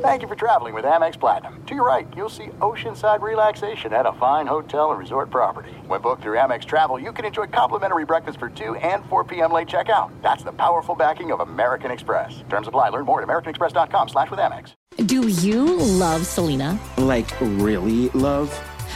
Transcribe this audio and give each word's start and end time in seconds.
Thank 0.00 0.22
you 0.22 0.28
for 0.28 0.34
traveling 0.34 0.72
with 0.72 0.86
Amex 0.86 1.20
Platinum. 1.20 1.62
To 1.66 1.74
your 1.74 1.86
right, 1.86 2.08
you'll 2.16 2.30
see 2.30 2.46
oceanside 2.62 3.20
relaxation 3.20 3.92
at 3.92 4.06
a 4.06 4.14
fine 4.14 4.46
hotel 4.46 4.92
and 4.92 4.98
resort 4.98 5.28
property. 5.28 5.72
When 5.88 6.00
booked 6.00 6.22
through 6.22 6.38
Amex 6.38 6.64
Travel, 6.64 6.98
you 6.98 7.12
can 7.12 7.26
enjoy 7.26 7.48
complimentary 7.48 8.06
breakfast 8.06 8.38
for 8.38 8.48
2 8.48 8.76
and 8.76 9.04
4 9.10 9.24
p.m. 9.24 9.52
late 9.52 9.68
checkout. 9.68 10.10
That's 10.22 10.42
the 10.42 10.52
powerful 10.52 10.94
backing 10.94 11.32
of 11.32 11.40
American 11.40 11.90
Express. 11.90 12.42
Terms 12.48 12.66
apply. 12.66 12.88
Learn 12.88 13.04
more 13.04 13.20
at 13.20 13.28
americanexpress.com 13.28 14.08
slash 14.08 14.30
with 14.30 14.40
Amex. 14.40 14.72
Do 15.04 15.28
you 15.28 15.76
love 15.76 16.24
Selena? 16.24 16.80
Like, 16.96 17.38
really 17.38 18.08
love? 18.10 18.50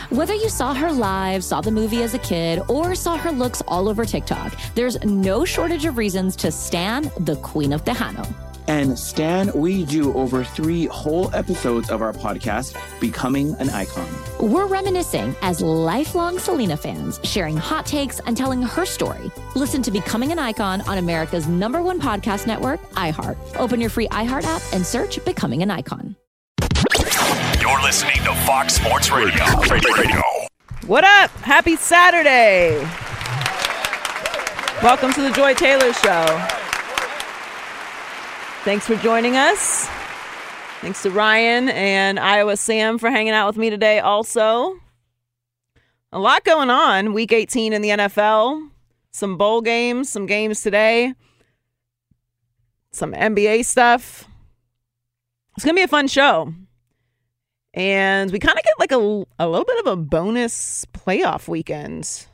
Whether 0.09 0.35
you 0.35 0.49
saw 0.49 0.73
her 0.73 0.91
live, 0.91 1.45
saw 1.45 1.61
the 1.61 1.71
movie 1.71 2.03
as 2.03 2.15
a 2.15 2.19
kid, 2.19 2.63
or 2.67 2.95
saw 2.95 3.19
her 3.19 3.31
looks 3.31 3.61
all 3.69 3.91
over 3.91 4.07
TikTok, 4.07 4.59
there's 4.75 4.99
no 5.05 5.45
shortage 5.45 5.85
of 5.85 5.99
reasons 5.99 6.35
to 6.37 6.51
stan 6.51 7.11
the 7.21 7.37
Queen 7.43 7.75
of 7.75 7.85
Tejano. 7.85 8.27
And 8.67 8.99
Stan, 8.99 9.53
we 9.53 9.85
do 9.85 10.15
over 10.15 10.43
three 10.43 10.87
whole 10.87 11.35
episodes 11.35 11.91
of 11.91 12.01
our 12.01 12.15
podcast, 12.15 12.75
Becoming 12.99 13.55
an 13.57 13.69
Icon. 13.69 14.09
We're 14.41 14.67
reminiscing 14.67 15.37
as 15.43 15.61
lifelong 15.61 16.39
Selena 16.39 16.77
fans, 16.77 17.21
sharing 17.25 17.59
hot 17.59 17.85
takes 17.85 18.21
and 18.21 18.37
telling 18.37 18.63
her 18.63 18.87
story. 18.87 19.31
Listen 19.55 19.83
to 19.83 19.91
Becoming 19.91 20.33
an 20.33 20.39
Icon 20.39 20.81
on 20.83 20.97
America's 20.97 21.47
number 21.47 21.83
one 21.83 22.01
podcast 22.01 22.47
network, 22.47 22.81
iHeart. 22.93 23.37
Open 23.57 23.81
your 23.81 23.91
free 23.91 24.09
iHeart 24.09 24.45
app 24.45 24.63
and 24.73 24.87
search 24.87 25.23
Becoming 25.27 25.63
an 25.63 25.71
Icon. 25.71 26.17
You're 27.61 27.83
listening 27.83 28.17
to 28.25 28.35
Fox 28.47 28.75
Sports 28.77 29.11
Radio. 29.11 29.45
Radio. 29.95 30.23
What 30.87 31.05
up? 31.05 31.31
Happy 31.41 31.77
Saturday. 31.77 32.79
Welcome 34.83 35.13
to 35.13 35.23
the 35.23 35.31
Joy 35.31 35.55
Taylor 35.55 35.93
Show. 35.93 36.64
Thanks 38.65 38.87
for 38.87 38.97
joining 38.97 39.37
us. 39.37 39.87
Thanks 40.81 41.03
to 41.03 41.11
Ryan 41.11 41.69
and 41.69 42.19
Iowa 42.19 42.57
Sam 42.57 42.97
for 42.97 43.11
hanging 43.11 43.35
out 43.35 43.47
with 43.47 43.59
me 43.59 43.69
today, 43.69 43.99
also. 43.99 44.81
A 46.13 46.19
lot 46.19 46.45
going 46.45 46.71
on. 46.71 47.13
Week 47.13 47.31
18 47.31 47.75
in 47.75 47.83
the 47.83 47.91
NFL, 47.91 48.71
some 49.11 49.37
bowl 49.37 49.61
games, 49.61 50.09
some 50.09 50.25
games 50.25 50.63
today, 50.63 51.13
some 52.91 53.13
NBA 53.13 53.67
stuff. 53.67 54.27
It's 55.57 55.65
going 55.67 55.77
to 55.77 55.81
be 55.81 55.85
a 55.85 55.89
fun 55.89 56.09
show. 56.09 56.55
And 57.75 58.33
we 58.33 58.39
kind 58.39 58.57
of 58.57 58.65
get 58.65 58.79
like 58.79 58.93
a, 58.93 59.25
a 59.41 59.47
little 59.47 59.67
bit 59.67 59.79
of 59.81 59.87
a 59.89 59.97
bonus 59.97 60.87
playoff 60.87 61.49
weekend 61.49 62.27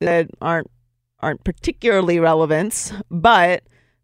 that 0.00 0.28
aren't 0.42 0.70
aren't 1.20 1.42
particularly 1.42 2.20
relevant, 2.20 2.92
but 3.10 3.62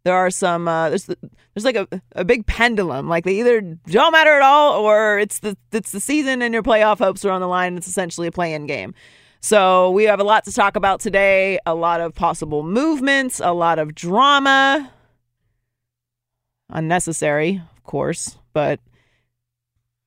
there 0.08 0.16
are 0.16 0.30
some 0.30 0.66
uh, 0.66 0.88
there's 0.88 1.04
there's 1.04 1.64
like 1.64 1.76
a, 1.76 1.86
a 2.12 2.24
big 2.24 2.46
pendulum. 2.46 3.10
Like 3.10 3.24
they 3.24 3.38
either 3.40 3.60
don't 3.60 4.12
matter 4.12 4.30
at 4.30 4.40
all 4.40 4.80
or 4.80 5.18
it's 5.18 5.40
the 5.40 5.54
it's 5.70 5.92
the 5.92 6.00
season 6.00 6.40
and 6.40 6.54
your 6.54 6.62
playoff 6.62 6.98
hopes 6.98 7.26
are 7.26 7.30
on 7.30 7.42
the 7.42 7.46
line 7.46 7.76
it's 7.76 7.86
essentially 7.86 8.26
a 8.26 8.32
play-in 8.32 8.66
game. 8.66 8.94
So 9.40 9.90
we 9.90 10.04
have 10.04 10.18
a 10.18 10.24
lot 10.24 10.46
to 10.46 10.52
talk 10.52 10.76
about 10.76 11.00
today 11.00 11.58
a 11.66 11.74
lot 11.74 12.00
of 12.00 12.14
possible 12.14 12.62
movements 12.62 13.38
a 13.38 13.52
lot 13.52 13.78
of 13.78 13.94
drama. 13.94 14.90
Unnecessary 16.70 17.60
of 17.76 17.84
course 17.84 18.38
but 18.54 18.80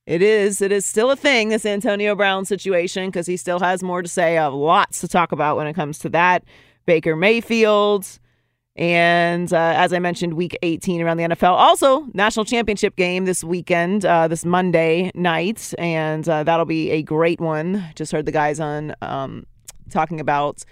it 0.04 0.20
is 0.20 0.60
it 0.60 0.72
is 0.72 0.84
still 0.84 1.12
a 1.12 1.16
thing 1.16 1.50
this 1.50 1.64
antonio 1.64 2.16
brown 2.16 2.44
situation 2.44 3.06
because 3.06 3.28
he 3.28 3.36
still 3.36 3.60
has 3.60 3.84
more 3.84 4.02
to 4.02 4.08
say. 4.08 4.36
I 4.36 4.42
have 4.42 4.52
lots 4.52 5.00
to 5.02 5.06
talk 5.06 5.30
about 5.30 5.56
when 5.56 5.68
it 5.68 5.74
comes 5.74 6.00
to 6.00 6.08
that. 6.08 6.42
Baker 6.86 7.14
mayfield 7.14 8.18
and 8.76 9.52
uh, 9.52 9.74
as 9.76 9.92
I 9.92 9.98
mentioned, 9.98 10.34
week 10.34 10.56
18 10.62 11.02
around 11.02 11.18
the 11.18 11.24
NFL. 11.24 11.52
Also, 11.52 12.06
national 12.14 12.46
championship 12.46 12.96
game 12.96 13.26
this 13.26 13.44
weekend, 13.44 14.04
uh, 14.04 14.28
this 14.28 14.44
Monday 14.44 15.10
night. 15.14 15.74
And 15.78 16.26
uh, 16.28 16.42
that'll 16.44 16.64
be 16.64 16.90
a 16.90 17.02
great 17.02 17.40
one. 17.40 17.84
Just 17.94 18.12
heard 18.12 18.24
the 18.24 18.32
guys 18.32 18.60
on 18.60 18.94
um, 19.02 19.46
talking 19.90 20.20
about 20.20 20.64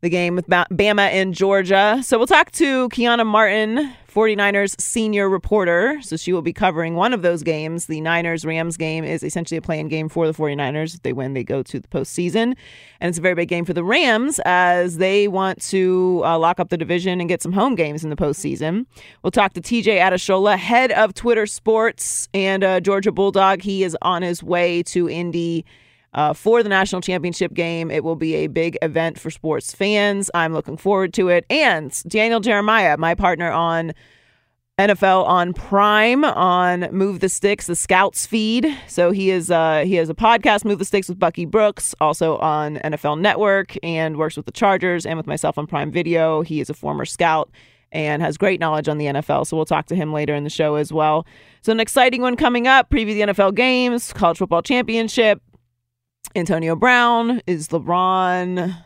the 0.00 0.10
game 0.10 0.34
with 0.34 0.48
Bama 0.48 1.08
and 1.08 1.32
Georgia. 1.32 2.00
So 2.02 2.18
we'll 2.18 2.26
talk 2.26 2.50
to 2.52 2.88
Kiana 2.90 3.24
Martin, 3.24 3.94
49ers 4.14 4.80
senior 4.80 5.28
reporter. 5.28 6.00
So 6.00 6.16
she 6.16 6.32
will 6.32 6.42
be 6.42 6.52
covering 6.52 6.94
one 6.94 7.12
of 7.12 7.22
those 7.22 7.42
games. 7.42 7.86
The 7.86 8.00
Niners 8.00 8.44
Rams 8.44 8.76
game 8.76 9.02
is 9.02 9.24
essentially 9.24 9.58
a 9.58 9.62
playing 9.62 9.88
game 9.88 10.08
for 10.08 10.26
the 10.26 10.32
49ers. 10.32 10.94
If 10.94 11.02
they 11.02 11.12
win, 11.12 11.34
they 11.34 11.42
go 11.42 11.64
to 11.64 11.80
the 11.80 11.88
postseason. 11.88 12.54
And 13.00 13.08
it's 13.08 13.18
a 13.18 13.20
very 13.20 13.34
big 13.34 13.48
game 13.48 13.64
for 13.64 13.72
the 13.72 13.82
Rams 13.82 14.40
as 14.44 14.98
they 14.98 15.26
want 15.26 15.60
to 15.62 16.22
uh, 16.24 16.38
lock 16.38 16.60
up 16.60 16.68
the 16.68 16.76
division 16.76 17.18
and 17.18 17.28
get 17.28 17.42
some 17.42 17.52
home 17.52 17.74
games 17.74 18.04
in 18.04 18.10
the 18.10 18.16
postseason. 18.16 18.86
We'll 19.22 19.32
talk 19.32 19.52
to 19.54 19.60
TJ 19.60 19.98
Adeshola, 19.98 20.56
head 20.56 20.92
of 20.92 21.14
Twitter 21.14 21.46
Sports 21.46 22.28
and 22.32 22.62
uh, 22.62 22.80
Georgia 22.80 23.10
Bulldog. 23.10 23.62
He 23.62 23.82
is 23.82 23.96
on 24.00 24.22
his 24.22 24.44
way 24.44 24.84
to 24.84 25.10
Indy 25.10 25.64
uh, 26.14 26.32
for 26.32 26.62
the 26.62 26.68
national 26.68 27.00
championship 27.00 27.54
game. 27.54 27.90
It 27.90 28.04
will 28.04 28.16
be 28.16 28.34
a 28.34 28.46
big 28.46 28.78
event 28.82 29.18
for 29.18 29.30
sports 29.30 29.74
fans. 29.74 30.30
I'm 30.34 30.52
looking 30.52 30.76
forward 30.76 31.12
to 31.14 31.28
it. 31.28 31.44
And 31.50 31.92
Daniel 32.06 32.40
Jeremiah, 32.40 32.96
my 32.96 33.14
partner 33.14 33.50
on 33.50 33.92
NFL 34.78 35.24
on 35.26 35.52
Prime 35.52 36.24
on 36.24 36.88
Move 36.90 37.20
the 37.20 37.28
Sticks, 37.28 37.68
the 37.68 37.76
Scouts 37.76 38.26
feed. 38.26 38.66
So 38.88 39.12
he 39.12 39.30
is 39.30 39.48
uh, 39.48 39.84
he 39.86 39.94
has 39.94 40.08
a 40.08 40.14
podcast, 40.14 40.64
Move 40.64 40.80
the 40.80 40.84
Sticks 40.84 41.08
with 41.08 41.18
Bucky 41.18 41.44
Brooks, 41.44 41.94
also 42.00 42.38
on 42.38 42.78
NFL 42.78 43.20
Network, 43.20 43.76
and 43.84 44.16
works 44.16 44.36
with 44.36 44.46
the 44.46 44.52
Chargers 44.52 45.06
and 45.06 45.16
with 45.16 45.28
myself 45.28 45.58
on 45.58 45.68
Prime 45.68 45.92
Video. 45.92 46.42
He 46.42 46.60
is 46.60 46.70
a 46.70 46.74
former 46.74 47.04
scout 47.04 47.50
and 47.92 48.20
has 48.20 48.36
great 48.36 48.58
knowledge 48.58 48.88
on 48.88 48.98
the 48.98 49.06
NFL. 49.06 49.46
So 49.46 49.56
we'll 49.56 49.64
talk 49.64 49.86
to 49.86 49.94
him 49.94 50.12
later 50.12 50.34
in 50.34 50.42
the 50.42 50.50
show 50.50 50.74
as 50.74 50.92
well. 50.92 51.24
So 51.62 51.70
an 51.70 51.78
exciting 51.78 52.20
one 52.20 52.34
coming 52.34 52.66
up. 52.66 52.90
Preview 52.90 53.14
the 53.14 53.32
NFL 53.32 53.54
games, 53.54 54.12
college 54.12 54.38
football 54.38 54.62
championship, 54.62 55.40
Antonio 56.34 56.74
Brown? 56.76 57.40
Is 57.46 57.68
LeBron 57.68 58.76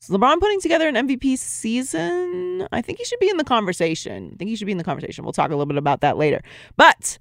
is 0.00 0.08
LeBron 0.08 0.38
putting 0.40 0.60
together 0.60 0.88
an 0.88 0.94
MVP 0.94 1.38
season? 1.38 2.68
I 2.70 2.82
think 2.82 2.98
he 2.98 3.04
should 3.04 3.18
be 3.18 3.28
in 3.28 3.36
the 3.36 3.44
conversation. 3.44 4.30
I 4.34 4.36
think 4.36 4.50
he 4.50 4.56
should 4.56 4.66
be 4.66 4.72
in 4.72 4.78
the 4.78 4.84
conversation. 4.84 5.24
We'll 5.24 5.32
talk 5.32 5.48
a 5.48 5.54
little 5.54 5.66
bit 5.66 5.76
about 5.76 6.02
that 6.02 6.16
later. 6.16 6.42
But 6.76 7.18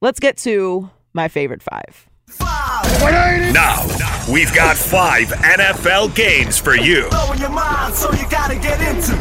let's 0.00 0.20
get 0.20 0.36
to 0.38 0.90
my 1.14 1.28
favorite 1.28 1.62
five. 1.62 2.08
Now, 3.52 3.84
we've 4.32 4.54
got 4.54 4.76
five 4.76 5.28
NFL 5.28 6.14
games 6.14 6.58
for 6.58 6.76
you. 6.76 7.08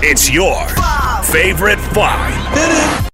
It's 0.03 0.31
your 0.31 0.67
favorite 1.25 1.79
five. 1.79 3.09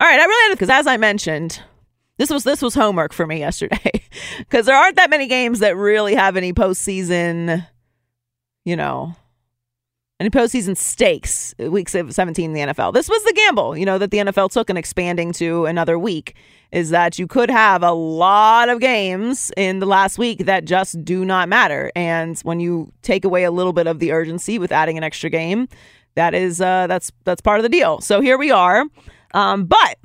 All 0.00 0.06
right, 0.06 0.20
I 0.20 0.24
really 0.24 0.42
have 0.44 0.52
it, 0.52 0.54
because 0.54 0.70
as 0.70 0.86
I 0.86 0.96
mentioned, 0.96 1.60
this 2.18 2.30
was 2.30 2.44
this 2.44 2.60
was 2.60 2.74
homework 2.74 3.12
for 3.12 3.26
me 3.26 3.38
yesterday 3.38 4.02
because 4.38 4.66
there 4.66 4.76
aren't 4.76 4.96
that 4.96 5.08
many 5.08 5.26
games 5.26 5.60
that 5.60 5.76
really 5.76 6.14
have 6.14 6.36
any 6.36 6.52
postseason, 6.52 7.66
you 8.64 8.76
know, 8.76 9.14
any 10.20 10.28
postseason 10.28 10.76
stakes. 10.76 11.54
Week 11.58 11.88
seventeen 11.88 12.50
in 12.50 12.52
the 12.52 12.72
NFL. 12.72 12.92
This 12.92 13.08
was 13.08 13.22
the 13.22 13.32
gamble, 13.32 13.76
you 13.76 13.86
know, 13.86 13.98
that 13.98 14.10
the 14.10 14.18
NFL 14.18 14.50
took 14.50 14.68
in 14.68 14.76
expanding 14.76 15.32
to 15.34 15.66
another 15.66 15.98
week. 15.98 16.34
Is 16.70 16.90
that 16.90 17.18
you 17.18 17.26
could 17.26 17.50
have 17.50 17.82
a 17.82 17.92
lot 17.92 18.68
of 18.68 18.80
games 18.80 19.50
in 19.56 19.78
the 19.78 19.86
last 19.86 20.18
week 20.18 20.44
that 20.44 20.66
just 20.66 21.02
do 21.02 21.24
not 21.24 21.48
matter, 21.48 21.90
and 21.96 22.38
when 22.40 22.60
you 22.60 22.92
take 23.02 23.24
away 23.24 23.44
a 23.44 23.50
little 23.50 23.72
bit 23.72 23.86
of 23.86 24.00
the 24.00 24.12
urgency 24.12 24.58
with 24.58 24.70
adding 24.70 24.98
an 24.98 25.04
extra 25.04 25.30
game, 25.30 25.68
that 26.16 26.34
is 26.34 26.60
uh, 26.60 26.88
that's 26.88 27.12
that's 27.24 27.40
part 27.40 27.60
of 27.60 27.62
the 27.62 27.70
deal. 27.70 28.00
So 28.00 28.20
here 28.20 28.36
we 28.36 28.50
are, 28.50 28.84
um, 29.32 29.64
but 29.64 29.98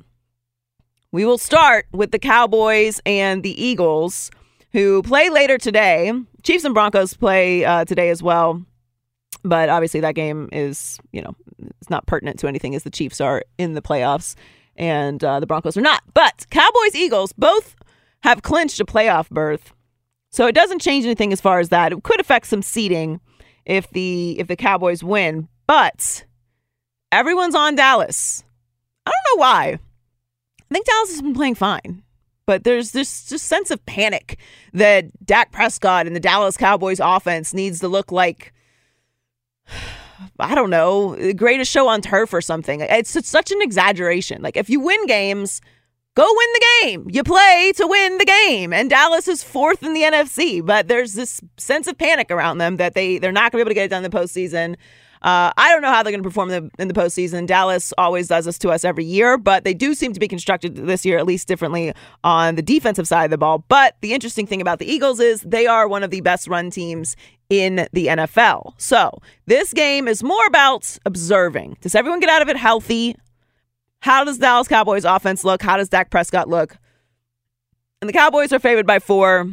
we 1.14 1.24
will 1.24 1.38
start 1.38 1.86
with 1.92 2.10
the 2.10 2.18
Cowboys 2.18 3.00
and 3.06 3.44
the 3.44 3.64
Eagles, 3.64 4.32
who 4.72 5.00
play 5.04 5.30
later 5.30 5.56
today. 5.58 6.12
Chiefs 6.42 6.64
and 6.64 6.74
Broncos 6.74 7.14
play 7.14 7.64
uh, 7.64 7.84
today 7.84 8.10
as 8.10 8.20
well. 8.20 8.60
But 9.44 9.68
obviously, 9.68 10.00
that 10.00 10.16
game 10.16 10.48
is, 10.50 10.98
you 11.12 11.22
know, 11.22 11.36
it's 11.80 11.88
not 11.88 12.04
pertinent 12.08 12.40
to 12.40 12.48
anything 12.48 12.74
as 12.74 12.82
the 12.82 12.90
Chiefs 12.90 13.20
are 13.20 13.44
in 13.58 13.74
the 13.74 13.80
playoffs 13.80 14.34
and 14.74 15.22
uh, 15.22 15.38
the 15.38 15.46
Broncos 15.46 15.76
are 15.76 15.82
not. 15.82 16.02
But 16.14 16.46
Cowboys, 16.50 16.96
Eagles 16.96 17.32
both 17.32 17.76
have 18.24 18.42
clinched 18.42 18.80
a 18.80 18.84
playoff 18.84 19.30
berth. 19.30 19.72
So 20.30 20.48
it 20.48 20.54
doesn't 20.56 20.80
change 20.80 21.04
anything 21.04 21.32
as 21.32 21.40
far 21.40 21.60
as 21.60 21.68
that. 21.68 21.92
It 21.92 22.02
could 22.02 22.18
affect 22.18 22.48
some 22.48 22.60
seeding 22.60 23.20
if 23.64 23.88
the 23.90 24.36
if 24.40 24.48
the 24.48 24.56
Cowboys 24.56 25.04
win, 25.04 25.46
but 25.68 26.24
everyone's 27.12 27.54
on 27.54 27.76
Dallas. 27.76 28.42
I 29.06 29.12
don't 29.12 29.38
know 29.38 29.40
why. 29.40 29.78
I 30.74 30.76
think 30.76 30.86
Dallas 30.86 31.10
has 31.10 31.22
been 31.22 31.34
playing 31.34 31.54
fine. 31.54 32.02
But 32.46 32.64
there's 32.64 32.90
this 32.90 33.28
just 33.28 33.46
sense 33.46 33.70
of 33.70 33.86
panic 33.86 34.40
that 34.72 35.06
Dak 35.24 35.52
Prescott 35.52 36.08
and 36.08 36.16
the 36.16 36.20
Dallas 36.20 36.56
Cowboys 36.56 36.98
offense 37.00 37.54
needs 37.54 37.78
to 37.78 37.86
look 37.86 38.10
like 38.10 38.52
I 40.40 40.54
don't 40.56 40.70
know, 40.70 41.14
the 41.14 41.32
greatest 41.32 41.70
show 41.70 41.86
on 41.86 42.00
turf 42.00 42.32
or 42.32 42.40
something. 42.40 42.80
It's, 42.80 43.14
it's 43.14 43.28
such 43.28 43.52
an 43.52 43.62
exaggeration. 43.62 44.42
Like 44.42 44.56
if 44.56 44.68
you 44.68 44.80
win 44.80 45.06
games, 45.06 45.60
go 46.16 46.24
win 46.24 46.48
the 46.54 46.66
game. 46.82 47.06
You 47.08 47.22
play 47.22 47.72
to 47.76 47.86
win 47.86 48.18
the 48.18 48.24
game. 48.24 48.72
And 48.72 48.90
Dallas 48.90 49.28
is 49.28 49.44
fourth 49.44 49.84
in 49.84 49.94
the 49.94 50.02
NFC, 50.02 50.64
but 50.64 50.88
there's 50.88 51.14
this 51.14 51.40
sense 51.56 51.86
of 51.86 51.96
panic 51.96 52.32
around 52.32 52.58
them 52.58 52.78
that 52.78 52.94
they 52.94 53.18
they're 53.18 53.30
not 53.30 53.52
going 53.52 53.60
to 53.60 53.64
be 53.64 53.68
able 53.68 53.70
to 53.70 53.74
get 53.74 53.84
it 53.84 53.90
done 53.90 54.04
in 54.04 54.10
the 54.10 54.16
postseason. 54.16 54.74
Uh, 55.24 55.50
I 55.56 55.70
don't 55.70 55.80
know 55.80 55.88
how 55.88 56.02
they're 56.02 56.12
going 56.12 56.22
to 56.22 56.28
perform 56.28 56.50
in 56.50 56.64
the, 56.64 56.82
in 56.82 56.88
the 56.88 56.92
postseason. 56.92 57.46
Dallas 57.46 57.94
always 57.96 58.28
does 58.28 58.44
this 58.44 58.58
to 58.58 58.68
us 58.68 58.84
every 58.84 59.06
year, 59.06 59.38
but 59.38 59.64
they 59.64 59.72
do 59.72 59.94
seem 59.94 60.12
to 60.12 60.20
be 60.20 60.28
constructed 60.28 60.76
this 60.76 61.06
year 61.06 61.16
at 61.16 61.24
least 61.24 61.48
differently 61.48 61.94
on 62.22 62.56
the 62.56 62.62
defensive 62.62 63.08
side 63.08 63.24
of 63.24 63.30
the 63.30 63.38
ball. 63.38 63.64
But 63.68 63.96
the 64.02 64.12
interesting 64.12 64.46
thing 64.46 64.60
about 64.60 64.80
the 64.80 64.86
Eagles 64.86 65.20
is 65.20 65.40
they 65.40 65.66
are 65.66 65.88
one 65.88 66.02
of 66.02 66.10
the 66.10 66.20
best 66.20 66.46
run 66.46 66.68
teams 66.70 67.16
in 67.48 67.88
the 67.94 68.08
NFL. 68.08 68.74
So 68.76 69.18
this 69.46 69.72
game 69.72 70.08
is 70.08 70.22
more 70.22 70.46
about 70.46 70.98
observing. 71.06 71.78
Does 71.80 71.94
everyone 71.94 72.20
get 72.20 72.28
out 72.28 72.42
of 72.42 72.50
it 72.50 72.58
healthy? 72.58 73.16
How 74.00 74.24
does 74.24 74.36
Dallas 74.36 74.68
Cowboys 74.68 75.06
offense 75.06 75.42
look? 75.42 75.62
How 75.62 75.78
does 75.78 75.88
Dak 75.88 76.10
Prescott 76.10 76.50
look? 76.50 76.76
And 78.02 78.10
the 78.10 78.12
Cowboys 78.12 78.52
are 78.52 78.58
favored 78.58 78.86
by 78.86 78.98
four. 78.98 79.48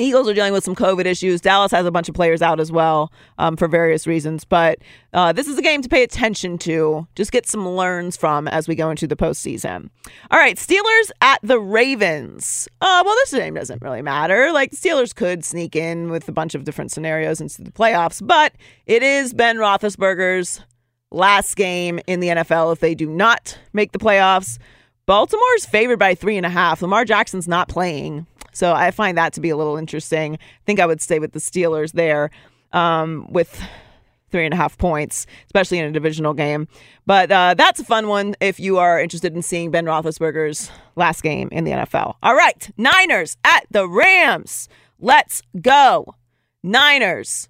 Eagles 0.00 0.26
are 0.28 0.34
dealing 0.34 0.54
with 0.54 0.64
some 0.64 0.74
COVID 0.74 1.04
issues. 1.04 1.42
Dallas 1.42 1.70
has 1.72 1.84
a 1.84 1.90
bunch 1.90 2.08
of 2.08 2.14
players 2.14 2.40
out 2.40 2.58
as 2.58 2.72
well 2.72 3.12
um, 3.38 3.56
for 3.56 3.68
various 3.68 4.06
reasons. 4.06 4.44
But 4.44 4.78
uh, 5.12 5.32
this 5.32 5.46
is 5.46 5.58
a 5.58 5.62
game 5.62 5.82
to 5.82 5.88
pay 5.90 6.02
attention 6.02 6.56
to, 6.58 7.06
just 7.14 7.32
get 7.32 7.46
some 7.46 7.68
learns 7.68 8.16
from 8.16 8.48
as 8.48 8.66
we 8.66 8.74
go 8.74 8.88
into 8.90 9.06
the 9.06 9.14
postseason. 9.14 9.90
All 10.30 10.38
right, 10.38 10.56
Steelers 10.56 11.10
at 11.20 11.38
the 11.42 11.60
Ravens. 11.60 12.66
Uh, 12.80 13.02
well, 13.04 13.14
this 13.16 13.32
game 13.32 13.54
doesn't 13.54 13.82
really 13.82 14.00
matter. 14.00 14.50
Like, 14.52 14.72
Steelers 14.72 15.14
could 15.14 15.44
sneak 15.44 15.76
in 15.76 16.10
with 16.10 16.26
a 16.28 16.32
bunch 16.32 16.54
of 16.54 16.64
different 16.64 16.90
scenarios 16.90 17.40
into 17.40 17.62
the 17.62 17.70
playoffs, 17.70 18.26
but 18.26 18.54
it 18.86 19.02
is 19.02 19.34
Ben 19.34 19.58
Roethlisberger's 19.58 20.62
last 21.10 21.56
game 21.56 22.00
in 22.06 22.20
the 22.20 22.28
NFL 22.28 22.72
if 22.72 22.80
they 22.80 22.94
do 22.94 23.06
not 23.06 23.58
make 23.74 23.92
the 23.92 23.98
playoffs. 23.98 24.58
Baltimore 25.04 25.54
is 25.56 25.66
favored 25.66 25.98
by 25.98 26.14
three 26.14 26.36
and 26.36 26.46
a 26.46 26.50
half. 26.50 26.80
Lamar 26.80 27.04
Jackson's 27.04 27.48
not 27.48 27.68
playing. 27.68 28.26
So 28.52 28.72
I 28.72 28.90
find 28.90 29.16
that 29.18 29.32
to 29.34 29.40
be 29.40 29.50
a 29.50 29.56
little 29.56 29.76
interesting. 29.76 30.34
I 30.34 30.64
think 30.66 30.80
I 30.80 30.86
would 30.86 31.00
stay 31.00 31.18
with 31.18 31.32
the 31.32 31.38
Steelers 31.38 31.92
there 31.92 32.30
um, 32.72 33.26
with 33.30 33.60
three 34.30 34.44
and 34.44 34.54
a 34.54 34.56
half 34.56 34.78
points, 34.78 35.26
especially 35.46 35.78
in 35.78 35.84
a 35.86 35.92
divisional 35.92 36.34
game. 36.34 36.68
But 37.06 37.30
uh, 37.30 37.54
that's 37.54 37.80
a 37.80 37.84
fun 37.84 38.08
one 38.08 38.36
if 38.40 38.60
you 38.60 38.78
are 38.78 39.00
interested 39.00 39.34
in 39.34 39.42
seeing 39.42 39.70
Ben 39.70 39.86
Roethlisberger's 39.86 40.70
last 40.96 41.22
game 41.22 41.48
in 41.52 41.64
the 41.64 41.72
NFL. 41.72 42.14
All 42.22 42.34
right, 42.34 42.70
Niners 42.76 43.36
at 43.44 43.66
the 43.70 43.88
Rams. 43.88 44.68
Let's 44.98 45.42
go. 45.60 46.14
Niners. 46.62 47.48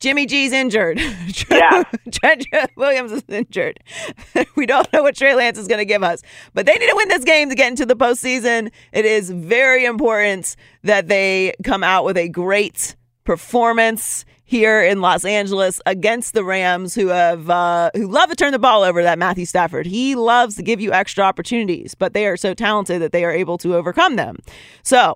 Jimmy 0.00 0.26
G's 0.26 0.52
injured. 0.52 1.00
Yeah. 1.50 1.82
Trent 2.12 2.46
Williams 2.76 3.12
is 3.12 3.24
injured. 3.28 3.80
we 4.56 4.66
don't 4.66 4.90
know 4.92 5.02
what 5.02 5.16
Trey 5.16 5.34
Lance 5.34 5.58
is 5.58 5.68
going 5.68 5.78
to 5.78 5.84
give 5.84 6.02
us, 6.02 6.22
but 6.54 6.64
they 6.64 6.74
need 6.74 6.88
to 6.88 6.96
win 6.96 7.08
this 7.08 7.24
game 7.24 7.48
to 7.50 7.54
get 7.54 7.68
into 7.68 7.84
the 7.84 7.96
postseason. 7.96 8.70
It 8.92 9.04
is 9.04 9.30
very 9.30 9.84
important 9.84 10.56
that 10.84 11.08
they 11.08 11.54
come 11.64 11.82
out 11.82 12.04
with 12.04 12.16
a 12.16 12.28
great 12.28 12.96
performance 13.24 14.24
here 14.44 14.82
in 14.82 15.00
Los 15.00 15.24
Angeles 15.24 15.80
against 15.86 16.34
the 16.34 16.44
Rams, 16.44 16.94
who 16.94 17.08
have 17.08 17.50
uh, 17.50 17.90
who 17.94 18.08
love 18.08 18.30
to 18.30 18.36
turn 18.36 18.52
the 18.52 18.58
ball 18.58 18.82
over. 18.82 19.02
That 19.02 19.18
Matthew 19.18 19.44
Stafford, 19.44 19.86
he 19.86 20.14
loves 20.14 20.56
to 20.56 20.62
give 20.62 20.80
you 20.80 20.92
extra 20.92 21.24
opportunities, 21.24 21.94
but 21.94 22.14
they 22.14 22.26
are 22.26 22.36
so 22.36 22.54
talented 22.54 23.02
that 23.02 23.12
they 23.12 23.24
are 23.24 23.32
able 23.32 23.58
to 23.58 23.74
overcome 23.74 24.16
them. 24.16 24.38
So 24.82 25.14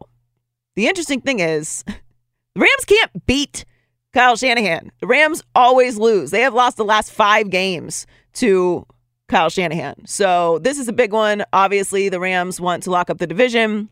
the 0.77 0.89
interesting 0.89 1.21
thing 1.21 1.41
is, 1.41 1.85
the 1.87 2.61
Rams 2.61 2.85
can't 2.87 3.27
beat 3.27 3.65
Kyle 4.15 4.37
Shanahan. 4.37 4.93
The 5.01 5.09
Rams 5.09 5.43
always 5.57 5.99
lose. 5.99 6.31
They 6.31 6.43
have 6.43 6.55
lost 6.55 6.77
the 6.77 6.85
last 6.85 7.11
five 7.11 7.51
games 7.51 8.07
to 8.35 8.87
Kyle 9.29 9.51
Shanahan. 9.51 10.07
So 10.07 10.61
this 10.61 10.79
is 10.79 10.87
a 10.87 10.93
big 10.93 11.13
one. 11.13 11.45
Obviously, 11.53 12.09
the 12.09 12.21
Rams 12.21 12.61
want 12.61 12.85
to 12.85 12.91
lock 12.91 13.11
up 13.11 13.19
the 13.19 13.27
division 13.27 13.89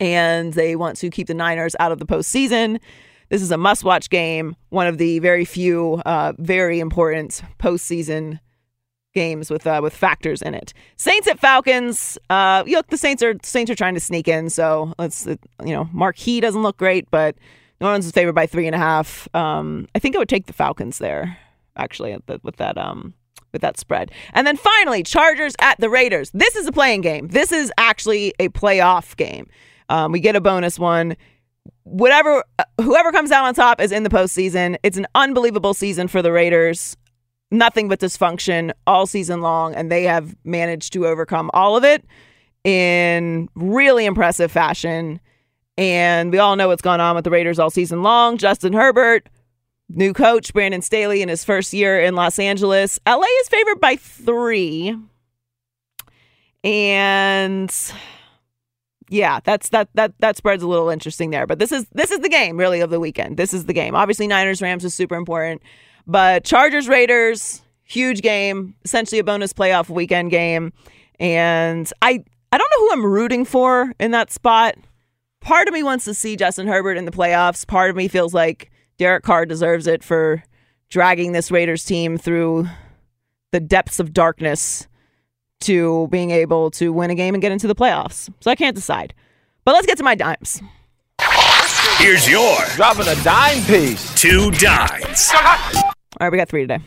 and 0.00 0.54
they 0.54 0.74
want 0.74 0.96
to 0.96 1.10
keep 1.10 1.26
the 1.26 1.34
Niners 1.34 1.76
out 1.78 1.92
of 1.92 1.98
the 1.98 2.06
postseason. 2.06 2.80
This 3.28 3.42
is 3.42 3.50
a 3.50 3.58
must 3.58 3.84
watch 3.84 4.08
game, 4.08 4.56
one 4.70 4.86
of 4.86 4.96
the 4.96 5.18
very 5.18 5.44
few, 5.44 6.02
uh, 6.06 6.32
very 6.38 6.80
important 6.80 7.42
postseason 7.58 8.40
games 9.14 9.50
with 9.50 9.66
uh, 9.66 9.80
with 9.82 9.94
factors 9.94 10.40
in 10.40 10.54
it. 10.54 10.72
Saints 10.96 11.28
at 11.28 11.38
Falcons. 11.38 12.16
Uh, 12.30 12.64
look, 12.66 12.88
the 12.88 12.96
Saints 12.96 13.22
are 13.22 13.34
Saints 13.42 13.70
are 13.70 13.74
trying 13.74 13.94
to 13.94 14.00
sneak 14.00 14.28
in, 14.28 14.48
so 14.50 14.94
let's 14.98 15.26
you 15.26 15.38
know 15.74 15.88
Marquee 15.92 16.40
doesn't 16.40 16.62
look 16.62 16.78
great, 16.78 17.10
but 17.10 17.36
New 17.82 17.88
Orleans 17.88 18.06
is 18.06 18.12
favored 18.12 18.34
by 18.36 18.46
three 18.46 18.66
and 18.68 18.76
a 18.76 18.78
half. 18.78 19.28
Um, 19.34 19.88
I 19.96 19.98
think 19.98 20.14
I 20.14 20.20
would 20.20 20.28
take 20.28 20.46
the 20.46 20.52
Falcons 20.52 20.98
there, 20.98 21.36
actually, 21.76 22.16
with 22.44 22.56
that 22.56 22.78
um, 22.78 23.12
with 23.52 23.60
that 23.62 23.76
spread. 23.76 24.12
And 24.34 24.46
then 24.46 24.56
finally, 24.56 25.02
Chargers 25.02 25.54
at 25.60 25.80
the 25.80 25.90
Raiders. 25.90 26.30
This 26.30 26.54
is 26.54 26.68
a 26.68 26.72
playing 26.72 27.00
game. 27.00 27.26
This 27.26 27.50
is 27.50 27.72
actually 27.76 28.34
a 28.38 28.50
playoff 28.50 29.16
game. 29.16 29.48
Um, 29.88 30.12
we 30.12 30.20
get 30.20 30.36
a 30.36 30.40
bonus 30.40 30.78
one. 30.78 31.16
Whatever, 31.82 32.44
uh, 32.60 32.64
whoever 32.80 33.10
comes 33.10 33.32
out 33.32 33.46
on 33.46 33.52
top 33.52 33.80
is 33.80 33.90
in 33.90 34.04
the 34.04 34.10
postseason. 34.10 34.76
It's 34.84 34.96
an 34.96 35.08
unbelievable 35.16 35.74
season 35.74 36.06
for 36.06 36.22
the 36.22 36.30
Raiders. 36.30 36.96
Nothing 37.50 37.88
but 37.88 37.98
dysfunction 37.98 38.70
all 38.86 39.06
season 39.06 39.40
long, 39.40 39.74
and 39.74 39.90
they 39.90 40.04
have 40.04 40.36
managed 40.44 40.92
to 40.92 41.08
overcome 41.08 41.50
all 41.52 41.76
of 41.76 41.82
it 41.82 42.04
in 42.62 43.48
really 43.56 44.06
impressive 44.06 44.52
fashion. 44.52 45.20
And 45.78 46.30
we 46.30 46.38
all 46.38 46.56
know 46.56 46.68
what's 46.68 46.82
gone 46.82 47.00
on 47.00 47.14
with 47.14 47.24
the 47.24 47.30
Raiders 47.30 47.58
all 47.58 47.70
season 47.70 48.02
long. 48.02 48.36
Justin 48.36 48.72
Herbert, 48.72 49.28
new 49.88 50.12
coach, 50.12 50.52
Brandon 50.52 50.82
Staley 50.82 51.22
in 51.22 51.28
his 51.28 51.44
first 51.44 51.72
year 51.72 52.00
in 52.00 52.14
Los 52.14 52.38
Angeles. 52.38 52.98
LA 53.06 53.26
is 53.40 53.48
favored 53.48 53.80
by 53.80 53.96
three. 53.96 54.96
And 56.62 57.74
yeah, 59.08 59.40
that's 59.42 59.70
that 59.70 59.88
that 59.94 60.12
that 60.18 60.36
spreads 60.36 60.62
a 60.62 60.68
little 60.68 60.88
interesting 60.88 61.30
there. 61.30 61.46
But 61.46 61.58
this 61.58 61.72
is 61.72 61.86
this 61.92 62.10
is 62.10 62.20
the 62.20 62.28
game 62.28 62.56
really 62.56 62.80
of 62.80 62.90
the 62.90 63.00
weekend. 63.00 63.36
This 63.36 63.52
is 63.52 63.64
the 63.64 63.72
game. 63.72 63.94
Obviously, 63.94 64.26
Niners 64.26 64.62
Rams 64.62 64.84
is 64.84 64.94
super 64.94 65.16
important, 65.16 65.62
but 66.06 66.44
Chargers 66.44 66.88
Raiders 66.88 67.62
huge 67.92 68.22
game, 68.22 68.74
essentially 68.84 69.18
a 69.18 69.24
bonus 69.24 69.52
playoff 69.52 69.88
weekend 69.88 70.30
game. 70.30 70.72
And 71.20 71.90
I 72.00 72.24
I 72.50 72.58
don't 72.58 72.70
know 72.70 72.78
who 72.78 72.92
I'm 72.92 73.06
rooting 73.06 73.44
for 73.44 73.92
in 74.00 74.10
that 74.12 74.30
spot 74.30 74.76
part 75.42 75.68
of 75.68 75.74
me 75.74 75.82
wants 75.82 76.04
to 76.06 76.14
see 76.14 76.36
Justin 76.36 76.66
Herbert 76.66 76.96
in 76.96 77.04
the 77.04 77.10
playoffs. 77.10 77.66
Part 77.66 77.90
of 77.90 77.96
me 77.96 78.08
feels 78.08 78.32
like 78.32 78.70
Derek 78.98 79.24
Carr 79.24 79.46
deserves 79.46 79.86
it 79.86 80.02
for 80.02 80.42
dragging 80.88 81.32
this 81.32 81.50
Raiders 81.50 81.84
team 81.84 82.18
through 82.18 82.68
the 83.50 83.60
depths 83.60 83.98
of 83.98 84.12
darkness 84.12 84.86
to 85.60 86.08
being 86.08 86.30
able 86.30 86.70
to 86.72 86.92
win 86.92 87.10
a 87.10 87.14
game 87.14 87.34
and 87.34 87.42
get 87.42 87.52
into 87.52 87.66
the 87.66 87.74
playoffs. 87.74 88.32
So 88.40 88.50
I 88.50 88.54
can't 88.54 88.74
decide. 88.74 89.14
But 89.64 89.72
let's 89.72 89.86
get 89.86 89.98
to 89.98 90.04
my 90.04 90.14
dimes. 90.14 90.60
Here's 91.98 92.28
your 92.28 92.56
dropping 92.74 93.06
a 93.08 93.14
dime 93.22 93.62
piece. 93.64 94.12
Two 94.20 94.50
dimes. 94.52 95.30
All 95.34 95.92
right, 96.20 96.32
we 96.32 96.38
got 96.38 96.48
three 96.48 96.62
today. 96.62 96.80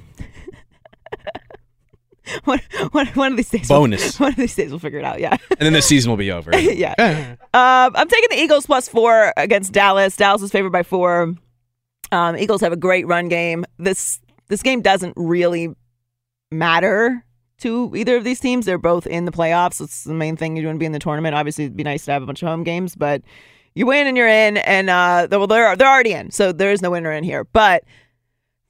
one, 2.44 2.62
one, 2.92 3.08
one 3.08 3.32
of 3.32 3.38
these 3.38 3.50
days. 3.50 3.68
Bonus. 3.68 4.20
We'll, 4.20 4.28
one 4.28 4.34
of 4.34 4.38
these 4.38 4.56
days 4.56 4.70
we'll 4.70 4.80
figure 4.80 5.00
it 5.00 5.06
out. 5.06 5.20
Yeah. 5.20 5.38
And 5.52 5.60
then 5.60 5.74
the 5.74 5.82
season 5.82 6.10
will 6.10 6.18
be 6.18 6.32
over. 6.32 6.56
yeah. 6.58 7.36
um, 7.54 7.96
I'm 7.96 8.08
taking 8.08 8.30
the 8.30 8.42
Eagles 8.42 8.66
plus 8.66 8.88
four 8.88 9.34
against 9.38 9.72
Dallas. 9.72 10.16
Dallas 10.16 10.42
is 10.42 10.52
favored 10.52 10.72
by 10.72 10.84
four. 10.84 11.36
Um, 12.12 12.38
Eagles 12.38 12.62
have 12.62 12.74
a 12.74 12.78
great 12.78 13.08
run 13.08 13.28
game. 13.28 13.66
This 13.78 14.20
this 14.48 14.62
game 14.62 14.82
doesn't 14.82 15.14
really 15.18 15.74
matter 16.52 17.26
to 17.60 17.92
either 17.96 18.18
of 18.18 18.24
these 18.24 18.40
teams. 18.40 18.66
They're 18.66 18.78
both 18.78 19.08
in 19.08 19.26
the 19.26 19.32
playoffs. 19.32 19.82
It's 19.82 20.04
the 20.04 20.14
main 20.14 20.38
thing 20.38 20.56
you 20.56 20.66
want 20.66 20.76
to 20.76 20.80
be 20.80 20.86
in 20.86 20.92
the 20.92 21.00
tournament. 21.00 21.36
Obviously, 21.36 21.66
it'd 21.66 21.78
be 21.78 21.84
nice 21.84 22.06
to 22.06 22.12
have 22.12 22.24
a 22.24 22.26
bunch 22.26 22.44
of 22.44 22.48
home 22.48 22.64
games, 22.64 22.96
but 22.96 23.22
you 23.74 23.86
win 23.86 24.08
and 24.08 24.16
you're 24.16 24.28
in. 24.28 24.58
And 24.58 24.90
uh, 24.90 25.28
well, 25.32 25.48
they're 25.48 25.76
they're 25.76 25.88
already 25.88 26.14
in, 26.14 26.32
so 26.32 26.52
there 26.52 26.72
is 26.72 26.82
no 26.82 26.92
winner 26.92 27.12
in 27.12 27.24
here. 27.24 27.44
But 27.46 27.84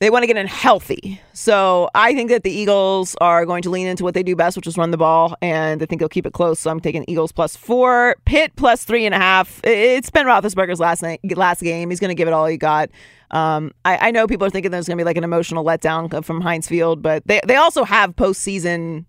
they 0.05 0.11
want 0.11 0.21
to 0.21 0.27
get 0.27 0.37
in 0.37 0.45
healthy. 0.45 1.19
So 1.33 1.89
I 1.95 2.13
think 2.13 2.29
that 2.29 2.43
the 2.43 2.51
Eagles 2.51 3.15
are 3.21 3.43
going 3.43 3.63
to 3.63 3.71
lean 3.71 3.87
into 3.87 4.03
what 4.03 4.13
they 4.13 4.21
do 4.21 4.35
best, 4.35 4.55
which 4.55 4.67
is 4.67 4.77
run 4.77 4.91
the 4.91 4.97
ball, 4.97 5.35
and 5.41 5.81
I 5.81 5.87
think 5.87 5.97
they'll 5.97 6.07
keep 6.07 6.27
it 6.27 6.33
close. 6.33 6.59
So 6.59 6.69
I'm 6.69 6.79
taking 6.79 7.05
Eagles 7.07 7.31
plus 7.31 7.55
four, 7.55 8.15
Pitt 8.23 8.55
plus 8.55 8.83
three 8.83 9.07
and 9.07 9.15
a 9.15 9.17
half. 9.17 9.61
It's 9.63 10.11
Ben 10.11 10.27
Roethlisberger's 10.27 10.79
last 10.79 11.01
night, 11.01 11.21
last 11.35 11.61
game. 11.61 11.89
He's 11.89 11.99
going 11.99 12.09
to 12.09 12.15
give 12.15 12.27
it 12.27 12.35
all 12.35 12.45
he 12.45 12.55
got. 12.55 12.91
Um, 13.31 13.71
I, 13.83 14.09
I, 14.09 14.11
know 14.11 14.27
people 14.27 14.45
are 14.45 14.51
thinking 14.51 14.69
there's 14.69 14.85
going 14.85 14.99
to 14.99 15.01
be 15.01 15.05
like 15.05 15.17
an 15.17 15.23
emotional 15.23 15.65
letdown 15.65 16.23
from 16.23 16.39
Heinz 16.39 16.67
Field, 16.67 17.01
but 17.01 17.25
they 17.25 17.41
they 17.47 17.55
also 17.55 17.83
have 17.83 18.15
postseason 18.15 19.05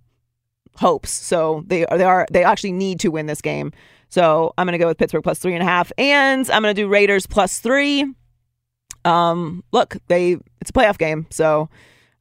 hopes. 0.77 1.11
So 1.11 1.63
they 1.67 1.85
are 1.85 1.99
they 1.99 2.05
are 2.05 2.27
they 2.31 2.43
actually 2.43 2.73
need 2.73 3.01
to 3.01 3.11
win 3.11 3.27
this 3.27 3.43
game. 3.43 3.71
So 4.09 4.55
I'm 4.57 4.67
going 4.67 4.73
to 4.73 4.79
go 4.79 4.87
with 4.87 4.97
Pittsburgh 4.97 5.23
plus 5.23 5.41
three 5.41 5.53
and 5.53 5.63
a 5.63 5.67
half, 5.67 5.93
and 5.99 6.49
I'm 6.51 6.63
going 6.63 6.75
to 6.75 6.83
do 6.83 6.89
Raiders 6.89 7.27
plus 7.27 7.59
three. 7.59 8.07
Um, 9.05 9.63
look, 9.73 9.99
they 10.09 10.39
it's 10.61 10.71
a 10.71 10.73
playoff 10.73 10.99
game, 10.99 11.27
so 11.31 11.69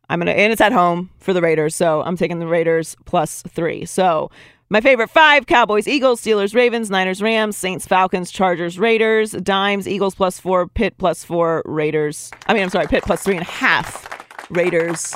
I'm 0.10 0.20
gonna 0.20 0.32
and 0.32 0.52
it's 0.52 0.62
at 0.62 0.72
home 0.72 1.10
for 1.20 1.34
the 1.34 1.42
Raiders, 1.42 1.76
so 1.76 2.02
I'm 2.04 2.18
taking 2.18 2.40
the 2.40 2.48
Raiders 2.48 2.96
plus 3.06 3.42
three. 3.44 3.86
So 3.86 4.30
my 4.70 4.82
favorite 4.82 5.10
five 5.10 5.46
Cowboys, 5.46 5.88
Eagles, 5.88 6.22
Steelers, 6.22 6.56
Ravens, 6.56 6.90
Niners, 6.90 7.22
Rams, 7.22 7.56
Saints, 7.56 7.86
Falcons, 7.86 8.32
Chargers, 8.32 8.80
Raiders, 8.80 9.32
Dimes, 9.32 9.88
Eagles 9.88 10.16
plus 10.16 10.40
four, 10.40 10.68
Pitt 10.68 10.98
plus 10.98 11.24
four, 11.24 11.62
Raiders. 11.66 12.32
I 12.48 12.54
mean, 12.54 12.64
I'm 12.64 12.70
sorry, 12.70 12.88
Pitt 12.88 13.04
plus 13.04 13.24
three 13.24 13.36
and 13.36 13.46
a 13.46 13.50
half, 13.50 14.08
Raiders 14.50 15.14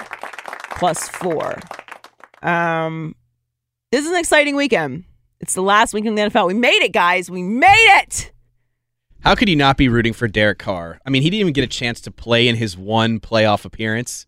plus 0.72 1.10
four. 1.10 1.60
Um, 2.42 3.16
this 3.92 4.06
is 4.06 4.12
an 4.12 4.18
exciting 4.18 4.56
weekend. 4.56 5.04
It's 5.40 5.54
the 5.54 5.62
last 5.62 5.94
week 5.94 6.06
in 6.06 6.16
the 6.16 6.24
NFL. 6.24 6.48
We 6.48 6.54
made 6.54 6.84
it, 6.84 6.94
guys. 6.94 7.30
We 7.30 7.44
made 7.44 8.02
it. 8.02 8.32
How 9.22 9.36
could 9.36 9.50
you 9.50 9.56
not 9.56 9.78
be 9.78 9.90
rooting 9.90 10.14
for 10.14 10.28
Derek 10.28 10.60
Carr? 10.60 11.00
I 11.06 11.10
mean, 11.10 11.22
he 11.22 11.30
didn't 11.30 11.42
even 11.42 11.54
get 11.54 11.64
a 11.64 11.68
chance 11.68 12.00
to 12.02 12.12
play 12.12 12.48
in 12.48 12.56
his 12.56 12.78
one 12.78 13.20
playoff 13.20 13.66
appearance. 13.66 14.26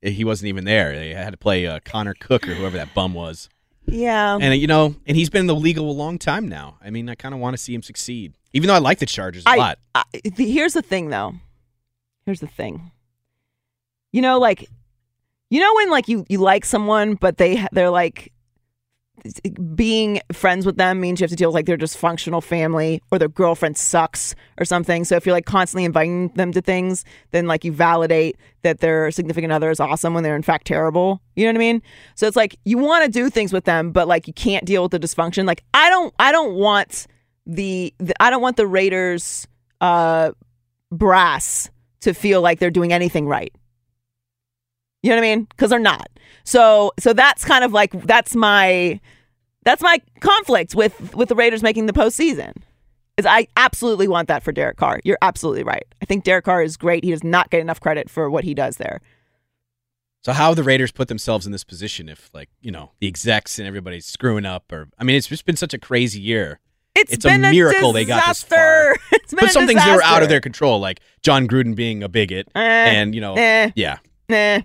he 0.00 0.24
wasn't 0.24 0.48
even 0.48 0.64
there. 0.64 0.94
They 0.94 1.12
had 1.12 1.30
to 1.30 1.36
play 1.36 1.66
uh, 1.66 1.80
Connor 1.84 2.14
Cook 2.14 2.48
or 2.48 2.54
whoever 2.54 2.76
that 2.76 2.94
bum 2.94 3.12
was. 3.12 3.48
Yeah. 3.86 4.34
And 4.34 4.52
uh, 4.52 4.56
you 4.56 4.66
know, 4.66 4.94
and 5.06 5.16
he's 5.16 5.30
been 5.30 5.40
in 5.40 5.46
the 5.46 5.54
league 5.54 5.78
a 5.78 5.82
long 5.82 6.18
time 6.18 6.48
now. 6.48 6.78
I 6.82 6.90
mean, 6.90 7.08
I 7.08 7.14
kind 7.14 7.34
of 7.34 7.40
want 7.40 7.54
to 7.54 7.58
see 7.58 7.74
him 7.74 7.82
succeed, 7.82 8.34
even 8.52 8.68
though 8.68 8.74
I 8.74 8.78
like 8.78 8.98
the 8.98 9.06
Chargers 9.06 9.44
a 9.44 9.50
I, 9.50 9.56
lot. 9.56 9.78
I, 9.94 10.04
the, 10.24 10.50
here's 10.50 10.74
the 10.74 10.82
thing, 10.82 11.10
though. 11.10 11.34
Here's 12.24 12.40
the 12.40 12.46
thing. 12.46 12.92
You 14.12 14.22
know, 14.22 14.38
like, 14.38 14.68
you 15.50 15.60
know 15.60 15.74
when 15.74 15.90
like 15.90 16.08
you 16.08 16.24
you 16.28 16.38
like 16.38 16.64
someone, 16.64 17.14
but 17.14 17.36
they 17.36 17.66
they're 17.72 17.90
like 17.90 18.32
being 19.74 20.20
friends 20.32 20.66
with 20.66 20.76
them 20.76 21.00
means 21.00 21.20
you 21.20 21.24
have 21.24 21.30
to 21.30 21.36
deal 21.36 21.48
with 21.48 21.54
like 21.54 21.66
their 21.66 21.76
dysfunctional 21.76 22.42
family 22.42 23.02
or 23.10 23.18
their 23.18 23.28
girlfriend 23.28 23.76
sucks 23.76 24.34
or 24.58 24.64
something. 24.64 25.04
So 25.04 25.16
if 25.16 25.26
you're 25.26 25.34
like 25.34 25.46
constantly 25.46 25.84
inviting 25.84 26.28
them 26.28 26.52
to 26.52 26.60
things, 26.60 27.04
then 27.30 27.46
like 27.46 27.64
you 27.64 27.72
validate 27.72 28.36
that 28.62 28.80
their 28.80 29.10
significant 29.10 29.52
other 29.52 29.70
is 29.70 29.80
awesome 29.80 30.14
when 30.14 30.22
they're 30.22 30.36
in 30.36 30.42
fact 30.42 30.66
terrible. 30.66 31.20
You 31.36 31.44
know 31.44 31.50
what 31.50 31.56
I 31.56 31.58
mean? 31.58 31.82
So 32.14 32.26
it's 32.26 32.36
like 32.36 32.58
you 32.64 32.78
want 32.78 33.04
to 33.04 33.10
do 33.10 33.30
things 33.30 33.52
with 33.52 33.64
them, 33.64 33.92
but 33.92 34.08
like 34.08 34.26
you 34.26 34.32
can't 34.32 34.64
deal 34.64 34.82
with 34.82 34.92
the 34.92 35.00
dysfunction. 35.00 35.46
Like 35.46 35.64
I 35.74 35.90
don't 35.90 36.14
I 36.18 36.32
don't 36.32 36.54
want 36.54 37.06
the, 37.46 37.94
the 37.98 38.14
I 38.22 38.30
don't 38.30 38.42
want 38.42 38.56
the 38.56 38.66
Raiders 38.66 39.46
uh 39.80 40.32
brass 40.92 41.70
to 42.00 42.14
feel 42.14 42.40
like 42.40 42.58
they're 42.58 42.70
doing 42.70 42.92
anything 42.92 43.26
right. 43.26 43.54
You 45.02 45.10
know 45.10 45.16
what 45.16 45.24
I 45.24 45.34
mean? 45.36 45.44
Because 45.44 45.70
they're 45.70 45.78
not. 45.78 46.08
So 46.44 46.92
so 46.98 47.12
that's 47.12 47.44
kind 47.44 47.64
of 47.64 47.72
like 47.72 47.92
that's 48.04 48.34
my 48.34 49.00
that's 49.64 49.82
my 49.82 50.00
conflict 50.20 50.74
with 50.74 51.14
with 51.14 51.28
the 51.28 51.34
Raiders 51.34 51.62
making 51.62 51.86
the 51.86 51.92
postseason. 51.92 52.56
Is 53.16 53.26
I 53.26 53.48
absolutely 53.56 54.08
want 54.08 54.28
that 54.28 54.42
for 54.42 54.52
Derek 54.52 54.76
Carr. 54.78 55.00
You're 55.04 55.18
absolutely 55.20 55.62
right. 55.62 55.84
I 56.00 56.06
think 56.06 56.24
Derek 56.24 56.44
Carr 56.44 56.62
is 56.62 56.76
great. 56.76 57.04
He 57.04 57.10
does 57.10 57.24
not 57.24 57.50
get 57.50 57.60
enough 57.60 57.80
credit 57.80 58.08
for 58.08 58.30
what 58.30 58.44
he 58.44 58.54
does 58.54 58.76
there. 58.76 59.00
So 60.22 60.32
how 60.32 60.52
the 60.54 60.62
Raiders 60.62 60.92
put 60.92 61.08
themselves 61.08 61.46
in 61.46 61.52
this 61.52 61.64
position 61.64 62.08
if 62.08 62.30
like, 62.34 62.50
you 62.60 62.70
know, 62.70 62.92
the 63.00 63.06
execs 63.06 63.58
and 63.58 63.66
everybody's 63.66 64.06
screwing 64.06 64.44
up 64.44 64.70
or 64.70 64.88
I 64.98 65.04
mean 65.04 65.16
it's 65.16 65.26
just 65.26 65.44
been 65.44 65.56
such 65.56 65.74
a 65.74 65.78
crazy 65.78 66.20
year. 66.20 66.60
It's, 66.94 67.12
It's 67.12 67.24
a 67.24 67.28
been 67.28 67.42
miracle 67.42 67.92
they 67.92 68.04
got 68.04 68.26
this 68.26 68.42
far. 68.42 68.96
It's 69.12 69.32
been 69.32 69.40
But 69.40 69.50
a 69.50 69.52
some 69.52 69.66
things 69.66 69.80
that 69.80 69.94
were 69.94 70.02
out 70.02 70.22
of 70.22 70.28
their 70.28 70.40
control, 70.40 70.80
like 70.80 71.00
Jon 71.22 71.46
Gruden 71.46 71.74
being 71.76 72.02
a 72.02 72.08
bigot 72.08 72.48
Eh, 72.54 72.58
and, 72.58 73.14
you 73.14 73.20
know, 73.20 73.36
eh, 73.36 73.70
yeah, 73.76 73.98
eh. 74.28 74.62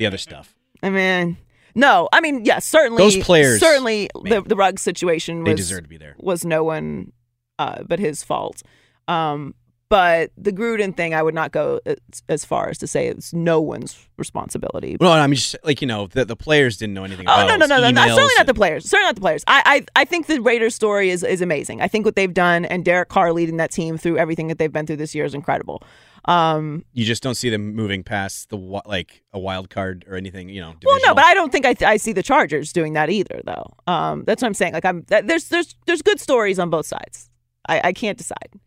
The 0.00 0.06
other 0.06 0.18
stuff. 0.18 0.54
I 0.82 0.88
mean, 0.88 1.36
no. 1.74 2.08
I 2.10 2.20
mean, 2.22 2.44
yes, 2.46 2.64
certainly 2.64 3.02
Those 3.04 3.22
players, 3.22 3.60
Certainly, 3.60 4.08
the 4.14 4.30
man, 4.30 4.44
the 4.46 4.56
Ruggs 4.56 4.80
situation 4.80 5.44
They 5.44 5.52
was 5.52 5.60
deserve 5.60 5.82
to 5.82 5.88
be 5.90 5.98
there. 5.98 6.16
was 6.18 6.42
no 6.44 6.64
one 6.64 7.12
uh, 7.58 7.82
but 7.86 7.98
his 7.98 8.24
fault. 8.24 8.62
Um, 9.08 9.54
but 9.90 10.30
the 10.38 10.52
Gruden 10.52 10.96
thing, 10.96 11.12
I 11.12 11.22
would 11.22 11.34
not 11.34 11.52
go 11.52 11.80
as, 11.84 11.96
as 12.30 12.44
far 12.46 12.70
as 12.70 12.78
to 12.78 12.86
say 12.86 13.08
it's 13.08 13.34
no 13.34 13.60
one's 13.60 14.08
responsibility. 14.16 14.96
Well, 14.98 15.12
I 15.12 15.26
mean, 15.26 15.34
just 15.34 15.56
like 15.64 15.82
you 15.82 15.86
know, 15.86 16.06
the, 16.06 16.24
the 16.24 16.36
players 16.36 16.78
didn't 16.78 16.94
know 16.94 17.04
anything 17.04 17.26
Oh 17.28 17.34
about. 17.34 17.58
no 17.58 17.66
no 17.66 17.66
no 17.66 17.90
no! 17.90 17.90
no. 17.90 18.08
Certainly 18.14 18.34
not 18.38 18.46
the 18.46 18.54
players. 18.54 18.88
Certainly 18.88 19.08
not 19.08 19.14
the 19.16 19.20
players. 19.20 19.44
I, 19.46 19.84
I 19.94 20.00
I 20.00 20.04
think 20.06 20.26
the 20.26 20.40
Raiders 20.40 20.74
story 20.74 21.10
is 21.10 21.22
is 21.22 21.42
amazing. 21.42 21.82
I 21.82 21.88
think 21.88 22.06
what 22.06 22.16
they've 22.16 22.32
done 22.32 22.64
and 22.64 22.84
Derek 22.84 23.10
Carr 23.10 23.32
leading 23.34 23.58
that 23.58 23.70
team 23.70 23.98
through 23.98 24.16
everything 24.16 24.48
that 24.48 24.58
they've 24.58 24.72
been 24.72 24.86
through 24.86 24.96
this 24.96 25.14
year 25.14 25.26
is 25.26 25.34
incredible. 25.34 25.82
Um, 26.26 26.84
You 26.92 27.04
just 27.04 27.22
don't 27.22 27.34
see 27.34 27.50
them 27.50 27.74
moving 27.74 28.02
past 28.04 28.50
the 28.50 28.56
like 28.56 29.22
a 29.32 29.38
wild 29.38 29.70
card 29.70 30.04
or 30.08 30.16
anything. 30.16 30.48
You 30.50 30.60
know. 30.60 30.74
well, 30.84 30.98
no, 31.04 31.14
but 31.14 31.24
I 31.24 31.34
don't 31.34 31.50
think 31.50 31.66
I, 31.66 31.74
I 31.84 31.96
see 31.96 32.12
the 32.12 32.22
Chargers 32.22 32.72
doing 32.72 32.92
that 32.92 33.10
either, 33.10 33.40
though. 33.44 33.74
Um, 33.86 34.24
that's 34.24 34.40
what 34.42 34.46
I'm 34.48 34.54
saying. 34.54 34.74
Like 34.74 34.84
I'm 34.84 35.04
there's 35.08 35.48
there's 35.48 35.74
there's 35.86 36.02
good 36.02 36.20
stories 36.20 36.58
on 36.58 36.70
both 36.70 36.86
sides. 36.86 37.28
I, 37.68 37.80
I 37.84 37.92
can't 37.92 38.16
decide. 38.16 38.60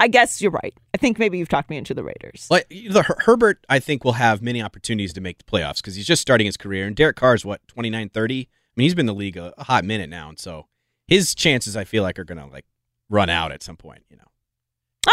I 0.00 0.08
guess 0.08 0.40
you're 0.40 0.50
right. 0.50 0.74
I 0.94 0.96
think 0.96 1.18
maybe 1.18 1.36
you've 1.38 1.50
talked 1.50 1.68
me 1.68 1.76
into 1.76 1.92
the 1.92 2.02
Raiders. 2.02 2.46
Like 2.50 2.68
the 2.70 3.02
Her- 3.02 3.18
Herbert, 3.20 3.64
I 3.68 3.78
think 3.78 4.02
will 4.02 4.14
have 4.14 4.40
many 4.40 4.62
opportunities 4.62 5.12
to 5.12 5.20
make 5.20 5.38
the 5.38 5.44
playoffs 5.44 5.76
because 5.76 5.94
he's 5.94 6.06
just 6.06 6.22
starting 6.22 6.46
his 6.46 6.56
career, 6.56 6.86
and 6.86 6.96
Derek 6.96 7.16
Carr 7.16 7.34
is 7.34 7.44
what 7.44 7.60
29, 7.68 8.08
30? 8.08 8.40
I 8.40 8.46
mean, 8.76 8.84
he's 8.84 8.94
been 8.94 9.02
in 9.02 9.06
the 9.06 9.14
league 9.14 9.36
a, 9.36 9.52
a 9.58 9.64
hot 9.64 9.84
minute 9.84 10.08
now, 10.08 10.30
and 10.30 10.38
so 10.38 10.66
his 11.06 11.34
chances, 11.34 11.76
I 11.76 11.84
feel 11.84 12.02
like, 12.02 12.18
are 12.18 12.24
gonna 12.24 12.48
like 12.48 12.64
run 13.10 13.28
out 13.28 13.52
at 13.52 13.62
some 13.62 13.76
point. 13.76 14.04
You 14.08 14.16
know. 14.16 14.24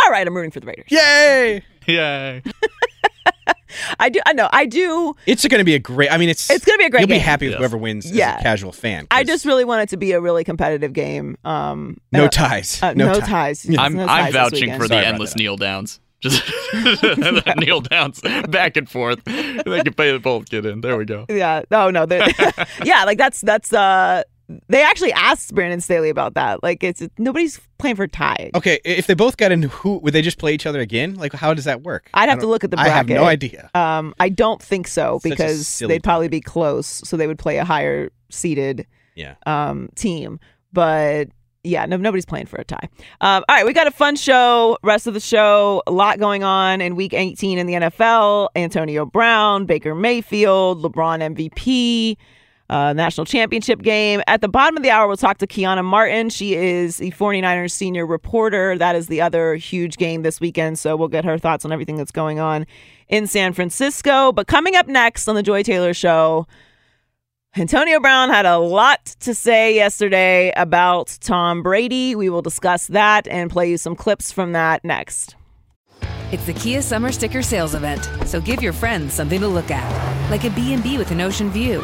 All 0.06 0.12
right, 0.12 0.26
I'm 0.26 0.36
rooting 0.36 0.52
for 0.52 0.62
the 0.62 0.68
Raiders. 0.68 0.88
Yay! 0.90 1.64
Yay. 1.88 2.44
I 4.00 4.10
do. 4.10 4.20
I 4.26 4.34
know. 4.34 4.50
I 4.52 4.66
do. 4.66 5.16
It's 5.26 5.46
going 5.48 5.60
to 5.60 5.66
be 5.66 5.76
a 5.76 5.80
great. 5.80 6.12
I 6.12 6.18
mean, 6.18 6.30
it's 6.30 6.50
It's 6.50 6.66
gonna 6.66 6.78
be 6.78 6.86
a 6.86 6.90
great 6.90 7.02
You'll 7.02 7.08
be 7.08 7.16
game. 7.16 7.22
happy 7.22 7.46
with 7.48 7.54
Yes. 7.54 7.60
whoever 7.60 7.78
wins 7.78 8.12
Yeah. 8.12 8.36
as 8.36 8.40
a 8.40 8.44
casual 8.44 8.72
fan. 8.72 9.08
I 9.12 9.24
just 9.24 9.46
really 9.46 9.66
want 9.66 9.84
it 9.84 9.90
to 9.90 9.98
be 9.98 10.12
a 10.14 10.22
really 10.22 10.44
competitive 10.44 10.94
game. 10.94 11.38
Um, 11.46 11.98
no 12.12 12.26
uh, 12.26 12.30
ties. 12.30 12.82
uh, 12.82 12.94
no, 12.94 13.08
no 13.14 13.20
ties. 13.20 13.64
ties. 13.64 13.76
I'm 13.78 13.94
no 13.96 14.04
I'm 14.04 14.32
ties 14.32 14.34
vouching 14.34 14.72
for 14.74 14.88
the 14.88 14.96
about 15.00 15.04
endless 15.06 15.36
kneel 15.36 15.58
downs. 15.58 16.00
Just 16.20 16.44
the 16.48 17.54
kneel 17.60 17.80
downs 17.82 18.20
back 18.50 18.76
and 18.76 18.90
forth. 18.90 19.24
They 19.26 19.82
can 19.84 19.94
play 19.94 20.12
the 20.12 20.20
both 20.20 20.50
get 20.50 20.66
in. 20.66 20.82
There 20.82 20.98
we 20.98 21.06
go. 21.06 21.26
Yeah. 21.30 21.62
Oh 21.72 21.92
no. 21.92 22.08
yeah. 22.84 23.04
Like 23.04 23.20
that's 23.20 23.42
that's. 23.42 23.72
uh 23.72 24.24
They 24.70 24.82
actually 24.82 25.12
asked 25.14 25.54
Brandon 25.54 25.82
Staley 25.82 26.10
about 26.10 26.34
that. 26.36 26.64
Like 26.64 26.84
it's 26.84 27.04
nobody's 27.18 27.60
playing 27.78 27.98
for 27.98 28.08
tie. 28.08 28.50
Okay, 28.56 28.80
if 28.86 29.08
they 29.08 29.14
both 29.14 29.38
got 29.38 29.52
in, 29.52 29.64
who 29.64 29.98
would 29.98 30.14
they 30.14 30.22
just 30.22 30.38
play 30.38 30.54
each 30.54 30.66
other 30.66 30.80
again? 30.80 31.16
Like, 31.16 31.34
how 31.34 31.54
does 31.54 31.66
that 31.66 31.84
work? 31.84 32.10
I'd 32.14 32.30
have 32.30 32.40
to 32.40 32.48
look 32.48 32.64
at 32.64 32.72
the 32.72 32.78
bracket. 32.78 32.94
I 32.94 32.98
have 32.98 33.10
no 33.10 33.26
idea. 33.26 33.70
Um, 33.76 34.14
I 34.20 34.30
don't 34.30 34.62
think 34.62 34.88
so 34.88 35.20
Such 35.22 35.30
because 35.30 35.80
they'd 35.80 36.04
probably 36.04 36.30
be 36.30 36.42
close, 36.42 36.88
so 36.88 37.18
they 37.18 37.28
would 37.28 37.40
play 37.40 37.58
a 37.58 37.66
higher 37.66 38.10
seeded 38.30 38.88
Yeah. 39.16 39.36
um, 39.46 39.90
team. 39.96 40.40
But 40.72 41.28
yeah, 41.64 41.86
no, 41.86 41.98
nobody's 41.98 42.26
playing 42.26 42.46
for 42.46 42.58
a 42.58 42.64
tie. 42.64 42.88
Um, 43.20 43.44
all 43.50 43.56
right, 43.56 43.66
we 43.66 43.74
got 43.74 43.88
a 43.88 43.92
fun 43.92 44.16
show. 44.16 44.78
Rest 44.84 45.08
of 45.08 45.14
the 45.14 45.20
show, 45.20 45.84
a 45.88 45.92
lot 45.92 46.20
going 46.20 46.44
on 46.44 46.80
in 46.82 46.96
Week 46.96 47.14
18 47.14 47.58
in 47.58 47.68
the 47.68 47.74
NFL. 47.74 48.50
Antonio 48.56 49.06
Brown, 49.06 49.66
Baker 49.66 49.94
Mayfield, 49.94 50.82
LeBron 50.84 51.36
MVP. 51.36 52.16
Uh, 52.70 52.92
national 52.92 53.24
championship 53.24 53.82
game. 53.82 54.22
At 54.28 54.42
the 54.42 54.50
bottom 54.50 54.76
of 54.76 54.84
the 54.84 54.90
hour, 54.90 55.08
we'll 55.08 55.16
talk 55.16 55.38
to 55.38 55.48
Kiana 55.48 55.86
Martin. 55.86 56.30
She 56.30 56.54
is 56.56 56.98
the 56.98 57.12
49ers 57.12 57.72
senior 57.72 58.06
reporter. 58.06 58.78
That 58.78 58.94
is 58.94 59.08
the 59.08 59.22
other 59.22 59.56
huge 59.56 59.96
game 59.96 60.22
this 60.22 60.42
weekend. 60.42 60.78
So 60.78 60.98
we'll 60.98 61.08
get 61.08 61.24
her 61.24 61.38
thoughts 61.38 61.64
on 61.64 61.72
everything 61.72 61.96
that's 61.96 62.12
going 62.12 62.40
on 62.40 62.66
in 63.08 63.26
San 63.26 63.54
Francisco. 63.54 64.34
But 64.34 64.48
coming 64.48 64.76
up 64.76 64.88
next 64.88 65.30
on 65.30 65.36
The 65.36 65.44
Joy 65.44 65.64
Taylor 65.64 65.94
Show, 65.94 66.46
Antonio 67.56 68.00
Brown 68.00 68.30
had 68.30 68.46
a 68.46 68.58
lot 68.58 69.04
to 69.22 69.34
say 69.34 69.74
yesterday 69.74 70.54
about 70.56 71.18
Tom 71.22 71.64
Brady. 71.64 72.16
We 72.16 72.30
will 72.30 72.44
discuss 72.44 72.86
that 72.88 73.28
and 73.28 73.50
play 73.50 73.72
you 73.72 73.78
some 73.78 73.96
clips 73.96 74.32
from 74.32 74.52
that 74.52 74.84
next. 74.84 75.36
It's 76.32 76.46
the 76.46 76.54
Kia 76.54 76.82
Summer 76.82 77.12
Sticker 77.12 77.42
Sales 77.42 77.74
Event, 77.74 78.08
so 78.26 78.42
give 78.42 78.62
your 78.62 78.74
friends 78.74 79.14
something 79.14 79.40
to 79.40 79.48
look 79.48 79.72
at, 79.72 80.30
like 80.30 80.44
a 80.44 80.50
B&B 80.50 80.98
with 80.98 81.10
an 81.12 81.22
ocean 81.22 81.50
view, 81.50 81.84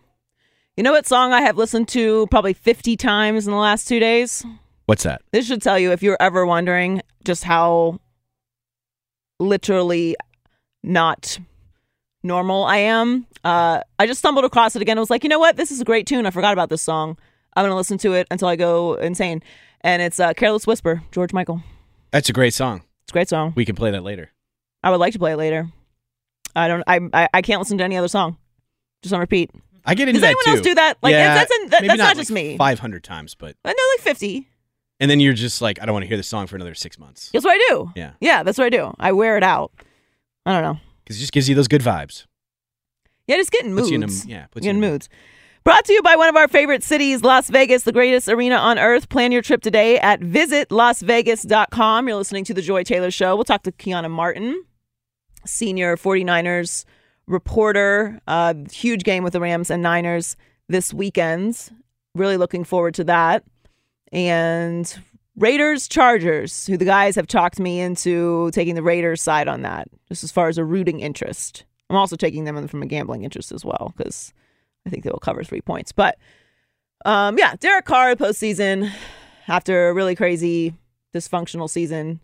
You 0.77 0.83
know 0.83 0.93
what 0.93 1.05
song 1.05 1.33
I 1.33 1.41
have 1.41 1.57
listened 1.57 1.89
to 1.89 2.27
probably 2.27 2.53
50 2.53 2.95
times 2.95 3.45
in 3.45 3.51
the 3.51 3.57
last 3.57 3.87
two 3.87 3.99
days? 3.99 4.45
What's 4.85 5.03
that? 5.03 5.21
This 5.31 5.45
should 5.45 5.61
tell 5.61 5.77
you 5.77 5.91
if 5.91 6.01
you're 6.01 6.17
ever 6.19 6.45
wondering 6.45 7.01
just 7.25 7.43
how 7.43 7.99
literally 9.39 10.15
not 10.81 11.37
normal 12.23 12.63
I 12.63 12.77
am. 12.77 13.27
Uh, 13.43 13.81
I 13.99 14.07
just 14.07 14.19
stumbled 14.19 14.45
across 14.45 14.75
it 14.75 14.81
again. 14.81 14.97
I 14.97 15.01
was 15.01 15.09
like, 15.09 15.23
you 15.23 15.29
know 15.29 15.39
what? 15.39 15.57
This 15.57 15.71
is 15.71 15.81
a 15.81 15.85
great 15.85 16.07
tune. 16.07 16.25
I 16.25 16.31
forgot 16.31 16.53
about 16.53 16.69
this 16.69 16.81
song. 16.81 17.17
I'm 17.53 17.63
going 17.63 17.71
to 17.71 17.75
listen 17.75 17.97
to 17.99 18.13
it 18.13 18.27
until 18.31 18.47
I 18.47 18.55
go 18.55 18.93
insane. 18.95 19.43
And 19.81 20.01
it's 20.01 20.19
uh, 20.21 20.33
Careless 20.33 20.65
Whisper, 20.65 21.03
George 21.11 21.33
Michael. 21.33 21.61
That's 22.11 22.29
a 22.29 22.33
great 22.33 22.53
song. 22.53 22.83
It's 23.03 23.11
a 23.11 23.13
great 23.13 23.27
song. 23.29 23.51
We 23.55 23.65
can 23.65 23.75
play 23.75 23.91
that 23.91 24.03
later. 24.03 24.31
I 24.83 24.89
would 24.89 24.99
like 24.99 25.13
to 25.13 25.19
play 25.19 25.33
it 25.33 25.37
later. 25.37 25.67
I 26.55 26.67
don't. 26.67 26.83
I 26.87 26.99
I, 27.13 27.27
I 27.33 27.41
can't 27.41 27.59
listen 27.59 27.77
to 27.77 27.83
any 27.83 27.97
other 27.97 28.07
song. 28.07 28.37
Just 29.01 29.13
on 29.13 29.19
repeat. 29.19 29.51
I 29.85 29.95
get 29.95 30.07
into 30.07 30.19
Does 30.19 30.21
that 30.21 30.27
anyone 30.27 30.43
too. 30.45 30.51
else 30.51 30.61
do 30.61 30.75
that? 30.75 30.97
Like, 31.01 31.11
yeah, 31.13 31.33
that's- 31.35 31.49
that's- 31.49 31.71
maybe 31.81 31.87
that's 31.87 31.97
not 31.97 32.07
like 32.09 32.17
just 32.17 32.31
me. 32.31 32.57
500 32.57 33.03
times, 33.03 33.35
but 33.35 33.55
I 33.65 33.69
know 33.69 33.83
like 33.97 34.01
50. 34.03 34.47
and 34.99 35.09
then 35.09 35.19
you're 35.19 35.33
just 35.33 35.61
like, 35.61 35.81
I 35.81 35.85
don't 35.85 35.93
want 35.93 36.03
to 36.03 36.07
hear 36.07 36.17
the 36.17 36.23
song 36.23 36.47
for 36.47 36.55
another 36.55 36.75
six 36.75 36.99
months 36.99 37.29
That's 37.33 37.43
what 37.45 37.53
I 37.59 37.65
do. 37.69 37.91
Yeah. 37.95 38.11
Yeah, 38.19 38.43
that's 38.43 38.57
what 38.57 38.65
I 38.65 38.69
do. 38.69 38.93
I 38.99 39.11
wear 39.11 39.37
it 39.37 39.43
out. 39.43 39.71
I 40.45 40.53
don't 40.53 40.61
know. 40.63 40.79
because 41.03 41.17
it 41.17 41.19
just 41.19 41.31
gives 41.33 41.47
you 41.49 41.55
those 41.55 41.67
good 41.67 41.81
vibes. 41.81 42.25
Yeah, 43.27 43.37
just 43.37 43.51
getting 43.51 43.73
moods. 43.73 43.91
In 43.91 44.03
a- 44.03 44.07
yeah, 44.27 44.45
puts 44.47 44.65
you 44.65 44.69
in 44.71 44.79
moods. 44.79 45.07
Brought 45.63 45.85
to 45.85 45.93
you 45.93 46.01
by 46.01 46.15
one 46.15 46.27
of 46.27 46.35
our 46.35 46.47
favorite 46.47 46.83
cities, 46.83 47.21
Las 47.21 47.47
Vegas, 47.49 47.83
the 47.83 47.91
greatest 47.91 48.27
arena 48.27 48.55
on 48.55 48.79
earth. 48.79 49.09
Plan 49.09 49.31
your 49.31 49.43
trip 49.43 49.61
today 49.61 49.99
at 49.99 50.19
visitlasvegas.com. 50.19 52.07
You're 52.07 52.17
listening 52.17 52.43
to 52.45 52.53
The 52.55 52.61
Joy 52.63 52.83
Taylor 52.83 53.11
Show. 53.11 53.35
We'll 53.35 53.43
talk 53.45 53.61
to 53.63 53.71
Kiana 53.71 54.09
Martin, 54.09 54.63
senior 55.45 55.97
49ers 55.97 56.85
reporter. 57.31 58.19
Uh, 58.27 58.53
huge 58.71 59.03
game 59.03 59.23
with 59.23 59.33
the 59.33 59.39
Rams 59.39 59.71
and 59.71 59.81
Niners 59.81 60.35
this 60.69 60.93
weekend. 60.93 61.69
Really 62.13 62.37
looking 62.37 62.63
forward 62.63 62.93
to 62.95 63.03
that. 63.05 63.43
And 64.11 64.93
Raiders 65.37 65.87
Chargers, 65.87 66.67
who 66.67 66.77
the 66.77 66.85
guys 66.85 67.15
have 67.15 67.27
talked 67.27 67.59
me 67.59 67.79
into 67.79 68.51
taking 68.51 68.75
the 68.75 68.83
Raiders 68.83 69.21
side 69.21 69.47
on 69.47 69.61
that, 69.61 69.87
just 70.09 70.23
as 70.23 70.31
far 70.31 70.49
as 70.49 70.57
a 70.57 70.65
rooting 70.65 70.99
interest. 70.99 71.63
I'm 71.89 71.95
also 71.95 72.15
taking 72.15 72.43
them 72.43 72.67
from 72.67 72.83
a 72.83 72.85
gambling 72.85 73.23
interest 73.23 73.51
as 73.51 73.65
well 73.65 73.93
because 73.95 74.33
I 74.85 74.89
think 74.89 75.03
they 75.03 75.09
will 75.09 75.19
cover 75.19 75.43
three 75.43 75.61
points. 75.61 75.91
But 75.91 76.17
um, 77.05 77.37
yeah, 77.37 77.55
Derek 77.59 77.85
Carr 77.85 78.15
postseason 78.15 78.91
after 79.47 79.89
a 79.89 79.93
really 79.93 80.15
crazy 80.15 80.73
dysfunctional 81.13 81.69
season 81.69 82.19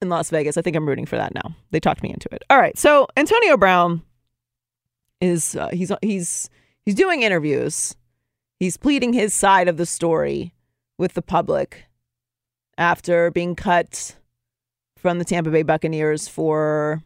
in 0.00 0.08
Las 0.08 0.30
Vegas. 0.30 0.56
I 0.56 0.62
think 0.62 0.76
I'm 0.76 0.88
rooting 0.88 1.06
for 1.06 1.16
that 1.16 1.34
now. 1.34 1.54
They 1.70 1.80
talked 1.80 2.02
me 2.02 2.10
into 2.10 2.28
it. 2.32 2.42
All 2.50 2.58
right, 2.58 2.78
so 2.78 3.06
Antonio 3.16 3.56
Brown 3.56 4.02
is 5.20 5.56
uh, 5.56 5.68
he's 5.68 5.92
he's 6.02 6.50
he's 6.84 6.94
doing 6.94 7.22
interviews. 7.22 7.96
He's 8.60 8.76
pleading 8.76 9.12
his 9.12 9.34
side 9.34 9.68
of 9.68 9.76
the 9.76 9.86
story 9.86 10.52
with 10.98 11.14
the 11.14 11.22
public 11.22 11.84
after 12.76 13.30
being 13.30 13.54
cut 13.54 14.16
from 14.96 15.18
the 15.18 15.24
Tampa 15.24 15.50
Bay 15.50 15.62
Buccaneers 15.62 16.28
for 16.28 17.02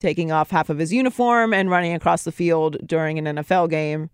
taking 0.00 0.30
off 0.30 0.50
half 0.50 0.70
of 0.70 0.78
his 0.78 0.92
uniform 0.92 1.52
and 1.52 1.70
running 1.70 1.92
across 1.94 2.22
the 2.22 2.32
field 2.32 2.76
during 2.86 3.18
an 3.18 3.36
NFL 3.36 3.70
game 3.70 4.10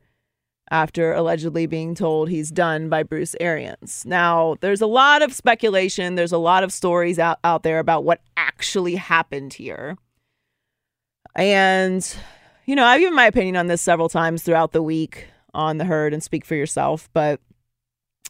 after 0.70 1.12
allegedly 1.12 1.66
being 1.66 1.94
told 1.94 2.28
he's 2.28 2.50
done 2.50 2.88
by 2.88 3.02
Bruce 3.02 3.36
Arians. 3.40 4.04
Now, 4.06 4.56
there's 4.60 4.80
a 4.80 4.86
lot 4.86 5.22
of 5.22 5.32
speculation, 5.32 6.14
there's 6.14 6.32
a 6.32 6.38
lot 6.38 6.62
of 6.64 6.72
stories 6.72 7.18
out, 7.18 7.38
out 7.44 7.62
there 7.62 7.78
about 7.78 8.04
what 8.04 8.20
actually 8.36 8.94
happened 8.94 9.54
here. 9.54 9.96
And, 11.36 12.16
you 12.64 12.74
know, 12.74 12.84
I've 12.84 13.00
given 13.00 13.14
my 13.14 13.26
opinion 13.26 13.56
on 13.56 13.66
this 13.66 13.82
several 13.82 14.08
times 14.08 14.42
throughout 14.42 14.72
the 14.72 14.82
week 14.82 15.26
on 15.52 15.78
the 15.78 15.84
herd 15.84 16.12
and 16.14 16.22
speak 16.22 16.44
for 16.44 16.54
yourself, 16.54 17.08
but 17.12 17.40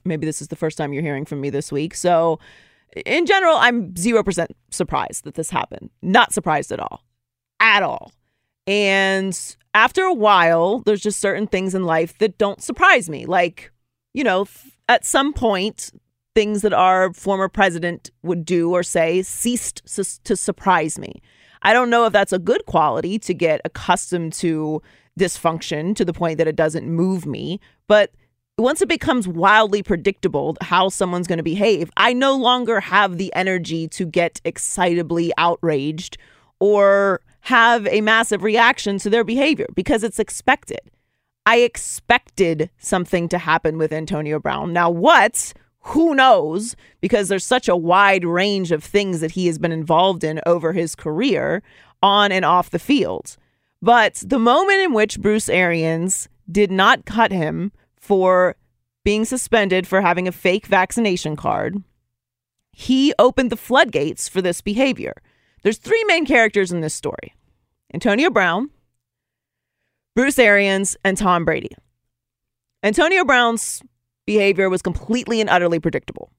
maybe 0.04 0.26
this 0.26 0.42
is 0.42 0.48
the 0.48 0.56
first 0.56 0.76
time 0.76 0.92
you're 0.92 1.02
hearing 1.02 1.24
from 1.24 1.40
me 1.40 1.50
this 1.50 1.70
week. 1.70 1.94
So, 1.94 2.38
in 3.06 3.26
general, 3.26 3.56
I'm 3.56 3.92
0% 3.94 4.46
surprised 4.70 5.24
that 5.24 5.34
this 5.34 5.50
happened. 5.50 5.90
Not 6.02 6.32
surprised 6.32 6.70
at 6.72 6.80
all. 6.80 7.02
At 7.60 7.82
all. 7.82 8.12
And 8.66 9.56
after 9.74 10.04
a 10.04 10.14
while, 10.14 10.80
there's 10.80 11.02
just 11.02 11.20
certain 11.20 11.46
things 11.46 11.74
in 11.74 11.84
life 11.84 12.16
that 12.18 12.38
don't 12.38 12.62
surprise 12.62 13.10
me. 13.10 13.26
Like, 13.26 13.72
you 14.14 14.24
know, 14.24 14.46
at 14.88 15.04
some 15.04 15.32
point, 15.32 15.90
things 16.34 16.62
that 16.62 16.72
our 16.72 17.12
former 17.12 17.48
president 17.48 18.10
would 18.22 18.44
do 18.44 18.70
or 18.72 18.82
say 18.82 19.22
ceased 19.22 19.82
to 20.24 20.36
surprise 20.36 20.98
me. 20.98 21.20
I 21.62 21.72
don't 21.72 21.90
know 21.90 22.06
if 22.06 22.12
that's 22.12 22.32
a 22.32 22.38
good 22.38 22.66
quality 22.66 23.18
to 23.20 23.34
get 23.34 23.60
accustomed 23.64 24.32
to 24.34 24.82
dysfunction 25.18 25.94
to 25.96 26.04
the 26.04 26.12
point 26.12 26.38
that 26.38 26.48
it 26.48 26.56
doesn't 26.56 26.88
move 26.88 27.24
me, 27.24 27.60
but 27.86 28.10
once 28.58 28.82
it 28.82 28.88
becomes 28.88 29.26
wildly 29.26 29.82
predictable 29.82 30.56
how 30.60 30.88
someone's 30.88 31.26
going 31.26 31.38
to 31.38 31.42
behave, 31.42 31.90
I 31.96 32.12
no 32.12 32.36
longer 32.36 32.80
have 32.80 33.16
the 33.16 33.32
energy 33.34 33.88
to 33.88 34.06
get 34.06 34.40
excitably 34.44 35.30
outraged 35.38 36.18
or 36.60 37.20
have 37.44 37.86
a 37.88 38.00
massive 38.00 38.42
reaction 38.42 38.98
to 38.98 39.10
their 39.10 39.22
behavior 39.22 39.66
because 39.74 40.02
it's 40.02 40.18
expected. 40.18 40.80
I 41.44 41.58
expected 41.58 42.70
something 42.78 43.28
to 43.28 43.36
happen 43.36 43.76
with 43.76 43.92
Antonio 43.92 44.38
Brown. 44.38 44.72
Now, 44.72 44.88
what? 44.88 45.52
Who 45.80 46.14
knows? 46.14 46.74
Because 47.02 47.28
there's 47.28 47.44
such 47.44 47.68
a 47.68 47.76
wide 47.76 48.24
range 48.24 48.72
of 48.72 48.82
things 48.82 49.20
that 49.20 49.32
he 49.32 49.46
has 49.46 49.58
been 49.58 49.72
involved 49.72 50.24
in 50.24 50.40
over 50.46 50.72
his 50.72 50.94
career 50.94 51.62
on 52.02 52.32
and 52.32 52.46
off 52.46 52.70
the 52.70 52.78
field. 52.78 53.36
But 53.82 54.22
the 54.24 54.38
moment 54.38 54.80
in 54.80 54.94
which 54.94 55.20
Bruce 55.20 55.50
Arians 55.50 56.30
did 56.50 56.70
not 56.70 57.04
cut 57.04 57.30
him 57.30 57.72
for 57.98 58.56
being 59.04 59.26
suspended 59.26 59.86
for 59.86 60.00
having 60.00 60.26
a 60.26 60.32
fake 60.32 60.64
vaccination 60.64 61.36
card, 61.36 61.82
he 62.72 63.12
opened 63.18 63.50
the 63.50 63.56
floodgates 63.58 64.30
for 64.30 64.40
this 64.40 64.62
behavior. 64.62 65.14
There's 65.64 65.78
three 65.78 66.04
main 66.04 66.26
characters 66.26 66.70
in 66.70 66.82
this 66.82 66.94
story 66.94 67.34
Antonio 67.92 68.30
Brown, 68.30 68.70
Bruce 70.14 70.38
Arians, 70.38 70.96
and 71.02 71.16
Tom 71.16 71.44
Brady. 71.44 71.70
Antonio 72.82 73.24
Brown's 73.24 73.82
behavior 74.26 74.68
was 74.68 74.82
completely 74.82 75.40
and 75.40 75.48
utterly 75.48 75.80
predictable. 75.80 76.30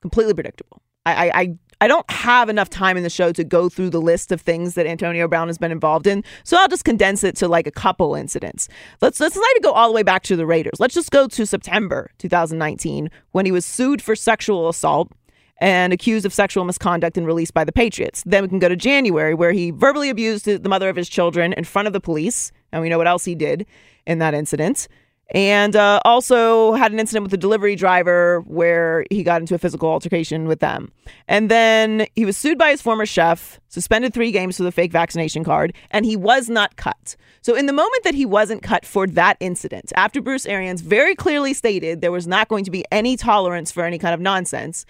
Completely 0.00 0.32
predictable. 0.32 0.80
I, 1.04 1.30
I, 1.30 1.56
I, 1.80 1.88
don't 1.88 2.08
have 2.10 2.48
enough 2.48 2.68
time 2.68 2.96
in 2.96 3.02
the 3.02 3.10
show 3.10 3.32
to 3.32 3.44
go 3.44 3.68
through 3.68 3.90
the 3.90 4.00
list 4.00 4.32
of 4.32 4.40
things 4.40 4.74
that 4.74 4.86
Antonio 4.86 5.28
Brown 5.28 5.48
has 5.48 5.58
been 5.58 5.70
involved 5.70 6.06
in, 6.06 6.24
so 6.44 6.56
I'll 6.56 6.68
just 6.68 6.84
condense 6.84 7.24
it 7.24 7.36
to 7.36 7.48
like 7.48 7.66
a 7.66 7.72
couple 7.72 8.14
incidents. 8.14 8.68
Let's 9.00 9.18
let's 9.18 9.36
not 9.36 9.46
even 9.52 9.62
go 9.62 9.72
all 9.72 9.88
the 9.88 9.94
way 9.94 10.02
back 10.02 10.22
to 10.24 10.36
the 10.36 10.46
Raiders. 10.46 10.78
Let's 10.78 10.94
just 10.94 11.10
go 11.10 11.26
to 11.28 11.46
September 11.46 12.10
2019 12.18 13.10
when 13.32 13.46
he 13.46 13.52
was 13.52 13.64
sued 13.64 14.02
for 14.02 14.14
sexual 14.14 14.68
assault 14.68 15.10
and 15.58 15.92
accused 15.92 16.26
of 16.26 16.34
sexual 16.34 16.64
misconduct 16.64 17.16
and 17.16 17.26
released 17.26 17.54
by 17.54 17.64
the 17.64 17.72
Patriots. 17.72 18.22
Then 18.26 18.42
we 18.42 18.48
can 18.48 18.58
go 18.58 18.68
to 18.68 18.76
January, 18.76 19.34
where 19.34 19.52
he 19.52 19.70
verbally 19.70 20.10
abused 20.10 20.44
the 20.44 20.68
mother 20.68 20.88
of 20.88 20.96
his 20.96 21.08
children 21.08 21.52
in 21.54 21.64
front 21.64 21.86
of 21.86 21.92
the 21.92 22.00
police. 22.00 22.52
And 22.72 22.82
we 22.82 22.88
know 22.88 22.98
what 22.98 23.06
else 23.06 23.24
he 23.24 23.34
did 23.34 23.66
in 24.06 24.18
that 24.18 24.34
incident. 24.34 24.88
And 25.30 25.74
uh, 25.74 25.98
also 26.04 26.74
had 26.74 26.92
an 26.92 27.00
incident 27.00 27.24
with 27.24 27.34
a 27.34 27.36
delivery 27.36 27.74
driver 27.74 28.42
where 28.46 29.04
he 29.10 29.24
got 29.24 29.40
into 29.40 29.56
a 29.56 29.58
physical 29.58 29.88
altercation 29.88 30.46
with 30.46 30.60
them. 30.60 30.92
And 31.26 31.50
then 31.50 32.06
he 32.14 32.24
was 32.24 32.36
sued 32.36 32.58
by 32.58 32.70
his 32.70 32.80
former 32.80 33.06
chef, 33.06 33.58
suspended 33.68 34.14
three 34.14 34.30
games 34.30 34.56
for 34.56 34.62
the 34.62 34.70
fake 34.70 34.92
vaccination 34.92 35.42
card, 35.42 35.74
and 35.90 36.04
he 36.06 36.16
was 36.16 36.48
not 36.48 36.76
cut. 36.76 37.16
So, 37.42 37.56
in 37.56 37.66
the 37.66 37.72
moment 37.72 38.04
that 38.04 38.14
he 38.14 38.24
wasn't 38.24 38.62
cut 38.62 38.84
for 38.84 39.06
that 39.08 39.36
incident, 39.40 39.92
after 39.96 40.20
Bruce 40.20 40.46
Arians 40.46 40.80
very 40.80 41.16
clearly 41.16 41.54
stated 41.54 42.00
there 42.00 42.12
was 42.12 42.28
not 42.28 42.48
going 42.48 42.64
to 42.64 42.70
be 42.70 42.84
any 42.92 43.16
tolerance 43.16 43.72
for 43.72 43.84
any 43.84 43.98
kind 43.98 44.14
of 44.14 44.20
nonsense, 44.20 44.86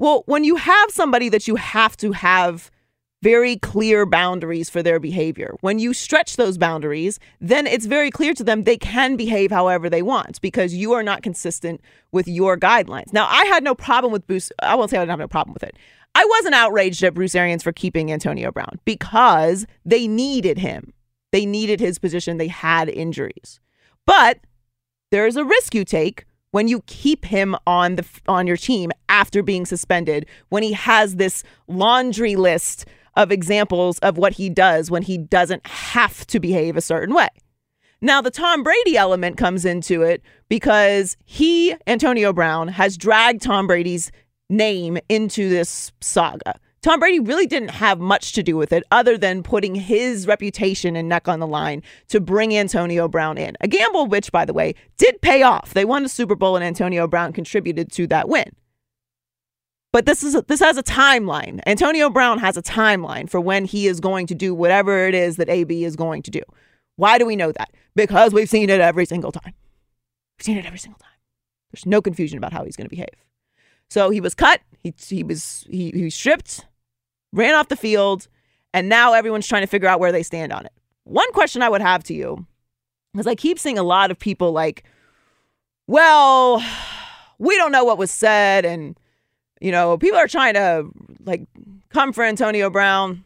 well, 0.00 0.22
when 0.24 0.44
you 0.44 0.56
have 0.56 0.90
somebody 0.90 1.28
that 1.28 1.46
you 1.46 1.56
have 1.56 1.94
to 1.98 2.12
have 2.12 2.70
very 3.22 3.56
clear 3.56 4.06
boundaries 4.06 4.70
for 4.70 4.82
their 4.82 4.98
behavior, 4.98 5.54
when 5.60 5.78
you 5.78 5.92
stretch 5.92 6.36
those 6.36 6.56
boundaries, 6.56 7.18
then 7.38 7.66
it's 7.66 7.84
very 7.84 8.10
clear 8.10 8.32
to 8.32 8.42
them 8.42 8.64
they 8.64 8.78
can 8.78 9.14
behave 9.14 9.50
however 9.50 9.90
they 9.90 10.00
want 10.00 10.40
because 10.40 10.72
you 10.72 10.92
are 10.92 11.02
not 11.02 11.22
consistent 11.22 11.82
with 12.12 12.26
your 12.26 12.56
guidelines. 12.56 13.12
Now, 13.12 13.26
I 13.26 13.44
had 13.44 13.62
no 13.62 13.74
problem 13.74 14.10
with 14.10 14.26
Bruce. 14.26 14.50
I 14.62 14.74
won't 14.74 14.90
say 14.90 14.96
I 14.96 15.02
didn't 15.02 15.10
have 15.10 15.18
no 15.18 15.28
problem 15.28 15.52
with 15.52 15.64
it. 15.64 15.76
I 16.14 16.24
wasn't 16.24 16.54
outraged 16.54 17.02
at 17.02 17.12
Bruce 17.12 17.34
Arians 17.34 17.62
for 17.62 17.70
keeping 17.70 18.10
Antonio 18.10 18.50
Brown 18.50 18.80
because 18.86 19.66
they 19.84 20.08
needed 20.08 20.56
him. 20.56 20.94
They 21.30 21.44
needed 21.44 21.78
his 21.78 21.98
position. 21.98 22.38
They 22.38 22.48
had 22.48 22.88
injuries. 22.88 23.60
But 24.06 24.38
there 25.10 25.26
is 25.26 25.36
a 25.36 25.44
risk 25.44 25.74
you 25.74 25.84
take 25.84 26.24
when 26.52 26.68
you 26.68 26.82
keep 26.86 27.24
him 27.24 27.56
on 27.66 27.96
the 27.96 28.06
on 28.26 28.46
your 28.46 28.56
team 28.56 28.90
after 29.08 29.42
being 29.42 29.66
suspended 29.66 30.26
when 30.48 30.62
he 30.62 30.72
has 30.72 31.16
this 31.16 31.42
laundry 31.68 32.36
list 32.36 32.86
of 33.16 33.32
examples 33.32 33.98
of 34.00 34.16
what 34.16 34.34
he 34.34 34.48
does 34.48 34.90
when 34.90 35.02
he 35.02 35.18
doesn't 35.18 35.66
have 35.66 36.26
to 36.28 36.40
behave 36.40 36.76
a 36.76 36.80
certain 36.80 37.14
way. 37.14 37.28
Now 38.00 38.22
the 38.22 38.30
Tom 38.30 38.62
Brady 38.62 38.96
element 38.96 39.36
comes 39.36 39.64
into 39.64 40.02
it 40.02 40.22
because 40.48 41.16
he 41.24 41.74
Antonio 41.86 42.32
Brown 42.32 42.68
has 42.68 42.96
dragged 42.96 43.42
Tom 43.42 43.66
Brady's 43.66 44.10
name 44.48 44.98
into 45.08 45.48
this 45.48 45.92
saga. 46.00 46.58
Tom 46.82 46.98
Brady 46.98 47.20
really 47.20 47.46
didn't 47.46 47.70
have 47.70 48.00
much 48.00 48.32
to 48.32 48.42
do 48.42 48.56
with 48.56 48.72
it 48.72 48.84
other 48.90 49.18
than 49.18 49.42
putting 49.42 49.74
his 49.74 50.26
reputation 50.26 50.96
and 50.96 51.10
neck 51.10 51.28
on 51.28 51.38
the 51.38 51.46
line 51.46 51.82
to 52.08 52.20
bring 52.20 52.56
Antonio 52.56 53.06
Brown 53.06 53.36
in. 53.36 53.54
A 53.60 53.68
gamble 53.68 54.06
which, 54.06 54.32
by 54.32 54.46
the 54.46 54.54
way, 54.54 54.74
did 54.96 55.20
pay 55.20 55.42
off. 55.42 55.74
They 55.74 55.84
won 55.84 56.02
the 56.02 56.08
Super 56.08 56.34
Bowl 56.34 56.56
and 56.56 56.64
Antonio 56.64 57.06
Brown 57.06 57.34
contributed 57.34 57.92
to 57.92 58.06
that 58.06 58.30
win. 58.30 58.50
But 59.92 60.06
this 60.06 60.22
is 60.22 60.40
this 60.46 60.60
has 60.60 60.78
a 60.78 60.82
timeline. 60.82 61.60
Antonio 61.66 62.08
Brown 62.08 62.38
has 62.38 62.56
a 62.56 62.62
timeline 62.62 63.28
for 63.28 63.40
when 63.40 63.64
he 63.64 63.86
is 63.86 64.00
going 64.00 64.26
to 64.28 64.34
do 64.34 64.54
whatever 64.54 65.06
it 65.06 65.14
is 65.14 65.36
that 65.36 65.50
AB 65.50 65.84
is 65.84 65.96
going 65.96 66.22
to 66.22 66.30
do. 66.30 66.40
Why 66.96 67.18
do 67.18 67.26
we 67.26 67.36
know 67.36 67.52
that? 67.52 67.72
Because 67.94 68.32
we've 68.32 68.48
seen 68.48 68.70
it 68.70 68.80
every 68.80 69.04
single 69.04 69.32
time. 69.32 69.52
We've 70.38 70.44
seen 70.44 70.56
it 70.56 70.64
every 70.64 70.78
single 70.78 70.98
time. 70.98 71.10
There's 71.72 71.86
no 71.86 72.00
confusion 72.00 72.38
about 72.38 72.52
how 72.52 72.64
he's 72.64 72.76
going 72.76 72.86
to 72.86 72.94
behave. 72.94 73.08
So 73.90 74.10
he 74.10 74.20
was 74.20 74.34
cut. 74.34 74.60
He 74.78 74.94
he 75.08 75.24
was 75.24 75.66
he 75.68 75.90
he 75.90 76.04
was 76.04 76.14
stripped, 76.14 76.66
ran 77.32 77.54
off 77.54 77.68
the 77.68 77.76
field, 77.76 78.28
and 78.72 78.88
now 78.88 79.12
everyone's 79.12 79.46
trying 79.46 79.62
to 79.62 79.66
figure 79.66 79.88
out 79.88 80.00
where 80.00 80.12
they 80.12 80.22
stand 80.22 80.52
on 80.52 80.66
it. 80.66 80.72
One 81.04 81.30
question 81.32 81.62
I 81.62 81.68
would 81.68 81.80
have 81.80 82.04
to 82.04 82.14
you 82.14 82.46
is 83.18 83.26
I 83.26 83.34
keep 83.34 83.58
seeing 83.58 83.78
a 83.78 83.82
lot 83.82 84.10
of 84.10 84.18
people 84.18 84.52
like, 84.52 84.84
well, 85.86 86.62
we 87.38 87.56
don't 87.56 87.72
know 87.72 87.84
what 87.84 87.98
was 87.98 88.10
said. 88.10 88.64
And, 88.64 88.98
you 89.60 89.72
know, 89.72 89.98
people 89.98 90.18
are 90.18 90.28
trying 90.28 90.54
to 90.54 90.84
like 91.24 91.42
come 91.88 92.12
for 92.12 92.22
Antonio 92.22 92.70
Brown. 92.70 93.24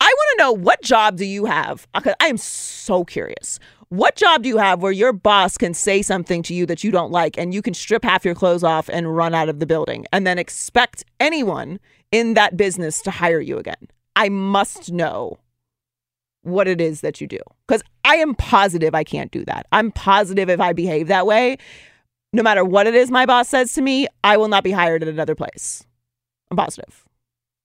I 0.00 0.06
want 0.06 0.38
to 0.38 0.44
know 0.44 0.52
what 0.52 0.82
job 0.82 1.16
do 1.16 1.26
you 1.26 1.44
have? 1.44 1.86
I 1.94 2.14
am 2.20 2.36
so 2.36 3.04
curious. 3.04 3.58
What 3.88 4.14
job 4.14 4.44
do 4.44 4.48
you 4.48 4.58
have 4.58 4.80
where 4.80 4.92
your 4.92 5.12
boss 5.12 5.58
can 5.58 5.74
say 5.74 6.00
something 6.00 6.42
to 6.44 6.54
you 6.54 6.64
that 6.66 6.84
you 6.84 6.92
don't 6.92 7.10
like 7.10 7.36
and 7.36 7.52
you 7.52 7.60
can 7.60 7.74
strip 7.74 8.04
half 8.04 8.24
your 8.24 8.36
clothes 8.36 8.62
off 8.62 8.88
and 8.88 9.16
run 9.16 9.34
out 9.34 9.48
of 9.48 9.58
the 9.58 9.66
building 9.66 10.06
and 10.12 10.24
then 10.24 10.38
expect 10.38 11.04
anyone 11.18 11.80
in 12.12 12.34
that 12.34 12.56
business 12.56 13.02
to 13.02 13.10
hire 13.10 13.40
you 13.40 13.58
again? 13.58 13.88
I 14.16 14.28
must 14.28 14.92
know 14.92 15.38
what 16.42 16.66
it 16.66 16.80
is 16.80 17.02
that 17.02 17.20
you 17.20 17.26
do 17.26 17.38
because 17.68 17.82
I 18.04 18.16
am 18.16 18.34
positive 18.34 18.94
I 18.94 19.04
can't 19.04 19.30
do 19.30 19.44
that. 19.44 19.66
I'm 19.72 19.92
positive 19.92 20.48
if 20.48 20.60
I 20.60 20.72
behave 20.72 21.08
that 21.08 21.26
way, 21.26 21.58
no 22.32 22.42
matter 22.42 22.64
what 22.64 22.86
it 22.86 22.94
is 22.94 23.10
my 23.10 23.26
boss 23.26 23.48
says 23.48 23.72
to 23.74 23.82
me, 23.82 24.06
I 24.24 24.36
will 24.36 24.48
not 24.48 24.64
be 24.64 24.70
hired 24.70 25.02
at 25.02 25.08
another 25.08 25.34
place. 25.34 25.84
I'm 26.50 26.56
positive 26.56 27.04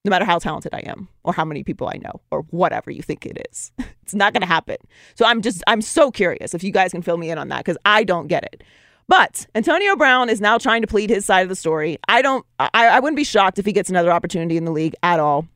no 0.05 0.11
matter 0.11 0.23
how 0.23 0.37
talented 0.37 0.73
I 0.73 0.83
am 0.85 1.09
or 1.23 1.33
how 1.33 1.43
many 1.43 1.63
people 1.63 1.89
I 1.89 1.97
know 1.97 2.21
or 2.29 2.43
whatever 2.51 2.91
you 2.91 3.01
think 3.01 3.25
it 3.25 3.47
is. 3.49 3.71
it's 4.03 4.13
not 4.13 4.33
going 4.33 4.41
to 4.41 4.47
happen. 4.47 4.77
So 5.15 5.25
I'm 5.25 5.41
just, 5.41 5.63
I'm 5.67 5.81
so 5.81 6.11
curious 6.11 6.53
if 6.53 6.63
you 6.63 6.71
guys 6.71 6.91
can 6.91 7.01
fill 7.01 7.17
me 7.17 7.31
in 7.31 7.39
on 7.39 7.49
that 7.49 7.65
because 7.65 7.77
I 7.85 8.03
don't 8.03 8.27
get 8.27 8.43
it. 8.43 8.63
But 9.07 9.45
Antonio 9.53 9.95
Brown 9.95 10.29
is 10.29 10.41
now 10.41 10.57
trying 10.57 10.81
to 10.81 10.87
plead 10.87 11.09
his 11.09 11.25
side 11.25 11.41
of 11.41 11.49
the 11.49 11.55
story. 11.55 11.97
I 12.07 12.21
don't, 12.21 12.45
I, 12.59 12.69
I 12.73 12.99
wouldn't 12.99 13.17
be 13.17 13.23
shocked 13.23 13.59
if 13.59 13.65
he 13.65 13.71
gets 13.71 13.89
another 13.89 14.11
opportunity 14.11 14.57
in 14.57 14.65
the 14.65 14.71
league 14.71 14.95
at 15.03 15.19
all 15.19 15.47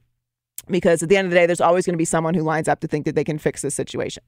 because 0.67 1.01
at 1.01 1.09
the 1.09 1.17
end 1.17 1.25
of 1.25 1.31
the 1.31 1.35
day, 1.35 1.45
there's 1.47 1.61
always 1.61 1.85
going 1.85 1.93
to 1.93 1.97
be 1.97 2.05
someone 2.05 2.35
who 2.35 2.43
lines 2.43 2.67
up 2.67 2.79
to 2.81 2.87
think 2.87 3.05
that 3.05 3.15
they 3.15 3.23
can 3.23 3.39
fix 3.39 3.61
this 3.61 3.73
situation. 3.73 4.23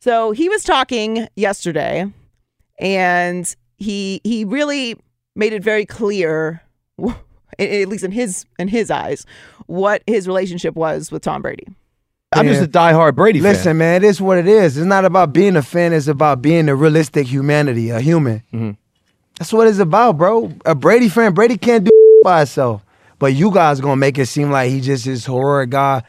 So 0.00 0.32
he 0.32 0.48
was 0.48 0.62
talking 0.62 1.26
yesterday 1.36 2.06
and 2.78 3.54
he, 3.78 4.20
he 4.24 4.44
really 4.44 4.96
made 5.34 5.54
it 5.54 5.62
very 5.62 5.86
clear 5.86 6.62
at 7.58 7.88
least 7.88 8.04
in 8.04 8.12
his 8.12 8.46
in 8.58 8.68
his 8.68 8.90
eyes, 8.90 9.26
what 9.66 10.02
his 10.06 10.26
relationship 10.26 10.74
was 10.74 11.10
with 11.10 11.22
Tom 11.22 11.42
Brady. 11.42 11.66
I'm 12.32 12.46
just 12.46 12.62
a 12.62 12.68
diehard 12.68 13.16
Brady 13.16 13.40
fan. 13.40 13.50
Listen, 13.50 13.64
fan. 13.64 13.78
man, 13.78 14.04
it 14.04 14.06
is 14.06 14.20
what 14.20 14.38
it 14.38 14.46
is. 14.46 14.76
It's 14.76 14.86
not 14.86 15.04
about 15.04 15.32
being 15.32 15.56
a 15.56 15.62
fan. 15.62 15.92
It's 15.92 16.06
about 16.06 16.40
being 16.40 16.68
a 16.68 16.76
realistic 16.76 17.26
humanity, 17.26 17.90
a 17.90 18.00
human. 18.00 18.38
Mm-hmm. 18.52 18.70
That's 19.38 19.52
what 19.52 19.66
it's 19.66 19.80
about, 19.80 20.16
bro. 20.16 20.52
A 20.64 20.74
Brady 20.74 21.08
fan, 21.08 21.34
Brady 21.34 21.56
can't 21.56 21.84
do 21.84 22.20
by 22.22 22.38
himself. 22.38 22.84
But 23.18 23.34
you 23.34 23.50
guys 23.50 23.80
gonna 23.80 23.96
make 23.96 24.16
it 24.16 24.26
seem 24.26 24.50
like 24.50 24.70
he 24.70 24.80
just 24.80 25.06
this 25.06 25.26
horror 25.26 25.66
guy. 25.66 26.02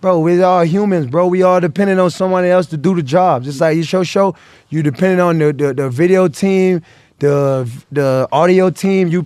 Bro, 0.00 0.20
we're 0.20 0.44
all 0.44 0.64
humans, 0.64 1.06
bro. 1.06 1.28
We 1.28 1.42
all 1.44 1.60
depending 1.60 2.00
on 2.00 2.10
someone 2.10 2.44
else 2.44 2.66
to 2.66 2.76
do 2.76 2.96
the 2.96 3.02
job. 3.02 3.44
Just 3.44 3.60
like 3.60 3.76
your 3.76 3.84
show 3.84 4.02
show, 4.02 4.34
you 4.68 4.82
depending 4.82 5.20
on 5.20 5.38
the, 5.38 5.52
the, 5.52 5.74
the 5.74 5.90
video 5.90 6.26
team, 6.26 6.82
the 7.20 7.70
the 7.92 8.28
audio 8.32 8.68
team. 8.68 9.08
You 9.08 9.24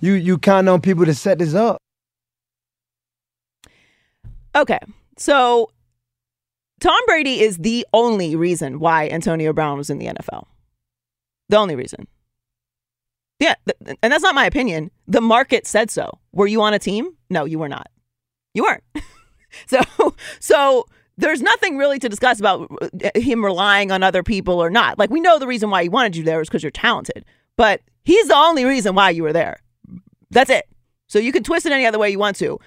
you 0.00 0.14
you 0.14 0.38
count 0.38 0.66
on 0.68 0.80
people 0.80 1.04
to 1.04 1.14
set 1.14 1.38
this 1.38 1.54
up. 1.54 1.76
Okay, 4.56 4.78
so 5.16 5.70
Tom 6.84 7.00
Brady 7.06 7.40
is 7.40 7.56
the 7.56 7.86
only 7.94 8.36
reason 8.36 8.78
why 8.78 9.08
Antonio 9.08 9.54
Brown 9.54 9.78
was 9.78 9.88
in 9.88 9.96
the 9.96 10.04
NFL. 10.04 10.44
The 11.48 11.56
only 11.56 11.76
reason. 11.76 12.06
Yeah, 13.40 13.54
th- 13.66 13.96
and 14.02 14.12
that's 14.12 14.22
not 14.22 14.34
my 14.34 14.44
opinion. 14.44 14.90
The 15.08 15.22
market 15.22 15.66
said 15.66 15.90
so. 15.90 16.18
Were 16.32 16.46
you 16.46 16.60
on 16.60 16.74
a 16.74 16.78
team? 16.78 17.16
No, 17.30 17.46
you 17.46 17.58
were 17.58 17.70
not. 17.70 17.90
You 18.52 18.64
weren't. 18.64 18.84
so 19.66 19.80
so 20.40 20.84
there's 21.16 21.40
nothing 21.40 21.78
really 21.78 21.98
to 22.00 22.08
discuss 22.10 22.38
about 22.38 22.70
uh, 22.82 23.10
him 23.14 23.42
relying 23.42 23.90
on 23.90 24.02
other 24.02 24.22
people 24.22 24.62
or 24.62 24.68
not. 24.68 24.98
Like 24.98 25.08
we 25.08 25.22
know 25.22 25.38
the 25.38 25.46
reason 25.46 25.70
why 25.70 25.84
he 25.84 25.88
wanted 25.88 26.16
you 26.16 26.22
there 26.22 26.42
is 26.42 26.50
because 26.50 26.62
you're 26.62 26.70
talented, 26.70 27.24
but 27.56 27.80
he's 28.04 28.28
the 28.28 28.36
only 28.36 28.66
reason 28.66 28.94
why 28.94 29.08
you 29.08 29.22
were 29.22 29.32
there. 29.32 29.56
That's 30.30 30.50
it. 30.50 30.66
So 31.06 31.18
you 31.18 31.32
can 31.32 31.44
twist 31.44 31.64
it 31.64 31.72
any 31.72 31.86
other 31.86 31.98
way 31.98 32.10
you 32.10 32.18
want 32.18 32.36
to. 32.36 32.58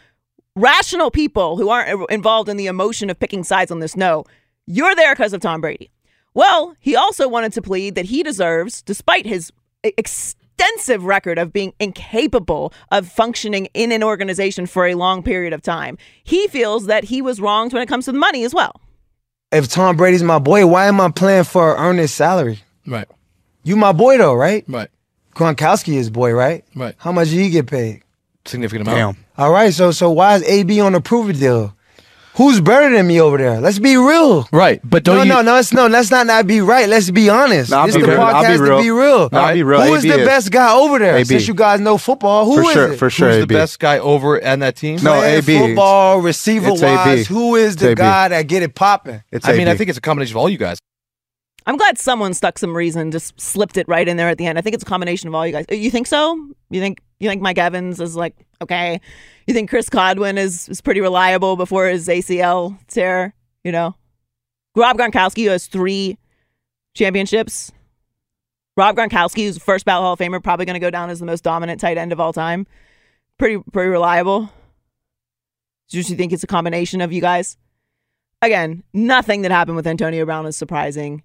Rational 0.58 1.12
people 1.12 1.56
who 1.56 1.70
aren't 1.70 2.10
involved 2.10 2.50
in 2.50 2.58
the 2.58 2.66
emotion 2.66 3.12
of 3.12 3.20
picking 3.20 3.44
sides 3.44 3.70
on 3.70 3.78
this 3.80 3.96
know 3.96 4.26
you're 4.66 4.96
there 4.96 5.14
because 5.14 5.32
of 5.32 5.40
Tom 5.40 5.62
Brady. 5.62 5.92
Well, 6.34 6.76
he 6.80 6.96
also 6.96 7.28
wanted 7.28 7.54
to 7.54 7.62
plead 7.62 7.94
that 7.94 8.06
he 8.06 8.24
deserves, 8.24 8.82
despite 8.82 9.28
his 9.28 9.52
extensive 9.84 11.04
record 11.04 11.38
of 11.38 11.54
being 11.54 11.74
incapable 11.80 12.74
of 12.92 13.08
functioning 13.08 13.68
in 13.76 13.92
an 13.92 14.02
organization 14.02 14.66
for 14.66 14.88
a 14.88 14.96
long 14.96 15.22
period 15.22 15.54
of 15.54 15.62
time, 15.62 15.96
he 16.24 16.48
feels 16.48 16.88
that 16.88 17.04
he 17.04 17.22
was 17.22 17.40
wronged 17.40 17.72
when 17.72 17.84
it 17.84 17.88
comes 17.88 18.06
to 18.06 18.12
the 18.12 18.18
money 18.18 18.44
as 18.44 18.52
well. 18.52 18.82
If 19.52 19.68
Tom 19.68 19.96
Brady's 19.96 20.24
my 20.24 20.40
boy, 20.40 20.66
why 20.66 20.88
am 20.88 21.00
I 21.00 21.12
playing 21.12 21.44
for 21.44 21.78
earnest 21.78 22.16
salary? 22.16 22.64
Right. 22.88 23.08
You 23.62 23.76
my 23.76 23.92
boy 23.92 24.18
though, 24.18 24.34
right? 24.34 24.66
Right. 24.68 24.90
Gronkowski 25.36 25.98
is 25.98 26.10
boy, 26.10 26.34
right? 26.34 26.66
Right. 26.76 26.96
How 26.98 27.12
much 27.12 27.30
did 27.30 27.38
he 27.38 27.52
get 27.52 27.68
paid? 27.68 28.02
Significant 28.46 28.88
amount. 28.88 29.18
All 29.38 29.52
right, 29.52 29.74
so 29.74 29.92
so 29.92 30.10
why 30.12 30.36
is 30.36 30.44
AB 30.44 30.80
on 30.82 30.94
the 30.94 31.02
prove 31.02 31.30
it 31.30 31.34
deal? 31.40 31.74
Who's 32.36 32.62
better 32.62 32.96
than 32.96 33.08
me 33.08 33.20
over 33.20 33.38
there? 33.38 33.60
Let's 33.60 33.80
be 33.80 33.98
real. 33.98 34.48
Right, 34.52 34.80
but 34.84 35.04
don't 35.04 35.16
no, 35.18 35.24
you? 35.24 35.30
no, 35.30 35.42
no, 35.42 35.54
let's 35.56 35.74
no, 35.74 35.88
let's 35.88 36.12
not 36.12 36.28
not 36.28 36.46
be 36.46 36.62
right. 36.62 36.88
Let's 36.88 37.10
be 37.10 37.30
honest. 37.30 37.72
No, 37.72 37.80
I'll 37.80 37.86
this 37.88 37.96
be 37.96 38.02
the 38.04 38.10
real. 38.10 38.18
podcast 38.20 38.34
I'll 38.46 38.54
be 38.58 38.60
real. 38.62 38.78
to 38.78 38.84
be 38.84 38.92
real. 38.92 39.30
No, 39.32 39.40
I'll 39.40 39.54
be 39.56 39.64
real. 39.64 39.82
Who 39.82 39.94
is 39.96 40.06
AB 40.06 40.14
the 40.14 40.20
is. 40.22 40.28
best 40.28 40.52
guy 40.52 40.72
over 40.74 41.00
there? 41.00 41.16
AB. 41.18 41.26
Since 41.26 41.48
you 41.48 41.54
guys 41.56 41.80
know 41.80 41.98
football, 41.98 42.46
who 42.46 42.58
For 42.58 42.62
is 42.64 42.72
sure, 42.74 42.94
it? 42.94 42.98
for 42.98 43.10
sure. 43.10 43.30
Who's 43.30 43.40
the 43.40 43.48
best 43.48 43.80
guy 43.80 43.98
over 44.00 44.38
and 44.38 44.62
that 44.62 44.76
team? 44.76 44.98
No, 45.04 45.14
Playing 45.20 45.38
AB. 45.40 45.58
Football, 45.68 46.22
receiver 46.22 46.70
It's 46.70 46.84
AB. 46.84 46.96
wise, 46.96 47.28
who 47.28 47.56
is 47.56 47.76
the 47.76 47.90
AB. 47.92 47.96
guy 47.96 48.28
that 48.30 48.48
get 48.48 48.62
it 48.64 48.76
popping? 48.76 49.24
It's 49.32 49.48
I 49.48 49.54
mean, 49.58 49.68
I 49.68 49.76
think 49.76 49.90
it's 49.90 49.98
a 49.98 50.02
combination 50.02 50.34
of 50.34 50.38
all 50.38 50.50
you 50.50 50.58
guys. 50.60 50.78
I'm 51.68 51.76
glad 51.76 51.98
someone 51.98 52.34
stuck 52.34 52.58
some 52.58 52.76
reason, 52.76 53.12
just 53.12 53.40
slipped 53.40 53.76
it 53.76 53.86
right 53.90 54.08
in 54.08 54.16
there 54.16 54.30
at 54.30 54.38
the 54.38 54.46
end. 54.46 54.58
I 54.58 54.62
think 54.62 54.74
it's 54.74 54.84
a 54.84 54.88
combination 54.88 55.28
of 55.28 55.36
all 55.36 55.46
you 55.46 55.52
guys. 55.52 55.66
You 55.70 55.92
think 55.92 56.08
so? 56.08 56.34
You 56.70 56.80
think 56.80 57.02
you 57.20 57.28
think 57.28 57.42
Mike 57.42 57.58
Evans 57.58 58.00
is 58.00 58.16
like 58.16 58.36
okay? 58.62 59.02
You 59.48 59.54
think 59.54 59.70
Chris 59.70 59.90
Godwin 59.90 60.38
is 60.38 60.70
is 60.70 60.80
pretty 60.80 61.02
reliable 61.02 61.58
before 61.58 61.88
his 61.88 62.08
ACL 62.08 62.80
tear? 62.88 63.34
You 63.66 63.74
know, 63.74 63.96
Rob 64.78 64.98
Gronkowski 64.98 65.50
has 65.50 65.68
three 65.68 66.18
championships. 66.96 67.74
Rob 68.78 68.96
Gronkowski, 68.96 69.46
who's 69.46 69.58
first 69.58 69.84
ballot 69.84 70.04
Hall 70.04 70.14
of 70.14 70.20
Famer, 70.20 70.42
probably 70.42 70.66
going 70.66 70.76
to 70.76 70.80
go 70.80 70.90
down 70.90 71.10
as 71.10 71.20
the 71.20 71.26
most 71.26 71.44
dominant 71.44 71.82
tight 71.82 71.98
end 71.98 72.14
of 72.14 72.20
all 72.22 72.32
time. 72.32 72.66
Pretty 73.38 73.62
pretty 73.74 73.90
reliable. 73.90 74.50
Do 75.90 75.98
you 75.98 76.04
think 76.04 76.32
it's 76.32 76.44
a 76.44 76.48
combination 76.48 77.02
of 77.02 77.12
you 77.12 77.20
guys? 77.20 77.58
Again, 78.42 78.84
nothing 78.94 79.42
that 79.42 79.52
happened 79.52 79.76
with 79.76 79.88
Antonio 79.88 80.24
Brown 80.24 80.46
is 80.46 80.56
surprising. 80.56 81.24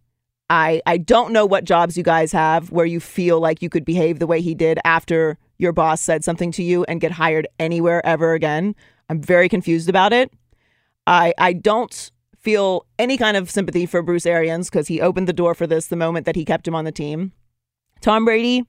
I 0.51 0.83
I 0.87 0.99
don't 0.99 1.33
know 1.33 1.47
what 1.47 1.65
jobs 1.65 1.97
you 1.97 2.03
guys 2.03 2.33
have 2.33 2.71
where 2.71 2.87
you 2.87 3.01
feel 3.01 3.41
like 3.41 3.63
you 3.63 3.69
could 3.69 3.85
behave 3.85 4.19
the 4.19 4.27
way 4.27 4.41
he 4.41 4.55
did 4.55 4.79
after 4.85 5.39
your 5.59 5.73
boss 5.73 6.01
said 6.01 6.25
something 6.25 6.53
to 6.53 6.63
you 6.63 6.85
and 6.85 7.01
get 7.01 7.13
hired 7.13 7.47
anywhere 7.59 8.05
ever 8.07 8.35
again. 8.35 8.75
I'm 9.09 9.21
very 9.21 9.49
confused 9.49 9.89
about 9.89 10.13
it. 10.13 10.33
I 11.07 11.33
I 11.39 11.53
don't 11.53 12.11
feel 12.39 12.87
any 12.99 13.17
kind 13.17 13.37
of 13.37 13.51
sympathy 13.51 13.87
for 13.87 14.03
Bruce 14.03 14.27
Arians 14.27 14.69
because 14.69 14.89
he 14.89 15.01
opened 15.01 15.29
the 15.29 15.33
door 15.33 15.55
for 15.55 15.67
this 15.67 15.87
the 15.87 15.97
moment 15.97 16.27
that 16.27 16.37
he 16.37 16.45
kept 16.45 16.67
him 16.67 16.75
on 16.75 16.85
the 16.85 16.93
team. 16.93 17.33
Tom 18.01 18.25
Brady, 18.25 18.65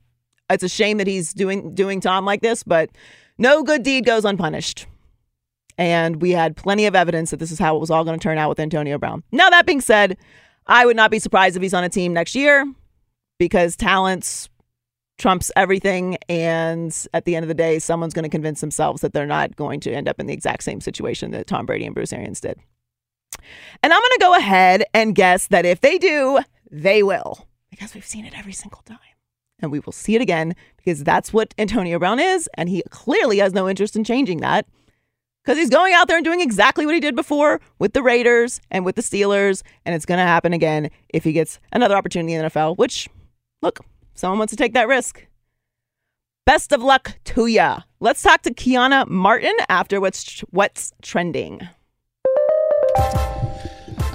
it's 0.49 0.63
a 0.63 0.69
shame 0.69 0.97
that 0.99 1.07
he's 1.07 1.33
doing 1.33 1.73
doing 1.73 1.99
Tom 1.99 2.25
like 2.25 2.41
this, 2.41 2.63
but 2.63 2.89
no 3.37 3.63
good 3.63 3.83
deed 3.83 4.05
goes 4.05 4.25
unpunished. 4.25 4.85
And 5.77 6.21
we 6.21 6.31
had 6.31 6.55
plenty 6.55 6.85
of 6.85 6.95
evidence 6.95 7.31
that 7.31 7.39
this 7.39 7.51
is 7.51 7.57
how 7.57 7.75
it 7.75 7.79
was 7.79 7.89
all 7.89 8.03
going 8.03 8.17
to 8.17 8.23
turn 8.23 8.37
out 8.37 8.49
with 8.49 8.59
Antonio 8.59 8.97
Brown. 8.99 9.23
Now, 9.31 9.49
that 9.49 9.65
being 9.65 9.81
said, 9.81 10.17
I 10.67 10.85
would 10.85 10.95
not 10.95 11.11
be 11.11 11.19
surprised 11.19 11.55
if 11.55 11.61
he's 11.61 11.73
on 11.73 11.83
a 11.83 11.89
team 11.89 12.13
next 12.13 12.35
year 12.35 12.71
because 13.37 13.75
talents 13.75 14.49
trumps 15.17 15.51
everything. 15.55 16.17
And 16.29 16.95
at 17.13 17.25
the 17.25 17.35
end 17.35 17.43
of 17.43 17.47
the 17.47 17.53
day, 17.53 17.79
someone's 17.79 18.13
going 18.13 18.23
to 18.23 18.29
convince 18.29 18.61
themselves 18.61 19.01
that 19.01 19.13
they're 19.13 19.25
not 19.25 19.55
going 19.55 19.79
to 19.81 19.93
end 19.93 20.07
up 20.07 20.19
in 20.19 20.27
the 20.27 20.33
exact 20.33 20.63
same 20.63 20.81
situation 20.81 21.31
that 21.31 21.47
Tom 21.47 21.65
Brady 21.65 21.85
and 21.85 21.95
Bruce 21.95 22.13
Arians 22.13 22.41
did. 22.41 22.59
And 23.81 23.91
I'm 23.91 23.99
going 23.99 24.09
to 24.11 24.17
go 24.19 24.35
ahead 24.35 24.83
and 24.93 25.15
guess 25.15 25.47
that 25.47 25.65
if 25.65 25.81
they 25.81 25.97
do, 25.97 26.39
they 26.71 27.03
will 27.03 27.47
because 27.69 27.93
we've 27.95 28.05
seen 28.05 28.25
it 28.25 28.37
every 28.37 28.53
single 28.53 28.81
time. 28.85 28.99
And 29.59 29.71
we 29.71 29.79
will 29.79 29.93
see 29.93 30.15
it 30.15 30.21
again 30.21 30.55
because 30.77 31.03
that's 31.03 31.31
what 31.33 31.53
Antonio 31.57 31.97
Brown 31.97 32.19
is. 32.19 32.49
And 32.55 32.69
he 32.69 32.83
clearly 32.89 33.37
has 33.39 33.53
no 33.53 33.67
interest 33.67 33.95
in 33.95 34.03
changing 34.03 34.39
that 34.41 34.67
because 35.43 35.57
he's 35.57 35.69
going 35.69 35.93
out 35.93 36.07
there 36.07 36.17
and 36.17 36.25
doing 36.25 36.41
exactly 36.41 36.85
what 36.85 36.95
he 36.95 37.01
did 37.01 37.15
before 37.15 37.59
with 37.79 37.93
the 37.93 38.01
Raiders 38.01 38.61
and 38.71 38.85
with 38.85 38.95
the 38.95 39.01
Steelers. 39.01 39.61
And 39.85 39.93
it's 39.93 40.05
going 40.05 40.19
to 40.19 40.23
happen 40.23 40.53
again 40.53 40.89
if 41.09 41.23
he 41.23 41.33
gets 41.33 41.59
another 41.71 41.95
opportunity 41.95 42.33
in 42.33 42.43
the 42.43 42.49
NFL, 42.49 42.77
which, 42.77 43.09
look, 43.61 43.79
someone 44.13 44.37
wants 44.37 44.51
to 44.51 44.57
take 44.57 44.73
that 44.73 44.87
risk. 44.87 45.25
Best 46.45 46.71
of 46.73 46.81
luck 46.81 47.17
to 47.25 47.45
ya. 47.45 47.79
Let's 47.99 48.21
talk 48.21 48.41
to 48.43 48.53
Kiana 48.53 49.07
Martin 49.07 49.55
after 49.69 50.01
what's 50.01 50.41
what's 50.49 50.91
trending. 51.01 51.61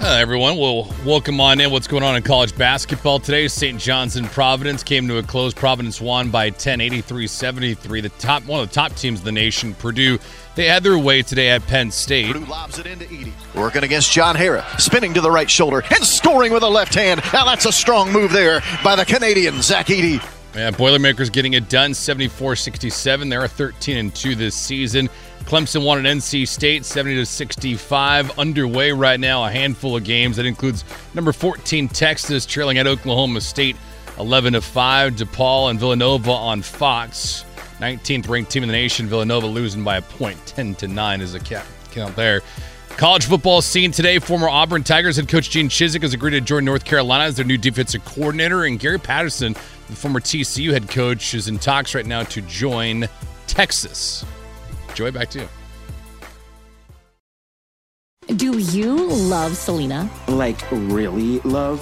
Uh, 0.01 0.15
everyone, 0.17 0.57
we'll 0.57 0.87
welcome 1.05 1.41
on 1.41 1.59
in 1.59 1.69
what's 1.71 1.87
going 1.87 2.03
on 2.03 2.15
in 2.15 2.23
college 2.23 2.55
basketball 2.57 3.19
today. 3.19 3.49
St. 3.49 3.77
John's 3.77 4.15
and 4.15 4.27
Providence 4.27 4.81
came 4.81 5.09
to 5.09 5.17
a 5.17 5.23
close. 5.23 5.53
Providence 5.53 5.99
won 5.99 6.29
by 6.31 6.51
10, 6.51 6.79
83-73. 6.79 8.03
The 8.03 8.09
top 8.09 8.45
one 8.45 8.61
of 8.61 8.69
the 8.69 8.73
top 8.73 8.95
teams 8.95 9.19
in 9.19 9.25
the 9.25 9.31
nation, 9.33 9.73
Purdue, 9.73 10.17
they 10.59 10.67
had 10.67 10.83
their 10.83 10.97
way 10.99 11.21
today 11.21 11.47
at 11.51 11.65
Penn 11.67 11.89
State. 11.89 12.33
Purdue 12.33 12.45
lobs 12.45 12.79
it 12.79 12.85
into 12.85 13.05
Edey. 13.05 13.31
Working 13.55 13.85
against 13.85 14.11
John 14.11 14.35
Harrar, 14.35 14.65
spinning 14.77 15.13
to 15.13 15.21
the 15.21 15.31
right 15.31 15.49
shoulder 15.49 15.81
and 15.89 16.03
scoring 16.03 16.51
with 16.51 16.63
a 16.63 16.67
left 16.67 16.93
hand. 16.93 17.21
Now 17.31 17.45
that's 17.45 17.65
a 17.65 17.71
strong 17.71 18.11
move 18.11 18.33
there 18.33 18.61
by 18.83 18.97
the 18.97 19.05
Canadian 19.05 19.61
Zach 19.61 19.85
Edey. 19.85 20.21
Yeah, 20.53 20.71
Boilermakers 20.71 21.29
getting 21.29 21.53
it 21.53 21.69
done 21.69 21.91
74-67. 21.91 23.29
They're 23.29 23.47
13 23.47 23.97
and 23.97 24.13
2 24.13 24.35
this 24.35 24.53
season. 24.53 25.07
Clemson 25.45 25.85
won 25.85 26.05
at 26.05 26.17
NC 26.17 26.45
State 26.45 26.83
70 26.83 27.15
to 27.15 27.25
65. 27.25 28.37
Underway 28.37 28.91
right 28.91 29.19
now, 29.19 29.45
a 29.45 29.49
handful 29.49 29.95
of 29.95 30.03
games. 30.03 30.35
That 30.35 30.45
includes 30.45 30.83
number 31.13 31.31
14 31.31 31.87
Texas 31.87 32.45
trailing 32.45 32.77
at 32.79 32.85
Oklahoma 32.85 33.39
State 33.39 33.77
11 34.17 34.53
to 34.53 34.61
5. 34.61 35.13
DePaul 35.13 35.69
and 35.69 35.79
Villanova 35.79 36.31
on 36.31 36.61
Fox. 36.61 37.45
19th 37.79 38.27
ranked 38.29 38.51
team 38.51 38.63
in 38.63 38.69
the 38.69 38.73
nation. 38.73 39.07
Villanova 39.07 39.47
losing 39.47 39.83
by 39.83 39.97
a 39.97 40.01
point, 40.01 40.37
10 40.45 40.75
to 40.75 40.87
9 40.87 41.21
is 41.21 41.33
a 41.33 41.39
count 41.39 42.15
there. 42.15 42.41
College 42.97 43.25
football 43.25 43.61
scene 43.61 43.91
today. 43.91 44.19
Former 44.19 44.49
Auburn 44.49 44.83
Tigers 44.83 45.15
head 45.15 45.29
coach 45.29 45.49
Gene 45.49 45.69
Chizik 45.69 46.01
has 46.01 46.13
agreed 46.13 46.31
to 46.31 46.41
join 46.41 46.65
North 46.65 46.83
Carolina 46.83 47.23
as 47.23 47.37
their 47.37 47.45
new 47.45 47.57
defensive 47.57 48.03
coordinator, 48.03 48.65
and 48.65 48.77
Gary 48.77 48.99
Patterson, 48.99 49.53
the 49.53 49.95
former 49.95 50.19
TCU 50.19 50.71
head 50.71 50.89
coach, 50.89 51.33
is 51.33 51.47
in 51.47 51.57
talks 51.57 51.95
right 51.95 52.05
now 52.05 52.23
to 52.23 52.41
join 52.41 53.07
Texas. 53.47 54.25
Joy, 54.93 55.11
back 55.11 55.29
to 55.29 55.39
you. 55.39 55.47
Do 58.35 58.59
you 58.59 59.07
love 59.07 59.55
Selena? 59.55 60.09
Like, 60.27 60.59
really 60.71 61.39
love? 61.39 61.81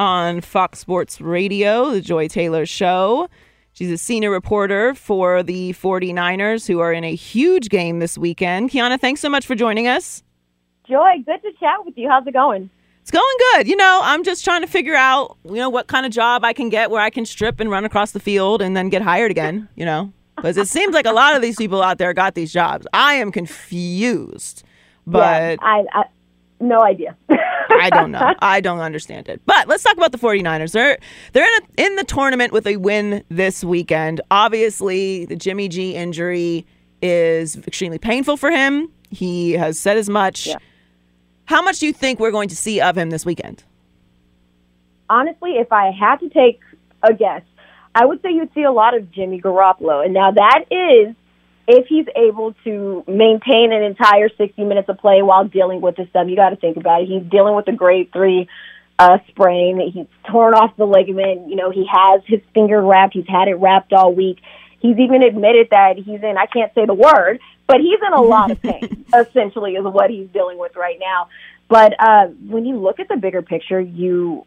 on 0.00 0.40
Fox 0.40 0.78
Sports 0.78 1.20
Radio, 1.20 1.90
the 1.90 2.00
Joy 2.00 2.26
Taylor 2.26 2.64
Show. 2.64 3.28
She's 3.74 3.90
a 3.90 3.98
senior 3.98 4.30
reporter 4.30 4.94
for 4.94 5.42
the 5.42 5.74
49ers, 5.74 6.66
who 6.66 6.80
are 6.80 6.90
in 6.90 7.04
a 7.04 7.14
huge 7.14 7.68
game 7.68 7.98
this 7.98 8.16
weekend. 8.16 8.70
Kiana, 8.70 8.98
thanks 8.98 9.20
so 9.20 9.28
much 9.28 9.46
for 9.46 9.54
joining 9.54 9.86
us. 9.86 10.22
Joy, 10.88 11.22
good 11.26 11.42
to 11.42 11.52
chat 11.60 11.84
with 11.84 11.98
you. 11.98 12.08
How's 12.08 12.26
it 12.26 12.32
going? 12.32 12.70
It's 13.02 13.10
going 13.10 13.36
good. 13.52 13.68
You 13.68 13.76
know, 13.76 14.00
I'm 14.02 14.24
just 14.24 14.42
trying 14.42 14.62
to 14.62 14.66
figure 14.66 14.94
out, 14.94 15.36
you 15.44 15.56
know, 15.56 15.68
what 15.68 15.86
kind 15.86 16.06
of 16.06 16.12
job 16.12 16.44
I 16.46 16.54
can 16.54 16.70
get 16.70 16.90
where 16.90 17.02
I 17.02 17.10
can 17.10 17.26
strip 17.26 17.60
and 17.60 17.70
run 17.70 17.84
across 17.84 18.12
the 18.12 18.20
field 18.20 18.62
and 18.62 18.74
then 18.74 18.88
get 18.88 19.02
hired 19.02 19.30
again, 19.30 19.68
you 19.76 19.84
know? 19.84 20.12
Because 20.34 20.56
it 20.56 20.68
seems 20.68 20.94
like 20.94 21.04
a 21.04 21.12
lot 21.12 21.36
of 21.36 21.42
these 21.42 21.56
people 21.56 21.82
out 21.82 21.98
there 21.98 22.14
got 22.14 22.34
these 22.34 22.50
jobs. 22.50 22.86
I 22.94 23.14
am 23.14 23.30
confused. 23.30 24.64
But 25.06 25.58
yeah, 25.60 25.66
I, 25.66 25.84
I 25.92 26.04
no 26.60 26.82
idea. 26.82 27.16
I 27.28 27.90
don't 27.90 28.10
know. 28.10 28.34
I 28.40 28.60
don't 28.60 28.80
understand 28.80 29.28
it. 29.28 29.40
But 29.46 29.68
let's 29.68 29.82
talk 29.82 29.96
about 29.96 30.12
the 30.12 30.18
49ers. 30.18 30.72
They're 30.72 30.98
they're 31.32 31.46
in 31.46 31.62
a, 31.62 31.86
in 31.86 31.96
the 31.96 32.04
tournament 32.04 32.52
with 32.52 32.66
a 32.66 32.76
win 32.76 33.24
this 33.28 33.64
weekend. 33.64 34.20
Obviously, 34.30 35.24
the 35.26 35.36
Jimmy 35.36 35.68
G 35.68 35.94
injury 35.94 36.66
is 37.02 37.56
extremely 37.66 37.98
painful 37.98 38.36
for 38.36 38.50
him. 38.50 38.90
He 39.10 39.52
has 39.52 39.78
said 39.78 39.96
as 39.96 40.08
much. 40.08 40.46
Yeah. 40.46 40.58
How 41.44 41.62
much 41.62 41.80
do 41.80 41.86
you 41.86 41.92
think 41.92 42.20
we're 42.20 42.30
going 42.30 42.48
to 42.50 42.56
see 42.56 42.80
of 42.80 42.96
him 42.96 43.10
this 43.10 43.26
weekend? 43.26 43.64
Honestly, 45.08 45.52
if 45.52 45.72
I 45.72 45.90
had 45.90 46.16
to 46.18 46.28
take 46.28 46.60
a 47.02 47.12
guess, 47.12 47.42
I 47.94 48.06
would 48.06 48.22
say 48.22 48.30
you'd 48.30 48.54
see 48.54 48.62
a 48.62 48.70
lot 48.70 48.96
of 48.96 49.10
Jimmy 49.10 49.40
Garoppolo. 49.40 50.04
And 50.04 50.14
now 50.14 50.30
that 50.30 50.64
is 50.70 51.16
if 51.70 51.86
he's 51.86 52.06
able 52.16 52.54
to 52.64 53.04
maintain 53.06 53.72
an 53.72 53.82
entire 53.82 54.28
60 54.28 54.64
minutes 54.64 54.88
of 54.88 54.98
play 54.98 55.22
while 55.22 55.44
dealing 55.44 55.80
with 55.80 55.96
this 55.96 56.08
stuff, 56.10 56.26
you 56.28 56.36
got 56.36 56.50
to 56.50 56.56
think 56.56 56.76
about 56.76 57.02
it. 57.02 57.08
He's 57.08 57.22
dealing 57.30 57.54
with 57.54 57.68
a 57.68 57.72
grade 57.72 58.12
three 58.12 58.48
uh, 58.98 59.18
sprain. 59.28 59.80
He's 59.92 60.06
torn 60.30 60.54
off 60.54 60.76
the 60.76 60.84
ligament. 60.84 61.48
You 61.48 61.56
know, 61.56 61.70
he 61.70 61.86
has 61.90 62.22
his 62.26 62.40
finger 62.54 62.80
wrapped. 62.82 63.14
He's 63.14 63.28
had 63.28 63.48
it 63.48 63.54
wrapped 63.54 63.92
all 63.92 64.14
week. 64.14 64.38
He's 64.80 64.98
even 64.98 65.22
admitted 65.22 65.68
that 65.70 65.96
he's 65.96 66.22
in, 66.22 66.36
I 66.38 66.46
can't 66.46 66.72
say 66.74 66.86
the 66.86 66.94
word, 66.94 67.38
but 67.66 67.80
he's 67.80 67.98
in 68.06 68.12
a 68.12 68.22
lot 68.22 68.50
of 68.50 68.60
pain, 68.62 69.04
essentially, 69.14 69.74
is 69.74 69.84
what 69.84 70.10
he's 70.10 70.28
dealing 70.28 70.58
with 70.58 70.74
right 70.74 70.98
now. 70.98 71.28
But 71.68 71.94
uh, 72.00 72.26
when 72.48 72.64
you 72.64 72.78
look 72.78 72.98
at 72.98 73.08
the 73.08 73.16
bigger 73.16 73.42
picture, 73.42 73.80
you 73.80 74.46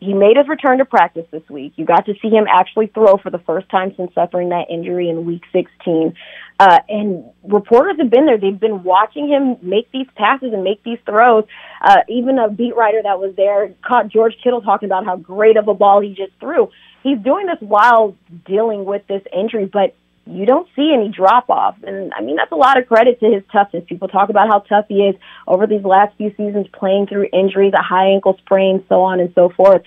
he 0.00 0.14
made 0.14 0.36
his 0.36 0.46
return 0.48 0.78
to 0.78 0.84
practice 0.84 1.26
this 1.32 1.42
week. 1.50 1.72
You 1.76 1.84
got 1.84 2.06
to 2.06 2.14
see 2.22 2.28
him 2.28 2.46
actually 2.48 2.86
throw 2.88 3.16
for 3.16 3.30
the 3.30 3.40
first 3.40 3.68
time 3.68 3.92
since 3.96 4.14
suffering 4.14 4.50
that 4.50 4.66
injury 4.70 5.08
in 5.08 5.24
week 5.24 5.42
16. 5.52 6.14
Uh, 6.60 6.78
and 6.88 7.24
reporters 7.42 7.96
have 7.98 8.10
been 8.10 8.26
there. 8.26 8.38
They've 8.38 8.58
been 8.58 8.84
watching 8.84 9.28
him 9.28 9.56
make 9.60 9.90
these 9.90 10.06
passes 10.14 10.52
and 10.52 10.62
make 10.62 10.84
these 10.84 10.98
throws. 11.04 11.44
Uh, 11.82 11.98
even 12.08 12.38
a 12.38 12.48
beat 12.48 12.76
writer 12.76 13.00
that 13.02 13.18
was 13.18 13.34
there 13.36 13.74
caught 13.86 14.08
George 14.08 14.34
Kittle 14.42 14.62
talking 14.62 14.88
about 14.88 15.04
how 15.04 15.16
great 15.16 15.56
of 15.56 15.66
a 15.66 15.74
ball 15.74 16.00
he 16.00 16.14
just 16.14 16.32
threw. 16.38 16.70
He's 17.02 17.18
doing 17.18 17.46
this 17.46 17.58
while 17.60 18.16
dealing 18.46 18.84
with 18.84 19.06
this 19.08 19.22
injury, 19.36 19.66
but 19.66 19.96
you 20.28 20.44
don't 20.44 20.68
see 20.76 20.92
any 20.94 21.08
drop 21.08 21.48
off. 21.48 21.76
And 21.82 22.12
I 22.14 22.20
mean, 22.20 22.36
that's 22.36 22.52
a 22.52 22.56
lot 22.56 22.78
of 22.78 22.86
credit 22.86 23.18
to 23.20 23.26
his 23.26 23.42
toughness. 23.50 23.84
People 23.88 24.08
talk 24.08 24.28
about 24.28 24.48
how 24.48 24.60
tough 24.60 24.86
he 24.88 24.96
is 24.96 25.16
over 25.46 25.66
these 25.66 25.84
last 25.84 26.16
few 26.16 26.30
seasons 26.36 26.66
playing 26.72 27.06
through 27.06 27.28
injuries, 27.32 27.72
a 27.74 27.82
high 27.82 28.08
ankle 28.08 28.36
sprain, 28.38 28.84
so 28.88 29.02
on 29.02 29.20
and 29.20 29.32
so 29.34 29.48
forth. 29.48 29.82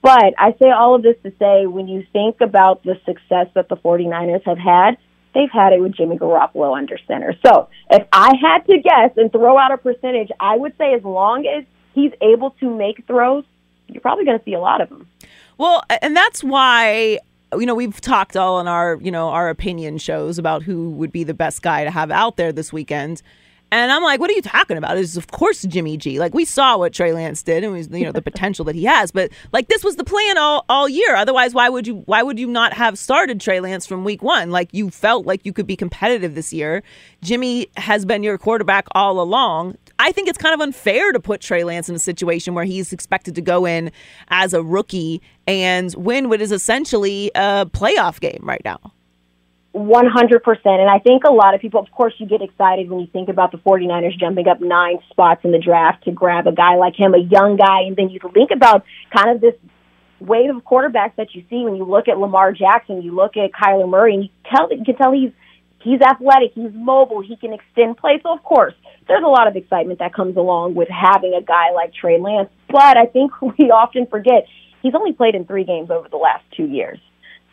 But 0.00 0.34
I 0.38 0.54
say 0.60 0.70
all 0.70 0.94
of 0.94 1.02
this 1.02 1.16
to 1.22 1.32
say 1.38 1.66
when 1.66 1.88
you 1.88 2.04
think 2.12 2.40
about 2.40 2.82
the 2.82 2.98
success 3.04 3.48
that 3.54 3.68
the 3.68 3.76
49ers 3.76 4.44
have 4.44 4.58
had, 4.58 4.96
they've 5.34 5.50
had 5.50 5.72
it 5.72 5.80
with 5.80 5.94
Jimmy 5.94 6.18
Garoppolo 6.18 6.76
under 6.76 6.98
center. 7.06 7.34
So 7.44 7.68
if 7.90 8.06
I 8.12 8.32
had 8.40 8.66
to 8.66 8.78
guess 8.78 9.16
and 9.16 9.30
throw 9.30 9.58
out 9.58 9.72
a 9.72 9.76
percentage, 9.76 10.30
I 10.40 10.56
would 10.56 10.76
say 10.78 10.94
as 10.94 11.04
long 11.04 11.46
as 11.46 11.64
he's 11.94 12.12
able 12.20 12.50
to 12.60 12.74
make 12.74 13.06
throws, 13.06 13.44
you're 13.88 14.00
probably 14.00 14.24
going 14.24 14.38
to 14.38 14.44
see 14.44 14.54
a 14.54 14.60
lot 14.60 14.80
of 14.80 14.88
them. 14.88 15.06
Well, 15.58 15.84
and 16.00 16.16
that's 16.16 16.42
why 16.42 17.18
you 17.58 17.66
know 17.66 17.74
we've 17.74 18.00
talked 18.00 18.36
all 18.36 18.60
in 18.60 18.68
our 18.68 18.98
you 19.00 19.10
know 19.10 19.28
our 19.28 19.48
opinion 19.48 19.98
shows 19.98 20.38
about 20.38 20.62
who 20.62 20.90
would 20.90 21.12
be 21.12 21.24
the 21.24 21.34
best 21.34 21.62
guy 21.62 21.84
to 21.84 21.90
have 21.90 22.10
out 22.10 22.36
there 22.36 22.52
this 22.52 22.72
weekend. 22.72 23.22
And 23.70 23.90
I'm 23.90 24.02
like, 24.02 24.20
what 24.20 24.30
are 24.30 24.34
you 24.34 24.42
talking 24.42 24.76
about? 24.76 24.98
Is 24.98 25.16
of 25.16 25.28
course 25.28 25.62
Jimmy 25.62 25.96
G. 25.96 26.18
Like 26.18 26.34
we 26.34 26.44
saw 26.44 26.76
what 26.76 26.92
Trey 26.92 27.14
Lance 27.14 27.42
did, 27.42 27.64
and 27.64 27.72
was 27.72 27.88
you 27.88 28.04
know 28.04 28.12
the 28.12 28.20
potential 28.30 28.66
that 28.66 28.74
he 28.74 28.84
has. 28.84 29.10
But 29.10 29.30
like 29.50 29.68
this 29.68 29.82
was 29.82 29.96
the 29.96 30.04
plan 30.04 30.36
all, 30.36 30.66
all 30.68 30.90
year. 30.90 31.16
Otherwise, 31.16 31.54
why 31.54 31.70
would 31.70 31.86
you 31.86 32.02
why 32.04 32.22
would 32.22 32.38
you 32.38 32.46
not 32.46 32.74
have 32.74 32.98
started 32.98 33.40
Trey 33.40 33.60
Lance 33.60 33.86
from 33.86 34.04
week 34.04 34.22
one? 34.22 34.50
Like 34.50 34.68
you 34.72 34.90
felt 34.90 35.24
like 35.24 35.46
you 35.46 35.54
could 35.54 35.66
be 35.66 35.76
competitive 35.76 36.34
this 36.34 36.52
year. 36.52 36.82
Jimmy 37.22 37.68
has 37.78 38.04
been 38.04 38.22
your 38.22 38.36
quarterback 38.36 38.86
all 38.92 39.20
along. 39.20 39.78
I 40.02 40.10
think 40.10 40.28
it's 40.28 40.36
kind 40.36 40.52
of 40.52 40.60
unfair 40.60 41.12
to 41.12 41.20
put 41.20 41.40
Trey 41.40 41.62
Lance 41.62 41.88
in 41.88 41.94
a 41.94 41.98
situation 42.00 42.54
where 42.54 42.64
he's 42.64 42.92
expected 42.92 43.36
to 43.36 43.40
go 43.40 43.64
in 43.64 43.92
as 44.28 44.52
a 44.52 44.60
rookie 44.60 45.22
and 45.46 45.94
win 45.94 46.28
what 46.28 46.40
is 46.40 46.50
essentially 46.50 47.30
a 47.36 47.66
playoff 47.66 48.18
game 48.18 48.40
right 48.42 48.60
now. 48.64 48.80
100%. 49.76 50.60
And 50.64 50.90
I 50.90 50.98
think 50.98 51.22
a 51.22 51.30
lot 51.30 51.54
of 51.54 51.60
people, 51.60 51.80
of 51.80 51.88
course, 51.92 52.14
you 52.18 52.26
get 52.26 52.42
excited 52.42 52.90
when 52.90 52.98
you 52.98 53.06
think 53.06 53.28
about 53.28 53.52
the 53.52 53.58
49ers 53.58 54.18
jumping 54.18 54.48
up 54.48 54.60
nine 54.60 54.98
spots 55.08 55.44
in 55.44 55.52
the 55.52 55.60
draft 55.60 56.02
to 56.04 56.10
grab 56.10 56.48
a 56.48 56.52
guy 56.52 56.74
like 56.74 56.96
him, 56.96 57.14
a 57.14 57.18
young 57.18 57.56
guy. 57.56 57.82
And 57.86 57.94
then 57.94 58.10
you 58.10 58.18
think 58.34 58.50
about 58.50 58.84
kind 59.16 59.30
of 59.30 59.40
this 59.40 59.54
wave 60.18 60.50
of 60.50 60.64
quarterbacks 60.64 61.14
that 61.16 61.32
you 61.32 61.44
see 61.48 61.62
when 61.62 61.76
you 61.76 61.84
look 61.84 62.08
at 62.08 62.18
Lamar 62.18 62.50
Jackson, 62.50 63.02
you 63.02 63.14
look 63.14 63.36
at 63.36 63.52
Kyler 63.52 63.88
Murray, 63.88 64.14
and 64.14 64.24
you, 64.24 64.30
tell, 64.52 64.68
you 64.72 64.84
can 64.84 64.96
tell 64.96 65.12
he's, 65.12 65.30
he's 65.80 66.00
athletic, 66.00 66.54
he's 66.54 66.72
mobile, 66.74 67.22
he 67.22 67.36
can 67.36 67.52
extend 67.52 67.96
play. 67.96 68.20
So, 68.22 68.34
of 68.34 68.42
course, 68.42 68.74
there's 69.12 69.24
a 69.24 69.28
lot 69.28 69.46
of 69.46 69.56
excitement 69.56 69.98
that 69.98 70.14
comes 70.14 70.38
along 70.38 70.74
with 70.74 70.88
having 70.88 71.34
a 71.34 71.42
guy 71.42 71.70
like 71.72 71.92
Trey 71.92 72.18
Lance. 72.18 72.48
But 72.70 72.96
I 72.96 73.04
think 73.04 73.30
we 73.42 73.70
often 73.70 74.06
forget 74.06 74.46
he's 74.80 74.94
only 74.94 75.12
played 75.12 75.34
in 75.34 75.44
three 75.44 75.64
games 75.64 75.90
over 75.90 76.08
the 76.08 76.16
last 76.16 76.44
two 76.56 76.64
years. 76.64 76.98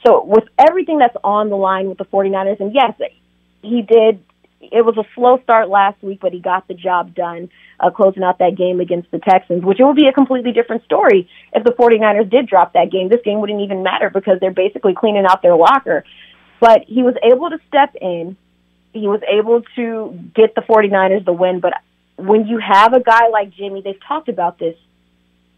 So 0.06 0.24
with 0.24 0.46
everything 0.58 1.00
that's 1.00 1.18
on 1.22 1.50
the 1.50 1.58
line 1.58 1.90
with 1.90 1.98
the 1.98 2.06
49ers, 2.06 2.62
and 2.62 2.74
yes, 2.74 2.94
he 3.62 3.82
did. 3.82 4.24
It 4.62 4.86
was 4.86 4.98
a 4.98 5.04
slow 5.16 5.40
start 5.44 5.70
last 5.70 6.02
week, 6.04 6.20
but 6.22 6.34
he 6.34 6.40
got 6.40 6.68
the 6.68 6.74
job 6.74 7.16
done, 7.16 7.50
uh, 7.80 7.92
closing 7.92 8.24
out 8.24 8.40
that 8.40 8.58
game 8.58 8.82
against 8.82 9.10
the 9.10 9.20
Texans, 9.20 9.64
which 9.64 9.80
it 9.80 9.84
would 9.86 9.96
be 9.96 10.08
a 10.08 10.14
completely 10.14 10.52
different 10.52 10.84
story 10.84 11.30
if 11.54 11.64
the 11.64 11.72
49ers 11.72 12.30
did 12.30 12.48
drop 12.48 12.74
that 12.74 12.92
game. 12.92 13.08
This 13.08 13.22
game 13.24 13.40
wouldn't 13.40 13.62
even 13.62 13.84
matter 13.84 14.10
because 14.10 14.38
they're 14.42 14.52
basically 14.52 14.94
cleaning 14.94 15.26
out 15.26 15.42
their 15.42 15.56
locker. 15.56 16.04
But 16.60 16.84
he 16.88 17.04
was 17.04 17.16
able 17.24 17.50
to 17.50 17.60
step 17.68 17.96
in. 18.02 18.36
He 18.94 19.08
was 19.08 19.22
able 19.28 19.62
to 19.76 20.20
get 20.36 20.56
the 20.56 20.62
49ers 20.62 21.26
the 21.26 21.34
win, 21.34 21.60
but 21.60 21.74
when 22.16 22.48
you 22.48 22.60
have 22.60 22.94
a 22.94 23.00
guy 23.00 23.28
like 23.30 23.52
Jimmy, 23.52 23.82
they've 23.82 24.00
talked 24.08 24.30
about 24.30 24.60
this 24.60 24.76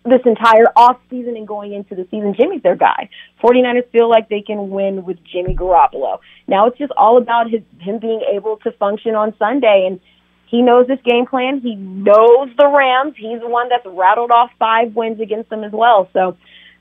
this 0.04 0.22
entire 0.26 0.66
off 0.76 0.98
season 1.12 1.36
and 1.38 1.48
going 1.48 1.74
into 1.74 1.94
the 1.94 2.08
season, 2.10 2.34
Jimmy's 2.34 2.64
their 2.64 2.76
guy. 2.76 3.10
49ers 3.44 3.88
feel 3.92 4.10
like 4.10 4.30
they 4.30 4.42
can 4.42 4.72
win 4.72 5.04
with 5.04 5.24
Jimmy 5.24 5.56
Garoppolo. 5.56 6.20
Now 6.48 6.68
it's 6.68 6.78
just 6.78 6.92
all 6.98 7.18
about 7.18 7.52
his 7.52 7.62
him 7.80 8.00
being 8.00 8.22
able 8.34 8.58
to 8.58 8.72
function 8.74 9.16
on 9.16 9.36
Sunday 9.38 9.86
and 9.88 10.00
he 10.48 10.62
knows 10.62 10.88
this 10.88 11.00
game 11.06 11.28
plan. 11.28 11.62
He 11.62 11.76
knows 11.76 12.50
the 12.58 12.68
Rams. 12.68 13.14
He's 13.16 13.40
the 13.40 13.48
one 13.48 13.70
that's 13.70 13.86
rattled 13.86 14.32
off 14.32 14.52
five 14.60 14.96
wins 14.96 15.22
against 15.22 15.50
them 15.50 15.64
as 15.64 15.72
well. 15.72 16.10
So 16.14 16.36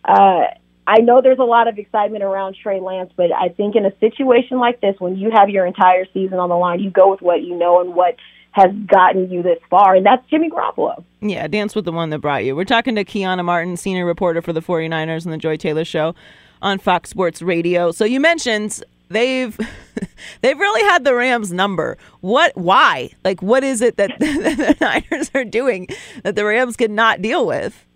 uh 0.04 0.44
I 0.90 1.03
know 1.03 1.20
there's 1.22 1.38
a 1.38 1.44
lot 1.44 1.68
of 1.68 1.79
excitement 1.79 2.24
around 2.24 2.57
Trey 2.61 2.81
Lance, 2.81 3.12
but 3.16 3.31
I 3.33 3.50
think 3.50 3.76
in 3.76 3.87
a 3.87 3.96
situation 4.00 4.59
like 4.59 4.81
this, 4.81 4.96
when 4.98 5.16
you 5.16 5.31
have 5.33 5.48
your 5.48 5.64
entire 5.64 6.05
season 6.12 6.40
on 6.40 6.48
the 6.48 6.57
line, 6.57 6.81
you 6.81 6.90
go 6.90 7.12
with 7.12 7.22
what 7.22 7.42
you 7.42 7.57
know 7.57 7.81
and 7.81 7.94
what 7.94 8.16
has 8.50 8.72
gotten 8.88 9.31
you 9.31 9.40
this 9.40 9.61
far, 9.70 9.94
and 9.94 10.05
that's 10.05 10.29
Jimmy 10.29 10.50
Garoppolo. 10.50 11.05
Yeah, 11.20 11.46
dance 11.46 11.76
with 11.76 11.85
the 11.85 11.92
one 11.92 12.11
that 12.11 12.18
brought 12.18 12.44
you. 12.44 12.57
We're 12.57 12.64
talking 12.64 12.96
to 12.96 13.05
Kiana 13.05 13.44
Martin, 13.44 13.76
senior 13.76 14.05
reporter 14.05 14.42
for 14.42 14.53
the 14.53 14.61
49ers 14.61 15.22
and 15.22 15.33
the 15.33 15.38
Joy 15.38 15.57
Taylor 15.57 15.85
Show 15.85 16.16
on 16.61 16.81
Fox 16.81 17.09
Sports 17.09 17.40
Radio. 17.40 17.92
So 17.92 18.05
you 18.05 18.18
mentioned 18.18 18.83
they've 19.11 19.57
they've 20.40 20.59
really 20.59 20.83
had 20.88 21.05
the 21.05 21.14
Rams 21.14 21.53
number. 21.53 21.98
What 22.20 22.57
why? 22.57 23.11
Like 23.24 23.40
what 23.42 23.62
is 23.62 23.81
it 23.81 23.96
that 23.96 24.11
the 24.18 24.76
Niners 24.81 25.31
are 25.35 25.44
doing 25.44 25.87
that 26.24 26.35
the 26.35 26.44
Rams 26.44 26.76
could 26.76 26.90
not 26.90 27.22
deal 27.22 27.46
with? 27.46 27.87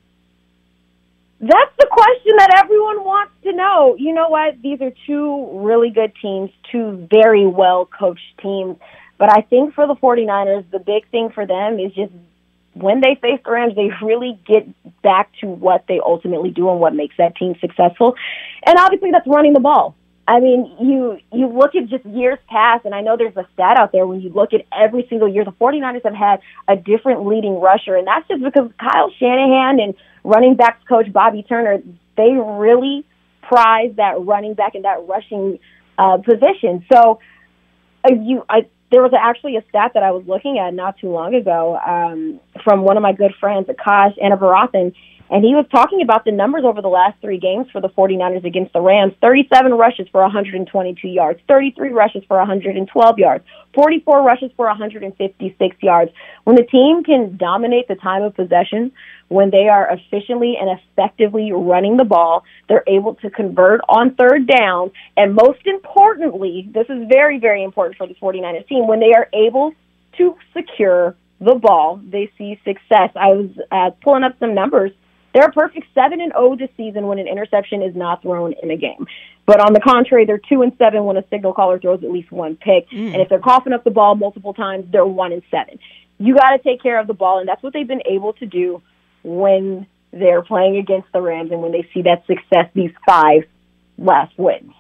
That's 1.40 1.73
the 1.79 1.87
question 1.90 2.37
that 2.38 2.62
everyone 2.64 3.05
wants 3.05 3.33
to 3.42 3.53
know. 3.53 3.97
You 3.99 4.14
know 4.14 4.29
what? 4.29 4.61
These 4.62 4.81
are 4.81 4.92
two 5.07 5.49
really 5.53 5.90
good 5.90 6.12
teams, 6.20 6.51
two 6.70 7.07
very 7.11 7.47
well 7.47 7.87
coached 7.87 8.38
teams. 8.40 8.77
But 9.18 9.31
I 9.31 9.42
think 9.42 9.75
for 9.75 9.87
the 9.87 9.94
49ers, 9.94 10.70
the 10.70 10.79
big 10.79 11.09
thing 11.11 11.31
for 11.31 11.47
them 11.47 11.79
is 11.79 11.92
just 11.92 12.12
when 12.75 13.01
they 13.01 13.16
face 13.20 13.40
the 13.44 13.51
Rams, 13.51 13.75
they 13.77 13.90
really 14.03 14.38
get 14.47 14.66
back 15.03 15.31
to 15.40 15.47
what 15.47 15.85
they 15.88 16.01
ultimately 16.05 16.51
do 16.51 16.70
and 16.70 16.81
what 16.81 16.94
makes 16.94 17.16
that 17.18 17.37
team 17.37 17.55
successful. 17.61 18.14
And 18.66 18.79
obviously 18.79 19.11
that's 19.12 19.27
running 19.27 19.53
the 19.53 19.61
ball. 19.61 19.94
I 20.27 20.40
mean, 20.40 20.75
you 20.81 21.18
you 21.33 21.49
look 21.49 21.75
at 21.75 21.88
just 21.88 22.05
years 22.07 22.38
past, 22.49 22.87
and 22.87 22.94
I 22.94 23.03
know 23.03 23.16
there's 23.16 23.37
a 23.37 23.47
stat 23.53 23.77
out 23.79 23.92
there 23.92 24.07
when 24.07 24.23
you 24.23 24.31
look 24.31 24.55
at 24.55 24.62
every 24.73 25.07
single 25.09 25.29
year, 25.29 25.44
the 25.44 25.53
49ers 25.53 26.03
have 26.03 26.14
had 26.14 26.40
a 26.66 26.77
different 26.77 27.27
leading 27.27 27.61
rusher, 27.61 27.94
and 27.94 28.07
that's 28.07 28.27
just 28.27 28.42
because 28.42 28.70
Kyle 28.81 29.11
Shanahan 29.18 29.81
and 29.81 29.94
running 30.24 30.56
backs 30.56 30.82
coach 30.88 31.12
Bobby 31.12 31.42
Turner, 31.42 31.78
they 32.16 32.30
really 32.32 33.04
prize 33.42 33.92
that 33.96 34.14
running 34.20 34.54
back 34.54 34.74
and 34.74 34.84
that 34.84 35.06
rushing 35.06 35.58
uh, 35.98 36.16
position. 36.18 36.84
So 36.90 37.20
uh, 38.04 38.14
you, 38.14 38.44
I, 38.48 38.66
there 38.90 39.02
was 39.02 39.12
actually 39.18 39.56
a 39.56 39.64
stat 39.68 39.92
that 39.94 40.02
I 40.02 40.10
was 40.10 40.24
looking 40.26 40.58
at 40.58 40.72
not 40.74 40.98
too 40.98 41.10
long 41.10 41.34
ago 41.34 41.76
um, 41.76 42.40
from 42.62 42.82
one 42.82 42.96
of 42.96 43.02
my 43.02 43.12
good 43.12 43.34
friends, 43.38 43.68
Akash 43.68 44.18
Anavarathan, 44.18 44.94
and 45.30 45.42
he 45.42 45.54
was 45.54 45.64
talking 45.70 46.02
about 46.02 46.24
the 46.24 46.32
numbers 46.32 46.64
over 46.64 46.82
the 46.82 46.88
last 46.88 47.20
three 47.20 47.38
games 47.38 47.66
for 47.72 47.80
the 47.80 47.88
49ers 47.88 48.44
against 48.44 48.72
the 48.72 48.80
Rams 48.80 49.14
37 49.22 49.72
rushes 49.72 50.06
for 50.12 50.20
122 50.20 51.08
yards, 51.08 51.40
33 51.48 51.90
rushes 51.90 52.22
for 52.28 52.37
112 52.37 53.18
yards, 53.18 53.44
44 53.74 54.22
rushes 54.22 54.50
for 54.56 54.66
156 54.66 55.76
yards. 55.82 56.10
When 56.44 56.56
the 56.56 56.64
team 56.64 57.04
can 57.04 57.37
dominate 57.38 57.88
the 57.88 57.94
time 57.94 58.22
of 58.22 58.34
possession, 58.37 58.92
when 59.28 59.50
they 59.50 59.68
are 59.68 59.88
efficiently 59.90 60.56
and 60.60 60.78
effectively 60.78 61.50
running 61.52 61.96
the 61.96 62.04
ball, 62.04 62.44
they're 62.68 62.84
able 62.87 63.14
to 63.16 63.30
convert 63.30 63.80
on 63.88 64.14
third 64.14 64.46
down. 64.46 64.90
And 65.16 65.34
most 65.34 65.66
importantly, 65.66 66.68
this 66.72 66.87
is 66.90 67.08
very, 67.08 67.38
very 67.38 67.64
important 67.64 67.96
for 67.96 68.06
the 68.06 68.14
49ers 68.14 68.68
team, 68.68 68.87
when 68.87 69.00
they 69.00 69.14
are 69.14 69.28
able 69.32 69.72
to 70.18 70.37
secure 70.54 71.16
the 71.40 71.54
ball, 71.54 72.00
they 72.04 72.30
see 72.38 72.60
success. 72.64 73.10
I 73.16 73.28
was 73.28 73.50
uh, 73.72 73.90
pulling 74.02 74.22
up 74.22 74.38
some 74.38 74.54
numbers 74.54 74.92
they're 75.35 75.47
a 75.47 75.53
perfect 75.53 75.87
seven 75.94 76.20
and 76.20 76.33
zero 76.33 76.53
oh 76.53 76.57
this 76.57 76.70
season 76.77 77.07
when 77.07 77.18
an 77.18 77.27
interception 77.27 77.83
is 77.83 77.94
not 77.94 78.23
thrown 78.23 78.55
in 78.62 78.70
a 78.70 78.77
game. 78.77 79.07
But 79.47 79.61
on 79.61 79.75
the 79.75 79.81
contrary, 79.81 80.25
they're 80.25 80.38
two 80.38 80.62
and 80.62 80.73
seven 80.79 81.05
when 81.05 81.16
a 81.16 81.25
signal 81.29 81.53
caller 81.53 81.79
throws 81.79 82.03
at 82.03 82.11
least 82.11 82.33
one 82.33 82.57
pick. 82.57 82.88
Mm. 82.90 83.12
And 83.12 83.16
if 83.16 83.29
they're 83.29 83.40
coughing 83.40 83.73
up 83.73 83.85
the 83.85 83.90
ball 83.90 84.14
multiple 84.14 84.55
times, 84.55 84.87
they're 84.90 85.05
one 85.05 85.33
and 85.33 85.42
seven. 85.51 85.79
You 86.18 86.35
got 86.35 86.51
to 86.51 86.59
take 86.59 86.83
care 86.83 86.99
of 86.99 87.07
the 87.07 87.14
ball, 87.14 87.40
and 87.40 87.49
that's 87.49 87.62
what 87.62 87.73
they've 87.73 87.87
been 87.87 88.03
able 88.07 88.33
to 88.35 88.47
do 88.47 88.81
when 89.25 89.87
they're 90.12 90.42
playing 90.42 90.77
against 90.77 91.09
the 91.12 91.20
Rams 91.20 91.51
and 91.51 91.61
when 91.61 91.73
they 91.73 91.87
see 91.92 92.03
that 92.03 92.25
success 92.27 92.70
these 92.75 92.92
five 93.05 93.42
last 93.99 94.38
wins. 94.38 94.73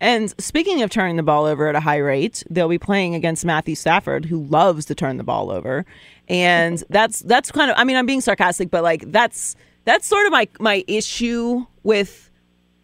And 0.00 0.34
speaking 0.40 0.82
of 0.82 0.90
turning 0.90 1.16
the 1.16 1.22
ball 1.22 1.44
over 1.44 1.68
at 1.68 1.74
a 1.74 1.80
high 1.80 1.98
rate, 1.98 2.42
they'll 2.50 2.68
be 2.68 2.78
playing 2.78 3.14
against 3.14 3.44
Matthew 3.44 3.74
Stafford, 3.74 4.26
who 4.26 4.42
loves 4.44 4.84
to 4.86 4.94
turn 4.94 5.16
the 5.16 5.24
ball 5.24 5.50
over. 5.50 5.84
And 6.28 6.82
that's 6.90 7.20
that's 7.20 7.50
kind 7.50 7.70
of 7.70 7.76
I 7.78 7.84
mean, 7.84 7.96
I'm 7.96 8.06
being 8.06 8.20
sarcastic, 8.20 8.70
but 8.70 8.82
like 8.82 9.10
that's 9.10 9.56
that's 9.86 10.06
sort 10.06 10.26
of 10.26 10.32
my 10.32 10.46
my 10.60 10.84
issue 10.86 11.64
with 11.82 12.30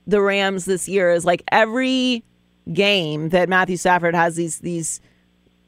the 0.06 0.22
Rams 0.22 0.64
this 0.64 0.88
year 0.88 1.10
is 1.10 1.26
like 1.26 1.42
every 1.52 2.24
game 2.72 3.28
that 3.30 3.48
Matthew 3.48 3.76
Stafford 3.76 4.14
has 4.14 4.36
these 4.36 4.60
these 4.60 5.00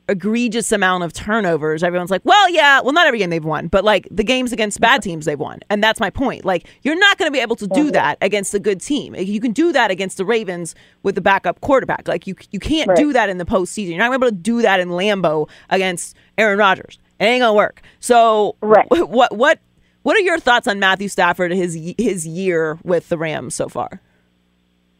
egregious 0.08 0.70
amount 0.70 1.02
of 1.02 1.12
turnovers. 1.12 1.82
Everyone's 1.82 2.10
like, 2.10 2.24
well, 2.24 2.50
yeah, 2.50 2.80
well, 2.80 2.92
not 2.92 3.06
every 3.06 3.18
game 3.18 3.30
they've 3.30 3.44
won, 3.44 3.68
but 3.68 3.84
like 3.84 4.06
the 4.10 4.22
games 4.22 4.52
against 4.52 4.80
bad 4.80 5.02
teams 5.02 5.24
they've 5.24 5.38
won. 5.38 5.60
And 5.70 5.82
that's 5.82 5.98
my 5.98 6.10
point. 6.10 6.44
Like, 6.44 6.68
you're 6.82 6.98
not 6.98 7.18
going 7.18 7.28
to 7.28 7.32
be 7.32 7.40
able 7.40 7.56
to 7.56 7.66
do 7.68 7.90
that 7.90 8.18
against 8.20 8.54
a 8.54 8.58
good 8.58 8.80
team. 8.80 9.14
You 9.14 9.40
can 9.40 9.52
do 9.52 9.72
that 9.72 9.90
against 9.90 10.18
the 10.18 10.24
Ravens 10.24 10.74
with 11.02 11.14
the 11.14 11.20
backup 11.20 11.60
quarterback. 11.62 12.06
Like, 12.06 12.26
you 12.26 12.36
you 12.50 12.60
can't 12.60 12.88
right. 12.88 12.96
do 12.96 13.12
that 13.12 13.28
in 13.28 13.38
the 13.38 13.46
postseason. 13.46 13.90
You're 13.90 13.98
not 13.98 14.08
going 14.08 14.20
to 14.20 14.26
be 14.26 14.26
able 14.26 14.36
to 14.36 14.42
do 14.42 14.62
that 14.62 14.80
in 14.80 14.90
Lambeau 14.90 15.48
against 15.70 16.14
Aaron 16.38 16.58
Rodgers. 16.58 16.98
It 17.20 17.24
ain't 17.24 17.42
gonna 17.42 17.54
work. 17.54 17.80
So, 18.00 18.56
right. 18.60 18.86
what 18.90 19.34
what 19.34 19.58
what 20.04 20.16
are 20.16 20.20
your 20.20 20.38
thoughts 20.38 20.68
on 20.68 20.78
Matthew 20.78 21.08
Stafford 21.08 21.50
his 21.50 21.76
his 21.98 22.26
year 22.26 22.78
with 22.84 23.08
the 23.08 23.18
Rams 23.18 23.54
so 23.54 23.68
far? 23.68 24.00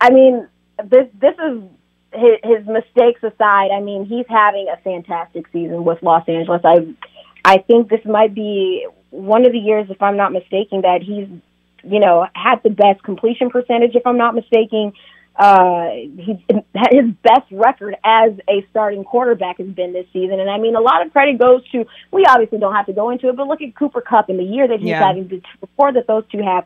I 0.01 0.11
mean, 0.11 0.49
this 0.83 1.07
this 1.21 1.35
is 1.35 1.63
his, 2.13 2.39
his 2.43 2.67
mistakes 2.67 3.23
aside. 3.23 3.71
I 3.71 3.81
mean, 3.81 4.07
he's 4.07 4.27
having 4.29 4.67
a 4.73 4.79
fantastic 4.79 5.47
season 5.53 5.85
with 5.85 6.03
Los 6.03 6.27
Angeles. 6.27 6.63
I 6.65 6.95
I 7.45 7.59
think 7.59 7.91
this 7.91 8.05
might 8.07 8.35
be 8.35 8.87
one 9.11 9.45
of 9.45 9.53
the 9.53 9.59
years, 9.59 9.89
if 9.91 10.03
I'm 10.03 10.17
not 10.17 10.33
mistaken, 10.33 10.81
that 10.81 11.03
he's 11.03 11.29
you 11.85 12.01
know 12.01 12.27
had 12.35 12.63
the 12.63 12.71
best 12.71 13.03
completion 13.03 13.51
percentage, 13.51 13.95
if 13.95 14.07
I'm 14.07 14.19
not 14.19 14.35
mistaken. 14.35 14.95
Uh, 15.37 15.89
he, 16.17 16.45
his 16.93 17.11
best 17.23 17.51
record 17.51 17.97
as 18.05 18.33
a 18.49 18.65
starting 18.71 19.03
quarterback 19.03 19.59
has 19.59 19.67
been 19.67 19.93
this 19.93 20.07
season. 20.13 20.39
And 20.39 20.49
I 20.49 20.59
mean, 20.59 20.77
a 20.77 20.81
lot 20.81 21.05
of 21.05 21.13
credit 21.13 21.39
goes 21.39 21.69
to, 21.71 21.85
we 22.13 22.25
obviously 22.25 22.59
don't 22.59 22.75
have 22.75 22.87
to 22.87 22.93
go 22.93 23.11
into 23.11 23.29
it, 23.29 23.37
but 23.37 23.49
look 23.49 23.61
at 23.61 23.75
Cooper 23.75 24.01
Kupp 24.01 24.31
in 24.31 24.37
the 24.37 24.45
year 24.45 24.69
that 24.69 24.79
he's 24.79 24.91
yeah. 24.91 25.05
having, 25.05 25.43
before 25.61 25.93
that 25.93 26.07
those 26.07 26.25
two 26.31 26.39
have. 26.43 26.65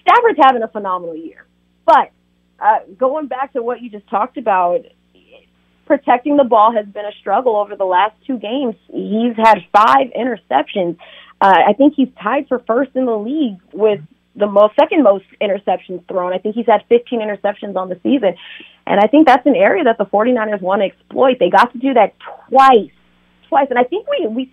Stafford's 0.00 0.38
having 0.42 0.62
a 0.62 0.68
phenomenal 0.68 1.16
year. 1.16 1.44
But 1.84 2.10
uh, 2.58 2.78
going 2.96 3.26
back 3.26 3.52
to 3.52 3.62
what 3.62 3.82
you 3.82 3.90
just 3.90 4.08
talked 4.08 4.38
about, 4.38 4.86
protecting 5.86 6.38
the 6.38 6.44
ball 6.44 6.72
has 6.72 6.86
been 6.86 7.04
a 7.04 7.12
struggle 7.20 7.56
over 7.56 7.76
the 7.76 7.84
last 7.84 8.14
two 8.26 8.38
games. 8.38 8.74
He's 8.86 9.36
had 9.36 9.58
five 9.72 10.08
interceptions. 10.16 10.96
Uh, 11.40 11.58
I 11.68 11.74
think 11.74 11.94
he's 11.94 12.08
tied 12.22 12.48
for 12.48 12.60
first 12.60 12.92
in 12.94 13.04
the 13.04 13.16
league 13.16 13.58
with 13.72 14.00
the 14.36 14.46
most 14.46 14.74
second 14.76 15.02
most 15.02 15.24
interceptions 15.40 16.06
thrown. 16.08 16.32
I 16.32 16.38
think 16.38 16.54
he's 16.54 16.66
had 16.66 16.84
15 16.88 17.20
interceptions 17.20 17.76
on 17.76 17.88
the 17.88 17.98
season. 18.02 18.34
And 18.86 19.00
I 19.00 19.06
think 19.06 19.26
that's 19.26 19.46
an 19.46 19.56
area 19.56 19.84
that 19.84 19.98
the 19.98 20.06
49ers 20.06 20.60
want 20.60 20.82
to 20.82 20.86
exploit. 20.86 21.38
They 21.38 21.50
got 21.50 21.72
to 21.72 21.78
do 21.78 21.94
that 21.94 22.14
twice. 22.48 22.90
Twice. 23.48 23.68
And 23.70 23.78
I 23.78 23.84
think 23.84 24.06
we 24.08 24.26
we 24.26 24.52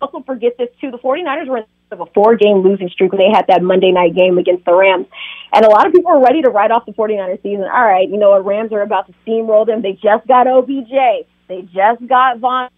also 0.00 0.20
forget 0.20 0.56
this 0.58 0.68
too. 0.80 0.90
The 0.90 0.98
49ers 0.98 1.48
were 1.48 1.58
in 1.58 1.64
of 1.92 2.00
a 2.00 2.06
four 2.06 2.36
game 2.36 2.58
losing 2.58 2.88
streak 2.88 3.12
when 3.12 3.20
they 3.20 3.30
had 3.32 3.46
that 3.48 3.62
Monday 3.62 3.92
night 3.92 4.14
game 4.16 4.38
against 4.38 4.64
the 4.64 4.74
Rams. 4.74 5.06
And 5.52 5.64
a 5.64 5.68
lot 5.68 5.86
of 5.86 5.92
people 5.92 6.10
were 6.10 6.24
ready 6.24 6.42
to 6.42 6.50
write 6.50 6.70
off 6.70 6.86
the 6.86 6.92
49ers 6.92 7.42
season. 7.42 7.64
All 7.64 7.84
right, 7.84 8.08
you 8.08 8.18
know 8.18 8.30
what, 8.30 8.44
Rams 8.44 8.72
are 8.72 8.82
about 8.82 9.06
to 9.06 9.14
steamroll 9.24 9.66
them. 9.66 9.82
They 9.82 9.92
just 9.92 10.26
got 10.26 10.46
OBJ. 10.46 11.26
They 11.48 11.62
just 11.62 12.06
got 12.08 12.38
Von. 12.38 12.70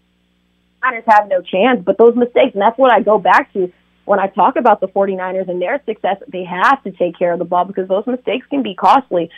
Niners 0.83 1.03
have 1.07 1.27
no 1.27 1.41
chance. 1.41 1.81
But 1.83 1.97
those 1.97 2.15
mistakes, 2.15 2.53
and 2.53 2.61
that's 2.61 2.77
what 2.77 2.91
I 2.91 3.01
go 3.01 3.17
back 3.17 3.51
to 3.53 3.71
when 4.05 4.19
I 4.19 4.27
talk 4.27 4.55
about 4.55 4.79
the 4.79 4.87
49ers 4.87 5.49
and 5.49 5.61
their 5.61 5.81
success, 5.85 6.17
they 6.27 6.43
have 6.43 6.81
to 6.83 6.91
take 6.91 7.17
care 7.17 7.33
of 7.33 7.39
the 7.39 7.45
ball 7.45 7.65
because 7.65 7.87
those 7.87 8.05
mistakes 8.07 8.45
can 8.49 8.63
be 8.63 8.75
costly. 8.75 9.29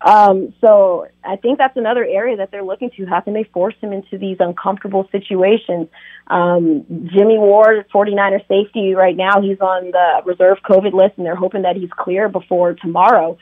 Um, 0.00 0.52
so 0.60 1.06
I 1.24 1.36
think 1.36 1.56
that's 1.58 1.76
another 1.76 2.04
area 2.04 2.36
that 2.36 2.50
they're 2.50 2.64
looking 2.64 2.90
to. 2.96 3.06
How 3.06 3.20
can 3.20 3.32
they 3.32 3.44
force 3.44 3.74
him 3.80 3.92
into 3.92 4.18
these 4.18 4.36
uncomfortable 4.40 5.08
situations? 5.10 5.88
Um, 6.26 6.84
Jimmy 7.12 7.38
Ward, 7.38 7.86
49er 7.94 8.46
safety 8.48 8.94
right 8.94 9.16
now, 9.16 9.40
he's 9.40 9.60
on 9.60 9.92
the 9.92 10.22
reserve 10.26 10.58
COVID 10.68 10.92
list 10.92 11.14
and 11.16 11.24
they're 11.24 11.36
hoping 11.36 11.62
that 11.62 11.76
he's 11.76 11.90
clear 11.90 12.28
before 12.28 12.74
tomorrow. 12.74 13.38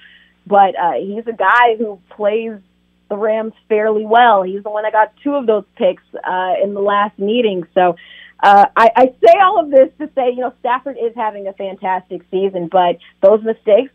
But, 0.47 0.78
uh, 0.78 0.93
he's 1.01 1.26
a 1.26 1.33
guy 1.33 1.76
who 1.78 2.01
plays 2.11 2.59
the 3.09 3.16
Rams 3.16 3.55
fairly 3.68 4.07
well. 4.07 4.43
He's 4.43 4.62
the 4.62 4.70
one 4.70 4.85
that 4.85 4.93
got 4.93 5.12
two 5.22 5.35
of 5.35 5.47
those 5.47 5.64
picks, 5.76 6.03
uh, 6.14 6.55
in 6.62 6.74
the 6.74 6.80
last 6.80 7.18
meeting. 7.18 7.66
So, 7.74 7.97
uh, 8.43 8.66
I, 8.76 8.90
I 8.97 9.07
say 9.24 9.38
all 9.40 9.61
of 9.61 9.70
this 9.70 9.88
to 9.99 10.11
say, 10.14 10.30
you 10.30 10.40
know, 10.40 10.53
Stafford 10.61 10.97
is 11.01 11.14
having 11.14 11.47
a 11.47 11.53
fantastic 11.53 12.22
season, 12.30 12.68
but 12.70 12.99
those 13.22 13.43
mistakes 13.43 13.93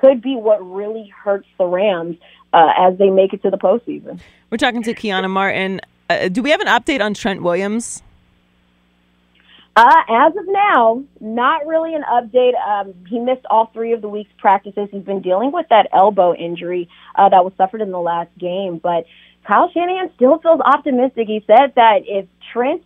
could 0.00 0.22
be 0.22 0.36
what 0.36 0.58
really 0.66 1.12
hurts 1.22 1.46
the 1.58 1.66
Rams 1.66 2.16
uh, 2.52 2.70
as 2.78 2.96
they 2.98 3.10
make 3.10 3.34
it 3.34 3.42
to 3.42 3.50
the 3.50 3.58
postseason. 3.58 4.20
We're 4.48 4.56
talking 4.56 4.82
to 4.84 4.94
Keiana 4.94 5.28
Martin. 5.28 5.80
Uh, 6.08 6.28
do 6.28 6.42
we 6.42 6.50
have 6.50 6.60
an 6.60 6.66
update 6.66 7.00
on 7.00 7.14
Trent 7.14 7.42
Williams? 7.42 8.02
Uh, 9.76 10.02
as 10.08 10.36
of 10.36 10.44
now, 10.48 11.02
not 11.20 11.66
really 11.66 11.94
an 11.94 12.02
update. 12.02 12.54
Um, 12.66 12.92
he 13.06 13.18
missed 13.18 13.46
all 13.48 13.70
three 13.72 13.92
of 13.92 14.00
the 14.00 14.08
week's 14.08 14.32
practices. 14.38 14.88
He's 14.90 15.04
been 15.04 15.22
dealing 15.22 15.52
with 15.52 15.66
that 15.68 15.88
elbow 15.92 16.34
injury 16.34 16.88
uh, 17.14 17.28
that 17.28 17.44
was 17.44 17.52
suffered 17.56 17.80
in 17.80 17.92
the 17.92 18.00
last 18.00 18.30
game. 18.36 18.78
But 18.78 19.04
Kyle 19.46 19.70
Shanahan 19.72 20.10
still 20.16 20.38
feels 20.38 20.60
optimistic. 20.60 21.28
He 21.28 21.44
said 21.46 21.74
that 21.76 22.00
if 22.06 22.26
Trent 22.52 22.82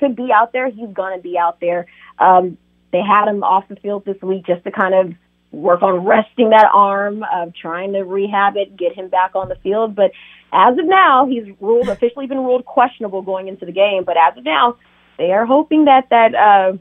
could 0.00 0.16
be 0.16 0.30
out 0.34 0.52
there, 0.52 0.68
he's 0.68 0.92
going 0.92 1.16
to 1.16 1.22
be 1.22 1.38
out 1.38 1.60
there. 1.60 1.86
Um, 2.18 2.58
they 2.92 3.00
had 3.00 3.28
him 3.28 3.44
off 3.44 3.68
the 3.68 3.76
field 3.76 4.04
this 4.04 4.20
week 4.20 4.46
just 4.46 4.64
to 4.64 4.72
kind 4.72 4.94
of 4.94 5.14
work 5.52 5.82
on 5.82 6.04
resting 6.04 6.50
that 6.50 6.68
arm, 6.72 7.24
of 7.32 7.54
trying 7.54 7.92
to 7.92 8.00
rehab 8.00 8.56
it, 8.56 8.76
get 8.76 8.94
him 8.94 9.08
back 9.08 9.34
on 9.34 9.48
the 9.48 9.56
field. 9.56 9.94
But 9.94 10.12
as 10.52 10.78
of 10.78 10.84
now, 10.84 11.26
he's 11.26 11.44
ruled 11.60 11.88
officially 11.88 12.26
been 12.26 12.38
ruled 12.38 12.64
questionable 12.64 13.22
going 13.22 13.48
into 13.48 13.66
the 13.66 13.72
game. 13.72 14.04
But 14.04 14.16
as 14.16 14.36
of 14.36 14.44
now, 14.44 14.76
they 15.18 15.32
are 15.32 15.46
hoping 15.46 15.84
that 15.84 16.08
that 16.10 16.34
uh, 16.34 16.76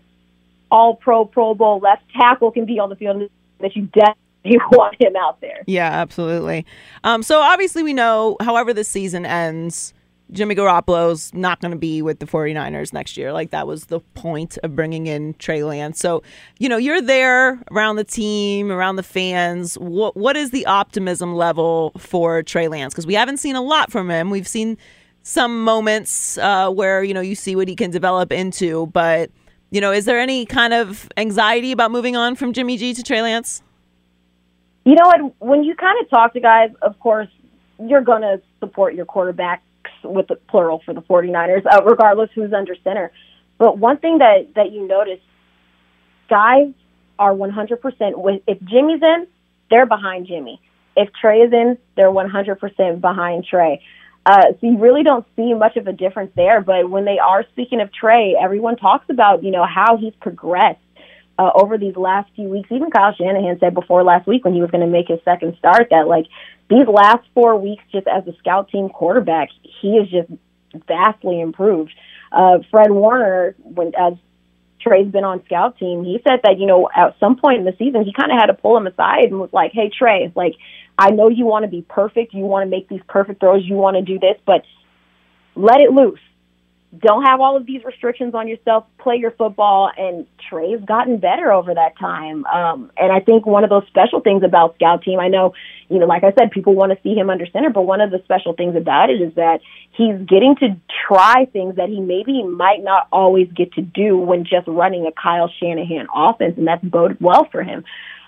All 0.71 0.95
Pro, 0.95 1.25
Pro 1.25 1.53
Bowl 1.53 1.79
left 1.79 2.03
tackle 2.15 2.51
can 2.51 2.65
be 2.65 2.79
on 2.79 2.89
the 2.89 2.95
field. 2.95 3.29
That 3.59 3.75
you 3.75 3.87
definitely 3.87 4.17
want 4.71 4.95
him 4.99 5.15
out 5.15 5.41
there. 5.41 5.63
Yeah, 5.67 5.89
absolutely. 5.89 6.65
Um, 7.03 7.23
so 7.23 7.41
obviously, 7.41 7.83
we 7.83 7.93
know, 7.93 8.37
however, 8.41 8.73
the 8.73 8.83
season 8.83 9.25
ends. 9.25 9.93
Jimmy 10.31 10.53
Garoppolo's 10.53 11.33
not 11.33 11.59
going 11.59 11.71
to 11.71 11.77
be 11.77 12.01
with 12.01 12.19
the 12.19 12.25
49ers 12.25 12.93
next 12.93 13.17
year. 13.17 13.33
Like 13.33 13.49
that 13.49 13.65
was 13.65 13.85
the 13.85 13.99
point 13.99 14.57
of 14.63 14.75
bringing 14.75 15.07
in 15.07 15.33
Trey 15.35 15.63
Lance. 15.63 15.99
So, 15.99 16.21
you 16.59 16.69
know, 16.69 16.77
you're 16.77 17.01
there 17.01 17.59
around 17.71 17.95
the 17.95 18.03
team, 18.03 18.71
around 18.71 18.97
the 18.97 19.03
fans. 19.03 19.75
What 19.75 20.15
what 20.15 20.37
is 20.37 20.51
the 20.51 20.65
optimism 20.65 21.35
level 21.35 21.91
for 21.97 22.43
Trey 22.43 22.67
Lance? 22.67 22.93
Because 22.93 23.07
we 23.07 23.15
haven't 23.15 23.37
seen 23.37 23.55
a 23.55 23.61
lot 23.61 23.91
from 23.91 24.09
him. 24.09 24.29
We've 24.29 24.47
seen 24.47 24.77
some 25.23 25.63
moments 25.63 26.37
uh, 26.37 26.69
where 26.69 27.03
you 27.03 27.13
know 27.13 27.21
you 27.21 27.35
see 27.35 27.55
what 27.55 27.67
he 27.67 27.75
can 27.75 27.89
develop 27.89 28.31
into, 28.31 28.87
but 28.87 29.31
you 29.71 29.81
know, 29.81 29.91
is 29.91 30.05
there 30.05 30.19
any 30.19 30.45
kind 30.45 30.73
of 30.73 31.09
anxiety 31.17 31.71
about 31.71 31.91
moving 31.91 32.15
on 32.15 32.35
from 32.35 32.53
Jimmy 32.53 32.77
G 32.77 32.93
to 32.93 33.03
Trey 33.03 33.21
Lance? 33.21 33.63
You 34.85 34.95
know 34.95 35.05
what? 35.05 35.35
When 35.39 35.63
you 35.63 35.75
kind 35.75 35.97
of 36.01 36.09
talk 36.09 36.33
to 36.33 36.39
guys, 36.39 36.71
of 36.81 36.99
course, 36.99 37.27
you're 37.79 38.01
going 38.01 38.21
to 38.21 38.41
support 38.59 38.95
your 38.95 39.05
quarterback 39.05 39.63
with 40.03 40.27
the 40.27 40.35
plural 40.35 40.81
for 40.85 40.93
the 40.93 41.01
49ers, 41.01 41.65
uh, 41.65 41.83
regardless 41.83 42.29
who's 42.35 42.53
under 42.53 42.75
center. 42.83 43.11
But 43.57 43.77
one 43.77 43.97
thing 43.97 44.19
that, 44.19 44.53
that 44.55 44.71
you 44.71 44.87
notice, 44.87 45.19
guys 46.29 46.71
are 47.17 47.33
100% 47.33 48.17
with, 48.17 48.41
if 48.47 48.59
Jimmy's 48.63 49.01
in, 49.01 49.27
they're 49.69 49.85
behind 49.85 50.27
Jimmy. 50.27 50.61
If 50.95 51.09
Trey 51.13 51.39
is 51.39 51.53
in, 51.53 51.77
they're 51.95 52.11
100% 52.11 53.01
behind 53.01 53.45
Trey. 53.45 53.81
Uh, 54.25 54.51
so 54.51 54.57
you 54.61 54.77
really 54.77 55.03
don't 55.03 55.25
see 55.35 55.53
much 55.53 55.75
of 55.77 55.87
a 55.87 55.93
difference 55.93 56.31
there. 56.35 56.61
But 56.61 56.89
when 56.89 57.05
they 57.05 57.19
are 57.19 57.43
speaking 57.51 57.81
of 57.81 57.91
Trey, 57.93 58.35
everyone 58.39 58.75
talks 58.75 59.09
about, 59.09 59.43
you 59.43 59.51
know, 59.51 59.65
how 59.65 59.97
he's 59.97 60.13
progressed 60.21 60.79
uh, 61.37 61.51
over 61.55 61.77
these 61.77 61.95
last 61.95 62.29
few 62.35 62.47
weeks. 62.47 62.69
Even 62.71 62.91
Kyle 62.91 63.13
Shanahan 63.13 63.59
said 63.59 63.73
before 63.73 64.03
last 64.03 64.27
week 64.27 64.43
when 64.43 64.53
he 64.53 64.61
was 64.61 64.71
going 64.71 64.81
to 64.81 64.91
make 64.91 65.07
his 65.07 65.19
second 65.23 65.55
start 65.57 65.87
that, 65.91 66.07
like, 66.07 66.25
these 66.69 66.87
last 66.87 67.27
four 67.33 67.57
weeks, 67.59 67.83
just 67.91 68.07
as 68.07 68.27
a 68.27 68.37
scout 68.37 68.69
team 68.69 68.89
quarterback, 68.89 69.49
he 69.81 69.97
is 69.97 70.09
just 70.09 70.29
vastly 70.87 71.41
improved. 71.41 71.91
Uh, 72.31 72.59
Fred 72.69 72.91
Warner, 72.91 73.55
when 73.59 73.91
as 73.95 74.13
Trey's 74.79 75.11
been 75.11 75.23
on 75.23 75.43
scout 75.45 75.77
team, 75.77 76.03
he 76.03 76.19
said 76.23 76.41
that 76.43 76.59
you 76.59 76.67
know 76.67 76.89
at 76.95 77.15
some 77.19 77.37
point 77.37 77.59
in 77.59 77.65
the 77.65 77.75
season 77.77 78.03
he 78.03 78.13
kind 78.13 78.31
of 78.31 78.37
had 78.37 78.47
to 78.47 78.53
pull 78.53 78.77
him 78.77 78.87
aside 78.87 79.25
and 79.25 79.39
was 79.39 79.51
like, 79.51 79.71
"Hey 79.73 79.89
Trey, 79.89 80.31
like 80.35 80.53
I 80.97 81.09
know 81.09 81.29
you 81.29 81.45
want 81.45 81.63
to 81.63 81.69
be 81.69 81.81
perfect, 81.81 82.33
you 82.33 82.43
want 82.43 82.65
to 82.65 82.69
make 82.69 82.87
these 82.87 83.01
perfect 83.07 83.39
throws, 83.39 83.65
you 83.65 83.75
want 83.75 83.97
to 83.97 84.03
do 84.03 84.19
this, 84.19 84.37
but 84.45 84.63
let 85.55 85.81
it 85.81 85.91
loose 85.91 86.19
don't 86.97 87.23
have 87.23 87.39
all 87.39 87.55
of 87.55 87.67
these 87.67 87.83
restrictions 87.83 88.33
on 88.33 88.47
yourself. 88.47 88.85
Play 88.97 89.17
your 89.17 89.31
football, 89.31 89.91
and 89.95 90.25
Trey's 90.49 90.81
gotten 90.83 91.17
better 91.17 91.51
over 91.51 91.73
that 91.75 91.97
time. 91.99 92.45
Um, 92.47 92.91
and 92.97 93.11
I 93.11 93.19
think 93.19 93.45
one 93.45 93.63
of 93.63 93.69
those 93.69 93.85
special 93.87 94.21
things 94.21 94.43
about 94.43 94.75
Scout 94.75 95.03
Team, 95.03 95.19
I 95.19 95.27
know, 95.27 95.53
you 95.87 95.99
know, 95.99 96.07
like 96.07 96.23
I 96.23 96.33
said, 96.37 96.49
people 96.49 96.73
want 96.73 96.91
to 96.91 96.97
see 97.03 97.13
him 97.13 97.29
under 97.29 97.45
center, 97.45 97.69
but 97.69 97.83
one 97.83 98.01
of 98.01 98.09
the 98.09 98.21
special 98.23 98.53
things 98.53 98.75
about 98.75 99.11
it 99.11 99.21
is 99.21 99.35
that 99.35 99.61
he's 99.91 100.15
getting 100.27 100.55
to 100.61 100.77
try 101.07 101.45
things 101.53 101.75
that 101.75 101.89
he 101.89 101.99
maybe 101.99 102.41
might 102.43 102.83
not 102.83 103.07
always 103.11 103.51
get 103.51 103.73
to 103.73 103.81
do 103.81 104.17
when 104.17 104.43
just 104.43 104.67
running 104.67 105.05
a 105.05 105.11
Kyle 105.11 105.51
Shanahan 105.59 106.07
offense, 106.13 106.57
and 106.57 106.67
that's 106.67 106.83
boded 106.83 107.21
well 107.21 107.47
for 107.51 107.61
him. 107.61 107.83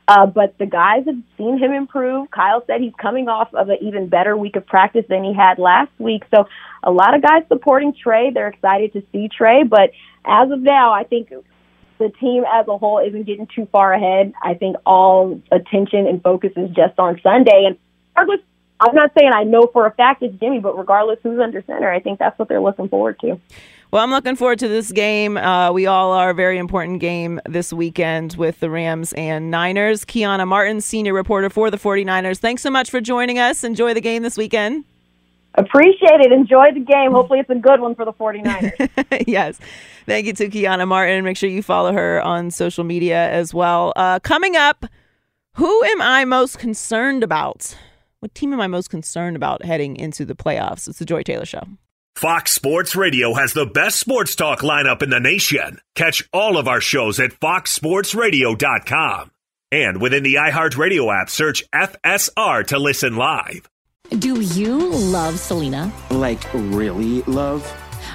Uh, 0.07 0.25
but 0.25 0.57
the 0.57 0.65
guys 0.65 1.05
have 1.05 1.21
seen 1.37 1.57
him 1.57 1.71
improve. 1.71 2.29
Kyle 2.31 2.63
said 2.67 2.81
he's 2.81 2.93
coming 3.01 3.29
off 3.29 3.53
of 3.53 3.69
an 3.69 3.77
even 3.81 4.09
better 4.09 4.35
week 4.35 4.55
of 4.55 4.65
practice 4.65 5.05
than 5.07 5.23
he 5.23 5.33
had 5.33 5.57
last 5.59 5.91
week. 5.99 6.23
So 6.33 6.45
a 6.83 6.91
lot 6.91 7.13
of 7.13 7.21
guys 7.21 7.43
supporting 7.47 7.93
Trey. 7.93 8.31
They're 8.31 8.49
excited 8.49 8.93
to 8.93 9.03
see 9.11 9.29
Trey. 9.29 9.63
But 9.63 9.91
as 10.25 10.51
of 10.51 10.59
now, 10.59 10.91
I 10.91 11.03
think 11.03 11.29
the 11.97 12.09
team 12.19 12.43
as 12.51 12.67
a 12.67 12.77
whole 12.77 12.99
isn't 12.99 13.25
getting 13.25 13.47
too 13.55 13.67
far 13.71 13.93
ahead. 13.93 14.33
I 14.43 14.55
think 14.55 14.75
all 14.85 15.39
attention 15.51 16.07
and 16.07 16.21
focus 16.21 16.51
is 16.57 16.69
just 16.69 16.97
on 16.97 17.19
Sunday. 17.21 17.65
And 17.67 17.77
regardless, 18.15 18.45
I'm 18.81 18.95
not 18.95 19.11
saying 19.17 19.31
I 19.33 19.43
know 19.43 19.69
for 19.71 19.85
a 19.85 19.91
fact 19.91 20.23
it's 20.23 20.35
Jimmy, 20.39 20.59
but 20.59 20.77
regardless 20.77 21.19
who's 21.21 21.39
under 21.39 21.63
center, 21.67 21.91
I 21.91 21.99
think 21.99 22.17
that's 22.19 22.37
what 22.39 22.47
they're 22.47 22.61
looking 22.61 22.89
forward 22.89 23.19
to. 23.19 23.39
Well, 23.91 24.01
I'm 24.01 24.09
looking 24.09 24.37
forward 24.37 24.57
to 24.59 24.67
this 24.67 24.91
game. 24.91 25.37
Uh, 25.37 25.71
we 25.71 25.85
all 25.85 26.13
are 26.13 26.29
a 26.29 26.33
very 26.33 26.57
important 26.57 26.99
game 27.01 27.41
this 27.45 27.73
weekend 27.73 28.35
with 28.37 28.59
the 28.61 28.69
Rams 28.69 29.11
and 29.13 29.51
Niners. 29.51 30.05
Keiana 30.05 30.47
Martin, 30.47 30.79
senior 30.79 31.13
reporter 31.13 31.49
for 31.49 31.69
the 31.69 31.77
49ers. 31.77 32.39
Thanks 32.39 32.61
so 32.61 32.71
much 32.71 32.89
for 32.89 33.01
joining 33.01 33.37
us. 33.37 33.63
Enjoy 33.65 33.93
the 33.93 34.01
game 34.01 34.23
this 34.23 34.37
weekend. 34.37 34.85
Appreciate 35.55 36.21
it. 36.21 36.31
Enjoy 36.31 36.71
the 36.73 36.79
game. 36.79 37.11
Hopefully, 37.11 37.39
it's 37.39 37.49
a 37.49 37.55
good 37.55 37.81
one 37.81 37.93
for 37.93 38.05
the 38.05 38.13
49ers. 38.13 39.25
yes. 39.27 39.59
Thank 40.05 40.25
you 40.25 40.33
to 40.33 40.49
Keiana 40.49 40.87
Martin. 40.87 41.25
Make 41.25 41.35
sure 41.35 41.49
you 41.49 41.61
follow 41.61 41.91
her 41.91 42.21
on 42.21 42.49
social 42.49 42.85
media 42.85 43.29
as 43.29 43.53
well. 43.53 43.91
Uh, 43.97 44.19
coming 44.19 44.55
up, 44.55 44.85
who 45.55 45.83
am 45.83 46.01
I 46.01 46.23
most 46.23 46.57
concerned 46.59 47.23
about? 47.23 47.75
What 48.21 48.33
team 48.35 48.53
am 48.53 48.61
I 48.61 48.67
most 48.67 48.91
concerned 48.91 49.35
about 49.35 49.65
heading 49.65 49.95
into 49.95 50.25
the 50.25 50.35
playoffs? 50.35 50.87
It's 50.87 50.99
the 50.99 51.05
Joy 51.05 51.23
Taylor 51.23 51.43
Show. 51.43 51.63
Fox 52.15 52.51
Sports 52.51 52.95
Radio 52.95 53.33
has 53.33 53.53
the 53.53 53.65
best 53.65 53.99
sports 53.99 54.35
talk 54.35 54.59
lineup 54.59 55.01
in 55.01 55.09
the 55.09 55.19
nation. 55.19 55.79
Catch 55.95 56.29
all 56.31 56.57
of 56.57 56.67
our 56.67 56.81
shows 56.81 57.19
at 57.19 57.31
foxsportsradio.com. 57.31 59.31
And 59.71 59.99
within 59.99 60.21
the 60.21 60.35
iHeartRadio 60.35 61.19
app, 61.19 61.31
search 61.31 61.63
FSR 61.73 62.67
to 62.67 62.77
listen 62.77 63.15
live. 63.15 63.67
Do 64.19 64.39
you 64.39 64.91
love 64.91 65.39
Selena? 65.39 65.91
Like, 66.11 66.43
really 66.53 67.23
love? 67.23 67.67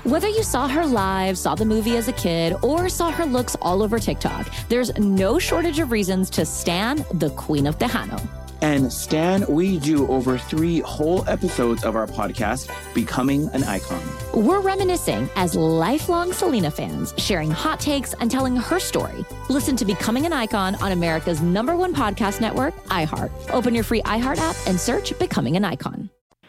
Whether 0.05 0.29
you 0.29 0.45
saw 0.45 0.69
her 0.69 0.87
live, 0.87 1.37
saw 1.37 1.57
the 1.57 1.65
movie 1.65 1.97
as 1.97 2.07
a 2.07 2.13
kid, 2.13 2.55
or 2.63 2.89
saw 2.89 3.11
her 3.11 3.27
looks 3.27 3.57
all 3.61 3.83
over 3.83 3.99
TikTok, 3.99 4.47
there's 4.69 4.97
no 4.99 5.41
shortage 5.41 5.81
of 5.81 5.91
reasons 5.91 6.31
to 6.31 6.47
stand 6.47 7.01
the 7.15 7.31
Queen 7.31 7.67
of 7.67 7.77
Tejano. 7.77 8.25
And 8.63 8.91
Stan, 8.93 9.45
we 9.49 9.79
do 9.79 10.09
over 10.09 10.39
three 10.39 10.81
whole 10.81 11.29
episodes 11.29 11.85
of 11.85 11.95
our 11.95 12.07
podcast, 12.07 12.71
Becoming 12.95 13.49
an 13.51 13.63
Icon. 13.65 14.03
We're 14.33 14.61
reminiscing 14.61 15.29
as 15.37 15.55
lifelong 15.55 16.33
Selena 16.33 16.71
fans, 16.71 17.13
sharing 17.19 17.51
hot 17.51 17.81
takes 17.81 18.15
and 18.15 18.31
telling 18.31 18.57
her 18.57 18.79
story. 18.79 19.25
Listen 19.51 19.77
to 19.77 19.85
Becoming 19.85 20.25
an 20.25 20.33
Icon 20.33 20.75
on 20.77 20.93
America's 20.93 21.43
number 21.43 21.77
one 21.77 21.95
podcast 21.95 22.41
network, 22.41 22.75
iHeart. 22.87 23.31
Open 23.51 23.75
your 23.75 23.85
free 23.85 24.03
iHeart 24.03 24.39
app 24.39 24.57
and 24.67 24.81
search 24.81 25.17
Becoming 25.19 25.57
an 25.57 25.65
Icon. 25.65 26.09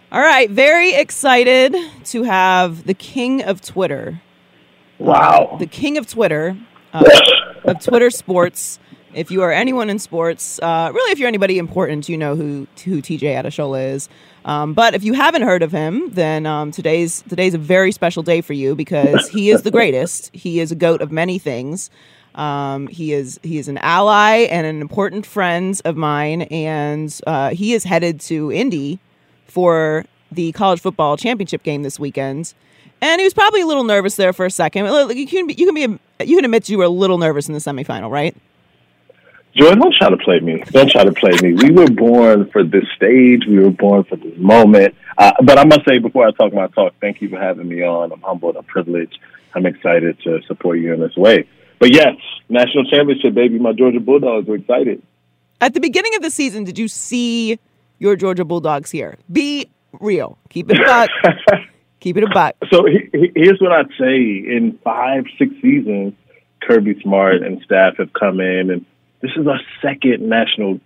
All 0.10 0.22
right, 0.22 0.50
very 0.50 0.94
excited 0.94 1.76
to 2.06 2.24
have 2.24 2.86
the 2.86 2.94
king 2.94 3.44
of 3.44 3.62
Twitter. 3.62 4.22
Wow. 5.00 5.50
Uh, 5.52 5.58
the 5.58 5.68
king 5.68 5.98
of 5.98 6.08
Twitter, 6.08 6.58
uh, 6.94 7.04
of 7.66 7.84
Twitter 7.84 8.10
sports. 8.10 8.80
If 9.14 9.32
you 9.32 9.42
are 9.42 9.52
anyone 9.52 9.90
in 9.90 10.00
sports, 10.00 10.60
uh, 10.60 10.92
really, 10.94 11.12
if 11.12 11.20
you're 11.20 11.28
anybody 11.28 11.58
important, 11.58 12.10
you 12.10 12.18
know 12.18 12.36
who 12.36 12.68
who 12.84 13.02
TJ 13.02 13.22
Adeshola 13.22 13.94
is. 13.94 14.10
Um, 14.46 14.74
but 14.74 14.94
if 14.94 15.04
you 15.04 15.14
haven't 15.14 15.42
heard 15.42 15.64
of 15.64 15.72
him, 15.72 16.10
then 16.12 16.46
um, 16.46 16.72
today's 16.72 17.24
today's 17.28 17.54
a 17.54 17.58
very 17.58 17.92
special 17.92 18.24
day 18.24 18.42
for 18.42 18.54
you 18.54 18.76
because 18.76 19.28
he 19.30 19.50
is 19.50 19.64
the 19.64 19.72
greatest. 19.72 20.30
He 20.34 20.60
is 20.60 20.72
a 20.72 20.76
goat 20.76 21.02
of 21.02 21.12
many 21.12 21.40
things. 21.40 21.90
Um, 22.36 22.88
he 22.88 23.14
is 23.14 23.40
he 23.44 23.58
is 23.58 23.68
an 23.68 23.78
ally 23.80 24.46
and 24.50 24.68
an 24.68 24.80
important 24.82 25.26
friend 25.26 25.80
of 25.86 25.98
mine, 25.98 26.44
and 26.44 27.20
uh, 27.26 27.50
he 27.50 27.74
is 27.74 27.84
headed 27.84 28.20
to 28.22 28.52
Indy 28.52 29.00
for 29.48 30.06
the 30.32 30.52
college 30.52 30.80
football 30.80 31.18
championship 31.18 31.64
game 31.64 31.84
this 31.84 32.00
weekend. 32.00 32.54
And 33.02 33.20
he 33.20 33.26
was 33.26 33.34
probably 33.34 33.62
a 33.62 33.66
little 33.66 33.84
nervous 33.84 34.16
there 34.16 34.34
for 34.34 34.46
a 34.46 34.52
second. 34.52 34.86
You 35.16 35.28
can 35.28 35.48
be, 35.48 35.54
you 35.54 35.66
can 35.66 35.76
be 35.76 36.26
you 36.26 36.36
can 36.36 36.46
admit 36.46 36.70
you 36.70 36.78
were 36.78 36.84
a 36.86 36.90
little 36.90 37.18
nervous 37.18 37.48
in 37.48 37.54
the 37.54 37.60
semifinal, 37.60 38.10
right? 38.10 38.36
Joy, 39.56 39.74
don't 39.74 39.94
try 39.94 40.10
to 40.10 40.18
play 40.18 40.40
me. 40.40 40.64
Don't 40.72 40.90
try 40.90 41.04
to 41.04 41.12
play 41.12 41.32
me. 41.42 41.54
We 41.54 41.72
were 41.72 41.90
born 41.90 42.50
for 42.52 42.64
this 42.64 42.86
stage. 42.96 43.46
We 43.48 43.60
were 43.60 43.72
born 43.72 44.04
for 44.04 44.16
this 44.16 44.38
moment. 44.38 44.96
Uh, 45.18 45.32
but 45.44 45.58
I 45.58 45.64
must 45.66 45.86
say, 45.88 45.98
before 45.98 46.28
I 46.28 46.32
talk 46.32 46.54
my 46.54 46.68
talk, 46.68 46.94
thank 47.02 47.22
you 47.22 47.30
for 47.30 47.40
having 47.40 47.68
me 47.68 47.84
on. 47.84 48.12
I'm 48.12 48.22
humbled. 48.22 48.56
I'm 48.56 48.66
privileged. 48.66 49.18
I'm 49.56 49.66
excited 49.66 50.20
to 50.22 50.42
support 50.44 50.78
you 50.80 50.94
in 50.94 51.00
this 51.00 51.16
way. 51.16 51.48
But 51.80 51.94
yes, 51.94 52.16
national 52.50 52.86
championship, 52.86 53.34
baby. 53.34 53.58
My 53.58 53.74
Georgia 53.74 54.00
Bulldogs 54.00 54.48
are 54.48 54.56
excited. 54.56 55.02
At 55.60 55.74
the 55.74 55.80
beginning 55.80 56.16
of 56.16 56.22
the 56.22 56.30
season, 56.30 56.64
did 56.64 56.78
you 56.78 56.88
see 56.88 57.60
your 57.98 58.16
Georgia 58.16 58.46
Bulldogs 58.46 58.92
here? 58.92 59.18
Be 59.32 59.70
real. 60.00 60.38
Keep 60.50 60.72
it 60.72 60.80
a 60.80 60.84
buck. 60.84 61.10
Keep 62.00 62.18
it 62.18 62.24
a 62.24 62.30
buck. 62.30 62.56
So 62.70 62.86
he, 62.86 63.10
he, 63.12 63.32
here's 63.36 63.60
what 63.60 63.72
I'd 63.72 63.90
say: 64.00 64.18
in 64.18 64.80
five, 64.84 65.26
six 65.40 65.52
seasons, 65.62 66.14
Kirby 66.62 67.00
Smart 67.02 67.42
and 67.42 67.62
staff 67.64 67.98
have 67.98 68.14
come 68.14 68.40
in, 68.40 68.70
and 68.70 68.86
this 69.22 69.32
is 69.36 69.48
our 69.48 69.60
second 69.82 70.28
national 70.28 70.80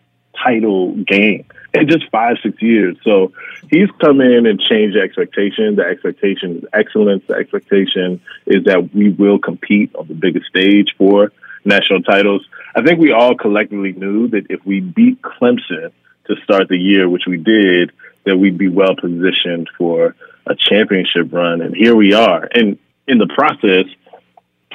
title 0.43 0.95
game 0.95 1.45
in 1.73 1.87
just 1.87 2.09
five, 2.09 2.37
six 2.43 2.61
years. 2.61 2.97
So 3.03 3.33
he's 3.69 3.89
come 3.99 4.21
in 4.21 4.45
and 4.45 4.59
changed 4.59 4.95
the 4.95 5.01
expectation. 5.01 5.75
The 5.75 5.83
expectation 5.83 6.57
is 6.59 6.63
excellence. 6.73 7.23
The 7.27 7.35
expectation 7.35 8.21
is 8.45 8.65
that 8.65 8.93
we 8.93 9.09
will 9.09 9.39
compete 9.39 9.93
on 9.95 10.07
the 10.07 10.13
biggest 10.13 10.47
stage 10.47 10.95
for 10.97 11.31
national 11.63 12.01
titles. 12.01 12.45
I 12.75 12.81
think 12.81 12.99
we 12.99 13.11
all 13.11 13.35
collectively 13.35 13.93
knew 13.93 14.29
that 14.29 14.47
if 14.49 14.65
we 14.65 14.79
beat 14.79 15.21
Clemson 15.21 15.91
to 16.25 16.35
start 16.43 16.67
the 16.69 16.77
year, 16.77 17.09
which 17.09 17.25
we 17.27 17.37
did, 17.37 17.91
that 18.25 18.37
we'd 18.37 18.57
be 18.57 18.69
well 18.69 18.95
positioned 18.95 19.69
for 19.77 20.15
a 20.45 20.55
championship 20.55 21.31
run. 21.31 21.61
And 21.61 21.75
here 21.75 21.95
we 21.95 22.13
are. 22.13 22.47
And 22.51 22.77
in 23.07 23.17
the 23.17 23.27
process, 23.27 23.85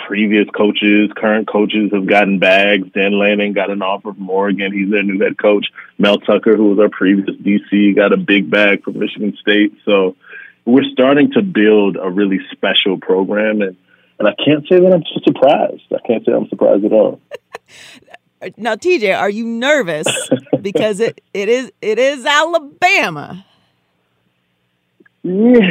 previous 0.06 0.48
coaches, 0.50 1.10
current 1.16 1.48
coaches 1.48 1.90
have 1.92 2.06
gotten 2.06 2.38
bags. 2.38 2.88
Dan 2.92 3.18
Lanning 3.18 3.52
got 3.52 3.70
an 3.70 3.82
offer 3.82 4.12
from 4.12 4.28
Oregon. 4.28 4.72
He's 4.72 4.90
their 4.90 5.02
new 5.02 5.18
head 5.22 5.38
coach. 5.38 5.66
Mel 5.98 6.18
Tucker, 6.18 6.56
who 6.56 6.70
was 6.70 6.78
our 6.78 6.88
previous 6.88 7.36
DC, 7.38 7.96
got 7.96 8.12
a 8.12 8.16
big 8.16 8.50
bag 8.50 8.84
from 8.84 8.98
Michigan 8.98 9.36
State. 9.40 9.72
So 9.84 10.16
we're 10.64 10.88
starting 10.92 11.32
to 11.32 11.42
build 11.42 11.96
a 11.96 12.10
really 12.10 12.40
special 12.52 12.98
program. 12.98 13.62
And, 13.62 13.76
and 14.18 14.28
I 14.28 14.34
can't 14.44 14.66
say 14.68 14.80
that 14.80 14.92
I'm 14.92 15.04
surprised. 15.24 15.84
I 15.92 16.06
can't 16.06 16.24
say 16.24 16.32
I'm 16.32 16.48
surprised 16.48 16.84
at 16.84 16.92
all. 16.92 17.20
Now, 18.58 18.76
TJ, 18.76 19.18
are 19.18 19.30
you 19.30 19.46
nervous 19.46 20.06
because 20.60 21.00
it, 21.00 21.22
it 21.32 21.48
is 21.48 21.72
it 21.80 21.98
is 21.98 22.24
Alabama? 22.24 23.44
Yeah. 25.22 25.70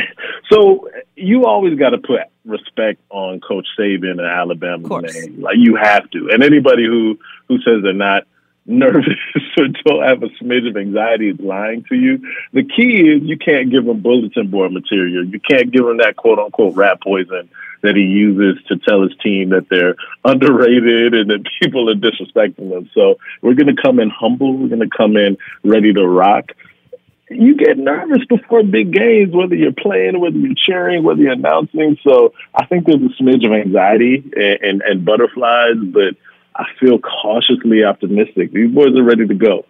So 0.51 0.89
you 1.15 1.45
always 1.45 1.77
got 1.77 1.91
to 1.91 1.99
put 1.99 2.21
respect 2.45 3.01
on 3.09 3.39
Coach 3.39 3.67
Saban 3.77 4.11
and 4.11 4.21
Alabama's 4.21 5.13
name. 5.13 5.41
Like 5.41 5.57
you 5.57 5.75
have 5.75 6.09
to. 6.11 6.29
And 6.31 6.43
anybody 6.43 6.85
who 6.85 7.19
who 7.47 7.57
says 7.59 7.83
they're 7.83 7.93
not 7.93 8.23
nervous 8.65 9.13
or 9.57 9.67
don't 9.85 10.03
have 10.03 10.23
a 10.23 10.27
smidge 10.41 10.67
of 10.67 10.75
anxiety 10.75 11.29
is 11.29 11.39
lying 11.39 11.83
to 11.83 11.95
you. 11.95 12.19
The 12.51 12.63
key 12.63 13.01
is 13.01 13.21
you 13.21 13.37
can't 13.37 13.69
give 13.69 13.85
them 13.85 14.01
bulletin 14.01 14.49
board 14.49 14.71
material. 14.71 15.23
You 15.23 15.39
can't 15.39 15.71
give 15.71 15.85
them 15.85 15.97
that 15.97 16.15
quote 16.15 16.39
unquote 16.39 16.75
rat 16.75 17.01
poison 17.01 17.49
that 17.81 17.95
he 17.95 18.01
uses 18.01 18.63
to 18.65 18.77
tell 18.77 19.03
his 19.03 19.15
team 19.21 19.49
that 19.49 19.69
they're 19.69 19.95
underrated 20.25 21.13
and 21.13 21.29
that 21.29 21.45
people 21.61 21.89
are 21.89 21.95
disrespecting 21.95 22.71
them. 22.71 22.89
So 22.93 23.19
we're 23.41 23.53
going 23.53 23.73
to 23.73 23.81
come 23.81 23.99
in 23.99 24.09
humble. 24.09 24.57
We're 24.57 24.69
going 24.69 24.89
to 24.89 24.97
come 24.97 25.15
in 25.15 25.37
ready 25.63 25.93
to 25.93 26.05
rock. 26.05 26.51
You 27.29 27.55
get 27.55 27.77
nervous 27.77 28.23
before 28.29 28.63
big 28.63 28.93
games, 28.93 29.33
whether 29.33 29.55
you're 29.55 29.73
playing, 29.73 30.19
whether 30.19 30.37
you're 30.37 30.53
cheering, 30.55 31.03
whether 31.03 31.21
you're 31.21 31.31
announcing. 31.31 31.97
So 32.03 32.33
I 32.53 32.65
think 32.65 32.85
there's 32.85 33.01
a 33.01 33.21
smidge 33.23 33.45
of 33.45 33.51
anxiety 33.51 34.23
and, 34.35 34.59
and, 34.61 34.81
and 34.81 35.05
butterflies, 35.05 35.77
but 35.85 36.15
I 36.55 36.65
feel 36.79 36.99
cautiously 36.99 37.83
optimistic. 37.83 38.51
These 38.53 38.71
boys 38.71 38.95
are 38.95 39.03
ready 39.03 39.27
to 39.27 39.33
go. 39.33 39.65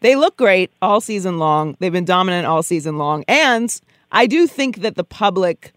They 0.00 0.16
look 0.16 0.36
great 0.36 0.70
all 0.80 1.00
season 1.00 1.38
long. 1.38 1.76
They've 1.80 1.92
been 1.92 2.04
dominant 2.04 2.46
all 2.46 2.62
season 2.62 2.96
long. 2.96 3.24
And 3.28 3.78
I 4.10 4.26
do 4.26 4.46
think 4.46 4.80
that 4.80 4.96
the 4.96 5.04
public 5.04 5.72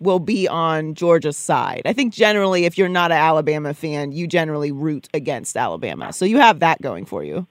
will 0.00 0.18
be 0.18 0.48
on 0.48 0.94
Georgia's 0.94 1.36
side. 1.36 1.82
I 1.84 1.92
think 1.92 2.12
generally, 2.12 2.64
if 2.64 2.76
you're 2.76 2.88
not 2.88 3.12
an 3.12 3.18
Alabama 3.18 3.72
fan, 3.72 4.12
you 4.12 4.26
generally 4.26 4.72
root 4.72 5.08
against 5.14 5.56
Alabama. 5.56 6.12
So 6.12 6.24
you 6.24 6.38
have 6.38 6.60
that 6.60 6.82
going 6.82 7.04
for 7.04 7.22
you. 7.22 7.46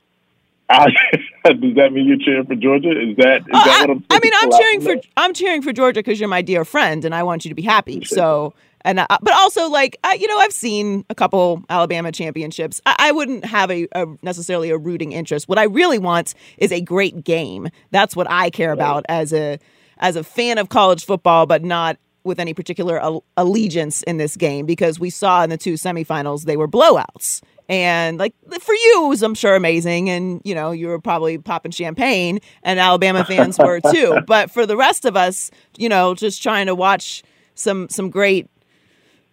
does 1.45 1.75
that 1.75 1.91
mean 1.91 2.07
you're 2.07 2.17
cheering 2.17 2.45
for 2.45 2.55
Georgia? 2.55 2.91
Is 2.91 3.15
that 3.17 3.41
is 3.41 3.47
Oh, 3.53 3.65
that 3.65 3.77
I, 3.81 3.85
what 3.85 3.89
I'm? 3.97 4.05
I 4.09 4.19
mean, 4.21 4.33
I'm 4.41 4.51
cheering 4.51 4.81
for 4.81 4.95
I'm 5.17 5.33
cheering 5.33 5.61
for 5.61 5.73
Georgia 5.73 5.99
because 5.99 6.19
you're 6.19 6.29
my 6.29 6.41
dear 6.41 6.65
friend, 6.65 7.05
and 7.05 7.13
I 7.15 7.23
want 7.23 7.45
you 7.45 7.49
to 7.49 7.55
be 7.55 7.61
happy. 7.61 8.03
So, 8.05 8.53
and 8.81 8.99
uh, 8.99 9.07
but 9.21 9.33
also 9.33 9.69
like 9.69 9.97
I, 10.03 10.13
you 10.13 10.27
know, 10.27 10.37
I've 10.37 10.53
seen 10.53 11.05
a 11.09 11.15
couple 11.15 11.63
Alabama 11.69 12.11
championships. 12.11 12.79
I, 12.85 12.95
I 12.99 13.11
wouldn't 13.11 13.45
have 13.45 13.69
a, 13.71 13.87
a 13.93 14.05
necessarily 14.21 14.69
a 14.69 14.77
rooting 14.77 15.11
interest. 15.11 15.47
What 15.49 15.57
I 15.57 15.63
really 15.63 15.99
want 15.99 16.33
is 16.57 16.71
a 16.71 16.81
great 16.81 17.23
game. 17.23 17.69
That's 17.91 18.15
what 18.15 18.29
I 18.29 18.49
care 18.49 18.71
about 18.71 19.05
as 19.09 19.33
a 19.33 19.59
as 19.99 20.15
a 20.15 20.23
fan 20.23 20.57
of 20.57 20.69
college 20.69 21.05
football, 21.05 21.45
but 21.45 21.63
not 21.63 21.97
with 22.23 22.39
any 22.39 22.53
particular 22.53 22.99
al- 23.01 23.23
allegiance 23.35 24.03
in 24.03 24.17
this 24.17 24.35
game 24.35 24.65
because 24.67 24.99
we 24.99 25.09
saw 25.09 25.43
in 25.43 25.49
the 25.49 25.57
two 25.57 25.73
semifinals 25.73 26.43
they 26.43 26.55
were 26.57 26.67
blowouts. 26.67 27.41
And 27.71 28.17
like 28.17 28.35
for 28.59 28.75
you, 28.75 29.05
it 29.05 29.07
was 29.07 29.23
I'm 29.23 29.33
sure 29.33 29.55
amazing, 29.55 30.09
and 30.09 30.41
you 30.43 30.53
know 30.53 30.71
you 30.71 30.89
were 30.89 30.99
probably 30.99 31.37
popping 31.37 31.71
champagne, 31.71 32.39
and 32.63 32.81
Alabama 32.81 33.23
fans 33.23 33.57
were 33.57 33.79
too. 33.93 34.19
But 34.27 34.51
for 34.51 34.65
the 34.65 34.75
rest 34.75 35.05
of 35.05 35.15
us, 35.15 35.49
you 35.77 35.87
know, 35.87 36.13
just 36.13 36.43
trying 36.43 36.65
to 36.65 36.75
watch 36.75 37.23
some 37.55 37.87
some 37.87 38.09
great 38.09 38.49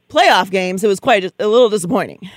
playoff 0.09 0.53
games, 0.53 0.85
it 0.85 0.87
was 0.87 1.01
quite 1.01 1.25
a, 1.25 1.33
a 1.41 1.49
little 1.49 1.69
disappointing. 1.69 2.31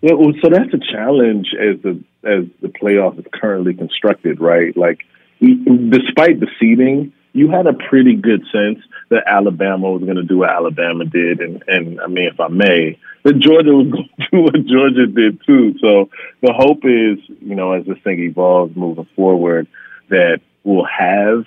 Yeah, 0.00 0.14
well, 0.14 0.32
so 0.42 0.50
that's 0.50 0.74
a 0.74 0.92
challenge 0.92 1.54
as 1.54 1.80
the 1.82 2.02
as 2.24 2.46
the 2.60 2.68
playoff 2.68 3.16
is 3.16 3.24
currently 3.32 3.74
constructed, 3.74 4.40
right? 4.40 4.76
Like, 4.76 5.04
despite 5.40 6.40
the 6.40 6.48
seeding, 6.58 7.12
you 7.32 7.50
had 7.50 7.66
a 7.66 7.72
pretty 7.72 8.14
good 8.14 8.44
sense 8.52 8.78
that 9.08 9.24
Alabama 9.26 9.90
was 9.90 10.02
going 10.02 10.16
to 10.16 10.22
do 10.22 10.38
what 10.38 10.50
Alabama 10.50 11.04
did, 11.04 11.40
and 11.40 11.62
and 11.66 12.00
I 12.00 12.06
mean, 12.06 12.28
if 12.28 12.40
I 12.40 12.48
may, 12.48 12.98
that 13.22 13.38
Georgia 13.38 13.72
was 13.72 13.88
going 13.90 14.08
to 14.18 14.26
do 14.30 14.42
what 14.42 14.66
Georgia 14.66 15.06
did 15.06 15.44
too. 15.44 15.74
So 15.78 16.10
the 16.42 16.52
hope 16.52 16.84
is, 16.84 17.18
you 17.40 17.54
know, 17.54 17.72
as 17.72 17.86
this 17.86 17.98
thing 18.04 18.20
evolves 18.20 18.76
moving 18.76 19.08
forward, 19.16 19.66
that 20.08 20.40
we'll 20.64 20.84
have 20.84 21.44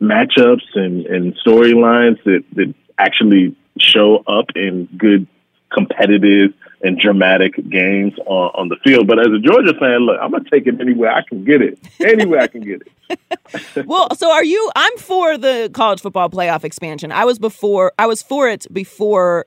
matchups 0.00 0.74
and 0.74 1.06
and 1.06 1.36
storylines 1.44 2.22
that 2.24 2.44
that 2.54 2.74
actually 2.98 3.56
show 3.78 4.22
up 4.26 4.46
in 4.54 4.86
good 4.96 5.26
competitive 5.72 6.52
and 6.82 6.98
dramatic 6.98 7.54
games 7.68 8.14
on, 8.26 8.50
on 8.54 8.68
the 8.68 8.76
field. 8.76 9.06
But 9.06 9.18
as 9.18 9.26
a 9.26 9.38
Georgia 9.38 9.74
fan, 9.78 10.00
look, 10.00 10.18
I'm 10.20 10.30
gonna 10.30 10.44
take 10.50 10.66
it 10.66 10.80
anywhere 10.80 11.12
I 11.12 11.22
can 11.22 11.44
get 11.44 11.62
it. 11.62 11.78
Anywhere 12.04 12.40
I 12.40 12.46
can 12.46 12.60
get 12.62 12.82
it. 12.82 13.86
well, 13.86 14.14
so 14.14 14.30
are 14.30 14.44
you? 14.44 14.70
I'm 14.76 14.96
for 14.98 15.38
the 15.38 15.70
college 15.72 16.00
football 16.00 16.28
playoff 16.28 16.64
expansion. 16.64 17.12
I 17.12 17.24
was 17.24 17.38
before. 17.38 17.92
I 17.98 18.06
was 18.06 18.22
for 18.22 18.48
it 18.48 18.66
before 18.72 19.46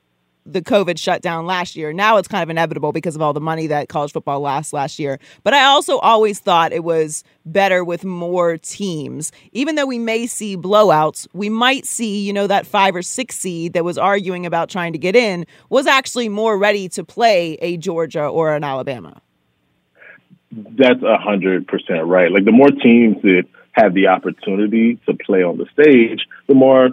the 0.53 0.61
COVID 0.61 0.97
shutdown 0.97 1.45
last 1.45 1.75
year. 1.75 1.93
Now 1.93 2.17
it's 2.17 2.27
kind 2.27 2.43
of 2.43 2.49
inevitable 2.49 2.91
because 2.91 3.15
of 3.15 3.21
all 3.21 3.33
the 3.33 3.41
money 3.41 3.67
that 3.67 3.89
college 3.89 4.11
football 4.11 4.39
lost 4.39 4.73
last 4.73 4.99
year. 4.99 5.19
But 5.43 5.53
I 5.53 5.63
also 5.65 5.97
always 5.99 6.39
thought 6.39 6.71
it 6.71 6.83
was 6.83 7.23
better 7.45 7.83
with 7.83 8.03
more 8.03 8.57
teams. 8.57 9.31
Even 9.51 9.75
though 9.75 9.85
we 9.85 9.99
may 9.99 10.27
see 10.27 10.57
blowouts, 10.57 11.27
we 11.33 11.49
might 11.49 11.85
see, 11.85 12.19
you 12.19 12.33
know, 12.33 12.47
that 12.47 12.65
five 12.65 12.95
or 12.95 13.01
six 13.01 13.35
seed 13.35 13.73
that 13.73 13.83
was 13.83 13.97
arguing 13.97 14.45
about 14.45 14.69
trying 14.69 14.93
to 14.93 14.99
get 14.99 15.15
in 15.15 15.45
was 15.69 15.87
actually 15.87 16.29
more 16.29 16.57
ready 16.57 16.89
to 16.89 17.03
play 17.03 17.53
a 17.61 17.77
Georgia 17.77 18.25
or 18.25 18.55
an 18.55 18.63
Alabama. 18.63 19.21
That's 20.51 21.03
a 21.03 21.17
hundred 21.17 21.67
percent 21.67 22.05
right. 22.05 22.31
Like 22.31 22.45
the 22.45 22.51
more 22.51 22.71
teams 22.71 23.21
that 23.21 23.45
have 23.73 23.93
the 23.93 24.07
opportunity 24.07 24.95
to 25.05 25.13
play 25.13 25.43
on 25.43 25.57
the 25.57 25.67
stage, 25.73 26.27
the 26.47 26.55
more 26.55 26.89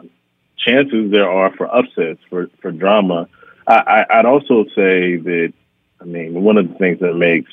chances 0.59 1.11
there 1.11 1.31
are 1.31 1.55
for 1.57 1.75
upsets, 1.75 2.21
for, 2.29 2.49
for 2.61 2.71
drama. 2.71 3.29
I, 3.67 4.05
I'd 4.11 4.27
also 4.27 4.65
say 4.75 5.17
that, 5.17 5.53
I 6.01 6.05
mean, 6.05 6.43
one 6.43 6.57
of 6.57 6.69
the 6.69 6.75
things 6.75 7.01
that 7.01 7.15
makes 7.15 7.51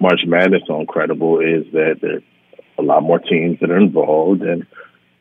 March 0.00 0.22
Madness 0.26 0.62
so 0.66 0.80
incredible 0.80 1.40
is 1.40 1.64
that 1.72 1.98
there's 2.00 2.22
a 2.78 2.82
lot 2.82 3.02
more 3.02 3.18
teams 3.18 3.60
that 3.60 3.70
are 3.70 3.78
involved 3.78 4.42
and 4.42 4.66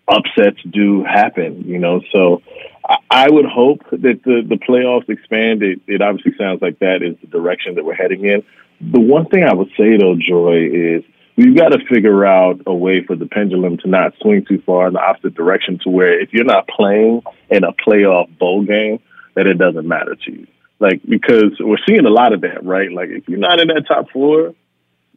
upsets 0.08 0.58
do 0.70 1.04
happen, 1.04 1.64
you 1.68 1.78
know. 1.78 2.02
So 2.12 2.42
I, 2.88 2.98
I 3.10 3.30
would 3.30 3.46
hope 3.46 3.82
that 3.92 4.22
the, 4.24 4.42
the 4.48 4.56
playoffs 4.56 5.10
expand. 5.10 5.62
It, 5.64 5.82
it 5.88 6.02
obviously 6.02 6.34
sounds 6.38 6.62
like 6.62 6.80
that 6.80 7.04
is 7.04 7.16
the 7.22 7.28
direction 7.28 7.76
that 7.76 7.86
we're 7.86 7.94
heading 7.94 8.26
in. 8.26 8.44
The 8.82 9.00
one 9.00 9.28
thing 9.28 9.44
I 9.44 9.54
would 9.54 9.70
say, 9.78 9.98
though, 9.98 10.16
Joy, 10.16 10.68
is 10.74 11.04
we've 11.36 11.56
got 11.56 11.70
to 11.70 11.86
figure 11.86 12.26
out 12.26 12.62
a 12.66 12.74
way 12.74 13.04
for 13.06 13.16
the 13.16 13.28
pendulum 13.28 13.78
to 13.78 13.88
not 13.88 14.14
swing 14.22 14.44
too 14.46 14.62
far 14.66 14.88
in 14.88 14.94
the 14.94 15.02
opposite 15.02 15.36
direction 15.36 15.80
to 15.84 15.89
where 15.89 16.20
if 16.20 16.34
you're 16.34 16.46
not 16.46 16.68
playing 16.68 17.22
in 17.50 17.64
a 17.64 17.74
playoff 17.74 18.36
bowl 18.39 18.64
game, 18.64 19.00
that 19.36 19.47
it 19.47 19.57
doesn't 19.57 19.88
matter 19.88 20.15
to 20.15 20.32
you. 20.32 20.47
Like, 20.79 21.01
because 21.07 21.57
we're 21.59 21.77
seeing 21.88 22.05
a 22.05 22.09
lot 22.09 22.34
of 22.34 22.41
that, 22.41 22.65
right? 22.65 22.91
Like, 22.91 23.09
if 23.09 23.29
you're 23.29 23.38
not 23.38 23.59
in 23.59 23.67
that 23.67 23.86
top 23.88 24.09
four, 24.11 24.55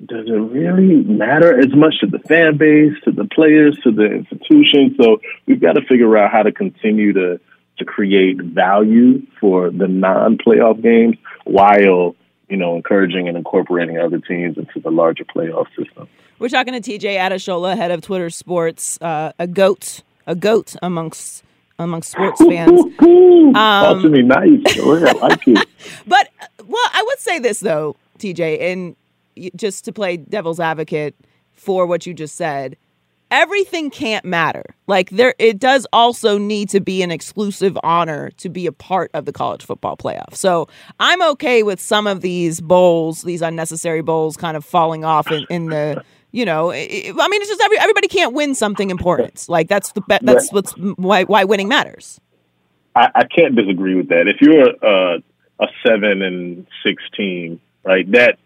does 0.04 0.26
it 0.26 0.32
really 0.32 0.96
matter 1.04 1.58
as 1.58 1.74
much 1.74 2.00
to 2.00 2.06
the 2.06 2.18
fan 2.18 2.56
base, 2.58 2.92
to 3.04 3.12
the 3.12 3.24
players, 3.24 3.78
to 3.84 3.92
the 3.92 4.04
institution? 4.04 4.96
So 5.00 5.20
we've 5.46 5.60
got 5.60 5.74
to 5.74 5.82
figure 5.82 6.16
out 6.18 6.30
how 6.30 6.42
to 6.42 6.52
continue 6.52 7.12
to 7.14 7.40
to 7.78 7.84
create 7.84 8.40
value 8.40 9.26
for 9.40 9.68
the 9.68 9.88
non-playoff 9.88 10.80
games 10.80 11.16
while 11.44 12.14
you 12.48 12.56
know 12.56 12.76
encouraging 12.76 13.28
and 13.28 13.36
incorporating 13.36 13.98
other 13.98 14.18
teams 14.18 14.56
into 14.58 14.80
the 14.80 14.90
larger 14.90 15.24
playoff 15.24 15.66
system. 15.76 16.08
We're 16.38 16.48
talking 16.48 16.80
to 16.80 16.80
TJ 16.80 17.16
Adeshola, 17.16 17.76
head 17.76 17.90
of 17.90 18.00
Twitter 18.02 18.30
Sports, 18.30 18.98
uh, 19.00 19.32
a 19.38 19.46
goat, 19.46 20.02
a 20.26 20.34
goat 20.34 20.74
amongst 20.82 21.44
amongst 21.78 22.10
sports 22.12 22.40
fans. 22.44 22.80
Um, 23.44 23.52
Talk 23.52 24.02
to 24.02 24.08
me 24.08 24.22
nice. 24.22 24.62
I 24.78 25.12
like 25.12 25.46
it. 25.46 25.68
But 26.06 26.28
well, 26.66 26.90
I 26.92 27.04
would 27.06 27.18
say 27.20 27.38
this 27.38 27.60
though, 27.60 27.94
TJ, 28.18 28.60
and 28.60 28.96
just 29.54 29.84
to 29.84 29.92
play 29.92 30.16
devil's 30.16 30.58
advocate 30.58 31.14
for 31.52 31.86
what 31.86 32.06
you 32.06 32.14
just 32.14 32.36
said. 32.36 32.76
everything 33.30 33.90
can't 33.90 34.24
matter. 34.24 34.64
Like 34.86 35.10
there 35.10 35.34
it 35.38 35.58
does 35.58 35.86
also 35.92 36.38
need 36.38 36.68
to 36.70 36.80
be 36.80 37.02
an 37.02 37.10
exclusive 37.10 37.76
honor 37.82 38.30
to 38.36 38.48
be 38.48 38.66
a 38.66 38.72
part 38.72 39.10
of 39.14 39.24
the 39.24 39.32
college 39.32 39.64
football 39.64 39.96
playoff. 39.96 40.34
So 40.34 40.68
I'm 41.00 41.20
okay 41.32 41.62
with 41.62 41.80
some 41.80 42.06
of 42.06 42.20
these 42.20 42.60
bowls, 42.60 43.22
these 43.22 43.42
unnecessary 43.42 44.02
bowls 44.02 44.36
kind 44.36 44.56
of 44.56 44.64
falling 44.64 45.04
off 45.04 45.30
in, 45.32 45.46
in 45.50 45.66
the 45.66 46.02
you 46.34 46.44
know, 46.44 46.72
I 46.72 46.76
mean, 46.76 47.42
it's 47.42 47.48
just 47.48 47.60
every, 47.60 47.78
everybody 47.78 48.08
can't 48.08 48.34
win 48.34 48.56
something 48.56 48.90
important. 48.90 49.48
Like 49.48 49.68
that's 49.68 49.92
the 49.92 50.02
that's 50.20 50.52
what's 50.52 50.72
why 50.72 51.22
why 51.22 51.44
winning 51.44 51.68
matters. 51.68 52.20
I, 52.96 53.08
I 53.14 53.24
can't 53.24 53.54
disagree 53.54 53.94
with 53.94 54.08
that. 54.08 54.26
If 54.26 54.40
you're 54.40 54.70
a, 54.70 55.22
a 55.60 55.68
seven 55.86 56.22
and 56.22 56.66
six 56.84 57.04
team, 57.16 57.60
right, 57.84 58.10
that 58.10 58.38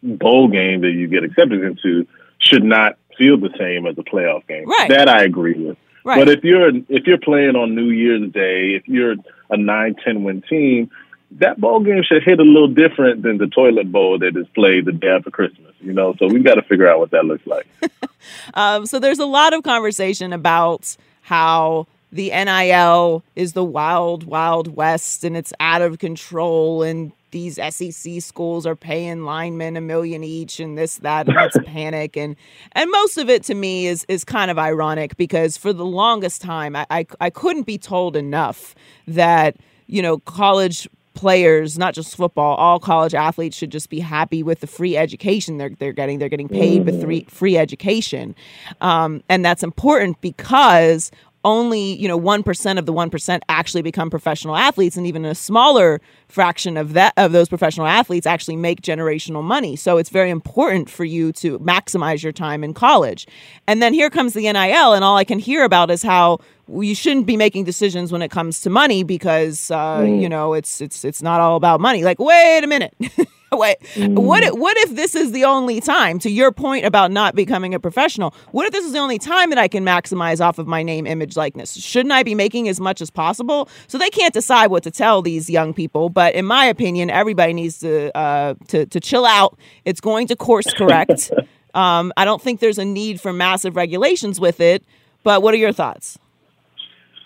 bowl 0.00 0.46
game 0.46 0.82
that 0.82 0.92
you 0.92 1.08
get 1.08 1.24
accepted 1.24 1.64
into 1.64 2.06
should 2.38 2.62
not 2.62 2.96
feel 3.16 3.36
the 3.36 3.50
same 3.58 3.84
as 3.86 3.98
a 3.98 4.02
playoff 4.02 4.46
game. 4.46 4.68
Right. 4.68 4.88
That 4.88 5.08
I 5.08 5.24
agree 5.24 5.54
with. 5.54 5.76
Right. 6.04 6.20
But 6.20 6.28
if 6.28 6.44
you're 6.44 6.68
if 6.88 7.04
you're 7.08 7.18
playing 7.18 7.56
on 7.56 7.74
New 7.74 7.90
Year's 7.90 8.30
Day, 8.30 8.76
if 8.76 8.86
you're 8.86 9.16
a 9.50 9.56
nine 9.56 9.96
ten 10.04 10.22
win 10.22 10.40
team, 10.42 10.88
that 11.32 11.60
bowl 11.60 11.80
game 11.80 12.02
should 12.02 12.22
hit 12.24 12.40
a 12.40 12.42
little 12.42 12.68
different 12.68 13.22
than 13.22 13.38
the 13.38 13.46
toilet 13.46 13.92
bowl 13.92 14.18
that 14.18 14.36
is 14.36 14.46
played 14.54 14.86
the 14.86 14.92
day 14.92 15.08
after 15.08 15.30
Christmas. 15.30 15.74
You 15.80 15.92
know, 15.92 16.14
so 16.18 16.26
we've 16.26 16.44
got 16.44 16.54
to 16.54 16.62
figure 16.62 16.88
out 16.88 16.98
what 16.98 17.10
that 17.10 17.24
looks 17.24 17.46
like. 17.46 17.66
um, 18.54 18.86
so 18.86 18.98
there's 18.98 19.18
a 19.18 19.26
lot 19.26 19.52
of 19.52 19.62
conversation 19.62 20.32
about 20.32 20.96
how 21.22 21.86
the 22.10 22.30
NIL 22.30 23.22
is 23.36 23.52
the 23.52 23.64
wild, 23.64 24.24
wild 24.24 24.74
west 24.74 25.24
and 25.24 25.36
it's 25.36 25.52
out 25.60 25.82
of 25.82 25.98
control 25.98 26.82
and 26.82 27.12
these 27.30 27.56
SEC 27.56 28.22
schools 28.22 28.64
are 28.64 28.74
paying 28.74 29.24
linemen 29.24 29.76
a 29.76 29.82
million 29.82 30.24
each 30.24 30.60
and 30.60 30.78
this, 30.78 30.96
that, 30.96 31.28
and 31.28 31.36
it's 31.38 31.58
panic. 31.66 32.16
And 32.16 32.36
and 32.72 32.90
most 32.90 33.18
of 33.18 33.28
it 33.28 33.42
to 33.44 33.54
me 33.54 33.86
is 33.86 34.06
is 34.08 34.24
kind 34.24 34.50
of 34.50 34.58
ironic 34.58 35.18
because 35.18 35.58
for 35.58 35.74
the 35.74 35.84
longest 35.84 36.40
time 36.40 36.74
I, 36.74 36.86
I, 36.88 37.06
I 37.20 37.28
couldn't 37.28 37.64
be 37.64 37.76
told 37.76 38.16
enough 38.16 38.74
that, 39.06 39.56
you 39.86 40.00
know, 40.00 40.18
college 40.20 40.88
players, 41.18 41.76
not 41.76 41.94
just 41.94 42.16
football, 42.16 42.54
all 42.54 42.78
college 42.78 43.12
athletes 43.12 43.56
should 43.56 43.72
just 43.72 43.90
be 43.90 43.98
happy 43.98 44.44
with 44.44 44.60
the 44.60 44.68
free 44.68 44.96
education 44.96 45.58
they're 45.58 45.70
they're 45.70 45.92
getting. 45.92 46.20
They're 46.20 46.28
getting 46.28 46.48
paid 46.48 46.86
with 46.86 47.02
free 47.02 47.26
free 47.28 47.58
education, 47.58 48.36
um, 48.80 49.24
and 49.28 49.44
that's 49.44 49.64
important 49.64 50.20
because 50.20 51.10
only 51.44 51.94
you 51.94 52.08
know 52.08 52.18
1% 52.18 52.78
of 52.78 52.86
the 52.86 52.92
1% 52.92 53.40
actually 53.48 53.82
become 53.82 54.10
professional 54.10 54.56
athletes 54.56 54.96
and 54.96 55.06
even 55.06 55.24
a 55.24 55.34
smaller 55.34 56.00
fraction 56.28 56.76
of 56.76 56.92
that 56.94 57.12
of 57.16 57.32
those 57.32 57.48
professional 57.48 57.86
athletes 57.86 58.26
actually 58.26 58.56
make 58.56 58.82
generational 58.82 59.42
money. 59.42 59.76
So 59.76 59.98
it's 59.98 60.10
very 60.10 60.30
important 60.30 60.90
for 60.90 61.04
you 61.04 61.32
to 61.34 61.58
maximize 61.60 62.22
your 62.22 62.32
time 62.32 62.64
in 62.64 62.74
college. 62.74 63.26
And 63.66 63.80
then 63.80 63.94
here 63.94 64.10
comes 64.10 64.34
the 64.34 64.42
NIL 64.52 64.92
and 64.94 65.04
all 65.04 65.16
I 65.16 65.24
can 65.24 65.38
hear 65.38 65.64
about 65.64 65.90
is 65.90 66.02
how 66.02 66.38
you 66.70 66.94
shouldn't 66.94 67.24
be 67.26 67.36
making 67.36 67.64
decisions 67.64 68.12
when 68.12 68.20
it 68.20 68.30
comes 68.30 68.60
to 68.62 68.68
money 68.70 69.02
because 69.02 69.70
uh, 69.70 70.00
Mm. 70.00 70.20
you 70.20 70.28
know 70.28 70.52
it's 70.54 70.80
it's 70.80 71.04
it's 71.04 71.22
not 71.22 71.40
all 71.40 71.56
about 71.56 71.80
money. 71.80 72.02
Like 72.04 72.18
wait 72.18 72.62
a 72.64 72.66
minute 72.66 72.94
Wait, 73.52 73.76
what 73.96 74.42
if, 74.44 74.54
what 74.54 74.76
if 74.78 74.94
this 74.94 75.14
is 75.14 75.32
the 75.32 75.44
only 75.44 75.80
time 75.80 76.18
to 76.20 76.30
your 76.30 76.52
point 76.52 76.84
about 76.84 77.10
not 77.10 77.34
becoming 77.34 77.74
a 77.74 77.80
professional? 77.80 78.34
What 78.52 78.66
if 78.66 78.72
this 78.72 78.84
is 78.84 78.92
the 78.92 78.98
only 78.98 79.18
time 79.18 79.50
that 79.50 79.58
I 79.58 79.68
can 79.68 79.84
maximize 79.84 80.44
off 80.44 80.58
of 80.58 80.66
my 80.66 80.82
name, 80.82 81.06
image, 81.06 81.36
likeness? 81.36 81.74
Shouldn't 81.74 82.12
I 82.12 82.22
be 82.22 82.34
making 82.34 82.68
as 82.68 82.80
much 82.80 83.00
as 83.00 83.10
possible? 83.10 83.68
So 83.86 83.98
they 83.98 84.10
can't 84.10 84.34
decide 84.34 84.68
what 84.68 84.82
to 84.82 84.90
tell 84.90 85.22
these 85.22 85.48
young 85.48 85.72
people, 85.72 86.08
but 86.08 86.34
in 86.34 86.44
my 86.44 86.64
opinion, 86.66 87.10
everybody 87.10 87.52
needs 87.52 87.78
to 87.80 88.16
uh, 88.16 88.54
to 88.68 88.86
to 88.86 89.00
chill 89.00 89.24
out. 89.24 89.58
It's 89.84 90.00
going 90.00 90.26
to 90.28 90.36
course 90.36 90.72
correct. 90.74 91.30
um, 91.74 92.12
I 92.16 92.24
don't 92.24 92.42
think 92.42 92.60
there's 92.60 92.78
a 92.78 92.84
need 92.84 93.20
for 93.20 93.32
massive 93.32 93.76
regulations 93.76 94.38
with 94.38 94.60
it. 94.60 94.84
But 95.22 95.42
what 95.42 95.54
are 95.54 95.58
your 95.58 95.72
thoughts? 95.72 96.18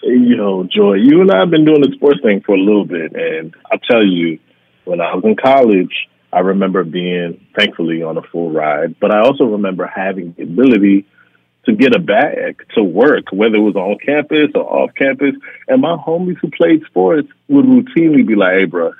You 0.02 0.36
know, 0.36 0.64
Joy, 0.64 0.94
you 0.94 1.20
and 1.20 1.30
I 1.30 1.38
have 1.38 1.50
been 1.50 1.64
doing 1.64 1.82
the 1.82 1.92
sports 1.94 2.20
thing 2.22 2.40
for 2.44 2.56
a 2.56 2.58
little 2.58 2.84
bit, 2.84 3.14
and 3.14 3.54
I'll 3.70 3.78
tell 3.78 4.04
you, 4.04 4.40
when 4.84 5.00
I 5.00 5.14
was 5.14 5.22
in 5.24 5.36
college, 5.36 6.08
I 6.32 6.40
remember 6.40 6.82
being 6.84 7.46
thankfully 7.56 8.02
on 8.02 8.16
a 8.16 8.22
full 8.22 8.50
ride, 8.50 8.98
but 8.98 9.14
I 9.14 9.20
also 9.20 9.44
remember 9.44 9.86
having 9.86 10.32
the 10.32 10.44
ability 10.44 11.06
to 11.64 11.74
get 11.74 11.94
a 11.94 12.00
bag 12.00 12.64
to 12.74 12.82
work, 12.82 13.26
whether 13.32 13.56
it 13.56 13.60
was 13.60 13.76
on 13.76 13.98
campus 14.04 14.50
or 14.54 14.62
off 14.64 14.94
campus. 14.94 15.34
And 15.68 15.82
my 15.82 15.96
homies 15.96 16.38
who 16.40 16.50
played 16.50 16.82
sports 16.86 17.28
would 17.48 17.66
routinely 17.66 18.26
be 18.26 18.34
like, 18.34 18.54
"Hey, 18.54 18.64
bro, 18.64 18.92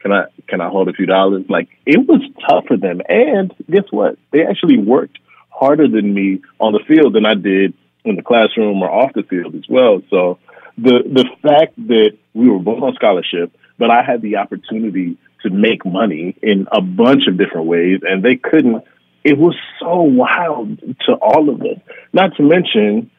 can 0.00 0.12
I 0.12 0.24
can 0.48 0.60
I 0.60 0.68
hold 0.68 0.88
a 0.88 0.92
few 0.92 1.06
dollars?" 1.06 1.44
Like 1.48 1.68
it 1.86 1.98
was 2.06 2.20
tough 2.48 2.66
for 2.66 2.76
them. 2.76 3.00
And 3.08 3.54
guess 3.70 3.84
what? 3.90 4.18
They 4.32 4.44
actually 4.44 4.78
worked 4.78 5.18
harder 5.48 5.88
than 5.88 6.12
me 6.12 6.42
on 6.58 6.72
the 6.72 6.80
field 6.80 7.14
than 7.14 7.24
I 7.24 7.34
did 7.34 7.72
in 8.04 8.16
the 8.16 8.22
classroom 8.22 8.82
or 8.82 8.90
off 8.90 9.12
the 9.14 9.22
field 9.22 9.54
as 9.54 9.68
well. 9.68 10.02
So 10.10 10.38
the 10.76 11.02
the 11.06 11.24
fact 11.42 11.76
that 11.88 12.16
we 12.34 12.48
were 12.48 12.58
both 12.58 12.82
on 12.82 12.94
scholarship, 12.94 13.52
but 13.78 13.90
I 13.90 14.02
had 14.02 14.22
the 14.22 14.36
opportunity 14.36 15.16
to 15.42 15.50
make 15.50 15.84
money 15.84 16.36
in 16.42 16.66
a 16.72 16.80
bunch 16.80 17.26
of 17.26 17.38
different 17.38 17.66
ways, 17.66 18.00
and 18.02 18.22
they 18.22 18.36
couldn't. 18.36 18.84
It 19.24 19.38
was 19.38 19.54
so 19.78 20.02
wild 20.02 20.78
to 21.06 21.12
all 21.12 21.48
of 21.50 21.60
us. 21.60 21.78
Not 22.12 22.36
to 22.36 22.42
mention, 22.42 23.10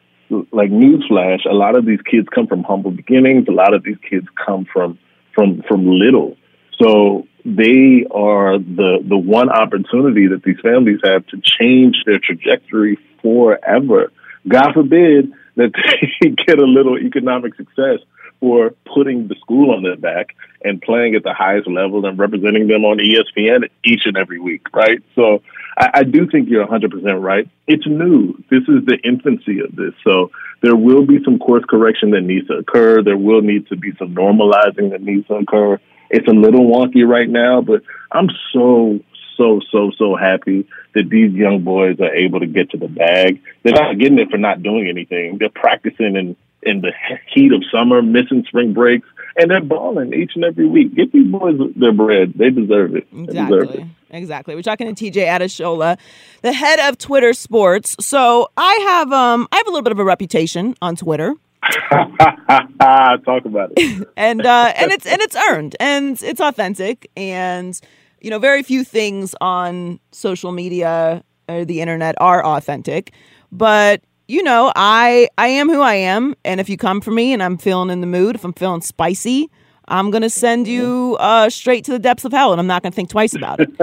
like 0.50 0.70
newsflash, 0.70 1.44
a 1.48 1.54
lot 1.54 1.76
of 1.76 1.86
these 1.86 2.00
kids 2.02 2.28
come 2.34 2.46
from 2.46 2.64
humble 2.64 2.90
beginnings. 2.90 3.46
A 3.48 3.52
lot 3.52 3.74
of 3.74 3.82
these 3.84 3.98
kids 4.08 4.26
come 4.44 4.66
from 4.72 4.98
from 5.34 5.62
from 5.68 5.86
little. 5.86 6.36
So 6.80 7.26
they 7.44 8.06
are 8.10 8.58
the 8.58 8.98
the 9.06 9.18
one 9.18 9.50
opportunity 9.50 10.28
that 10.28 10.42
these 10.42 10.60
families 10.62 11.00
have 11.04 11.26
to 11.28 11.40
change 11.42 12.02
their 12.06 12.18
trajectory 12.18 12.98
forever. 13.22 14.12
God 14.46 14.72
forbid 14.74 15.32
that 15.56 15.72
they 16.20 16.30
get 16.30 16.58
a 16.58 16.64
little 16.64 16.98
economic 16.98 17.54
success 17.54 17.98
for 18.42 18.74
putting 18.92 19.28
the 19.28 19.36
school 19.36 19.70
on 19.70 19.84
their 19.84 19.96
back 19.96 20.34
and 20.64 20.82
playing 20.82 21.14
at 21.14 21.22
the 21.22 21.32
highest 21.32 21.68
level 21.68 22.04
and 22.04 22.18
representing 22.18 22.66
them 22.66 22.84
on 22.84 22.98
ESPN 22.98 23.68
each 23.84 24.02
and 24.04 24.16
every 24.16 24.40
week, 24.40 24.66
right? 24.74 24.98
So 25.14 25.44
I, 25.78 25.90
I 25.94 26.02
do 26.02 26.26
think 26.28 26.48
you're 26.48 26.66
100% 26.66 27.22
right. 27.22 27.48
It's 27.68 27.86
new. 27.86 28.34
This 28.50 28.62
is 28.62 28.84
the 28.84 28.98
infancy 29.04 29.60
of 29.60 29.76
this. 29.76 29.94
So 30.02 30.32
there 30.60 30.74
will 30.74 31.06
be 31.06 31.22
some 31.24 31.38
course 31.38 31.62
correction 31.70 32.10
that 32.10 32.22
needs 32.22 32.48
to 32.48 32.54
occur. 32.54 33.00
There 33.00 33.16
will 33.16 33.42
need 33.42 33.68
to 33.68 33.76
be 33.76 33.92
some 33.96 34.12
normalizing 34.12 34.90
that 34.90 35.02
needs 35.02 35.28
to 35.28 35.34
occur. 35.34 35.78
It's 36.10 36.26
a 36.26 36.32
little 36.32 36.66
wonky 36.66 37.06
right 37.06 37.28
now, 37.28 37.60
but 37.60 37.82
I'm 38.10 38.28
so, 38.52 38.98
so, 39.36 39.60
so, 39.70 39.92
so 39.96 40.16
happy 40.16 40.66
that 40.96 41.08
these 41.08 41.32
young 41.32 41.62
boys 41.62 42.00
are 42.00 42.12
able 42.12 42.40
to 42.40 42.46
get 42.46 42.70
to 42.70 42.76
the 42.76 42.88
bag. 42.88 43.40
They're 43.62 43.72
not 43.72 43.98
getting 43.98 44.18
it 44.18 44.30
for 44.30 44.36
not 44.36 44.64
doing 44.64 44.88
anything. 44.88 45.38
They're 45.38 45.48
practicing 45.48 46.16
in, 46.16 46.36
in 46.62 46.80
the 46.80 46.92
heat 47.32 47.52
of 47.52 47.62
summer, 47.72 48.02
missing 48.02 48.44
spring 48.46 48.72
breaks, 48.72 49.08
and 49.36 49.50
they're 49.50 49.62
balling 49.62 50.12
each 50.14 50.32
and 50.34 50.44
every 50.44 50.66
week. 50.66 50.94
Give 50.94 51.10
these 51.12 51.26
boys 51.26 51.58
their 51.76 51.92
bread. 51.92 52.34
They 52.36 52.50
deserve 52.50 52.94
it. 52.94 53.06
They 53.12 53.26
deserve 53.26 53.70
it. 53.70 53.80
Exactly. 53.80 53.90
Exactly. 54.10 54.54
We're 54.54 54.62
talking 54.62 54.94
to 54.94 55.10
TJ 55.10 55.26
Adeshola, 55.26 55.98
the 56.42 56.52
head 56.52 56.78
of 56.80 56.98
Twitter 56.98 57.32
Sports. 57.32 57.96
So 58.00 58.50
I 58.56 58.74
have 58.88 59.10
um 59.10 59.48
I 59.50 59.56
have 59.56 59.66
a 59.66 59.70
little 59.70 59.82
bit 59.82 59.92
of 59.92 59.98
a 59.98 60.04
reputation 60.04 60.74
on 60.82 60.96
Twitter. 60.96 61.34
Talk 61.90 63.44
about 63.44 63.72
it. 63.76 64.08
and 64.16 64.44
uh, 64.44 64.72
and 64.76 64.90
it's 64.92 65.06
and 65.06 65.20
it's 65.22 65.36
earned 65.36 65.76
and 65.80 66.22
it's 66.22 66.40
authentic 66.40 67.10
and 67.16 67.80
you 68.20 68.30
know 68.30 68.38
very 68.38 68.62
few 68.62 68.84
things 68.84 69.34
on 69.40 69.98
social 70.10 70.52
media 70.52 71.24
or 71.48 71.64
the 71.64 71.80
internet 71.80 72.14
are 72.20 72.44
authentic 72.44 73.12
but 73.50 74.02
you 74.32 74.42
know 74.42 74.72
i 74.74 75.28
i 75.36 75.46
am 75.46 75.68
who 75.68 75.80
i 75.80 75.94
am. 75.94 76.34
And 76.44 76.60
if 76.60 76.68
you 76.68 76.76
come 76.76 77.00
for 77.00 77.10
me 77.10 77.32
and 77.32 77.42
i'm 77.42 77.58
feeling 77.58 77.90
in 77.90 78.00
the 78.00 78.06
mood 78.06 78.34
if 78.34 78.44
i'm 78.44 78.52
feeling 78.54 78.80
spicy 78.80 79.50
i'm 79.88 80.10
gonna 80.10 80.30
send 80.30 80.66
you 80.66 81.16
uh, 81.20 81.50
straight 81.50 81.84
to 81.84 81.92
the 81.92 81.98
depths 81.98 82.24
of 82.24 82.32
hell 82.32 82.52
and 82.52 82.60
i'm 82.60 82.66
not 82.66 82.82
gonna 82.82 82.94
think 82.94 83.10
twice 83.10 83.34
about 83.34 83.60
it. 83.60 83.70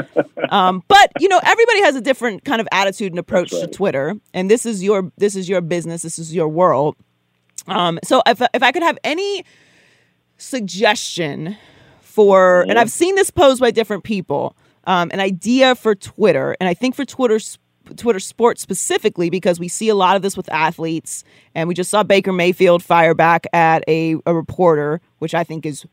Um, 0.50 0.84
but 0.88 1.12
you 1.20 1.28
know 1.28 1.39
everybody 1.43 1.82
has 1.82 1.95
a 1.95 2.02
different 2.02 2.43
kind 2.43 2.60
of 2.60 2.68
attitude 2.72 3.12
and 3.12 3.20
approach 3.20 3.52
to 3.52 3.68
twitter 3.68 4.16
and 4.34 4.50
this 4.50 4.66
is 4.66 4.84
your 4.84 5.12
this 5.16 5.36
is 5.36 5.47
your 5.47 5.62
business 5.62 6.02
this 6.02 6.18
is 6.18 6.34
your 6.34 6.47
world. 6.47 6.95
Um, 7.68 8.00
so 8.04 8.24
if, 8.26 8.41
if 8.56 8.64
i 8.64 8.72
could 8.72 8.82
have 8.82 8.97
any 9.04 9.45
suggestion 10.38 11.56
for, 12.02 12.62
and 12.68 12.80
I've 12.80 12.91
seen 12.91 13.16
this 13.16 13.30
posed 13.30 13.62
by 13.62 13.72
different 13.72 14.04
people, 14.04 14.56
um, 14.86 15.12
an 15.14 15.20
idea 15.20 15.76
for 15.76 15.93
Twitter, 15.93 16.56
and 16.60 16.68
I 16.68 16.74
think 16.74 16.95
for 16.95 17.06
Twitter. 17.06 17.39
Twitter 17.96 18.20
sports 18.20 18.62
specifically 18.62 19.30
because 19.30 19.60
we 19.60 19.68
see 19.68 19.90
a 19.90 19.96
lot 19.96 20.16
of 20.16 20.22
this 20.22 20.36
with 20.38 20.52
athletes, 20.52 21.24
and 21.56 21.68
we 21.68 21.74
just 21.74 21.90
saw 21.90 22.04
Baker 22.04 22.34
Mayfield 22.34 22.84
fire 22.84 23.14
back 23.14 23.46
at 23.54 23.84
a, 23.88 24.16
a 24.26 24.34
reporter, 24.34 25.02
which 25.20 25.34
I 25.34 25.44
think 25.44 25.66
is 25.66 25.86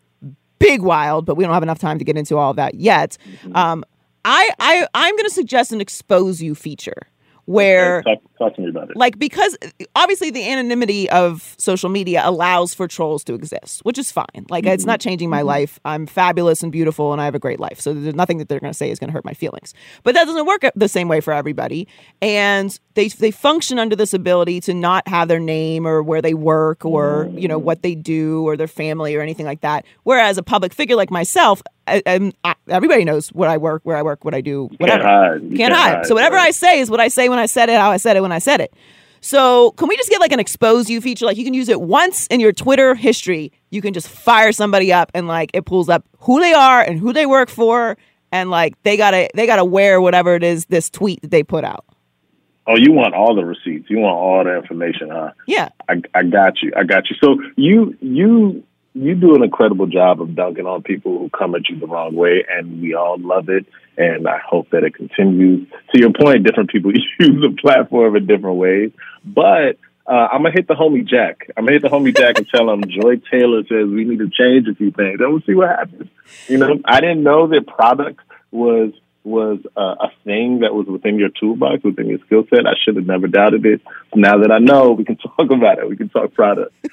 big 0.58 0.82
wild, 0.82 1.26
but 1.26 1.36
we 1.36 1.44
don't 1.44 1.52
have 1.52 1.62
enough 1.62 1.78
time 1.78 1.98
to 1.98 2.04
get 2.04 2.16
into 2.16 2.36
all 2.36 2.50
of 2.50 2.56
that 2.56 2.74
yet. 2.74 3.18
Um, 3.54 3.84
I, 4.24 4.50
I 4.58 4.86
I'm 4.94 5.14
going 5.14 5.28
to 5.28 5.30
suggest 5.34 5.72
an 5.72 5.80
expose 5.80 6.42
you 6.42 6.54
feature 6.54 7.08
Okay, 7.48 7.52
where 7.52 8.02
talk, 8.02 8.18
talk 8.38 8.56
to 8.56 8.62
me 8.62 8.68
about 8.68 8.90
it. 8.90 8.96
like 8.96 9.18
because 9.18 9.56
obviously 9.94 10.30
the 10.30 10.48
anonymity 10.48 11.08
of 11.10 11.54
social 11.58 11.88
media 11.88 12.22
allows 12.24 12.74
for 12.74 12.88
trolls 12.88 13.22
to 13.24 13.34
exist 13.34 13.76
which 13.86 13.98
is 13.98 14.10
fine. 14.10 14.46
Like 14.50 14.66
it's 14.66 14.82
mm-hmm. 14.82 14.90
not 14.90 15.00
changing 15.00 15.30
my 15.30 15.38
mm-hmm. 15.38 15.46
life. 15.46 15.80
I'm 15.84 16.06
fabulous 16.06 16.62
and 16.62 16.72
beautiful 16.72 17.12
and 17.12 17.20
i 17.20 17.24
have 17.24 17.34
a 17.34 17.38
great 17.38 17.60
life. 17.60 17.80
So 17.80 17.94
there's 17.94 18.14
nothing 18.14 18.38
that 18.38 18.48
they're 18.48 18.60
going 18.60 18.72
to 18.72 18.76
say 18.76 18.90
is 18.90 18.98
going 18.98 19.08
to 19.08 19.12
hurt 19.12 19.24
my 19.24 19.34
feelings. 19.34 19.74
But 20.02 20.14
that 20.14 20.24
doesn't 20.24 20.46
work 20.46 20.62
the 20.74 20.88
same 20.88 21.08
way 21.08 21.20
for 21.20 21.32
everybody. 21.32 21.86
And 22.20 22.78
they 22.94 23.08
they 23.08 23.30
function 23.30 23.78
under 23.78 23.94
this 23.94 24.14
ability 24.14 24.60
to 24.62 24.74
not 24.74 25.06
have 25.08 25.28
their 25.28 25.40
name 25.40 25.86
or 25.86 26.02
where 26.02 26.22
they 26.22 26.34
work 26.34 26.84
or 26.84 27.30
you 27.32 27.48
know 27.48 27.58
mm-hmm. 27.58 27.66
what 27.66 27.82
they 27.82 27.94
do 27.94 28.46
or 28.46 28.56
their 28.56 28.68
family 28.68 29.14
or 29.14 29.20
anything 29.20 29.46
like 29.46 29.60
that. 29.60 29.84
Whereas 30.02 30.38
a 30.38 30.42
public 30.42 30.74
figure 30.74 30.96
like 30.96 31.10
myself 31.10 31.62
I, 31.88 32.32
I, 32.44 32.54
everybody 32.68 33.04
knows 33.04 33.28
where 33.28 33.48
I 33.48 33.56
work, 33.56 33.82
where 33.84 33.96
I 33.96 34.02
work, 34.02 34.24
what 34.24 34.34
I 34.34 34.40
do, 34.40 34.68
whatever. 34.78 35.02
hide. 35.02 35.40
Can't, 35.40 35.56
can't 35.56 35.74
hide. 35.74 35.96
hide, 35.96 36.06
So 36.06 36.14
whatever. 36.14 36.36
I 36.36 36.50
say 36.50 36.80
is 36.80 36.90
what 36.90 37.00
I 37.00 37.08
say 37.08 37.28
when 37.28 37.38
I 37.38 37.46
said 37.46 37.68
it, 37.68 37.78
how 37.78 37.90
I 37.90 37.96
said 37.96 38.16
it 38.16 38.20
when 38.20 38.32
I 38.32 38.38
said 38.38 38.60
it. 38.60 38.74
So 39.20 39.72
can 39.72 39.88
we 39.88 39.96
just 39.96 40.10
get 40.10 40.20
like 40.20 40.32
an 40.32 40.40
expose 40.40 40.88
you 40.90 41.00
feature? 41.00 41.26
Like 41.26 41.36
you 41.36 41.44
can 41.44 41.54
use 41.54 41.68
it 41.68 41.80
once 41.80 42.26
in 42.28 42.40
your 42.40 42.52
Twitter 42.52 42.94
history. 42.94 43.52
You 43.70 43.82
can 43.82 43.92
just 43.92 44.08
fire 44.08 44.52
somebody 44.52 44.92
up 44.92 45.10
and 45.14 45.26
like 45.26 45.50
it 45.54 45.64
pulls 45.64 45.88
up 45.88 46.04
who 46.20 46.40
they 46.40 46.52
are 46.52 46.82
and 46.82 46.98
who 46.98 47.12
they 47.12 47.26
work 47.26 47.48
for, 47.48 47.96
and 48.30 48.50
like 48.50 48.80
they 48.82 48.96
gotta 48.96 49.28
they 49.34 49.46
gotta 49.46 49.64
wear 49.64 50.00
whatever 50.00 50.34
it 50.34 50.42
is 50.42 50.66
this 50.66 50.90
tweet 50.90 51.22
that 51.22 51.30
they 51.30 51.42
put 51.42 51.64
out. 51.64 51.84
Oh, 52.68 52.76
you 52.76 52.92
want 52.92 53.14
all 53.14 53.34
the 53.34 53.44
receipts. 53.44 53.88
You 53.88 53.98
want 53.98 54.16
all 54.16 54.42
the 54.44 54.56
information, 54.56 55.08
huh? 55.10 55.30
Yeah. 55.46 55.68
I, 55.88 56.02
I 56.14 56.24
got 56.24 56.62
you. 56.62 56.72
I 56.76 56.82
got 56.82 57.08
you. 57.08 57.16
So 57.22 57.38
you 57.56 57.96
you 58.00 58.64
you 58.96 59.14
do 59.14 59.34
an 59.34 59.42
incredible 59.42 59.86
job 59.86 60.22
of 60.22 60.34
dunking 60.34 60.66
on 60.66 60.82
people 60.82 61.18
who 61.18 61.28
come 61.28 61.54
at 61.54 61.68
you 61.68 61.78
the 61.78 61.86
wrong 61.86 62.14
way, 62.14 62.44
and 62.48 62.80
we 62.80 62.94
all 62.94 63.18
love 63.18 63.48
it. 63.48 63.66
And 63.98 64.26
I 64.26 64.38
hope 64.38 64.70
that 64.70 64.84
it 64.84 64.94
continues. 64.94 65.68
To 65.92 66.00
your 66.00 66.12
point, 66.12 66.44
different 66.44 66.70
people 66.70 66.92
use 66.94 67.06
the 67.18 67.56
platform 67.60 68.16
in 68.16 68.26
different 68.26 68.56
ways. 68.56 68.92
But 69.24 69.78
uh, 70.06 70.28
I'm 70.32 70.42
gonna 70.42 70.52
hit 70.52 70.66
the 70.66 70.74
homie 70.74 71.06
Jack. 71.06 71.50
I'm 71.56 71.64
gonna 71.64 71.72
hit 71.72 71.82
the 71.82 71.88
homie 71.88 72.16
Jack 72.16 72.38
and 72.38 72.48
tell 72.48 72.70
him 72.70 72.84
Joy 72.88 73.16
Taylor 73.30 73.62
says 73.62 73.88
we 73.88 74.04
need 74.04 74.18
to 74.20 74.30
change 74.30 74.66
a 74.68 74.74
few 74.74 74.90
things, 74.90 75.20
and 75.20 75.30
we'll 75.30 75.42
see 75.42 75.54
what 75.54 75.68
happens. 75.68 76.08
You 76.48 76.58
know, 76.58 76.80
I 76.84 77.00
didn't 77.00 77.22
know 77.22 77.48
that 77.48 77.66
product 77.66 78.20
was 78.50 78.92
was 79.26 79.58
uh, 79.76 79.96
a 80.00 80.10
thing 80.24 80.60
that 80.60 80.72
was 80.74 80.86
within 80.86 81.18
your 81.18 81.28
toolbox, 81.28 81.82
within 81.84 82.06
your 82.08 82.18
skill 82.26 82.44
set. 82.48 82.66
I 82.66 82.74
should 82.82 82.96
have 82.96 83.06
never 83.06 83.26
doubted 83.26 83.66
it. 83.66 83.82
Now 84.14 84.38
that 84.38 84.50
I 84.52 84.58
know, 84.58 84.92
we 84.92 85.04
can 85.04 85.16
talk 85.36 85.50
about 85.50 85.78
it. 85.78 85.88
We 85.88 85.96
can 85.96 86.08
talk 86.08 86.32
product. 86.34 86.72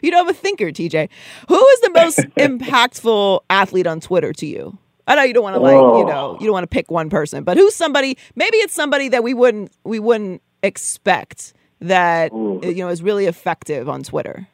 You 0.00 0.12
know, 0.12 0.20
I'm 0.20 0.28
a 0.28 0.32
thinker, 0.32 0.66
TJ. 0.66 1.08
Who 1.48 1.66
is 1.66 1.80
the 1.80 1.90
most 1.90 2.18
impactful 2.36 3.40
athlete 3.50 3.86
on 3.88 3.98
Twitter 4.00 4.32
to 4.34 4.46
you? 4.46 4.78
I 5.08 5.16
know 5.16 5.22
you 5.22 5.34
don't 5.34 5.42
want 5.42 5.56
to 5.56 5.60
like, 5.60 5.72
you 5.72 5.78
Oh. 5.80 6.06
know, 6.06 6.36
you 6.38 6.46
don't 6.46 6.52
want 6.52 6.62
to 6.62 6.68
pick 6.68 6.88
one 6.88 7.10
person, 7.10 7.42
but 7.42 7.56
who's 7.56 7.74
somebody? 7.74 8.16
Maybe 8.36 8.58
it's 8.58 8.74
somebody 8.74 9.08
that 9.08 9.24
we 9.24 9.34
wouldn't 9.34 9.72
we 9.82 9.98
wouldn't 9.98 10.40
expect 10.62 11.52
that 11.80 12.30
you 12.32 12.74
know 12.76 12.88
is 12.90 13.02
really 13.02 13.26
effective 13.26 13.88
on 13.88 14.04
Twitter. 14.04 14.46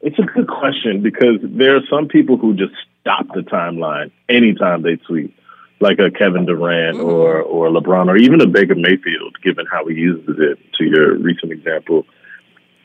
It's 0.00 0.18
a 0.18 0.22
good 0.22 0.48
question 0.48 1.02
because 1.02 1.36
there 1.42 1.76
are 1.76 1.82
some 1.88 2.08
people 2.08 2.36
who 2.36 2.54
just 2.54 2.72
stop 3.00 3.26
the 3.34 3.42
timeline 3.42 4.10
anytime 4.28 4.82
they 4.82 4.96
tweet, 4.96 5.32
like 5.80 5.98
a 5.98 6.10
Kevin 6.10 6.46
Durant 6.46 6.98
or 6.98 7.40
or 7.40 7.68
LeBron 7.68 8.08
or 8.08 8.16
even 8.16 8.40
a 8.40 8.46
Baker 8.46 8.74
Mayfield, 8.74 9.36
given 9.42 9.66
how 9.70 9.86
he 9.86 9.94
uses 9.94 10.36
it. 10.38 10.58
To 10.78 10.84
your 10.84 11.16
recent 11.18 11.52
example, 11.52 12.04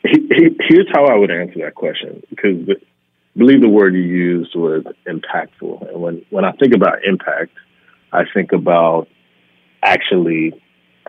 he, 0.02 0.28
he, 0.28 0.56
here's 0.68 0.88
how 0.92 1.06
I 1.06 1.16
would 1.16 1.30
answer 1.30 1.60
that 1.60 1.74
question 1.74 2.22
because 2.30 2.66
the, 2.66 2.74
I 2.74 3.38
believe 3.38 3.60
the 3.60 3.68
word 3.68 3.94
you 3.94 4.00
used 4.00 4.54
was 4.54 4.84
impactful, 5.06 5.88
and 5.90 6.00
when 6.00 6.24
when 6.30 6.44
I 6.44 6.52
think 6.52 6.74
about 6.74 7.04
impact, 7.04 7.52
I 8.12 8.24
think 8.32 8.52
about 8.52 9.08
actually 9.82 10.60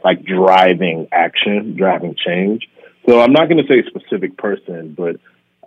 like 0.04 0.24
driving 0.24 1.08
action, 1.12 1.76
driving 1.78 2.16
change. 2.16 2.68
So 3.08 3.22
I'm 3.22 3.32
not 3.32 3.48
going 3.50 3.64
to 3.64 3.68
say 3.68 3.80
a 3.80 3.86
specific 3.86 4.38
person, 4.38 4.96
but 4.98 5.18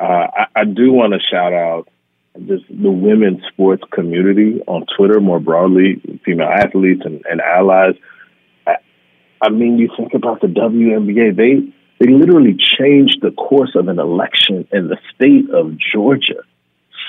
uh, 0.01 0.27
I, 0.37 0.47
I 0.55 0.64
do 0.64 0.93
want 0.93 1.12
to 1.12 1.21
shout 1.21 1.53
out 1.53 1.89
just 2.47 2.64
the 2.68 2.91
women's 2.91 3.43
sports 3.49 3.82
community 3.93 4.61
on 4.66 4.86
Twitter 4.97 5.20
more 5.20 5.41
broadly, 5.41 6.01
female 6.24 6.49
athletes 6.49 7.03
and, 7.05 7.24
and 7.28 7.41
allies. 7.41 7.95
I, 8.66 8.76
I 9.43 9.49
mean, 9.51 9.78
you 9.78 9.91
think 9.97 10.14
about 10.14 10.41
the 10.41 10.47
WNBA; 10.47 11.36
they 11.36 11.72
they 11.99 12.12
literally 12.12 12.57
changed 12.57 13.20
the 13.22 13.32
course 13.32 13.74
of 13.74 13.89
an 13.89 13.99
election 13.99 14.68
in 14.72 14.89
the 14.89 14.99
state 15.14 15.51
of 15.51 15.76
Georgia 15.78 16.43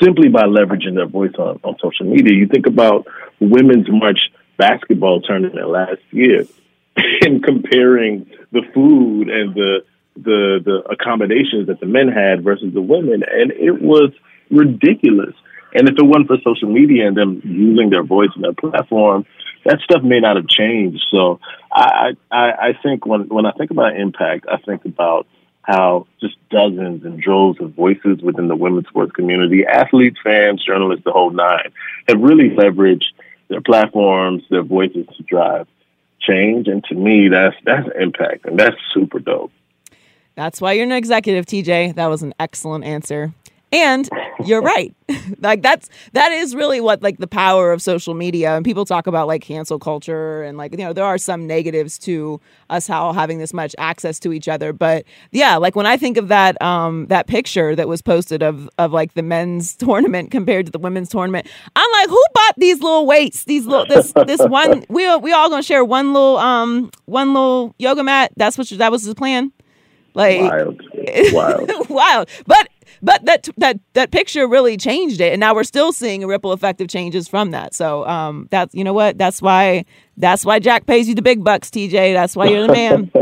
simply 0.01 0.29
by 0.29 0.43
leveraging 0.43 0.95
their 0.95 1.07
voice 1.07 1.33
on, 1.37 1.59
on 1.63 1.75
social 1.81 2.05
media. 2.05 2.33
You 2.33 2.47
think 2.47 2.65
about 2.65 3.07
women's 3.39 3.87
March 3.89 4.31
basketball 4.57 5.21
tournament 5.21 5.67
last 5.69 6.01
year 6.11 6.45
and 7.21 7.43
comparing 7.43 8.29
the 8.51 8.61
food 8.73 9.29
and 9.29 9.53
the 9.53 9.79
the 10.15 10.59
the 10.63 10.83
accommodations 10.91 11.67
that 11.67 11.79
the 11.79 11.85
men 11.85 12.07
had 12.09 12.43
versus 12.43 12.73
the 12.73 12.81
women, 12.81 13.23
and 13.23 13.51
it 13.51 13.81
was 13.81 14.11
ridiculous. 14.49 15.35
And 15.73 15.87
if 15.87 15.95
it 15.97 16.03
wasn't 16.03 16.27
for 16.27 16.37
social 16.43 16.69
media 16.69 17.07
and 17.07 17.15
them 17.15 17.41
using 17.43 17.89
their 17.89 18.03
voice 18.03 18.29
and 18.35 18.43
their 18.43 18.53
platform, 18.53 19.25
that 19.65 19.79
stuff 19.81 20.01
may 20.03 20.19
not 20.19 20.35
have 20.35 20.47
changed. 20.47 21.05
So 21.11 21.39
I 21.71 22.15
I, 22.31 22.51
I 22.51 22.79
think 22.81 23.05
when 23.05 23.27
when 23.27 23.45
I 23.45 23.51
think 23.51 23.71
about 23.71 23.95
impact, 23.95 24.45
I 24.51 24.57
think 24.57 24.85
about 24.85 25.27
how 25.61 26.07
just 26.19 26.35
dozens 26.49 27.05
and 27.05 27.21
droves 27.21 27.61
of 27.61 27.73
voices 27.73 28.21
within 28.23 28.47
the 28.47 28.55
women's 28.55 28.87
sports 28.87 29.11
community, 29.11 29.65
athletes, 29.65 30.17
fans, 30.23 30.63
journalists, 30.65 31.03
the 31.05 31.11
whole 31.11 31.29
nine, 31.29 31.71
have 32.07 32.19
really 32.19 32.49
leveraged 32.49 33.11
their 33.49 33.61
platforms, 33.61 34.41
their 34.49 34.63
voices 34.63 35.05
to 35.17 35.23
drive 35.23 35.67
change. 36.19 36.67
And 36.67 36.83
to 36.85 36.95
me, 36.95 37.27
that's 37.29 37.55
that's 37.65 37.87
impact, 37.99 38.45
and 38.45 38.59
that's 38.59 38.77
super 38.93 39.19
dope. 39.19 39.51
That's 40.35 40.61
why 40.61 40.73
you're 40.73 40.85
an 40.85 40.91
executive, 40.93 41.45
TJ. 41.45 41.95
That 41.95 42.07
was 42.07 42.23
an 42.23 42.33
excellent 42.39 42.85
answer. 42.85 43.33
And 43.71 44.09
you're 44.45 44.61
right. 44.75 44.93
like 45.39 45.61
that's 45.61 45.89
that 46.13 46.31
is 46.31 46.55
really 46.55 46.79
what 46.79 47.01
like 47.01 47.17
the 47.17 47.27
power 47.27 47.71
of 47.71 47.81
social 47.81 48.13
media. 48.13 48.55
And 48.55 48.63
people 48.63 48.85
talk 48.85 49.07
about 49.07 49.27
like 49.27 49.41
cancel 49.41 49.79
culture 49.79 50.43
and 50.43 50.57
like 50.57 50.71
you 50.71 50.77
know 50.77 50.93
there 50.93 51.05
are 51.05 51.17
some 51.17 51.47
negatives 51.47 51.97
to 51.99 52.39
us 52.69 52.87
how 52.87 53.11
having 53.11 53.39
this 53.39 53.53
much 53.53 53.75
access 53.77 54.19
to 54.19 54.33
each 54.33 54.47
other. 54.47 54.71
But 54.73 55.05
yeah 55.31 55.57
like 55.57 55.75
when 55.75 55.85
I 55.85 55.97
think 55.97 56.17
of 56.17 56.27
that 56.27 56.61
um 56.61 57.07
that 57.07 57.27
picture 57.27 57.75
that 57.75 57.87
was 57.87 58.01
posted 58.01 58.43
of 58.43 58.69
of 58.77 58.91
like 58.91 59.13
the 59.13 59.23
men's 59.23 59.75
tournament 59.75 60.31
compared 60.31 60.67
to 60.67 60.71
the 60.71 60.79
women's 60.79 61.09
tournament 61.09 61.47
I'm 61.75 61.91
like 61.93 62.09
who 62.09 62.23
bought 62.33 62.55
these 62.57 62.81
little 62.81 63.05
weights? 63.05 63.45
These 63.45 63.65
little 63.65 63.85
this 63.85 64.13
this 64.27 64.41
one 64.47 64.85
we 64.89 65.15
we 65.17 65.31
all 65.31 65.49
going 65.49 65.61
to 65.61 65.65
share 65.65 65.83
one 65.83 66.13
little 66.13 66.37
um 66.37 66.91
one 67.05 67.33
little 67.33 67.73
yoga 67.79 68.03
mat. 68.03 68.31
That's 68.37 68.57
what 68.57 68.69
that 68.69 68.91
was 68.91 69.03
the 69.03 69.15
plan. 69.15 69.51
Like 70.13 70.41
wild, 70.51 70.81
wild, 71.31 71.89
wild. 71.89 72.29
But 72.45 72.69
but 73.01 73.25
that 73.25 73.49
that 73.57 73.79
that 73.93 74.11
picture 74.11 74.47
really 74.47 74.77
changed 74.77 75.21
it, 75.21 75.33
and 75.33 75.39
now 75.39 75.53
we're 75.55 75.63
still 75.63 75.91
seeing 75.91 76.23
a 76.23 76.27
ripple 76.27 76.51
effect 76.51 76.81
of 76.81 76.87
changes 76.87 77.27
from 77.27 77.51
that. 77.51 77.73
So 77.73 78.05
um, 78.07 78.47
that's 78.51 78.73
you 78.73 78.83
know 78.83 78.93
what 78.93 79.17
that's 79.17 79.41
why 79.41 79.85
that's 80.17 80.45
why 80.45 80.59
Jack 80.59 80.85
pays 80.85 81.07
you 81.07 81.15
the 81.15 81.21
big 81.21 81.43
bucks, 81.43 81.69
TJ. 81.69 82.13
That's 82.13 82.35
why 82.35 82.47
you're 82.47 82.67
the 82.67 82.73
man. 82.73 83.11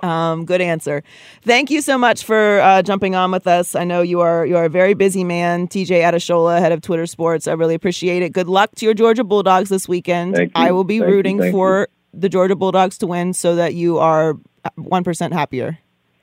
Um, 0.00 0.44
good 0.44 0.60
answer. 0.60 1.02
Thank 1.42 1.70
you 1.70 1.80
so 1.80 1.98
much 1.98 2.24
for 2.24 2.60
uh, 2.60 2.82
jumping 2.82 3.14
on 3.14 3.30
with 3.32 3.46
us. 3.46 3.74
I 3.74 3.84
know 3.84 4.02
you 4.02 4.20
are 4.20 4.46
you 4.46 4.56
are 4.56 4.66
a 4.66 4.68
very 4.68 4.94
busy 4.94 5.24
man, 5.24 5.66
TJ 5.68 6.02
Adeshola, 6.02 6.60
head 6.60 6.72
of 6.72 6.80
Twitter 6.80 7.06
Sports. 7.06 7.48
I 7.48 7.52
really 7.52 7.74
appreciate 7.74 8.22
it. 8.22 8.32
Good 8.32 8.48
luck 8.48 8.70
to 8.76 8.84
your 8.84 8.94
Georgia 8.94 9.24
Bulldogs 9.24 9.70
this 9.70 9.88
weekend. 9.88 10.36
You. 10.36 10.50
I 10.54 10.72
will 10.72 10.84
be 10.84 10.98
Thank 10.98 11.10
you. 11.10 11.16
rooting 11.16 11.38
Thank 11.40 11.52
for 11.52 11.88
the 12.12 12.28
Georgia 12.28 12.56
Bulldogs 12.56 12.98
to 12.98 13.06
win 13.06 13.32
so 13.32 13.56
that 13.56 13.74
you 13.74 13.98
are 13.98 14.34
one 14.76 15.04
percent 15.04 15.32
happier, 15.32 15.78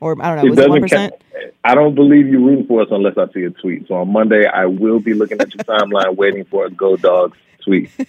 or 0.05 0.15
I 0.21 0.35
don't 0.35 0.37
know, 0.37 0.45
It 0.45 0.49
was 0.51 0.59
it 0.59 0.69
one 0.69 0.81
percent? 0.81 1.13
count. 1.13 1.53
I 1.63 1.73
don't 1.73 1.95
believe 1.95 2.27
you're 2.27 2.39
rooting 2.39 2.67
for 2.67 2.81
us 2.81 2.89
unless 2.91 3.17
I 3.17 3.25
see 3.33 3.43
a 3.43 3.49
tweet. 3.49 3.87
So 3.87 3.95
on 3.95 4.11
Monday, 4.11 4.45
I 4.45 4.67
will 4.67 4.99
be 4.99 5.15
looking 5.15 5.41
at 5.41 5.53
your 5.53 5.63
timeline, 5.71 6.15
waiting 6.15 6.45
for 6.45 6.65
a 6.65 6.69
Go 6.69 6.95
Dogs 6.95 7.37
tweet. 7.63 7.89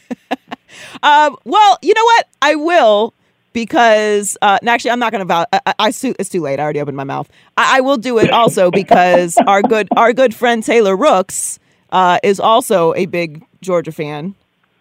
Um, 1.02 1.36
well, 1.44 1.78
you 1.80 1.94
know 1.94 2.04
what? 2.04 2.28
I 2.42 2.54
will 2.56 3.14
because 3.54 4.36
uh, 4.42 4.58
and 4.60 4.68
actually 4.68 4.90
I'm 4.90 4.98
not 4.98 5.12
going 5.12 5.20
to 5.20 5.24
vow. 5.24 5.46
I, 5.52 5.60
I, 5.64 5.74
I 5.78 5.88
it's 5.88 6.28
too 6.28 6.42
late. 6.42 6.60
I 6.60 6.62
already 6.64 6.80
opened 6.80 6.96
my 6.96 7.04
mouth. 7.04 7.30
I, 7.56 7.78
I 7.78 7.80
will 7.80 7.96
do 7.96 8.18
it 8.18 8.30
also 8.30 8.70
because 8.82 9.38
our 9.46 9.62
good 9.62 9.88
our 9.96 10.12
good 10.12 10.34
friend 10.34 10.62
Taylor 10.62 10.94
Rooks 10.96 11.58
uh, 11.90 12.18
is 12.22 12.40
also 12.40 12.92
a 12.94 13.06
big 13.06 13.44
Georgia 13.62 13.92
fan. 13.92 14.34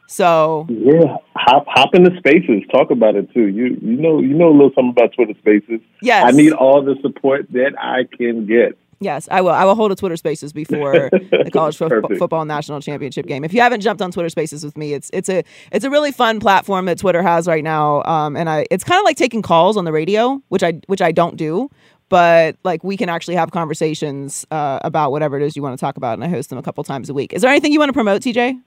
So 0.08 0.68
Yeah, 0.70 1.18
hop 1.36 1.66
hop 1.68 1.96
into 1.96 2.16
Spaces. 2.18 2.64
Talk 2.72 2.92
about 2.92 3.16
it 3.16 3.32
too. 3.34 3.48
You 3.48 3.78
you 3.82 3.98
know 3.98 4.20
you 4.20 4.34
know 4.34 4.50
a 4.50 4.56
little 4.56 4.72
something 4.76 4.92
about 4.92 5.14
Twitter 5.14 5.34
Spaces. 5.40 5.82
Yes. 6.02 6.26
I 6.28 6.32
need 6.32 6.54
all 6.54 6.84
the 6.84 6.96
support 7.02 7.48
that 7.52 7.74
I 7.80 8.04
can 8.18 8.46
get. 8.46 8.78
yes, 9.00 9.28
I 9.30 9.42
will. 9.42 9.52
I 9.52 9.66
will 9.66 9.76
hold 9.76 9.92
a 9.92 9.96
Twitter 9.96 10.16
Spaces 10.16 10.54
before 10.54 11.10
the 11.12 11.50
college 11.52 11.76
fo- 11.78 11.90
football 12.18 12.46
national 12.46 12.82
championship 12.82 13.26
game. 13.26 13.44
If 13.44 13.54
you 13.54 13.62
haven't 13.62 13.82
jumped 13.82 14.02
on 14.02 14.12
Twitter 14.12 14.30
Spaces 14.30 14.64
with 14.64 14.78
me, 14.78 14.94
it's 14.94 15.10
it's 15.12 15.28
a 15.30 15.44
it's 15.72 15.84
a 15.86 15.90
really 15.90 16.12
fun 16.12 16.40
platform 16.40 16.86
that 16.86 16.98
Twitter 17.00 17.22
has 17.24 17.48
right 17.48 17.64
now. 17.64 18.04
Um, 18.04 18.38
and 18.38 18.50
I 18.50 18.66
it's 18.72 18.84
kind 18.84 19.00
of 19.00 19.06
like 19.06 19.18
taking 19.18 19.42
calls 19.42 19.76
on 19.76 19.86
the 19.86 19.92
radio, 19.92 20.42
which 20.50 20.64
I 20.64 20.74
which 20.88 21.02
I 21.02 21.12
don't 21.12 21.36
do. 21.36 21.70
But 22.10 22.58
like 22.64 22.84
we 22.84 22.96
can 22.96 23.10
actually 23.10 23.36
have 23.36 23.50
conversations 23.52 24.46
uh, 24.52 24.80
about 24.84 25.12
whatever 25.12 25.36
it 25.38 25.44
is 25.44 25.56
you 25.56 25.64
want 25.64 25.78
to 25.78 25.84
talk 25.84 25.98
about, 25.98 26.14
and 26.14 26.24
I 26.24 26.28
host 26.28 26.50
them 26.52 26.60
a 26.60 26.64
couple 26.64 26.84
times 26.84 27.10
a 27.10 27.14
week. 27.16 27.34
Is 27.34 27.42
there 27.42 27.50
anything 27.50 27.72
you 27.74 27.80
want 27.80 27.90
to 27.90 27.94
promote, 27.94 28.22
TJ? 28.22 28.62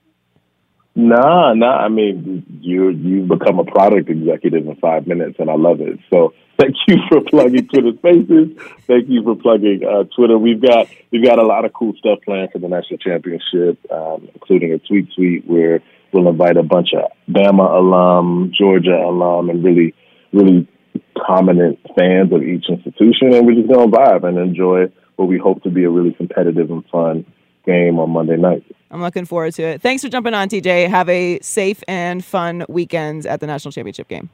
Nah, 0.99 1.55
nah. 1.55 1.77
I 1.77 1.89
mean, 1.89 2.45
you 2.61 2.89
you've 2.91 3.29
become 3.29 3.61
a 3.61 3.65
product 3.65 4.11
executive 4.11 4.67
in 4.67 4.75
five 4.83 5.07
minutes, 5.07 5.37
and 5.39 5.49
I 5.49 5.55
love 5.55 5.81
it. 5.81 6.01
So 6.11 6.35
thank 6.59 6.75
you 6.89 6.97
for 7.09 7.21
plugging 7.21 7.69
Twitter 7.69 7.93
Spaces. 7.99 8.49
Thank 8.89 9.09
you 9.09 9.23
for 9.23 9.37
plugging 9.37 9.83
uh, 9.89 10.05
Twitter. 10.17 10.37
We've 10.37 10.61
got 10.61 10.89
we've 11.13 11.25
got 11.25 11.39
a 11.39 11.47
lot 11.47 11.65
of 11.65 11.73
cool 11.73 11.93
stuff 12.01 12.19
planned 12.25 12.51
for 12.51 12.59
the 12.59 12.67
national 12.67 12.99
championship, 12.99 13.79
um, 13.93 14.29
including 14.35 14.73
a 14.73 14.81
tweet 14.81 15.15
tweet 15.15 15.47
where 15.47 15.85
we'll 16.13 16.29
invite 16.29 16.57
a 16.57 16.65
bunch 16.65 16.89
of 16.95 17.13
Bama 17.33 17.79
alum, 17.79 18.51
Georgia 18.59 18.97
alum, 18.97 19.51
and 19.51 19.63
really 19.63 19.95
really 20.33 20.67
prominent 21.15 21.79
fans 21.97 22.33
of 22.33 22.43
each 22.43 22.65
institution, 22.69 23.35
and 23.35 23.47
we're 23.47 23.55
just 23.55 23.73
gonna 23.73 23.87
vibe 23.87 24.25
and 24.25 24.37
enjoy 24.37 24.87
what 25.15 25.29
we 25.29 25.39
hope 25.39 25.63
to 25.63 25.71
be 25.71 25.85
a 25.85 25.91
really 25.91 26.13
competitive 26.13 26.73
and 26.73 26.85
fun 26.87 27.25
game 27.69 27.99
on 27.99 28.11
Monday 28.11 28.37
night. 28.37 28.65
I'm 28.91 29.03
looking 29.03 29.27
forward 29.27 29.53
to 29.55 29.63
it. 29.63 29.83
Thanks 29.83 30.03
for 30.03 30.09
jumping 30.09 30.35
on, 30.35 30.49
TJ. 30.49 30.89
Have 30.89 31.09
a 31.09 31.39
safe 31.41 31.83
and 31.87 32.25
fun 32.25 32.65
weekend 32.69 33.27
at 33.27 33.41
the 33.41 33.47
national 33.47 33.73
championship 33.73 34.09
game. 34.09 34.31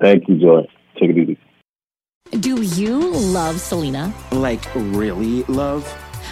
Thank 0.00 0.28
you, 0.28 0.38
Joy. 0.40 0.66
Take 0.98 1.10
it 1.10 1.18
easy. 1.18 1.38
Do 2.40 2.62
you 2.62 2.98
love 3.10 3.60
Selena? 3.60 4.12
Like, 4.32 4.64
really 4.74 5.44
love? 5.44 5.86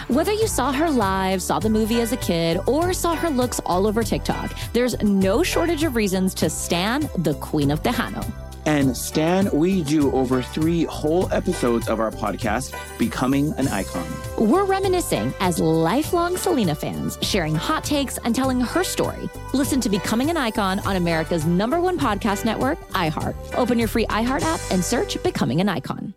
Whether 0.08 0.32
you 0.32 0.48
saw 0.48 0.72
her 0.72 0.90
live, 0.90 1.40
saw 1.40 1.58
the 1.60 1.70
movie 1.70 2.00
as 2.00 2.12
a 2.12 2.16
kid, 2.16 2.58
or 2.66 2.92
saw 2.92 3.14
her 3.14 3.30
looks 3.30 3.60
all 3.64 3.86
over 3.86 4.02
TikTok, 4.02 4.52
there's 4.72 5.00
no 5.02 5.42
shortage 5.42 5.84
of 5.84 5.94
reasons 5.94 6.34
to 6.34 6.50
stan 6.50 7.08
the 7.18 7.34
Queen 7.34 7.70
of 7.70 7.82
Tejano. 7.82 8.24
And 8.66 8.96
Stan, 8.96 9.50
we 9.52 9.82
do 9.82 10.10
over 10.12 10.40
three 10.40 10.84
whole 10.84 11.30
episodes 11.32 11.88
of 11.88 12.00
our 12.00 12.10
podcast, 12.10 12.74
Becoming 12.98 13.52
an 13.58 13.68
Icon. 13.68 14.06
We're 14.38 14.64
reminiscing 14.64 15.34
as 15.40 15.60
lifelong 15.60 16.38
Selena 16.38 16.74
fans, 16.74 17.18
sharing 17.20 17.54
hot 17.54 17.84
takes 17.84 18.16
and 18.18 18.34
telling 18.34 18.60
her 18.60 18.82
story. 18.82 19.28
Listen 19.52 19.80
to 19.82 19.90
Becoming 19.90 20.30
an 20.30 20.38
Icon 20.38 20.78
on 20.80 20.96
America's 20.96 21.44
number 21.44 21.78
one 21.78 21.98
podcast 21.98 22.46
network, 22.46 22.80
iHeart. 22.92 23.36
Open 23.54 23.78
your 23.78 23.88
free 23.88 24.06
iHeart 24.06 24.42
app 24.42 24.60
and 24.70 24.82
search 24.82 25.22
Becoming 25.22 25.60
an 25.60 25.68
Icon. 25.68 26.14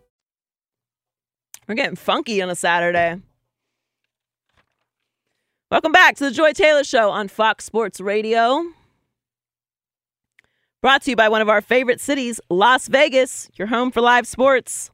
We're 1.68 1.74
getting 1.74 1.96
funky 1.96 2.40
on 2.40 2.48
a 2.48 2.54
Saturday. 2.54 3.20
Welcome 5.70 5.92
back 5.92 6.16
to 6.16 6.24
the 6.24 6.30
Joy 6.30 6.54
Taylor 6.54 6.82
Show 6.82 7.10
on 7.10 7.28
Fox 7.28 7.66
Sports 7.66 8.00
Radio. 8.00 8.64
Brought 10.80 11.02
to 11.02 11.10
you 11.10 11.16
by 11.16 11.28
one 11.28 11.42
of 11.42 11.48
our 11.48 11.60
favorite 11.60 12.00
cities, 12.00 12.40
Las 12.50 12.86
Vegas, 12.86 13.50
your 13.56 13.66
home 13.66 13.90
for 13.90 14.00
live 14.00 14.28
sports. 14.28 14.92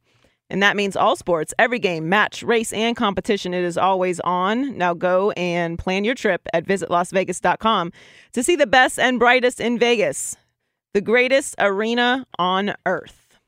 And 0.49 0.62
that 0.62 0.76
means 0.76 0.97
all 0.97 1.14
sports, 1.14 1.53
every 1.59 1.78
game, 1.78 2.09
match, 2.09 2.43
race, 2.43 2.72
and 2.72 2.97
competition. 2.97 3.53
It 3.53 3.64
is 3.64 3.76
always 3.76 4.18
on. 4.20 4.78
Now 4.78 4.95
go 4.95 5.32
and 5.32 5.78
plan 5.78 6.05
your 6.05 6.14
trip 6.14 6.49
at 6.55 6.64
visitlasvegas.com 6.64 7.93
to 8.32 8.43
see 8.43 8.57
the 8.57 8.66
best 8.66 8.99
and 8.99 9.18
brightest 9.18 9.61
in 9.61 9.78
Vegas, 9.78 10.37
the 10.95 11.03
greatest 11.03 11.55
arena 11.59 12.26
on 12.39 12.74
earth. 12.87 13.39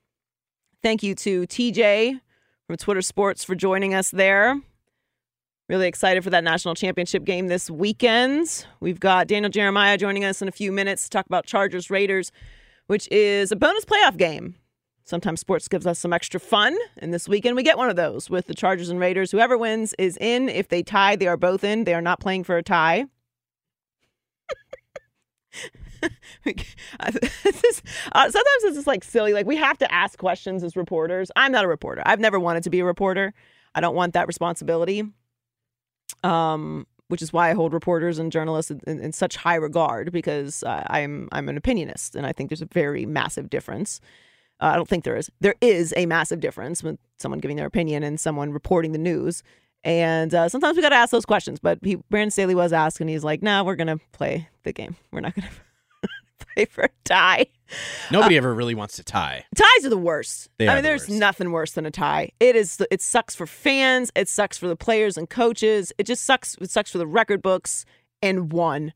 Thank 0.83 1.03
you 1.03 1.15
to 1.15 1.47
TJ 1.47 2.21
from 2.67 2.77
Twitter 2.77 3.03
Sports 3.03 3.45
for 3.45 3.55
joining 3.55 3.95
us 3.95 4.11
there. 4.11 4.61
Really 5.69 5.89
excited 5.89 6.23
for 6.23 6.31
that 6.31 6.45
national 6.45 6.77
championship 6.77 7.25
game 7.25 7.49
this 7.49 7.69
weekend. 7.69 8.65
We've 8.79 9.01
got 9.01 9.27
Daniel 9.27 9.51
Jeremiah 9.51 9.99
joining 9.99 10.25
us 10.25 10.41
in 10.41 10.47
a 10.47 10.53
few 10.53 10.71
minutes 10.71 11.03
to 11.05 11.11
talk 11.11 11.27
about 11.27 11.45
Chargers 11.45 11.91
Raiders, 11.91 12.31
which 12.87 13.09
is 13.11 13.51
a 13.51 13.57
bonus 13.57 13.85
playoff 13.85 14.17
game. 14.17 14.55
Sometimes 15.03 15.41
sports 15.41 15.67
gives 15.67 15.85
us 15.85 15.99
some 15.99 16.13
extra 16.13 16.39
fun, 16.39 16.77
and 16.99 17.13
this 17.13 17.29
weekend 17.29 17.57
we 17.57 17.65
get 17.65 17.79
one 17.79 17.91
of 17.91 17.97
those 17.97 18.31
with 18.31 18.47
the 18.47 18.55
Chargers 18.55 18.91
and 18.91 19.01
Raiders. 19.01 19.33
Whoever 19.33 19.59
wins 19.59 19.93
is 19.99 20.17
in. 20.19 20.49
If 20.49 20.69
they 20.69 20.85
tie, 20.85 21.17
they 21.17 21.27
are 21.27 21.37
both 21.37 21.65
in. 21.65 21.83
They 21.83 21.95
are 21.95 22.03
not 22.03 22.21
playing 22.21 22.45
for 22.45 22.57
a 22.57 22.63
tie. 22.63 23.07
uh, 26.05 27.11
sometimes 27.11 28.63
it's 28.63 28.77
just 28.77 28.87
like 28.87 29.03
silly. 29.03 29.33
Like 29.33 29.47
we 29.47 29.57
have 29.57 29.79
to 29.79 29.93
ask 29.93 30.17
questions 30.17 30.63
as 30.63 30.77
reporters. 30.77 31.33
I'm 31.35 31.51
not 31.51 31.65
a 31.65 31.69
reporter. 31.69 32.05
I've 32.07 32.21
never 32.21 32.39
wanted 32.39 32.63
to 32.63 32.71
be 32.71 32.79
a 32.79 32.85
reporter. 32.85 33.35
I 33.75 33.81
don't 33.81 33.97
want 33.97 34.13
that 34.13 34.29
responsibility 34.29 35.03
um, 36.25 36.87
which 37.09 37.23
is 37.23 37.33
why 37.33 37.51
I 37.51 37.55
hold 37.55 37.73
reporters 37.73 38.19
and 38.19 38.33
journalists 38.33 38.71
in, 38.71 38.81
in, 38.87 39.01
in 39.01 39.13
such 39.13 39.37
high 39.37 39.55
regard 39.55 40.13
because 40.13 40.63
uh, 40.65 40.85
I'm 40.89 41.29
I'm 41.33 41.49
an 41.49 41.61
opinionist 41.61 42.15
and 42.15 42.27
I 42.27 42.33
think 42.33 42.51
there's 42.51 42.63
a 42.63 42.67
very 42.67 43.07
massive 43.07 43.51
difference. 43.51 44.01
Uh, 44.61 44.67
I 44.67 44.77
don't 44.77 44.89
think 44.89 45.05
there 45.05 45.17
is. 45.17 45.31
There 45.41 45.55
is 45.61 45.93
a 45.97 46.07
massive 46.07 46.41
difference 46.41 46.83
with 46.83 46.99
someone 47.19 47.41
giving 47.41 47.57
their 47.57 47.67
opinion 47.67 48.03
and 48.03 48.19
someone 48.19 48.53
reporting 48.53 48.93
the 48.93 48.99
news. 48.99 49.43
And 49.85 50.35
uh, 50.35 50.49
sometimes 50.49 50.77
we 50.77 50.83
got 50.83 50.89
to 50.89 50.97
ask 50.97 51.13
those 51.13 51.27
questions. 51.27 51.61
But 51.61 51.79
he, 51.83 51.97
Brandon 52.11 52.31
Staley 52.31 52.55
was 52.55 52.73
asked, 52.73 53.01
and 53.01 53.09
He's 53.09 53.23
like, 53.23 53.43
"No, 53.43 53.59
nah, 53.59 53.65
we're 53.65 53.77
gonna 53.77 54.01
play 54.13 54.49
the 54.65 54.73
game. 54.73 54.97
We're 55.13 55.21
not 55.21 55.35
gonna 55.35 55.51
play 56.39 56.65
for 56.65 56.85
a 56.85 56.91
tie." 57.05 57.47
Nobody 58.11 58.37
uh, 58.37 58.39
ever 58.39 58.55
really 58.55 58.75
wants 58.75 58.97
to 58.97 59.05
tie. 59.05 59.45
Ties 59.55 59.85
are 59.85 59.91
the 59.91 59.97
worst. 59.99 60.49
They 60.59 60.69
I 60.69 60.75
mean, 60.75 60.83
the 60.83 60.89
there's 60.89 61.09
worst. 61.09 61.21
nothing 61.21 61.51
worse 61.53 61.73
than 61.73 61.87
a 61.87 61.91
tie. 61.91 62.31
It 62.41 62.57
is. 62.57 62.81
It 62.91 63.03
sucks 63.03 63.35
for 63.35 63.47
fans. 63.47 64.11
It 64.15 64.29
sucks 64.29 64.57
for 64.59 64.69
the 64.69 64.77
players 64.77 65.17
and 65.17 65.29
coaches. 65.29 65.93
It 65.99 66.05
just 66.05 66.25
sucks. 66.25 66.57
It 66.61 66.71
sucks 66.71 66.91
for 66.91 66.99
the 66.99 67.07
record 67.07 67.43
books 67.43 67.85
and 68.23 68.53
one. 68.53 68.93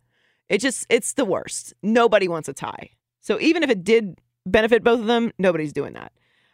It 0.49 0.59
just. 0.59 0.86
It's 0.88 1.14
the 1.14 1.24
worst. 1.24 1.74
Nobody 1.82 2.28
wants 2.28 2.49
a 2.49 2.53
tie. 2.53 2.91
So 3.20 3.41
even 3.41 3.62
if 3.62 3.70
it 3.70 3.84
did 3.84 4.18
benefit 4.47 4.82
both 4.82 5.01
of 5.01 5.07
them, 5.07 5.32
nobody's 5.38 5.72
doing 5.72 5.93
that. 5.95 6.12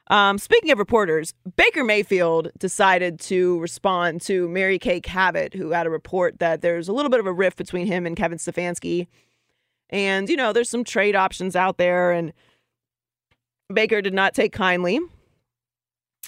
Um, 0.08 0.38
speaking 0.38 0.70
of 0.70 0.78
reporters, 0.78 1.34
Baker 1.56 1.82
Mayfield 1.82 2.50
decided 2.58 3.18
to 3.20 3.58
respond 3.58 4.20
to 4.22 4.48
Mary 4.48 4.78
Kay 4.78 5.00
Cabot, 5.00 5.52
who 5.54 5.70
had 5.70 5.86
a 5.86 5.90
report 5.90 6.38
that 6.38 6.60
there's 6.60 6.88
a 6.88 6.92
little 6.92 7.10
bit 7.10 7.18
of 7.18 7.26
a 7.26 7.32
rift 7.32 7.58
between 7.58 7.86
him 7.86 8.06
and 8.06 8.16
Kevin 8.16 8.38
Stefanski. 8.38 9.08
And, 9.90 10.28
you 10.28 10.36
know, 10.36 10.52
there's 10.52 10.70
some 10.70 10.84
trade 10.84 11.14
options 11.14 11.54
out 11.54 11.78
there. 11.78 12.12
And 12.12 12.32
Baker 13.72 14.02
did 14.02 14.14
not 14.14 14.34
take 14.34 14.52
kindly 14.52 15.00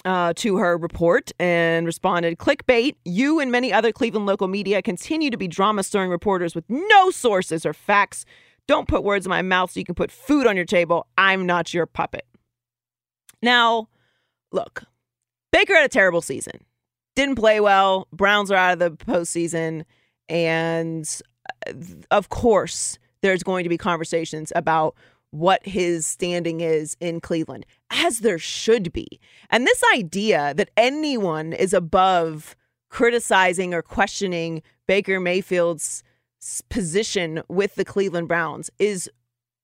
uh, 0.05 0.33
to 0.37 0.57
her 0.57 0.77
report 0.77 1.31
and 1.39 1.85
responded 1.85 2.37
Clickbait, 2.37 2.95
you 3.05 3.39
and 3.39 3.51
many 3.51 3.73
other 3.73 3.91
Cleveland 3.91 4.25
local 4.25 4.47
media 4.47 4.81
continue 4.81 5.29
to 5.29 5.37
be 5.37 5.47
drama 5.47 5.83
stirring 5.83 6.09
reporters 6.09 6.55
with 6.55 6.65
no 6.69 7.09
sources 7.09 7.65
or 7.65 7.73
facts. 7.73 8.25
Don't 8.67 8.87
put 8.87 9.03
words 9.03 9.25
in 9.25 9.29
my 9.29 9.41
mouth 9.41 9.71
so 9.71 9.79
you 9.79 9.85
can 9.85 9.95
put 9.95 10.11
food 10.11 10.47
on 10.47 10.55
your 10.55 10.65
table. 10.65 11.07
I'm 11.17 11.45
not 11.45 11.73
your 11.73 11.85
puppet. 11.85 12.25
Now, 13.41 13.87
look, 14.51 14.83
Baker 15.51 15.73
had 15.73 15.85
a 15.85 15.89
terrible 15.89 16.21
season. 16.21 16.63
Didn't 17.15 17.35
play 17.35 17.59
well. 17.59 18.07
Browns 18.13 18.51
are 18.51 18.55
out 18.55 18.73
of 18.73 18.79
the 18.79 18.91
postseason. 18.91 19.83
And 20.27 21.09
uh, 21.67 21.73
of 22.11 22.29
course, 22.29 22.99
there's 23.21 23.43
going 23.43 23.63
to 23.63 23.69
be 23.69 23.77
conversations 23.77 24.51
about 24.55 24.95
what 25.31 25.65
his 25.65 26.07
standing 26.07 26.61
is 26.61 26.97
in 26.99 27.21
Cleveland, 27.21 27.65
as 27.91 28.19
there 28.19 28.39
should 28.39 28.91
be. 28.91 29.19
And 29.49 29.65
this 29.65 29.83
idea 29.93 30.53
that 30.55 30.71
anyone 30.75 31.53
is 31.53 31.73
above 31.73 32.55
criticizing 32.89 33.73
or 33.73 33.81
questioning 33.81 34.63
Baker 34.87 35.19
Mayfield's 35.19 36.03
position 36.69 37.43
with 37.47 37.75
the 37.75 37.85
Cleveland 37.85 38.27
Browns 38.27 38.71
is 38.79 39.09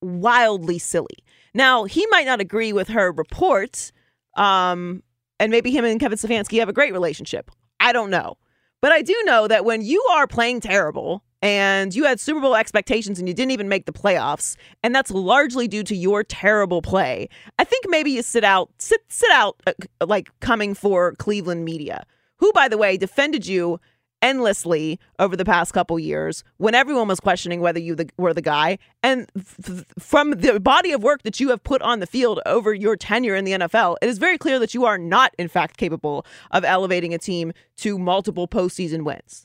wildly 0.02 0.78
silly. 0.78 1.18
Now, 1.54 1.86
he 1.86 2.06
might 2.12 2.26
not 2.26 2.42
agree 2.42 2.74
with 2.74 2.90
her 2.90 3.12
report, 3.12 3.92
um, 4.36 5.02
and 5.40 5.52
maybe 5.52 5.72
him 5.72 5.86
and 5.86 6.00
Kevin 6.00 6.18
Stefanski 6.18 6.60
have 6.60 6.70
a 6.70 6.74
great 6.74 6.94
relationship. 6.94 7.50
I 7.80 7.92
don't 7.92 8.10
know. 8.10 8.38
But 8.82 8.92
I 8.92 9.02
do 9.02 9.20
know 9.26 9.48
that 9.48 9.66
when 9.66 9.82
you 9.82 10.06
are 10.12 10.28
playing 10.28 10.62
terrible 10.62 11.24
and 11.46 11.94
you 11.94 12.06
had 12.06 12.20
Super 12.20 12.40
Bowl 12.40 12.56
expectations 12.56 13.20
and 13.20 13.28
you 13.28 13.34
didn't 13.36 13.52
even 13.52 13.70
make 13.70 13.86
the 13.86 13.94
playoffs, 13.94 14.56
and 14.82 14.96
that's 14.96 15.12
largely 15.12 15.68
due 15.68 15.84
to 15.84 15.96
your 15.96 16.24
terrible 16.24 16.82
play. 16.82 17.30
I 17.60 17.64
think 17.64 17.86
maybe 17.88 18.10
you 18.10 18.24
sit 18.24 18.44
out, 18.44 18.72
sit 18.80 19.02
sit 19.10 19.30
out, 19.30 19.62
uh, 19.68 19.74
like 20.08 20.32
coming 20.40 20.74
for 20.74 21.14
Cleveland 21.14 21.64
media, 21.64 22.08
who, 22.38 22.52
by 22.54 22.68
the 22.68 22.80
way, 22.80 22.98
defended 22.98 23.46
you 23.46 23.80
endlessly 24.24 25.00
over 25.20 25.36
the 25.36 25.46
past 25.46 25.72
couple 25.72 26.00
years 26.00 26.44
when 26.58 26.74
everyone 26.74 27.08
was 27.08 27.20
questioning 27.20 27.62
whether 27.62 27.80
you 27.80 27.94
the, 27.94 28.10
were 28.18 28.34
the 28.34 28.42
guy. 28.42 28.80
And 29.04 29.30
f- 29.38 29.86
from 30.00 30.32
the 30.32 30.60
body 30.60 30.94
of 30.94 31.04
work 31.04 31.22
that 31.24 31.40
you 31.40 31.50
have 31.50 31.64
put 31.64 31.84
on 31.84 32.00
the 32.00 32.08
field 32.08 32.40
over 32.48 32.74
your 32.74 32.96
tenure 32.96 33.36
in 33.36 33.46
the 33.46 33.52
NFL, 33.52 33.98
it 34.02 34.10
is 34.10 34.18
very 34.18 34.40
clear 34.40 34.58
that 34.58 34.74
you 34.74 34.86
are 34.86 34.98
not, 34.98 35.36
in 35.38 35.48
fact, 35.48 35.78
capable 35.78 36.26
of 36.50 36.66
elevating 36.66 37.14
a 37.14 37.20
team 37.20 37.54
to 37.78 38.00
multiple 38.00 38.48
postseason 38.48 39.04
wins 39.04 39.45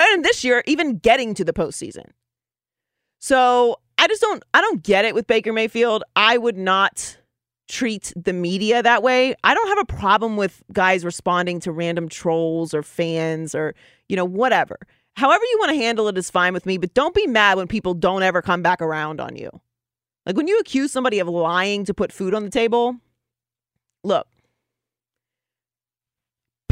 and 0.00 0.24
this 0.24 0.44
year 0.44 0.62
even 0.66 0.98
getting 0.98 1.34
to 1.34 1.44
the 1.44 1.52
postseason. 1.52 2.06
So 3.18 3.80
I 3.98 4.06
just 4.06 4.20
don't 4.20 4.42
I 4.54 4.60
don't 4.60 4.82
get 4.82 5.04
it 5.04 5.14
with 5.14 5.26
Baker 5.26 5.52
Mayfield. 5.52 6.04
I 6.14 6.38
would 6.38 6.56
not 6.56 7.16
treat 7.68 8.12
the 8.16 8.32
media 8.32 8.82
that 8.82 9.02
way. 9.02 9.34
I 9.44 9.54
don't 9.54 9.68
have 9.68 9.78
a 9.78 9.84
problem 9.84 10.36
with 10.36 10.62
guys 10.72 11.04
responding 11.04 11.60
to 11.60 11.72
random 11.72 12.08
trolls 12.08 12.72
or 12.72 12.82
fans 12.82 13.54
or 13.54 13.74
you 14.08 14.16
know 14.16 14.24
whatever. 14.24 14.78
However 15.16 15.44
you 15.44 15.56
want 15.58 15.70
to 15.70 15.76
handle 15.76 16.06
it 16.08 16.16
is 16.16 16.30
fine 16.30 16.52
with 16.52 16.64
me, 16.64 16.78
but 16.78 16.94
don't 16.94 17.14
be 17.14 17.26
mad 17.26 17.56
when 17.56 17.66
people 17.66 17.92
don't 17.92 18.22
ever 18.22 18.40
come 18.40 18.62
back 18.62 18.80
around 18.80 19.20
on 19.20 19.34
you. 19.34 19.50
Like 20.24 20.36
when 20.36 20.46
you 20.46 20.58
accuse 20.60 20.92
somebody 20.92 21.18
of 21.18 21.26
lying 21.26 21.84
to 21.86 21.94
put 21.94 22.12
food 22.12 22.34
on 22.34 22.44
the 22.44 22.50
table, 22.50 22.96
look, 24.04 24.28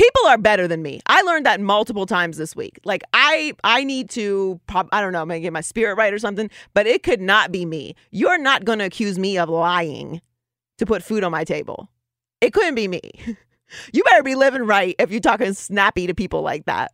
people 0.06 0.28
are 0.28 0.38
better 0.38 0.68
than 0.68 0.82
me. 0.82 1.00
I 1.06 1.22
learned 1.22 1.46
that 1.46 1.60
multiple 1.60 2.06
times 2.06 2.36
this 2.36 2.54
week. 2.54 2.78
Like 2.84 3.02
I 3.12 3.54
I 3.64 3.84
need 3.84 4.10
to 4.10 4.60
pop 4.66 4.88
I 4.92 5.00
don't 5.00 5.12
know, 5.12 5.24
maybe 5.24 5.42
get 5.42 5.52
my 5.52 5.60
spirit 5.60 5.96
right 5.96 6.12
or 6.12 6.18
something, 6.18 6.50
but 6.74 6.86
it 6.86 7.02
could 7.02 7.20
not 7.20 7.52
be 7.52 7.64
me. 7.64 7.94
You're 8.10 8.38
not 8.38 8.64
going 8.64 8.78
to 8.78 8.84
accuse 8.84 9.18
me 9.18 9.38
of 9.38 9.48
lying 9.48 10.20
to 10.78 10.86
put 10.86 11.02
food 11.02 11.24
on 11.24 11.32
my 11.32 11.44
table. 11.44 11.88
It 12.40 12.52
couldn't 12.52 12.74
be 12.74 12.88
me. 12.88 13.00
You 13.92 14.04
better 14.04 14.22
be 14.22 14.36
living 14.36 14.62
right 14.62 14.94
if 15.00 15.10
you're 15.10 15.18
talking 15.18 15.52
snappy 15.52 16.06
to 16.06 16.14
people 16.14 16.40
like 16.40 16.66
that. 16.66 16.92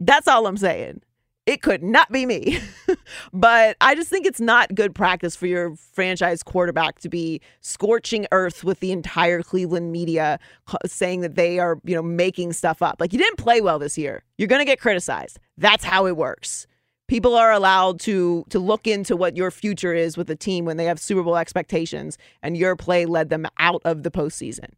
That's 0.00 0.28
all 0.28 0.46
I'm 0.46 0.58
saying. 0.58 1.00
It 1.46 1.62
could 1.62 1.82
not 1.82 2.12
be 2.12 2.26
me. 2.26 2.60
but 3.32 3.76
I 3.80 3.94
just 3.94 4.10
think 4.10 4.26
it's 4.26 4.40
not 4.40 4.74
good 4.74 4.94
practice 4.94 5.34
for 5.34 5.46
your 5.46 5.74
franchise 5.76 6.42
quarterback 6.42 7.00
to 7.00 7.08
be 7.08 7.40
scorching 7.60 8.26
earth 8.30 8.62
with 8.62 8.80
the 8.80 8.92
entire 8.92 9.42
Cleveland 9.42 9.90
media 9.90 10.38
saying 10.86 11.22
that 11.22 11.34
they 11.34 11.58
are, 11.58 11.80
you 11.84 11.94
know, 11.94 12.02
making 12.02 12.52
stuff 12.52 12.82
up. 12.82 12.96
Like 13.00 13.12
you 13.12 13.18
didn't 13.18 13.38
play 13.38 13.60
well 13.60 13.78
this 13.78 13.96
year. 13.96 14.22
You're 14.38 14.48
going 14.48 14.60
to 14.60 14.66
get 14.66 14.80
criticized. 14.80 15.38
That's 15.56 15.84
how 15.84 16.06
it 16.06 16.16
works. 16.16 16.66
People 17.08 17.34
are 17.34 17.50
allowed 17.50 17.98
to 18.00 18.44
to 18.50 18.60
look 18.60 18.86
into 18.86 19.16
what 19.16 19.36
your 19.36 19.50
future 19.50 19.92
is 19.92 20.16
with 20.16 20.30
a 20.30 20.36
team 20.36 20.64
when 20.64 20.76
they 20.76 20.84
have 20.84 21.00
Super 21.00 21.24
Bowl 21.24 21.36
expectations 21.36 22.16
and 22.40 22.56
your 22.56 22.76
play 22.76 23.04
led 23.04 23.30
them 23.30 23.46
out 23.58 23.82
of 23.84 24.04
the 24.04 24.12
postseason. 24.12 24.74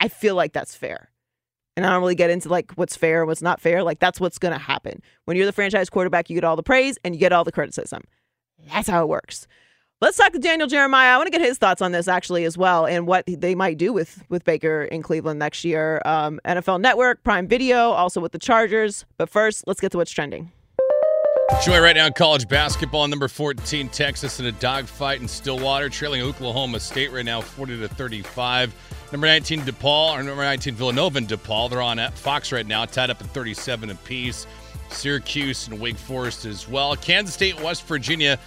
I 0.00 0.08
feel 0.08 0.34
like 0.34 0.52
that's 0.52 0.74
fair. 0.74 1.10
And 1.76 1.84
I 1.84 1.90
don't 1.90 2.00
really 2.00 2.14
get 2.14 2.30
into 2.30 2.48
like 2.48 2.72
what's 2.72 2.96
fair, 2.96 3.26
what's 3.26 3.42
not 3.42 3.60
fair. 3.60 3.82
Like 3.82 3.98
that's 3.98 4.18
what's 4.18 4.38
to 4.38 4.58
happen. 4.58 5.02
When 5.26 5.36
you're 5.36 5.46
the 5.46 5.52
franchise 5.52 5.90
quarterback, 5.90 6.30
you 6.30 6.34
get 6.34 6.44
all 6.44 6.56
the 6.56 6.62
praise 6.62 6.98
and 7.04 7.14
you 7.14 7.20
get 7.20 7.32
all 7.32 7.44
the 7.44 7.52
criticism. 7.52 8.02
That's 8.72 8.88
how 8.88 9.02
it 9.02 9.08
works. 9.08 9.46
Let's 10.00 10.18
talk 10.18 10.32
to 10.32 10.38
Daniel 10.38 10.68
Jeremiah. 10.68 11.14
I 11.14 11.16
want 11.16 11.26
to 11.26 11.30
get 11.30 11.40
his 11.40 11.56
thoughts 11.56 11.80
on 11.80 11.92
this 11.92 12.06
actually 12.06 12.44
as 12.44 12.58
well, 12.58 12.84
and 12.84 13.06
what 13.06 13.24
they 13.26 13.54
might 13.54 13.78
do 13.78 13.94
with 13.94 14.22
with 14.28 14.44
Baker 14.44 14.82
in 14.82 15.02
Cleveland 15.02 15.38
next 15.38 15.64
year. 15.64 16.02
Um, 16.04 16.38
NFL 16.44 16.82
Network, 16.82 17.24
Prime 17.24 17.48
Video, 17.48 17.92
also 17.92 18.20
with 18.20 18.32
the 18.32 18.38
Chargers. 18.38 19.06
But 19.16 19.30
first, 19.30 19.64
let's 19.66 19.80
get 19.80 19.92
to 19.92 19.98
what's 19.98 20.10
trending. 20.10 20.52
Joy 21.64 21.80
right 21.80 21.96
now 21.96 22.06
in 22.06 22.12
college 22.12 22.46
basketball. 22.46 23.08
Number 23.08 23.28
14, 23.28 23.88
Texas 23.88 24.38
in 24.38 24.46
a 24.46 24.52
dogfight 24.52 25.22
in 25.22 25.28
Stillwater, 25.28 25.88
trailing 25.88 26.20
Oklahoma 26.20 26.78
State 26.78 27.10
right 27.10 27.24
now, 27.24 27.40
40 27.40 27.78
to 27.80 27.88
35. 27.88 28.74
Number 29.12 29.26
19, 29.28 29.60
DePaul, 29.60 30.18
or 30.18 30.22
number 30.22 30.42
19, 30.42 30.74
Villanova 30.74 31.18
and 31.18 31.28
DePaul. 31.28 31.70
They're 31.70 31.80
on 31.80 31.98
Fox 32.12 32.50
right 32.52 32.66
now, 32.66 32.84
tied 32.84 33.10
up 33.10 33.20
at 33.20 33.28
37 33.28 33.90
apiece. 33.90 34.46
Syracuse 34.90 35.68
and 35.68 35.80
Wake 35.80 35.96
Forest 35.96 36.44
as 36.44 36.68
well. 36.68 36.96
Kansas 36.96 37.34
State, 37.34 37.60
West 37.60 37.86
Virginia. 37.86 38.38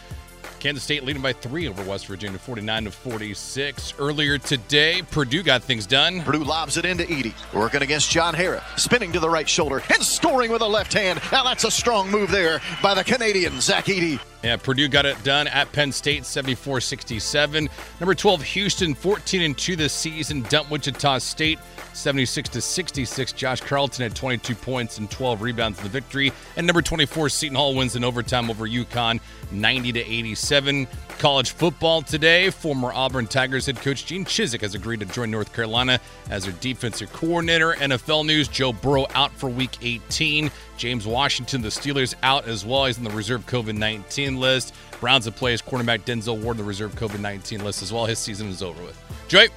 Kansas 0.60 0.84
State 0.84 1.06
leading 1.06 1.22
by 1.22 1.32
three 1.32 1.68
over 1.70 1.82
West 1.84 2.08
Virginia, 2.08 2.38
49 2.38 2.86
to 2.86 2.92
46. 2.92 3.94
Earlier 3.98 4.38
today, 4.38 5.02
Purdue 5.10 5.42
got 5.42 5.64
things 5.64 5.86
done. 5.86 6.22
Purdue 6.22 6.44
lobs 6.44 6.76
it 6.76 6.84
into 6.86 7.06
Edey, 7.06 7.34
working 7.54 7.82
against 7.82 8.12
John 8.12 8.34
Harrar, 8.34 8.62
spinning 8.78 9.14
to 9.14 9.20
the 9.20 9.30
right 9.30 9.48
shoulder 9.48 9.82
and 9.90 10.04
scoring 10.04 10.52
with 10.52 10.62
a 10.62 10.68
left 10.68 10.94
hand. 10.94 11.22
Now 11.32 11.44
that's 11.44 11.64
a 11.64 11.72
strong 11.72 12.12
move 12.12 12.30
there 12.30 12.62
by 12.84 12.94
the 12.94 13.04
Canadian 13.04 13.62
Zach 13.62 13.86
Edey. 13.86 14.20
Yeah, 14.44 14.56
Purdue 14.56 14.88
got 14.88 15.06
it 15.06 15.22
done 15.24 15.48
at 15.48 15.70
Penn 15.74 15.92
State, 15.92 16.24
74-67. 16.24 17.70
Number 18.00 18.16
12, 18.16 18.42
Houston, 18.42 18.96
14 18.96 19.42
and 19.42 19.58
2 19.58 19.76
this 19.76 19.92
season. 19.92 20.44
Dump 20.44 20.72
Wichita 20.72 21.18
State, 21.18 21.60
76 21.92 22.48
to 22.50 22.62
66. 22.62 23.34
Josh 23.34 23.60
Carlton 23.60 24.04
had 24.04 24.16
22 24.16 24.56
points 24.56 24.98
and 24.98 25.12
12 25.12 25.42
rebounds 25.42 25.78
in 25.80 25.84
the 25.84 25.90
victory. 25.90 26.32
And 26.56 26.66
number 26.66 26.82
24, 26.82 27.28
Seton 27.28 27.56
Hall 27.58 27.76
wins 27.76 27.98
in 27.98 28.06
overtime 28.06 28.50
over 28.50 28.66
UConn, 28.66 29.20
90 29.52 29.92
to 29.92 30.00
87. 30.00 30.88
College 31.18 31.52
football 31.52 32.02
today. 32.02 32.50
Former 32.50 32.94
Auburn 32.94 33.28
Tigers 33.28 33.66
head 33.66 33.76
coach 33.76 34.06
Gene 34.06 34.24
Chizik 34.24 34.62
has 34.62 34.74
agreed 34.74 35.02
to 35.02 35.06
join 35.06 35.30
North 35.30 35.54
Carolina 35.54 36.00
as 36.30 36.46
their 36.46 36.54
defensive 36.62 37.12
coordinator. 37.12 37.74
NFL 37.74 38.26
news: 38.26 38.48
Joe 38.48 38.72
Burrow 38.72 39.06
out 39.14 39.34
for 39.34 39.50
Week 39.50 39.78
18. 39.82 40.50
James 40.80 41.06
Washington, 41.06 41.62
the 41.62 41.68
Steelers, 41.68 42.16
out 42.24 42.48
as 42.48 42.66
well. 42.66 42.86
He's 42.86 42.98
on 42.98 43.04
the 43.04 43.10
reserve 43.10 43.46
COVID 43.46 43.76
19 43.76 44.40
list. 44.40 44.74
Browns 45.02 45.26
have 45.26 45.36
plays 45.36 45.62
cornerback 45.62 46.06
Denzel 46.06 46.42
Ward 46.42 46.56
on 46.56 46.58
the 46.58 46.64
reserve 46.64 46.96
COVID 46.96 47.20
19 47.20 47.64
list 47.64 47.84
as 47.84 47.92
well. 47.92 48.06
His 48.06 48.18
season 48.18 48.48
is 48.48 48.64
over 48.64 48.82
with. 48.82 48.98
Joy. 49.28 49.48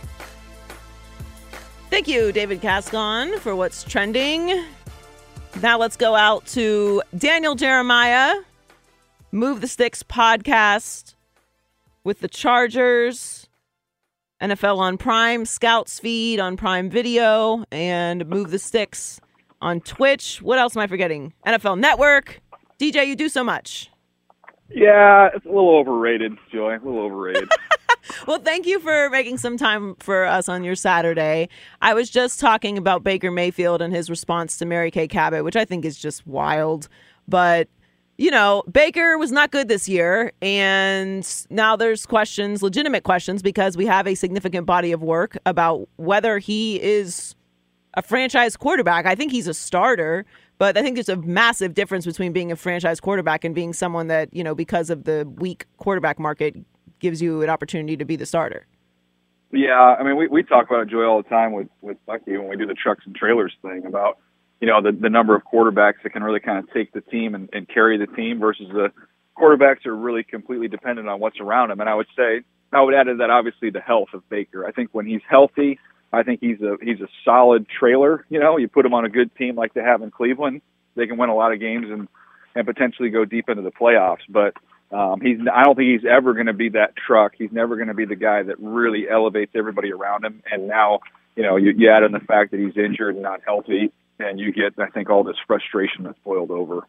Thank 1.90 2.08
you, 2.08 2.32
David 2.32 2.60
Cascon, 2.60 3.38
for 3.38 3.54
what's 3.54 3.84
trending. 3.84 4.64
Now 5.62 5.78
let's 5.78 5.96
go 5.96 6.16
out 6.16 6.44
to 6.46 7.02
Daniel 7.16 7.54
Jeremiah, 7.54 8.34
Move 9.30 9.60
the 9.60 9.68
Sticks 9.68 10.02
podcast 10.02 11.14
with 12.02 12.18
the 12.20 12.28
Chargers, 12.28 13.46
NFL 14.42 14.78
on 14.78 14.98
Prime, 14.98 15.44
Scouts 15.44 16.00
feed 16.00 16.40
on 16.40 16.56
Prime 16.56 16.90
Video, 16.90 17.64
and 17.70 18.26
Move 18.26 18.50
the 18.50 18.58
Sticks 18.58 19.20
on 19.62 19.80
Twitch. 19.80 20.42
What 20.42 20.58
else 20.58 20.76
am 20.76 20.82
I 20.82 20.86
forgetting? 20.86 21.32
NFL 21.46 21.78
Network. 21.78 22.42
DJ, 22.78 23.06
you 23.06 23.16
do 23.16 23.28
so 23.28 23.42
much. 23.42 23.90
Yeah, 24.68 25.28
it's 25.34 25.44
a 25.44 25.48
little 25.48 25.76
overrated, 25.76 26.32
Joy. 26.50 26.74
A 26.74 26.82
little 26.84 27.00
overrated. 27.00 27.48
well, 28.26 28.38
thank 28.38 28.66
you 28.66 28.80
for 28.80 29.08
making 29.10 29.38
some 29.38 29.56
time 29.56 29.94
for 29.96 30.24
us 30.24 30.48
on 30.48 30.64
your 30.64 30.74
Saturday. 30.74 31.48
I 31.80 31.94
was 31.94 32.10
just 32.10 32.40
talking 32.40 32.76
about 32.76 33.04
Baker 33.04 33.30
Mayfield 33.30 33.82
and 33.82 33.94
his 33.94 34.10
response 34.10 34.56
to 34.58 34.66
Mary 34.66 34.90
Kay 34.90 35.08
Cabot, 35.08 35.44
which 35.44 35.56
I 35.56 35.64
think 35.64 35.84
is 35.84 35.98
just 35.98 36.26
wild. 36.26 36.88
But 37.28 37.68
you 38.18 38.30
know, 38.30 38.62
Baker 38.70 39.18
was 39.18 39.32
not 39.32 39.50
good 39.50 39.68
this 39.68 39.88
year, 39.88 40.32
and 40.42 41.26
now 41.50 41.76
there's 41.76 42.06
questions, 42.06 42.62
legitimate 42.62 43.04
questions, 43.04 43.42
because 43.42 43.76
we 43.76 43.86
have 43.86 44.06
a 44.06 44.14
significant 44.14 44.66
body 44.66 44.92
of 44.92 45.02
work 45.02 45.36
about 45.46 45.88
whether 45.96 46.38
he 46.38 46.80
is 46.82 47.34
a 47.94 48.02
franchise 48.02 48.56
quarterback. 48.56 49.06
I 49.06 49.14
think 49.14 49.32
he's 49.32 49.48
a 49.48 49.54
starter, 49.54 50.24
but 50.58 50.76
I 50.76 50.82
think 50.82 50.96
there's 50.96 51.08
a 51.08 51.16
massive 51.16 51.74
difference 51.74 52.06
between 52.06 52.32
being 52.32 52.52
a 52.52 52.56
franchise 52.56 53.00
quarterback 53.00 53.44
and 53.44 53.54
being 53.54 53.72
someone 53.72 54.06
that, 54.08 54.32
you 54.32 54.42
know, 54.44 54.54
because 54.54 54.90
of 54.90 55.04
the 55.04 55.30
weak 55.36 55.66
quarterback 55.76 56.18
market, 56.18 56.56
gives 57.00 57.20
you 57.20 57.42
an 57.42 57.50
opportunity 57.50 57.96
to 57.96 58.04
be 58.04 58.14
the 58.14 58.24
starter. 58.24 58.64
Yeah, 59.50 59.96
I 59.98 60.02
mean, 60.04 60.16
we, 60.16 60.28
we 60.28 60.42
talk 60.42 60.70
about 60.70 60.82
it, 60.82 60.88
Joy, 60.88 61.04
all 61.04 61.20
the 61.20 61.28
time 61.28 61.52
with, 61.52 61.68
with 61.82 61.98
Bucky 62.06 62.38
when 62.38 62.48
we 62.48 62.56
do 62.56 62.64
the 62.64 62.74
trucks 62.74 63.02
and 63.04 63.14
trailers 63.14 63.52
thing 63.60 63.84
about, 63.84 64.18
you 64.60 64.68
know, 64.68 64.80
the, 64.80 64.92
the 64.92 65.10
number 65.10 65.34
of 65.34 65.42
quarterbacks 65.44 66.02
that 66.04 66.10
can 66.10 66.22
really 66.22 66.40
kind 66.40 66.58
of 66.58 66.72
take 66.72 66.92
the 66.92 67.00
team 67.00 67.34
and, 67.34 67.50
and 67.52 67.68
carry 67.68 67.98
the 67.98 68.06
team 68.06 68.38
versus 68.38 68.68
the 68.72 68.92
quarterbacks 69.36 69.84
are 69.84 69.96
really 69.96 70.22
completely 70.22 70.68
dependent 70.68 71.08
on 71.08 71.20
what's 71.20 71.40
around 71.40 71.70
them. 71.70 71.80
And 71.80 71.90
I 71.90 71.94
would 71.94 72.06
say, 72.16 72.42
I 72.72 72.80
would 72.80 72.94
add 72.94 73.04
to 73.04 73.16
that 73.16 73.28
obviously 73.28 73.70
the 73.70 73.80
health 73.80 74.08
of 74.14 74.26
Baker. 74.30 74.64
I 74.64 74.72
think 74.72 74.90
when 74.92 75.04
he's 75.04 75.20
healthy, 75.28 75.78
I 76.12 76.22
think 76.22 76.40
he's 76.40 76.60
a 76.60 76.76
he's 76.82 77.00
a 77.00 77.08
solid 77.24 77.66
trailer. 77.68 78.24
You 78.28 78.40
know, 78.40 78.58
you 78.58 78.68
put 78.68 78.84
him 78.84 78.94
on 78.94 79.04
a 79.04 79.08
good 79.08 79.34
team 79.36 79.56
like 79.56 79.74
they 79.74 79.80
have 79.80 80.02
in 80.02 80.10
Cleveland, 80.10 80.60
they 80.94 81.06
can 81.06 81.16
win 81.16 81.30
a 81.30 81.34
lot 81.34 81.52
of 81.52 81.60
games 81.60 81.86
and 81.90 82.08
and 82.54 82.66
potentially 82.66 83.08
go 83.10 83.24
deep 83.24 83.48
into 83.48 83.62
the 83.62 83.70
playoffs. 83.70 84.24
But 84.28 84.54
um, 84.94 85.20
he's 85.20 85.38
I 85.52 85.64
don't 85.64 85.74
think 85.74 85.88
he's 86.00 86.08
ever 86.08 86.34
going 86.34 86.46
to 86.46 86.52
be 86.52 86.70
that 86.70 86.94
truck. 86.96 87.32
He's 87.36 87.52
never 87.52 87.76
going 87.76 87.88
to 87.88 87.94
be 87.94 88.04
the 88.04 88.16
guy 88.16 88.42
that 88.42 88.56
really 88.60 89.08
elevates 89.08 89.52
everybody 89.54 89.92
around 89.92 90.24
him. 90.24 90.42
And 90.50 90.68
now, 90.68 91.00
you 91.34 91.42
know, 91.42 91.56
you, 91.56 91.72
you 91.76 91.90
add 91.90 92.02
in 92.02 92.12
the 92.12 92.20
fact 92.20 92.50
that 92.50 92.60
he's 92.60 92.76
injured 92.76 93.14
and 93.14 93.22
not 93.22 93.40
healthy, 93.46 93.90
and 94.18 94.38
you 94.38 94.52
get 94.52 94.78
I 94.78 94.88
think 94.88 95.08
all 95.08 95.24
this 95.24 95.36
frustration 95.46 96.04
that's 96.04 96.18
boiled 96.24 96.50
over. 96.50 96.86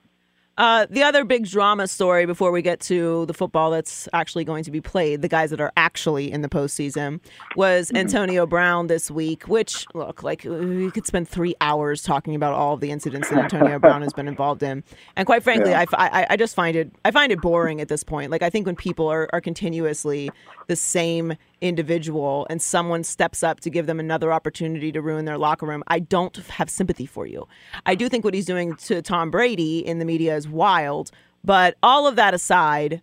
Uh, 0.55 0.85
the 0.91 1.01
other 1.01 1.25
big 1.25 1.47
drama 1.47 1.87
story 1.87 2.27
before 2.27 2.51
we 2.51 2.61
get 2.61 2.79
to 2.79 3.25
the 3.25 3.33
football 3.33 3.71
that's 3.71 4.07
actually 4.13 4.43
going 4.43 4.63
to 4.63 4.69
be 4.69 4.79
played, 4.79 5.23
the 5.23 5.27
guys 5.27 5.49
that 5.49 5.59
are 5.59 5.71
actually 5.77 6.31
in 6.31 6.43
the 6.43 6.49
postseason, 6.49 7.19
was 7.55 7.87
mm-hmm. 7.87 7.97
Antonio 7.97 8.45
Brown 8.45 8.85
this 8.85 9.09
week. 9.09 9.43
Which 9.47 9.87
look 9.95 10.21
like 10.21 10.43
we 10.43 10.91
could 10.91 11.07
spend 11.07 11.27
three 11.27 11.55
hours 11.59 12.03
talking 12.03 12.35
about 12.35 12.53
all 12.53 12.75
of 12.75 12.81
the 12.81 12.91
incidents 12.91 13.29
that 13.29 13.39
Antonio 13.39 13.79
Brown 13.79 14.03
has 14.03 14.13
been 14.13 14.27
involved 14.27 14.61
in, 14.61 14.83
and 15.15 15.25
quite 15.25 15.41
frankly, 15.41 15.71
yeah. 15.71 15.85
I, 15.93 16.21
I, 16.21 16.27
I 16.31 16.37
just 16.37 16.53
find 16.53 16.75
it 16.75 16.91
I 17.03 17.09
find 17.09 17.31
it 17.31 17.41
boring 17.41 17.81
at 17.81 17.87
this 17.87 18.03
point. 18.03 18.29
Like 18.29 18.43
I 18.43 18.51
think 18.51 18.67
when 18.67 18.75
people 18.75 19.07
are 19.07 19.27
are 19.33 19.41
continuously 19.41 20.29
the 20.67 20.75
same 20.75 21.35
individual 21.61 22.45
and 22.49 22.61
someone 22.61 23.03
steps 23.03 23.41
up 23.41 23.59
to 23.61 23.69
give 23.69 23.87
them 23.87 23.99
another 23.99 24.31
opportunity 24.31 24.91
to 24.91 25.01
ruin 25.01 25.25
their 25.25 25.37
locker 25.37 25.65
room, 25.65 25.83
I 25.87 25.99
don't 25.99 26.35
have 26.37 26.69
sympathy 26.69 27.05
for 27.05 27.25
you. 27.25 27.47
I 27.85 27.95
do 27.95 28.07
think 28.07 28.23
what 28.23 28.33
he's 28.33 28.45
doing 28.45 28.75
to 28.75 29.01
Tom 29.01 29.31
Brady 29.31 29.79
in 29.79 29.97
the 29.97 30.05
media 30.05 30.35
is 30.43 30.49
wild, 30.49 31.11
but 31.43 31.75
all 31.81 32.07
of 32.07 32.15
that 32.17 32.33
aside, 32.33 33.01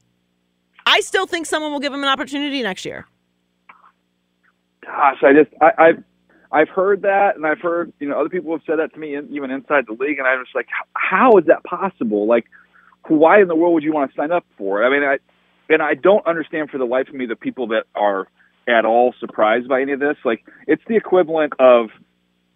I 0.86 1.00
still 1.00 1.26
think 1.26 1.46
someone 1.46 1.72
will 1.72 1.80
give 1.80 1.92
him 1.92 2.02
an 2.02 2.08
opportunity 2.08 2.62
next 2.62 2.84
year. 2.84 3.06
Gosh, 4.84 5.18
I 5.22 5.32
just 5.32 5.50
I, 5.60 5.70
I've 5.78 6.04
I've 6.52 6.68
heard 6.68 7.02
that, 7.02 7.36
and 7.36 7.46
I've 7.46 7.60
heard 7.60 7.92
you 8.00 8.08
know 8.08 8.18
other 8.18 8.28
people 8.28 8.52
have 8.52 8.62
said 8.66 8.78
that 8.78 8.92
to 8.94 9.00
me, 9.00 9.16
even 9.30 9.50
inside 9.50 9.84
the 9.86 9.92
league, 9.92 10.18
and 10.18 10.26
I'm 10.26 10.42
just 10.44 10.54
like, 10.54 10.68
how 10.94 11.36
is 11.38 11.46
that 11.46 11.62
possible? 11.64 12.26
Like, 12.26 12.46
why 13.08 13.40
in 13.40 13.48
the 13.48 13.54
world 13.54 13.74
would 13.74 13.84
you 13.84 13.92
want 13.92 14.10
to 14.10 14.16
sign 14.16 14.32
up 14.32 14.44
for 14.56 14.82
it? 14.82 14.86
I 14.86 14.90
mean, 14.90 15.02
I 15.02 15.18
and 15.72 15.82
I 15.82 15.94
don't 15.94 16.26
understand 16.26 16.70
for 16.70 16.78
the 16.78 16.84
life 16.84 17.08
of 17.08 17.14
me 17.14 17.26
the 17.26 17.36
people 17.36 17.68
that 17.68 17.84
are 17.94 18.26
at 18.68 18.84
all 18.84 19.14
surprised 19.20 19.68
by 19.68 19.80
any 19.80 19.92
of 19.92 20.00
this. 20.00 20.16
Like 20.24 20.44
it's 20.66 20.82
the 20.88 20.96
equivalent 20.96 21.52
of 21.58 21.90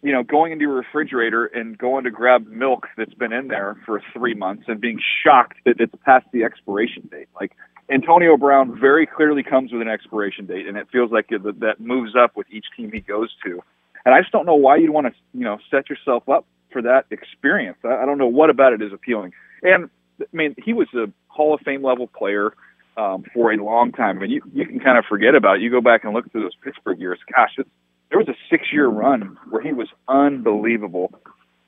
you 0.05 0.13
know 0.13 0.23
going 0.23 0.53
into 0.53 0.63
your 0.63 0.75
refrigerator 0.75 1.47
and 1.47 1.77
going 1.79 2.05
to 2.05 2.11
grab 2.11 2.47
milk 2.47 2.87
that's 2.97 3.15
been 3.15 3.33
in 3.33 3.49
there 3.49 3.77
for 3.87 4.03
three 4.13 4.35
months 4.35 4.65
and 4.69 4.81
being 4.81 5.01
shocked 5.25 5.57
that 5.65 5.77
it's 5.81 5.95
past 6.05 6.27
the 6.33 6.45
expiration 6.45 7.09
date. 7.11 7.29
Like 7.41 7.53
Antonio 7.91 8.37
Brown 8.37 8.79
very 8.79 9.07
clearly 9.07 9.43
comes 9.43 9.73
with 9.73 9.81
an 9.81 9.89
expiration 9.89 10.47
date, 10.47 10.69
and 10.69 10.77
it 10.77 10.89
feels 10.93 11.11
like 11.11 11.29
that 11.29 11.81
moves 11.81 12.13
up 12.15 12.37
with 12.37 12.47
each 12.51 12.67
team 12.77 12.93
he 12.93 13.01
goes 13.01 13.31
to. 13.47 13.63
And 14.05 14.15
I 14.15 14.21
just 14.21 14.31
don't 14.31 14.45
know 14.45 14.55
why 14.55 14.77
you'd 14.77 14.91
want 14.91 15.07
to 15.07 15.13
you 15.33 15.45
know 15.45 15.57
set 15.71 15.89
yourself 15.89 16.29
up 16.29 16.45
for 16.71 16.83
that 16.83 17.07
experience. 17.11 17.79
I, 17.83 18.03
I 18.03 18.07
don't 18.07 18.19
know 18.19 18.29
what 18.29 18.51
about 18.51 18.75
it 18.75 18.83
is 18.83 18.93
appealing. 18.93 19.33
And 19.63 19.89
I 20.21 20.25
mean, 20.33 20.55
he 20.63 20.75
was 20.75 20.89
a 20.95 21.07
Hall 21.29 21.55
of 21.55 21.61
Fame 21.63 21.83
level 21.83 22.09
player 22.09 22.53
um, 22.99 23.25
for 23.33 23.53
a 23.53 23.57
long 23.57 23.91
time. 23.93 24.19
I 24.19 24.23
mean, 24.23 24.31
you 24.31 24.43
you 24.53 24.67
can 24.67 24.81
kind 24.81 24.99
of 24.99 25.07
forget 25.09 25.35
about 25.35 25.57
it. 25.57 25.63
You 25.63 25.71
go 25.71 25.81
back 25.81 26.05
and 26.05 26.13
look 26.13 26.31
through 26.31 26.43
those 26.43 26.57
Pittsburgh 26.63 27.01
years. 27.01 27.19
Gosh, 27.35 27.53
it's, 27.57 27.71
there 28.15 28.21
was 28.21 28.29
a 28.29 28.39
six 28.49 28.73
year 28.73 28.87
run 28.87 29.37
where 29.51 29.61
he 29.61 29.73
was 29.73 29.89
unbelievable. 30.07 31.13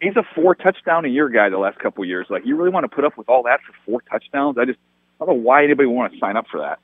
He's 0.01 0.15
a 0.15 0.23
four 0.37 0.55
touchdown 0.55 1.05
a 1.05 1.09
year 1.09 1.29
guy 1.29 1.49
the 1.49 1.59
last 1.59 1.81
couple 1.81 2.05
of 2.05 2.09
years. 2.09 2.29
Like, 2.31 2.47
you 2.47 2.55
really 2.57 2.71
want 2.71 2.85
to 2.85 2.89
put 2.89 3.05
up 3.05 3.19
with 3.19 3.29
all 3.29 3.43
that 3.45 3.59
for 3.67 3.75
four 3.85 4.01
touchdowns? 4.03 4.57
I 4.57 4.65
just 4.65 4.79
I 5.21 5.25
don't 5.25 5.37
know 5.37 5.43
why 5.43 5.65
anybody 5.65 5.89
would 5.89 5.95
want 5.95 6.13
to 6.13 6.19
sign 6.21 6.37
up 6.37 6.47
for 6.49 6.61
that. 6.61 6.79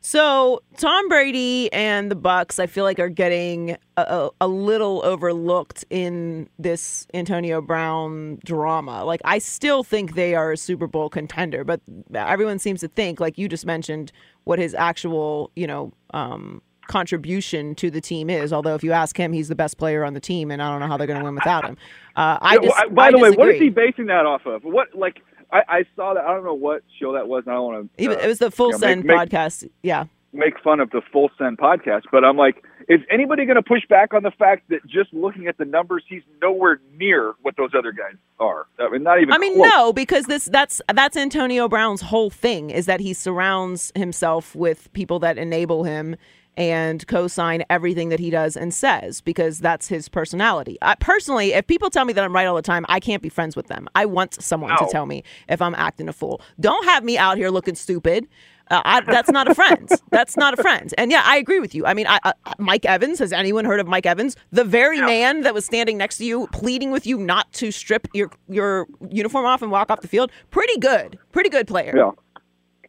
So 0.00 0.62
Tom 0.78 1.08
Brady 1.08 1.70
and 1.72 2.10
the 2.10 2.14
Bucks, 2.14 2.58
I 2.58 2.66
feel 2.66 2.84
like, 2.84 2.98
are 2.98 3.08
getting 3.08 3.76
a, 3.96 4.28
a, 4.40 4.48
little 4.48 5.02
overlooked 5.02 5.84
in 5.88 6.48
this 6.58 7.06
Antonio 7.14 7.62
Brown 7.62 8.38
drama. 8.44 9.04
Like, 9.04 9.22
I 9.24 9.38
still 9.38 9.82
think 9.82 10.14
they 10.14 10.34
are 10.34 10.52
a 10.52 10.56
Super 10.58 10.86
Bowl 10.86 11.08
contender, 11.08 11.64
but 11.64 11.80
everyone 12.14 12.58
seems 12.58 12.80
to 12.80 12.88
think, 12.88 13.18
like 13.18 13.38
you 13.38 13.48
just 13.48 13.64
mentioned, 13.64 14.12
what 14.44 14.58
his 14.58 14.74
actual, 14.74 15.50
you 15.56 15.66
know, 15.66 15.90
um, 16.12 16.60
contribution 16.88 17.74
to 17.76 17.90
the 17.90 18.00
team 18.00 18.30
is. 18.30 18.52
Although, 18.52 18.74
if 18.74 18.82
you 18.84 18.92
ask 18.92 19.16
him, 19.16 19.32
he's 19.32 19.48
the 19.48 19.54
best 19.54 19.78
player 19.78 20.04
on 20.04 20.14
the 20.14 20.20
team, 20.20 20.50
and 20.50 20.62
I 20.62 20.70
don't 20.70 20.80
know 20.80 20.86
how 20.86 20.96
they're 20.96 21.06
going 21.06 21.18
to 21.18 21.24
win 21.24 21.34
without 21.34 21.64
him. 21.64 21.76
Uh, 22.16 22.38
I 22.40 22.58
just, 22.58 22.94
by 22.94 23.06
I 23.06 23.10
the 23.10 23.18
way, 23.18 23.30
what 23.30 23.46
disagree. 23.46 23.54
is 23.56 23.60
he 23.60 23.68
basing 23.70 24.06
that 24.06 24.26
off 24.26 24.46
of? 24.46 24.62
What 24.64 24.94
like? 24.94 25.18
I, 25.52 25.62
I 25.68 25.84
saw 25.94 26.14
that. 26.14 26.24
I 26.24 26.34
don't 26.34 26.44
know 26.44 26.54
what 26.54 26.82
show 27.00 27.12
that 27.12 27.28
was. 27.28 27.44
And 27.46 27.52
I 27.52 27.56
don't 27.56 27.72
want 27.72 27.96
to. 27.96 28.02
Even- 28.02 28.18
it 28.18 28.26
was 28.26 28.38
the 28.38 28.50
Full 28.50 28.68
you 28.68 28.72
know, 28.72 28.78
Send 28.78 29.04
make- 29.04 29.16
make- 29.18 29.30
podcast. 29.30 29.68
Yeah. 29.82 30.04
make 30.32 30.58
fun 30.60 30.80
of 30.80 30.90
the 30.90 31.00
Full 31.12 31.30
Send 31.38 31.58
podcast, 31.58 32.02
but 32.10 32.24
I'm 32.24 32.36
like, 32.36 32.64
is 32.88 33.00
anybody 33.10 33.44
going 33.46 33.54
to 33.56 33.62
push 33.62 33.82
back 33.88 34.12
on 34.12 34.24
the 34.24 34.32
fact 34.32 34.68
that 34.70 34.84
just 34.86 35.12
looking 35.14 35.46
at 35.46 35.56
the 35.58 35.64
numbers, 35.64 36.02
he's 36.08 36.22
nowhere 36.42 36.80
near 36.98 37.34
what 37.42 37.56
those 37.56 37.70
other 37.76 37.92
guys 37.92 38.14
are? 38.40 38.66
I 38.80 38.90
mean, 38.90 39.04
not 39.04 39.20
even. 39.20 39.32
I 39.32 39.38
mean, 39.38 39.54
close. 39.54 39.70
no, 39.72 39.92
because 39.92 40.24
this 40.26 40.46
that's 40.46 40.82
that's 40.92 41.16
Antonio 41.16 41.68
Brown's 41.68 42.00
whole 42.00 42.30
thing 42.30 42.70
is 42.70 42.86
that 42.86 42.98
he 43.00 43.14
surrounds 43.14 43.92
himself 43.94 44.54
with 44.56 44.92
people 44.92 45.18
that 45.20 45.38
enable 45.38 45.84
him 45.84 46.16
and 46.56 47.06
co-sign 47.06 47.64
everything 47.70 48.08
that 48.10 48.20
he 48.20 48.30
does 48.30 48.56
and 48.56 48.72
says 48.72 49.20
because 49.20 49.58
that's 49.58 49.88
his 49.88 50.08
personality. 50.08 50.78
I, 50.82 50.94
personally, 50.96 51.52
if 51.52 51.66
people 51.66 51.90
tell 51.90 52.04
me 52.04 52.12
that 52.12 52.24
I'm 52.24 52.34
right 52.34 52.46
all 52.46 52.56
the 52.56 52.62
time, 52.62 52.84
I 52.88 53.00
can't 53.00 53.22
be 53.22 53.28
friends 53.28 53.56
with 53.56 53.66
them. 53.66 53.88
I 53.94 54.06
want 54.06 54.40
someone 54.42 54.76
to 54.78 54.88
tell 54.90 55.06
me 55.06 55.24
if 55.48 55.60
I'm 55.60 55.74
acting 55.74 56.08
a 56.08 56.12
fool. 56.12 56.40
Don't 56.60 56.84
have 56.84 57.04
me 57.04 57.18
out 57.18 57.36
here 57.36 57.50
looking 57.50 57.74
stupid. 57.74 58.28
Uh, 58.70 58.80
I, 58.84 59.00
that's 59.02 59.30
not 59.30 59.50
a 59.50 59.54
friend. 59.54 59.90
that's 60.10 60.36
not 60.36 60.58
a 60.58 60.62
friend. 60.62 60.94
And 60.96 61.10
yeah, 61.10 61.22
I 61.24 61.36
agree 61.36 61.60
with 61.60 61.74
you. 61.74 61.84
I 61.84 61.92
mean, 61.92 62.06
I, 62.06 62.18
I, 62.24 62.32
Mike 62.58 62.86
Evans. 62.86 63.18
Has 63.18 63.32
anyone 63.32 63.64
heard 63.64 63.78
of 63.78 63.86
Mike 63.86 64.06
Evans? 64.06 64.36
The 64.52 64.64
very 64.64 65.00
man 65.00 65.42
that 65.42 65.52
was 65.52 65.66
standing 65.66 65.98
next 65.98 66.16
to 66.18 66.24
you, 66.24 66.46
pleading 66.48 66.90
with 66.90 67.06
you 67.06 67.18
not 67.18 67.52
to 67.54 67.70
strip 67.70 68.08
your 68.14 68.30
your 68.48 68.86
uniform 69.10 69.44
off 69.44 69.60
and 69.60 69.70
walk 69.70 69.90
off 69.90 70.00
the 70.00 70.08
field. 70.08 70.30
Pretty 70.50 70.78
good. 70.78 71.18
Pretty 71.32 71.50
good 71.50 71.66
player. 71.66 71.94
Yeah, 71.94 72.10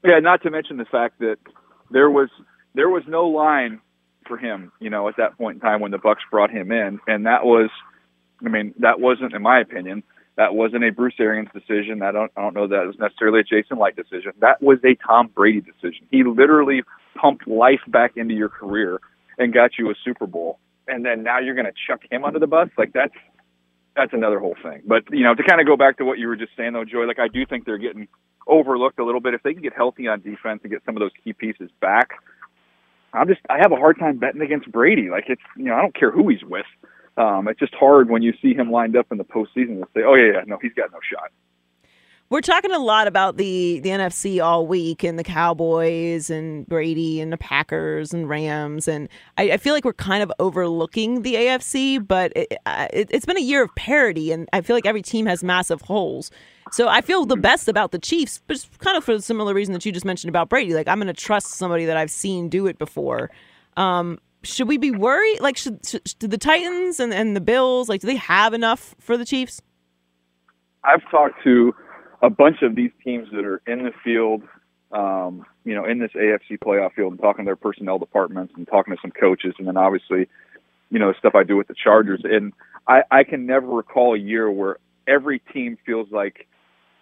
yeah. 0.06 0.20
Not 0.20 0.42
to 0.44 0.50
mention 0.50 0.78
the 0.78 0.86
fact 0.86 1.20
that 1.20 1.38
there 1.92 2.10
was 2.10 2.30
there 2.76 2.90
was 2.90 3.04
no 3.08 3.28
line 3.28 3.82
for 4.28 4.38
him, 4.38 4.72
you 4.80 4.90
know, 4.90 5.08
at 5.08 5.18
that 5.18 5.38
point 5.38 5.56
in 5.56 5.62
time 5.62 5.82
when 5.82 5.92
the 5.92 5.98
Bucks 5.98 6.24
brought 6.30 6.52
him 6.52 6.72
in, 6.72 7.00
and 7.08 7.26
that 7.26 7.46
was, 7.46 7.70
I 8.46 8.50
mean, 8.50 8.74
that 8.80 9.00
wasn't, 9.00 9.34
in 9.34 9.42
my 9.42 9.60
opinion, 9.60 10.04
that 10.36 10.54
wasn't 10.54 10.84
a 10.84 10.92
Bruce 10.92 11.14
Arians 11.20 11.50
decision. 11.54 12.02
I 12.02 12.12
don't, 12.12 12.32
I 12.36 12.42
don't 12.42 12.54
know 12.54 12.68
that 12.68 12.84
it 12.84 12.88
was 12.88 13.00
necessarily 13.00 13.40
a 13.40 13.44
Jason 13.44 13.80
Licht 13.80 13.96
decision. 13.96 14.34
That 14.40 14.62
was 14.62 14.80
a 14.84 14.96
Tom 14.96 15.30
Brady 15.34 15.62
decision. 15.62 16.08
He 16.12 16.24
literally 16.24 16.84
pumped 17.16 17.48
life 17.48 17.80
back 17.88 18.18
into 18.18 18.34
your 18.34 18.50
career 18.50 19.00
and 19.38 19.54
got 19.54 19.72
you 19.78 19.90
a 19.90 19.94
Super 20.04 20.28
Bowl, 20.28 20.60
and 20.88 21.06
then 21.06 21.24
now 21.24 21.40
you're 21.40 21.56
going 21.56 21.66
to 21.66 21.74
chuck 21.88 22.02
him 22.10 22.26
under 22.26 22.40
the 22.40 22.48
bus? 22.48 22.70
Like 22.78 22.94
that's 22.94 23.14
that's 23.96 24.14
another 24.14 24.40
whole 24.40 24.56
thing. 24.62 24.82
But 24.86 25.04
you 25.12 25.24
know, 25.24 25.36
to 25.36 25.44
kind 25.44 25.62
of 25.62 25.68
go 25.68 25.78
back 25.78 25.98
to 25.98 26.06
what 26.06 26.20
you 26.20 26.28
were 26.28 26.36
just 26.36 26.52
saying, 26.58 26.74
though, 26.74 26.86
Joy, 26.86 27.06
like 27.06 27.20
I 27.20 27.28
do 27.28 27.46
think 27.46 27.66
they're 27.66 27.78
getting 27.78 28.08
overlooked 28.48 29.00
a 29.00 29.06
little 29.06 29.22
bit. 29.22 29.34
If 29.34 29.44
they 29.44 29.54
can 29.54 29.64
get 29.64 29.74
healthy 29.74 30.08
on 30.08 30.22
defense 30.22 30.62
and 30.64 30.72
get 30.72 30.84
some 30.86 30.96
of 30.96 31.00
those 31.00 31.12
key 31.24 31.34
pieces 31.34 31.70
back, 31.80 32.10
I'm 33.16 33.28
just 33.28 33.42
I 33.50 33.58
have 33.60 33.72
a 33.72 33.76
hard 33.76 33.98
time 34.00 34.18
betting 34.18 34.42
against 34.42 34.72
Brady. 34.72 35.10
Like 35.10 35.26
it's 35.28 35.42
you 35.58 35.66
know 35.66 35.76
I 35.76 35.82
don't 35.82 35.96
care 35.96 36.12
who 36.12 36.28
he's 36.30 36.44
with. 36.44 36.66
Um, 37.18 37.48
it's 37.48 37.60
just 37.60 37.74
hard 37.76 38.10
when 38.10 38.22
you 38.22 38.34
see 38.42 38.54
him 38.54 38.72
lined 38.72 38.98
up 38.98 39.08
in 39.12 39.18
the 39.18 39.24
postseason 39.24 39.80
to 39.80 39.88
say, 39.96 40.02
oh 40.06 40.16
yeah, 40.16 40.34
yeah, 40.34 40.42
no, 40.46 40.58
he's 40.62 40.74
got 40.74 40.92
no 40.92 41.00
shot. 41.10 41.32
We're 42.30 42.42
talking 42.42 42.72
a 42.72 42.80
lot 42.80 43.08
about 43.08 43.38
the 43.38 43.80
the 43.82 43.90
NFC 43.90 44.44
all 44.44 44.66
week 44.66 45.04
and 45.04 45.18
the 45.18 45.24
Cowboys 45.24 46.32
and 46.32 46.68
Brady 46.68 47.22
and 47.22 47.32
the 47.32 47.38
Packers 47.38 48.14
and 48.14 48.28
Rams 48.28 48.88
and 48.88 49.08
I, 49.38 49.52
I 49.52 49.58
feel 49.58 49.74
like 49.74 49.86
we're 49.86 49.94
kind 49.94 50.24
of 50.24 50.34
overlooking 50.40 51.22
the 51.22 51.36
AFC, 51.36 52.06
but 52.06 52.34
it, 52.36 52.58
uh, 52.66 52.88
it, 52.92 53.10
it's 53.12 53.28
been 53.28 53.38
a 53.38 53.42
year 53.42 53.64
of 53.64 53.74
parity 53.76 54.32
and 54.32 54.50
I 54.52 54.62
feel 54.62 54.76
like 54.76 54.88
every 54.88 55.04
team 55.04 55.28
has 55.28 55.44
massive 55.44 55.82
holes. 55.82 56.32
So 56.76 56.90
I 56.90 57.00
feel 57.00 57.26
the 57.26 57.38
best 57.38 57.70
about 57.70 57.94
the 57.94 58.00
Chiefs, 58.00 58.42
but 58.48 58.58
it's 58.58 58.68
kind 58.80 58.98
of 58.98 59.06
for 59.06 59.14
the 59.14 59.22
similar 59.22 59.54
reason 59.54 59.72
that 59.72 59.86
you 59.86 59.94
just 59.94 60.04
mentioned 60.04 60.28
about 60.28 60.50
Brady. 60.50 60.74
Like 60.74 60.90
I'm 60.90 60.98
going 60.98 61.08
to 61.08 61.14
trust 61.14 61.52
somebody 61.52 61.86
that 61.86 61.96
I've 61.96 62.12
seen 62.12 62.50
do 62.50 62.68
it 62.68 62.78
before. 62.78 63.32
Um, 63.78 64.20
should 64.44 64.68
we 64.68 64.76
be 64.76 64.92
worried? 64.92 65.40
Like, 65.40 65.56
should, 65.56 65.80
should, 65.86 66.04
do 66.20 66.28
the 66.28 66.38
Titans 66.38 67.00
and, 67.00 67.14
and 67.14 67.34
the 67.34 67.40
Bills 67.40 67.88
like 67.88 68.02
do 68.02 68.08
they 68.08 68.18
have 68.18 68.54
enough 68.54 68.94
for 69.00 69.16
the 69.16 69.24
Chiefs? 69.24 69.62
I've 70.84 71.10
talked 71.10 71.42
to 71.46 71.74
a 72.22 72.30
bunch 72.30 72.62
of 72.62 72.76
these 72.76 72.92
teams 73.06 73.30
that 73.32 73.46
are 73.46 73.62
in 73.66 73.84
the 73.84 73.94
field, 74.04 74.44
um, 74.92 75.46
you 75.64 75.76
know, 75.76 75.86
in 75.86 76.00
this 76.00 76.12
AFC 76.12 76.60
playoff 76.60 76.92
field, 76.94 77.14
and 77.14 77.22
talking 77.22 77.46
to 77.46 77.48
their 77.48 77.56
personnel 77.56 78.00
departments 78.00 78.54
and 78.58 78.68
talking 78.68 78.94
to 78.94 79.00
some 79.02 79.12
coaches, 79.12 79.54
and 79.60 79.66
then 79.66 79.78
obviously, 79.78 80.28
you 80.90 81.00
know, 81.00 81.08
the 81.08 81.18
stuff 81.20 81.36
I 81.36 81.44
do 81.46 81.56
with 81.56 81.70
the 81.70 81.76
Chargers. 81.82 82.20
And 82.26 82.52
I, 82.86 83.04
I 83.12 83.24
can 83.24 83.46
never 83.46 83.66
recall 83.66 84.14
a 84.14 84.20
year 84.20 84.52
where 84.52 84.76
every 85.08 85.40
team 85.40 85.78
feels 85.86 86.12
like 86.12 86.50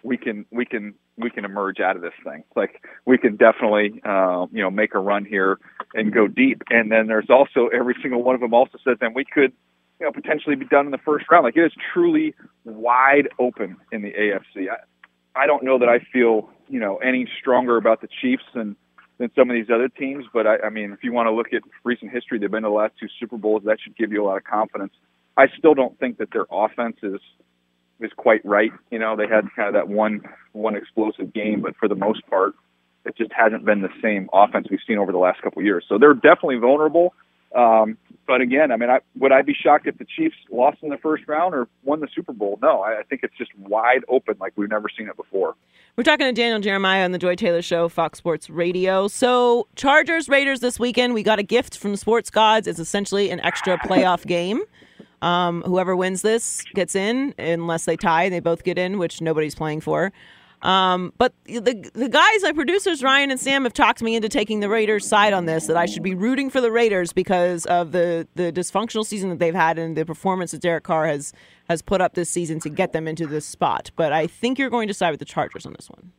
we 0.04 0.18
can 0.18 0.44
we 0.50 0.64
can 0.64 0.94
we 1.16 1.30
can 1.30 1.44
emerge 1.44 1.80
out 1.80 1.96
of 1.96 2.02
this 2.02 2.12
thing. 2.22 2.44
Like 2.54 2.84
we 3.06 3.18
can 3.18 3.36
definitely 3.36 4.00
uh, 4.04 4.46
you 4.52 4.62
know 4.62 4.70
make 4.70 4.94
a 4.94 4.98
run 4.98 5.24
here 5.24 5.58
and 5.94 6.12
go 6.12 6.28
deep. 6.28 6.62
And 6.70 6.92
then 6.92 7.06
there's 7.06 7.30
also 7.30 7.68
every 7.68 7.96
single 8.00 8.22
one 8.22 8.34
of 8.34 8.40
them 8.40 8.54
also 8.54 8.78
says 8.84 8.98
then 9.00 9.14
we 9.14 9.24
could 9.24 9.52
you 9.98 10.06
know 10.06 10.12
potentially 10.12 10.54
be 10.54 10.66
done 10.66 10.86
in 10.86 10.92
the 10.92 10.98
first 10.98 11.24
round. 11.30 11.44
Like 11.44 11.56
it 11.56 11.64
is 11.64 11.72
truly 11.92 12.34
wide 12.64 13.28
open 13.38 13.76
in 13.90 14.02
the 14.02 14.12
AFC. 14.12 14.68
I, 14.70 15.42
I 15.42 15.46
don't 15.46 15.64
know 15.64 15.78
that 15.78 15.88
I 15.88 16.00
feel 16.12 16.50
you 16.68 16.78
know 16.78 16.98
any 16.98 17.26
stronger 17.40 17.76
about 17.78 18.02
the 18.02 18.08
Chiefs 18.20 18.44
than 18.54 18.76
than 19.18 19.30
some 19.34 19.48
of 19.48 19.54
these 19.54 19.70
other 19.74 19.88
teams. 19.88 20.26
But 20.34 20.46
I, 20.46 20.58
I 20.66 20.70
mean, 20.70 20.92
if 20.92 21.02
you 21.02 21.12
want 21.14 21.28
to 21.28 21.32
look 21.32 21.54
at 21.54 21.62
recent 21.82 22.12
history, 22.12 22.38
they've 22.38 22.50
been 22.50 22.62
to 22.62 22.68
the 22.68 22.74
last 22.74 22.92
two 23.00 23.08
Super 23.18 23.38
Bowls. 23.38 23.62
That 23.64 23.78
should 23.82 23.96
give 23.96 24.12
you 24.12 24.22
a 24.22 24.26
lot 24.26 24.36
of 24.36 24.44
confidence. 24.44 24.92
I 25.36 25.46
still 25.58 25.74
don't 25.74 25.98
think 25.98 26.18
that 26.18 26.28
their 26.32 26.46
offense 26.50 26.96
is 27.02 27.20
is 28.00 28.12
quite 28.16 28.44
right. 28.44 28.72
You 28.90 28.98
know, 28.98 29.16
they 29.16 29.26
had 29.26 29.44
kind 29.56 29.68
of 29.68 29.74
that 29.74 29.88
one 29.88 30.20
one 30.52 30.76
explosive 30.76 31.32
game, 31.32 31.60
but 31.60 31.76
for 31.76 31.88
the 31.88 31.94
most 31.94 32.26
part, 32.28 32.54
it 33.04 33.16
just 33.16 33.32
hasn't 33.32 33.64
been 33.64 33.82
the 33.82 33.92
same 34.02 34.28
offense 34.32 34.68
we've 34.70 34.80
seen 34.86 34.98
over 34.98 35.12
the 35.12 35.18
last 35.18 35.42
couple 35.42 35.60
of 35.60 35.66
years. 35.66 35.84
So 35.88 35.98
they're 35.98 36.14
definitely 36.14 36.56
vulnerable. 36.56 37.14
Um, 37.54 37.98
but 38.26 38.40
again, 38.40 38.72
I 38.72 38.76
mean, 38.76 38.90
I, 38.90 39.00
would 39.18 39.32
I 39.32 39.42
be 39.42 39.54
shocked 39.54 39.86
if 39.86 39.98
the 39.98 40.06
Chiefs 40.16 40.34
lost 40.50 40.78
in 40.82 40.88
the 40.88 40.96
first 40.96 41.24
round 41.28 41.54
or 41.54 41.68
won 41.84 42.00
the 42.00 42.08
Super 42.14 42.32
Bowl? 42.32 42.58
No, 42.62 42.80
I, 42.80 43.00
I 43.00 43.02
think 43.02 43.22
it's 43.22 43.36
just 43.36 43.50
wide 43.58 44.02
open 44.08 44.36
like 44.40 44.54
we've 44.56 44.70
never 44.70 44.88
seen 44.96 45.08
it 45.08 45.16
before. 45.16 45.54
We're 45.96 46.04
talking 46.04 46.26
to 46.26 46.32
Daniel 46.32 46.58
Jeremiah 46.58 47.04
on 47.04 47.12
the 47.12 47.18
Joy 47.18 47.36
Taylor 47.36 47.62
Show, 47.62 47.88
Fox 47.88 48.18
Sports 48.18 48.50
Radio. 48.50 49.06
So, 49.08 49.68
Chargers 49.76 50.28
Raiders 50.28 50.60
this 50.60 50.80
weekend. 50.80 51.14
We 51.14 51.22
got 51.22 51.38
a 51.38 51.42
gift 51.42 51.78
from 51.78 51.94
Sports 51.96 52.30
Gods. 52.30 52.66
It's 52.66 52.80
essentially 52.80 53.30
an 53.30 53.40
extra 53.40 53.78
playoff 53.78 54.26
game. 54.26 54.62
Um, 55.24 55.62
whoever 55.62 55.96
wins 55.96 56.22
this 56.22 56.62
gets 56.74 56.94
in, 56.94 57.34
unless 57.38 57.86
they 57.86 57.96
tie. 57.96 58.28
They 58.28 58.40
both 58.40 58.62
get 58.62 58.76
in, 58.76 58.98
which 58.98 59.20
nobody's 59.20 59.54
playing 59.54 59.80
for. 59.80 60.12
Um, 60.60 61.12
but 61.18 61.34
the 61.44 61.90
the 61.94 62.08
guys, 62.08 62.42
like 62.42 62.54
producers 62.54 63.02
Ryan 63.02 63.30
and 63.30 63.40
Sam, 63.40 63.64
have 63.64 63.74
talked 63.74 64.02
me 64.02 64.16
into 64.16 64.28
taking 64.28 64.60
the 64.60 64.68
Raiders' 64.68 65.06
side 65.06 65.32
on 65.32 65.46
this. 65.46 65.66
That 65.66 65.76
I 65.76 65.86
should 65.86 66.02
be 66.02 66.14
rooting 66.14 66.50
for 66.50 66.60
the 66.60 66.70
Raiders 66.70 67.12
because 67.12 67.66
of 67.66 67.92
the 67.92 68.26
the 68.34 68.50
dysfunctional 68.52 69.04
season 69.04 69.30
that 69.30 69.38
they've 69.38 69.54
had 69.54 69.78
and 69.78 69.96
the 69.96 70.04
performance 70.04 70.52
that 70.52 70.60
Derek 70.60 70.84
Carr 70.84 71.06
has 71.06 71.32
has 71.68 71.82
put 71.82 72.00
up 72.00 72.14
this 72.14 72.30
season 72.30 72.60
to 72.60 72.68
get 72.68 72.92
them 72.92 73.08
into 73.08 73.26
this 73.26 73.46
spot. 73.46 73.90
But 73.96 74.12
I 74.12 74.26
think 74.26 74.58
you're 74.58 74.70
going 74.70 74.88
to 74.88 74.94
side 74.94 75.10
with 75.10 75.20
the 75.20 75.26
Chargers 75.26 75.64
on 75.66 75.72
this 75.72 75.88
one. 75.88 76.12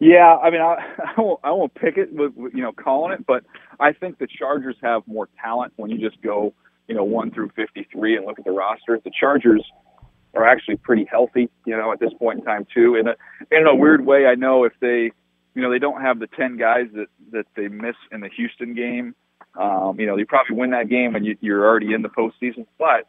Yeah, 0.00 0.36
I 0.36 0.50
mean, 0.50 0.60
I, 0.60 0.76
I 1.16 1.20
won't, 1.20 1.40
I 1.44 1.50
won't 1.52 1.74
pick 1.74 1.96
it 1.96 2.12
with, 2.12 2.32
you 2.36 2.62
know, 2.62 2.72
calling 2.72 3.12
it, 3.12 3.26
but 3.26 3.44
I 3.80 3.92
think 3.92 4.18
the 4.18 4.26
Chargers 4.26 4.76
have 4.82 5.02
more 5.06 5.28
talent 5.42 5.72
when 5.76 5.90
you 5.90 5.98
just 5.98 6.20
go, 6.22 6.52
you 6.88 6.94
know, 6.94 7.04
one 7.04 7.30
through 7.30 7.50
53 7.56 8.16
and 8.16 8.26
look 8.26 8.38
at 8.38 8.44
the 8.44 8.50
roster. 8.50 9.00
The 9.02 9.10
Chargers 9.18 9.64
are 10.34 10.46
actually 10.46 10.76
pretty 10.76 11.04
healthy, 11.04 11.48
you 11.64 11.76
know, 11.76 11.92
at 11.92 12.00
this 12.00 12.12
point 12.18 12.40
in 12.40 12.44
time 12.44 12.66
too. 12.72 12.96
In 12.96 13.08
a, 13.08 13.14
in 13.50 13.66
a 13.66 13.74
weird 13.74 14.04
way, 14.04 14.26
I 14.26 14.34
know 14.34 14.64
if 14.64 14.72
they, 14.80 15.12
you 15.54 15.62
know, 15.62 15.70
they 15.70 15.78
don't 15.78 16.00
have 16.00 16.18
the 16.18 16.26
10 16.26 16.56
guys 16.56 16.86
that, 16.94 17.06
that 17.32 17.46
they 17.56 17.68
miss 17.68 17.96
in 18.10 18.20
the 18.20 18.28
Houston 18.36 18.74
game. 18.74 19.14
Um, 19.58 20.00
you 20.00 20.06
know, 20.06 20.16
you 20.16 20.26
probably 20.26 20.56
win 20.56 20.70
that 20.70 20.88
game 20.88 21.12
when 21.12 21.24
you, 21.24 21.36
you're 21.40 21.64
already 21.64 21.94
in 21.94 22.02
the 22.02 22.08
postseason, 22.08 22.66
but 22.78 23.06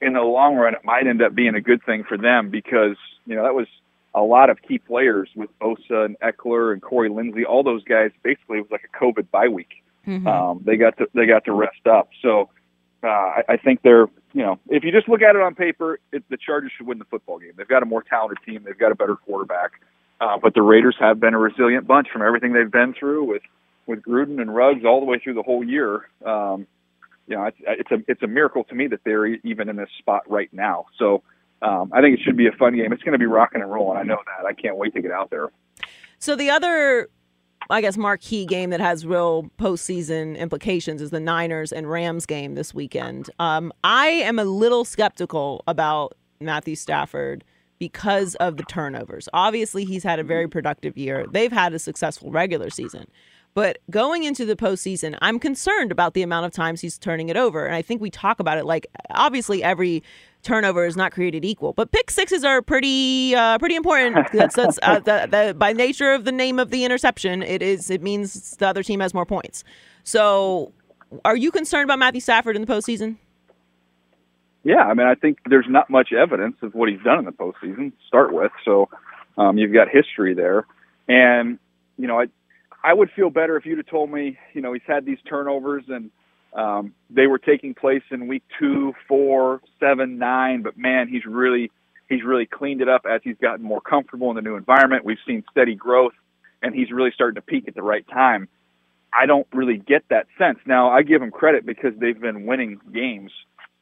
in 0.00 0.12
the 0.12 0.20
long 0.20 0.54
run, 0.54 0.74
it 0.74 0.84
might 0.84 1.06
end 1.06 1.22
up 1.22 1.34
being 1.34 1.54
a 1.56 1.60
good 1.60 1.84
thing 1.84 2.04
for 2.04 2.16
them 2.16 2.50
because, 2.50 2.96
you 3.26 3.34
know, 3.34 3.42
that 3.42 3.54
was 3.54 3.66
a 4.14 4.20
lot 4.20 4.50
of 4.50 4.62
key 4.62 4.78
players 4.78 5.28
with 5.34 5.50
Bosa 5.58 6.04
and 6.04 6.16
Ekeler 6.20 6.72
and 6.72 6.80
Corey 6.80 7.10
Linsley. 7.10 7.44
All 7.44 7.62
those 7.62 7.82
guys 7.84 8.10
basically 8.22 8.58
it 8.58 8.62
was 8.62 8.70
like 8.70 8.88
a 8.92 9.04
COVID 9.04 9.30
bye 9.30 9.48
week. 9.48 9.82
Mm-hmm. 10.06 10.26
Um, 10.26 10.62
they 10.64 10.76
got 10.76 10.96
to 10.98 11.06
they 11.14 11.26
got 11.26 11.44
to 11.46 11.52
rest 11.52 11.86
up. 11.90 12.10
So 12.22 12.50
Uh, 13.04 13.08
I, 13.08 13.42
I 13.50 13.56
think 13.58 13.82
they're, 13.82 14.06
you 14.32 14.42
know, 14.42 14.58
if 14.68 14.82
you 14.82 14.90
just 14.90 15.08
look 15.08 15.20
at 15.20 15.36
it 15.36 15.42
on 15.42 15.54
paper, 15.54 15.98
it, 16.10 16.24
the 16.30 16.38
Chargers 16.38 16.72
should 16.76 16.86
win 16.86 16.98
the 16.98 17.04
football 17.04 17.38
game. 17.38 17.52
They've 17.56 17.68
got 17.68 17.82
a 17.82 17.86
more 17.86 18.02
talented 18.02 18.38
team. 18.46 18.62
They've 18.64 18.78
got 18.78 18.92
a 18.92 18.94
better 18.94 19.16
quarterback. 19.16 19.72
Uh, 20.20 20.38
but 20.40 20.54
the 20.54 20.62
Raiders 20.62 20.96
have 20.98 21.20
been 21.20 21.34
a 21.34 21.38
resilient 21.38 21.86
bunch 21.86 22.08
from 22.10 22.22
everything 22.22 22.52
they've 22.52 22.70
been 22.70 22.94
through 22.98 23.24
with 23.24 23.42
with 23.86 24.00
Gruden 24.00 24.40
and 24.40 24.54
Ruggs 24.54 24.84
all 24.86 25.00
the 25.00 25.06
way 25.06 25.18
through 25.18 25.34
the 25.34 25.42
whole 25.42 25.62
year. 25.62 26.08
Um, 26.24 26.66
you 27.26 27.36
know, 27.36 27.44
it's, 27.44 27.58
it's 27.60 27.90
a 27.90 27.98
it's 28.08 28.22
a 28.22 28.26
miracle 28.26 28.64
to 28.64 28.74
me 28.74 28.86
that 28.86 29.00
they're 29.04 29.26
even 29.26 29.68
in 29.68 29.76
this 29.76 29.90
spot 29.98 30.22
right 30.28 30.48
now. 30.52 30.86
So 30.98 31.22
um, 31.62 31.90
I 31.92 32.00
think 32.00 32.18
it 32.18 32.22
should 32.24 32.36
be 32.36 32.46
a 32.46 32.52
fun 32.52 32.76
game. 32.76 32.92
It's 32.92 33.02
going 33.02 33.12
to 33.12 33.18
be 33.18 33.26
rocking 33.26 33.60
and 33.60 33.70
rolling. 33.70 33.98
I 33.98 34.02
know 34.02 34.18
that. 34.26 34.46
I 34.46 34.52
can't 34.52 34.76
wait 34.76 34.94
to 34.94 35.02
get 35.02 35.10
out 35.10 35.30
there. 35.30 35.50
So 36.18 36.36
the 36.36 36.50
other, 36.50 37.08
I 37.70 37.80
guess, 37.80 37.96
marquee 37.96 38.46
game 38.46 38.70
that 38.70 38.80
has 38.80 39.06
real 39.06 39.50
postseason 39.58 40.36
implications 40.38 41.00
is 41.00 41.10
the 41.10 41.20
Niners 41.20 41.72
and 41.72 41.90
Rams 41.90 42.26
game 42.26 42.54
this 42.54 42.74
weekend. 42.74 43.30
Um, 43.38 43.72
I 43.82 44.08
am 44.08 44.38
a 44.38 44.44
little 44.44 44.84
skeptical 44.84 45.64
about 45.66 46.14
Matthew 46.40 46.76
Stafford 46.76 47.44
because 47.78 48.34
of 48.36 48.56
the 48.56 48.62
turnovers. 48.64 49.28
Obviously, 49.32 49.84
he's 49.84 50.02
had 50.02 50.18
a 50.18 50.24
very 50.24 50.48
productive 50.48 50.96
year. 50.96 51.26
They've 51.30 51.52
had 51.52 51.74
a 51.74 51.78
successful 51.78 52.30
regular 52.30 52.70
season. 52.70 53.06
But 53.54 53.78
going 53.88 54.24
into 54.24 54.44
the 54.44 54.56
postseason, 54.56 55.16
I'm 55.22 55.38
concerned 55.38 55.92
about 55.92 56.14
the 56.14 56.22
amount 56.22 56.46
of 56.46 56.52
times 56.52 56.80
he's 56.80 56.98
turning 56.98 57.28
it 57.28 57.36
over. 57.36 57.66
And 57.66 57.74
I 57.74 57.82
think 57.82 58.00
we 58.00 58.10
talk 58.10 58.40
about 58.40 58.58
it 58.58 58.64
like 58.64 58.86
obviously 59.10 59.62
every 59.62 60.02
turnover 60.44 60.84
is 60.84 60.96
not 60.96 61.12
created 61.12 61.44
equal, 61.44 61.72
but 61.72 61.90
pick 61.90 62.10
sixes 62.10 62.44
are 62.44 62.62
pretty 62.62 63.34
uh, 63.34 63.58
pretty 63.58 63.74
important. 63.74 64.28
That's, 64.32 64.54
that's 64.54 64.78
uh, 64.82 65.00
the, 65.00 65.28
the, 65.30 65.54
by 65.54 65.72
nature 65.72 66.12
of 66.12 66.24
the 66.24 66.32
name 66.32 66.58
of 66.58 66.70
the 66.70 66.84
interception. 66.84 67.42
It 67.42 67.62
is 67.62 67.90
it 67.90 68.02
means 68.02 68.56
the 68.56 68.68
other 68.68 68.82
team 68.82 69.00
has 69.00 69.14
more 69.14 69.26
points. 69.26 69.64
So, 70.04 70.72
are 71.24 71.36
you 71.36 71.50
concerned 71.50 71.84
about 71.84 71.98
Matthew 71.98 72.20
Stafford 72.20 72.56
in 72.56 72.62
the 72.62 72.72
postseason? 72.72 73.16
Yeah, 74.62 74.82
I 74.82 74.94
mean, 74.94 75.06
I 75.06 75.14
think 75.14 75.38
there's 75.48 75.66
not 75.68 75.90
much 75.90 76.12
evidence 76.12 76.56
of 76.62 76.74
what 76.74 76.88
he's 76.88 77.02
done 77.02 77.18
in 77.18 77.24
the 77.24 77.32
postseason 77.32 77.90
to 77.90 77.96
start 78.06 78.32
with. 78.32 78.52
So, 78.64 78.88
um, 79.36 79.58
you've 79.58 79.74
got 79.74 79.88
history 79.88 80.34
there, 80.34 80.66
and 81.08 81.58
you 81.98 82.06
know, 82.06 82.20
I 82.20 82.26
I 82.82 82.92
would 82.92 83.10
feel 83.16 83.30
better 83.30 83.56
if 83.56 83.64
you'd 83.64 83.78
have 83.78 83.86
told 83.86 84.10
me, 84.10 84.38
you 84.52 84.60
know, 84.60 84.72
he's 84.72 84.82
had 84.86 85.06
these 85.06 85.18
turnovers 85.28 85.84
and 85.88 86.10
um, 86.54 86.94
they 87.10 87.26
were 87.26 87.38
taking 87.38 87.74
place 87.74 88.02
in 88.10 88.28
week 88.28 88.44
two, 88.58 88.94
four, 89.08 89.60
seven, 89.80 90.18
nine. 90.18 90.62
But 90.62 90.78
man, 90.78 91.08
he's 91.08 91.26
really 91.26 91.70
he's 92.08 92.22
really 92.22 92.46
cleaned 92.46 92.80
it 92.80 92.88
up 92.88 93.06
as 93.10 93.20
he's 93.24 93.36
gotten 93.40 93.64
more 93.64 93.80
comfortable 93.80 94.30
in 94.30 94.36
the 94.36 94.42
new 94.42 94.56
environment. 94.56 95.04
We've 95.04 95.18
seen 95.26 95.44
steady 95.50 95.74
growth, 95.74 96.14
and 96.62 96.74
he's 96.74 96.90
really 96.90 97.10
starting 97.14 97.36
to 97.36 97.42
peak 97.42 97.66
at 97.68 97.74
the 97.74 97.82
right 97.82 98.06
time. 98.08 98.48
I 99.12 99.26
don't 99.26 99.46
really 99.52 99.78
get 99.78 100.04
that 100.10 100.26
sense. 100.38 100.58
Now 100.66 100.90
I 100.90 101.02
give 101.02 101.22
him 101.22 101.30
credit 101.30 101.64
because 101.66 101.92
they've 101.98 102.18
been 102.18 102.46
winning 102.46 102.80
games, 102.92 103.30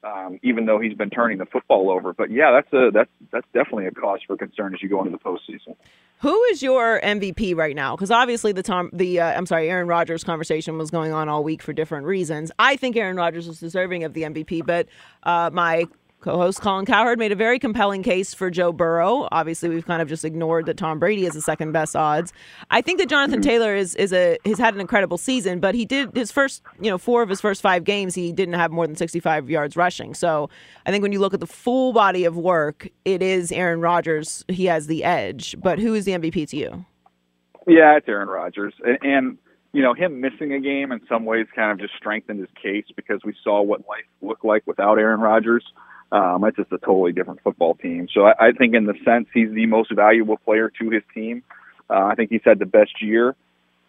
um, 0.04 0.38
even 0.42 0.66
though 0.66 0.80
he's 0.80 0.94
been 0.94 1.10
turning 1.10 1.38
the 1.38 1.46
football 1.46 1.90
over. 1.90 2.12
But 2.12 2.30
yeah, 2.30 2.50
that's 2.52 2.72
a 2.72 2.90
that's 2.90 3.10
that's 3.30 3.46
definitely 3.52 3.86
a 3.86 3.90
cause 3.90 4.20
for 4.26 4.36
concern 4.36 4.74
as 4.74 4.82
you 4.82 4.88
go 4.88 5.04
into 5.04 5.10
the 5.10 5.18
postseason. 5.18 5.76
Who 6.18 6.40
is 6.44 6.62
your 6.62 7.00
MVP 7.00 7.56
right 7.56 7.74
now? 7.74 7.96
Because 7.96 8.10
obviously 8.10 8.52
the 8.52 8.62
Tom, 8.62 8.90
the 8.92 9.20
uh, 9.20 9.32
I'm 9.32 9.46
sorry, 9.46 9.68
Aaron 9.68 9.88
Rodgers 9.88 10.22
conversation 10.22 10.78
was 10.78 10.90
going 10.90 11.12
on 11.12 11.28
all 11.28 11.42
week 11.42 11.62
for 11.62 11.72
different 11.72 12.06
reasons. 12.06 12.52
I 12.58 12.76
think 12.76 12.96
Aaron 12.96 13.16
Rodgers 13.16 13.48
is 13.48 13.58
deserving 13.58 14.04
of 14.04 14.14
the 14.14 14.22
MVP, 14.22 14.64
but 14.64 14.86
uh, 15.24 15.50
my 15.52 15.86
co-host 16.23 16.61
Colin 16.61 16.86
Cowherd 16.86 17.19
made 17.19 17.32
a 17.32 17.36
very 17.36 17.59
compelling 17.59 18.03
case 18.03 18.32
for 18.32 18.51
Joe 18.51 18.73
Burrow. 18.73 19.28
Obviously, 19.32 19.69
we've 19.69 19.85
kind 19.85 20.01
of 20.01 20.09
just 20.09 20.24
ignored 20.24 20.66
that 20.66 20.77
Tom 20.77 20.99
Brady 20.99 21.27
is 21.27 21.35
the 21.35 21.43
second 21.43 21.73
best 21.73 21.94
odds. 21.97 22.32
I 22.70 22.81
think 22.81 23.01
that 23.01 23.09
Jonathan 23.09 23.40
mm-hmm. 23.40 23.51
Taylor 23.51 23.74
is 23.74 23.94
is 23.97 24.12
a 24.12 24.39
has 24.44 24.59
had 24.59 24.74
an 24.74 24.81
incredible 24.81 25.19
season, 25.19 25.61
but 25.61 25.74
he 25.74 25.85
did 25.85 26.15
his 26.15 26.32
first 26.32 26.62
you 26.81 26.90
know 26.90 26.97
four 26.97 27.23
of 27.23 27.28
his 27.28 27.40
first 27.40 27.61
five 27.61 27.85
games 27.85 28.15
he 28.15 28.32
didn't 28.32 28.55
have 28.55 28.70
more 28.70 28.86
than 28.86 28.97
65 28.97 29.51
yards 29.51 29.77
rushing. 29.77 30.15
So 30.15 30.49
I 30.86 30.90
think 30.90 31.03
when 31.03 31.12
you 31.12 31.19
look 31.19 31.35
at 31.35 31.40
the 31.40 31.47
full 31.47 31.93
body 31.93 32.24
of 32.24 32.36
work, 32.36 32.89
it 33.05 33.20
is 33.23 33.53
Aaron 33.53 33.81
Rodgers. 33.81 34.44
He 34.49 34.66
has 34.66 34.86
the 34.86 35.05
edge. 35.05 35.57
But 35.62 35.78
who 35.78 35.94
is 35.94 36.05
the 36.05 36.12
MVP 36.12 36.49
to 36.51 36.57
you? 36.57 36.85
Yeah, 37.66 37.97
it's 37.97 38.09
Aaron 38.09 38.28
Rodgers, 38.28 38.74
and, 38.85 38.99
and 39.03 39.39
you 39.73 39.82
know, 39.82 39.94
him 39.94 40.20
missing 40.20 40.53
a 40.53 40.61
game 40.61 40.93
in 40.93 41.01
some 41.09 41.24
ways 41.24 41.47
kind 41.55 41.73
of 41.73 41.78
just 41.78 41.97
strengthened 41.97 42.40
his 42.40 42.49
case 42.61 42.85
because 42.94 43.20
we 43.24 43.35
saw 43.43 43.62
what 43.62 43.81
life 43.89 44.05
looked 44.20 44.44
like 44.44 44.62
without 44.66 44.99
Aaron 44.99 45.20
Rodgers. 45.20 45.65
Um, 46.12 46.44
it's 46.44 46.59
just 46.59 46.70
a 46.70 46.78
totally 46.78 47.12
different 47.12 47.40
football 47.43 47.74
team. 47.74 48.06
So 48.12 48.26
I, 48.26 48.48
I 48.48 48.52
think, 48.52 48.74
in 48.74 48.84
the 48.84 48.94
sense, 49.05 49.28
he's 49.32 49.51
the 49.51 49.64
most 49.66 49.90
valuable 49.93 50.36
player 50.36 50.70
to 50.78 50.90
his 50.90 51.02
team. 51.14 51.43
Uh, 51.89 52.05
I 52.05 52.14
think 52.14 52.30
he's 52.30 52.43
had 52.44 52.59
the 52.59 52.66
best 52.66 53.01
year. 53.01 53.34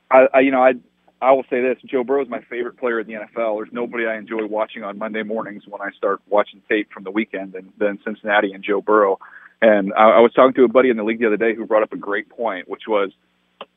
I, 0.10 0.28
I 0.34 0.40
you 0.40 0.52
know, 0.52 0.64
I 0.64 0.74
I 1.22 1.32
will 1.34 1.44
say 1.50 1.62
this: 1.62 1.78
Joe 1.86 2.06
Burrow 2.06 2.24
is 2.24 2.30
my 2.30 2.42
favorite 2.50 2.78
player 2.78 3.02
in 3.02 3.08
the 3.08 3.14
NFL. 3.14 3.60
There's 3.60 3.74
nobody 3.74 4.06
I 4.06 4.18
enjoy 4.18 4.46
watching 4.46 4.84
on 4.84 4.98
Monday 4.98 5.24
mornings 5.24 5.64
when 5.68 5.82
I 5.82 5.92
start 5.98 6.22
watching 6.30 6.62
tape 6.70 6.92
from 6.94 7.04
the 7.04 7.12
weekend 7.12 7.54
than, 7.54 7.74
than 7.78 8.00
Cincinnati 8.06 8.54
and 8.54 8.64
Joe 8.64 8.82
Burrow. 8.82 9.20
And 9.62 9.94
I, 9.94 10.12
I 10.12 10.20
was 10.20 10.32
talking 10.34 10.54
to 10.56 10.64
a 10.64 10.70
buddy 10.70 10.90
in 10.90 10.98
the 10.98 11.04
league 11.04 11.20
the 11.20 11.28
other 11.28 11.38
day 11.38 11.56
who 11.56 11.66
brought 11.66 11.84
up 11.84 11.92
a 11.92 11.98
great 11.98 12.30
point, 12.30 12.70
which 12.70 12.84
was 12.88 13.12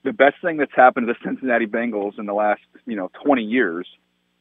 the 0.05 0.13
best 0.13 0.37
thing 0.41 0.57
that's 0.57 0.75
happened 0.75 1.09
to 1.09 1.13
the 1.13 1.19
Cincinnati 1.29 1.67
Bengals 1.67 2.19
in 2.19 2.27
the 2.27 2.33
last 2.33 2.63
you 2.87 2.95
know 2.95 3.11
20 3.25 3.43
years 3.43 3.89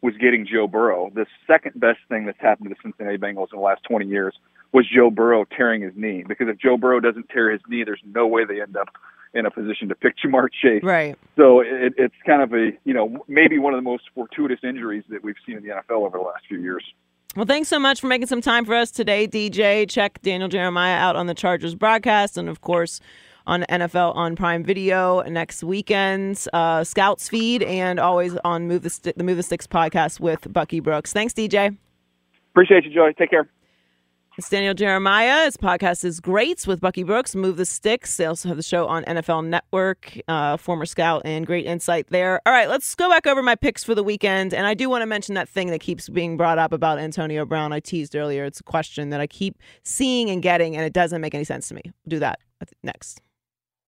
was 0.02 0.14
getting 0.18 0.46
Joe 0.46 0.68
Burrow. 0.68 1.10
The 1.14 1.26
second 1.48 1.80
best 1.80 2.00
thing 2.10 2.26
that's 2.26 2.40
happened 2.40 2.70
to 2.70 2.76
the 2.76 2.82
Cincinnati 2.82 3.18
Bengals 3.18 3.52
in 3.52 3.60
the 3.60 3.64
last 3.64 3.82
20 3.90 4.06
years 4.06 4.36
was 4.72 4.86
Joe 4.94 5.10
Burrow 5.10 5.46
tearing 5.46 5.82
his 5.82 5.94
knee. 5.96 6.24
Because 6.28 6.48
if 6.50 6.58
Joe 6.60 6.78
Burrow 6.78 7.00
doesn't 7.00 7.30
tear 7.30 7.52
his 7.52 7.62
knee, 7.68 7.84
there's 7.84 8.02
no 8.06 8.28
way 8.28 8.46
they 8.46 8.62
end 8.62 8.78
up 8.78 8.90
in 9.34 9.46
a 9.46 9.52
position 9.52 9.90
to 9.90 9.96
pick 9.96 10.16
Ja'Marr 10.18 10.48
Chase. 10.62 10.84
Right. 10.84 11.18
So 11.36 11.60
it, 11.60 11.94
it's 11.98 12.16
kind 12.26 12.42
of 12.42 12.54
a, 12.54 12.72
you 12.86 12.94
know, 12.94 13.26
maybe 13.28 13.60
one 13.60 13.74
of 13.74 13.78
the 13.78 13.90
most 13.90 14.04
fortuitous 14.14 14.60
injuries 14.64 15.04
that 15.10 15.24
we've 15.24 15.36
seen 15.46 15.58
in 15.58 15.64
the 15.64 15.70
NFL 15.70 16.06
over 16.06 16.18
the 16.18 16.24
last 16.24 16.46
few 16.48 16.60
years. 16.60 16.84
Well, 17.36 17.46
thanks 17.46 17.68
so 17.68 17.80
much 17.80 18.00
for 18.00 18.08
making 18.08 18.28
some 18.28 18.40
time 18.40 18.64
for 18.64 18.74
us 18.74 18.92
today, 18.92 19.28
DJ. 19.28 19.90
Check 19.90 20.22
Daniel 20.22 20.48
Jeremiah 20.48 20.96
out 20.96 21.18
on 21.18 21.28
the 21.28 21.34
Chargers 21.34 21.76
broadcast. 21.76 22.38
And 22.38 22.48
of 22.48 22.62
course, 22.62 23.02
on 23.48 23.64
NFL 23.70 24.16
on 24.16 24.36
Prime 24.36 24.64
Video 24.64 25.22
next 25.24 25.64
weekend's 25.64 26.48
uh, 26.54 26.84
Scouts 26.84 27.30
feed, 27.30 27.64
and 27.64 28.00
always 28.00 28.36
on 28.44 28.68
Move 28.68 28.84
the, 28.84 28.90
St- 28.90 29.18
the 29.18 29.24
Move 29.24 29.38
the 29.38 29.44
Sticks 29.44 29.68
podcast 29.68 30.20
with 30.20 30.52
Bucky 30.52 30.80
Brooks. 30.80 31.14
Thanks, 31.14 31.34
DJ. 31.34 31.76
Appreciate 32.52 32.86
you, 32.86 32.94
Joy. 32.94 33.12
Take 33.18 33.32
care. 33.32 33.50
It's 34.38 34.50
Daniel 34.50 34.74
Jeremiah. 34.74 35.46
His 35.46 35.56
podcast 35.56 36.04
is 36.04 36.20
great 36.20 36.68
with 36.68 36.82
Bucky 36.82 37.04
Brooks, 37.04 37.38
Move 37.38 37.56
the 37.56 37.66
Sticks. 37.66 38.18
They 38.18 38.26
also 38.26 38.50
have 38.50 38.58
the 38.58 38.64
show 38.64 38.86
on 38.86 39.06
NFL 39.06 39.46
Network, 39.48 40.20
uh, 40.28 40.58
former 40.58 40.86
scout, 40.86 41.22
and 41.24 41.48
great 41.48 41.66
insight 41.66 42.08
there. 42.10 42.42
All 42.46 42.52
right, 42.52 42.68
let's 42.68 42.96
go 42.96 43.10
back 43.10 43.28
over 43.28 43.42
my 43.42 43.56
picks 43.56 43.82
for 43.86 43.96
the 43.96 44.04
weekend. 44.04 44.54
And 44.54 44.68
I 44.68 44.74
do 44.74 44.90
want 44.90 45.04
to 45.04 45.06
mention 45.06 45.36
that 45.36 45.48
thing 45.48 45.70
that 45.70 45.80
keeps 45.80 46.10
being 46.10 46.36
brought 46.36 46.58
up 46.58 46.74
about 46.74 47.00
Antonio 47.00 47.46
Brown. 47.46 47.72
I 47.72 47.80
teased 47.80 48.14
earlier. 48.14 48.44
It's 48.44 48.60
a 48.60 48.64
question 48.64 49.10
that 49.12 49.22
I 49.22 49.28
keep 49.28 49.58
seeing 49.84 50.30
and 50.30 50.42
getting, 50.44 50.76
and 50.76 50.86
it 50.86 50.92
doesn't 50.92 51.22
make 51.22 51.34
any 51.34 51.46
sense 51.46 51.70
to 51.70 51.76
me. 51.76 51.84
do 52.06 52.20
that 52.20 52.40
next. 52.84 53.22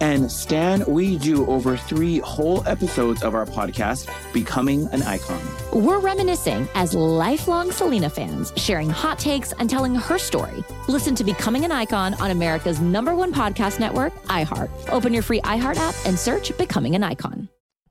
And 0.00 0.30
Stan, 0.30 0.84
we 0.86 1.18
do 1.18 1.44
over 1.46 1.76
three 1.76 2.18
whole 2.20 2.66
episodes 2.68 3.24
of 3.24 3.34
our 3.34 3.44
podcast, 3.46 4.08
Becoming 4.32 4.86
an 4.92 5.02
Icon. 5.02 5.40
We're 5.72 5.98
reminiscing 5.98 6.68
as 6.74 6.94
lifelong 6.94 7.72
Selena 7.72 8.08
fans, 8.08 8.52
sharing 8.56 8.88
hot 8.88 9.18
takes 9.18 9.52
and 9.52 9.68
telling 9.68 9.96
her 9.96 10.16
story. 10.18 10.62
Listen 10.86 11.16
to 11.16 11.24
Becoming 11.24 11.64
an 11.64 11.72
Icon 11.72 12.14
on 12.14 12.30
America's 12.30 12.80
number 12.80 13.14
one 13.14 13.32
podcast 13.34 13.80
network, 13.80 14.14
iHeart. 14.26 14.70
Open 14.90 15.12
your 15.12 15.22
free 15.22 15.40
iHeart 15.40 15.76
app 15.76 15.94
and 16.04 16.16
search 16.16 16.56
Becoming 16.56 16.94
an 16.94 17.02
Icon. 17.02 17.48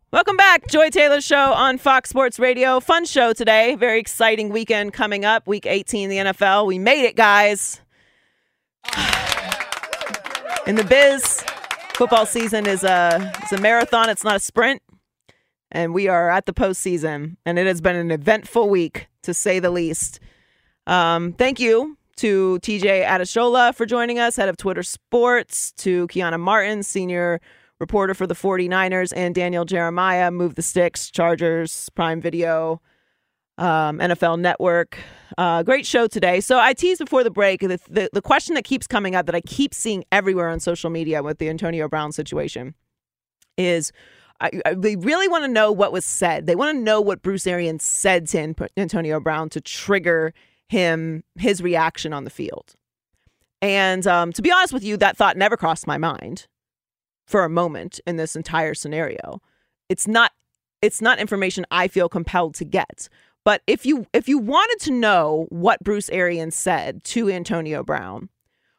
Welcome 0.10 0.38
back, 0.38 0.68
Joy 0.70 0.90
Taylor 0.90 1.20
Show 1.20 1.36
on 1.52 1.78
Fox 1.78 2.10
Sports 2.10 2.40
Radio. 2.40 2.80
Fun 2.80 3.04
show 3.04 3.34
today. 3.34 3.76
Very 3.76 4.00
exciting 4.00 4.48
weekend 4.50 4.94
coming 4.94 5.26
up. 5.26 5.46
Week 5.46 5.66
18 5.66 6.10
in 6.10 6.10
the 6.10 6.32
NFL. 6.32 6.66
We 6.66 6.80
made 6.80 7.04
it, 7.04 7.18
guys. 7.18 7.82
In 10.66 10.76
the 10.76 10.86
biz, 10.86 11.44
Football 11.98 12.28
season 12.28 12.68
is 12.68 12.84
a 12.84 13.34
is 13.44 13.54
a 13.54 13.60
marathon. 13.60 14.08
It's 14.08 14.24
not 14.24 14.36
a 14.36 14.40
sprint, 14.40 14.84
and 15.72 15.96
we 15.96 16.08
are 16.08 16.30
at 16.30 16.46
the 16.46 16.54
postseason, 16.54 17.38
and 17.44 17.58
it 17.58 17.66
has 17.66 17.82
been 17.82 17.96
an 17.96 18.12
eventful 18.12 18.70
week 18.70 19.08
to 19.24 19.34
say 19.34 19.58
the 19.58 19.72
least. 19.72 20.20
Um, 20.86 21.34
thank 21.34 21.60
you 21.60 21.98
to 22.18 22.60
TJ 22.62 23.04
Adeshola 23.04 23.74
for 23.74 23.88
joining 23.88 24.20
us, 24.20 24.36
head 24.36 24.48
of 24.48 24.58
Twitter 24.58 24.84
Sports, 24.84 25.72
to 25.78 26.06
Keiana 26.10 26.40
Martin, 26.40 26.84
senior 26.84 27.42
reporter 27.80 28.14
for 28.14 28.28
the 28.28 28.36
49ers, 28.36 29.12
and 29.16 29.34
Daniel 29.34 29.66
Jeremiah, 29.66 30.30
Move 30.30 30.54
the 30.54 30.62
Sticks, 30.62 31.10
Chargers, 31.10 31.90
Prime 31.96 32.22
Video, 32.22 32.80
um, 33.58 34.00
NFL 34.00 34.40
Network. 34.40 34.98
Uh, 35.38 35.64
great 35.64 35.86
show 35.86 36.08
today. 36.08 36.40
So 36.40 36.60
I 36.60 36.74
teased 36.74 37.00
before 37.00 37.24
the 37.24 37.30
break 37.30 37.62
the, 37.62 37.80
the, 37.90 38.10
the 38.14 38.22
question 38.22 38.56
that 38.56 38.64
keeps 38.64 38.88
coming 38.88 39.16
up 39.16 39.26
that 39.26 39.36
I 39.36 39.42
keep 39.42 39.74
seeing 39.74 40.04
everywhere 40.12 40.50
on 40.50 40.60
social 40.60 40.90
media 40.90 41.22
with 41.22 41.38
the 41.38 41.50
Antonio 41.50 41.88
Brown 41.88 42.12
situation 42.12 42.74
is 43.58 43.92
I, 44.40 44.52
I, 44.66 44.74
they 44.74 44.96
really 44.96 45.28
want 45.28 45.44
to 45.44 45.48
know 45.48 45.72
what 45.72 45.92
was 45.92 46.06
said. 46.06 46.46
They 46.46 46.56
want 46.56 46.78
to 46.78 46.82
know 46.82 47.02
what 47.02 47.22
Bruce 47.22 47.48
Arians 47.48 47.84
said 47.84 48.28
to 48.28 48.56
Antonio 48.78 49.20
Brown 49.20 49.50
to 49.50 49.62
trigger 49.62 50.34
him 50.70 51.24
his 51.36 51.62
reaction 51.62 52.14
on 52.14 52.24
the 52.24 52.30
field. 52.30 52.76
And 53.62 54.06
um, 54.06 54.32
to 54.34 54.42
be 54.42 54.52
honest 54.52 54.74
with 54.74 54.84
you, 54.84 54.98
that 54.98 55.18
thought 55.18 55.38
never 55.38 55.58
crossed 55.58 55.88
my 55.88 55.98
mind 55.98 56.48
for 57.26 57.44
a 57.44 57.50
moment 57.50 58.00
in 58.06 58.18
this 58.18 58.36
entire 58.36 58.74
scenario. 58.74 59.42
It's 59.90 60.08
not 60.08 60.32
it's 60.82 61.02
not 61.02 61.18
information 61.18 61.66
I 61.72 61.88
feel 61.88 62.08
compelled 62.08 62.54
to 62.56 62.66
get. 62.66 63.10
But 63.48 63.62
if 63.66 63.86
you 63.86 64.06
if 64.12 64.28
you 64.28 64.40
wanted 64.40 64.78
to 64.82 64.92
know 64.92 65.46
what 65.48 65.82
Bruce 65.82 66.10
Arians 66.10 66.54
said 66.54 67.02
to 67.06 67.30
Antonio 67.30 67.82
Brown, 67.82 68.28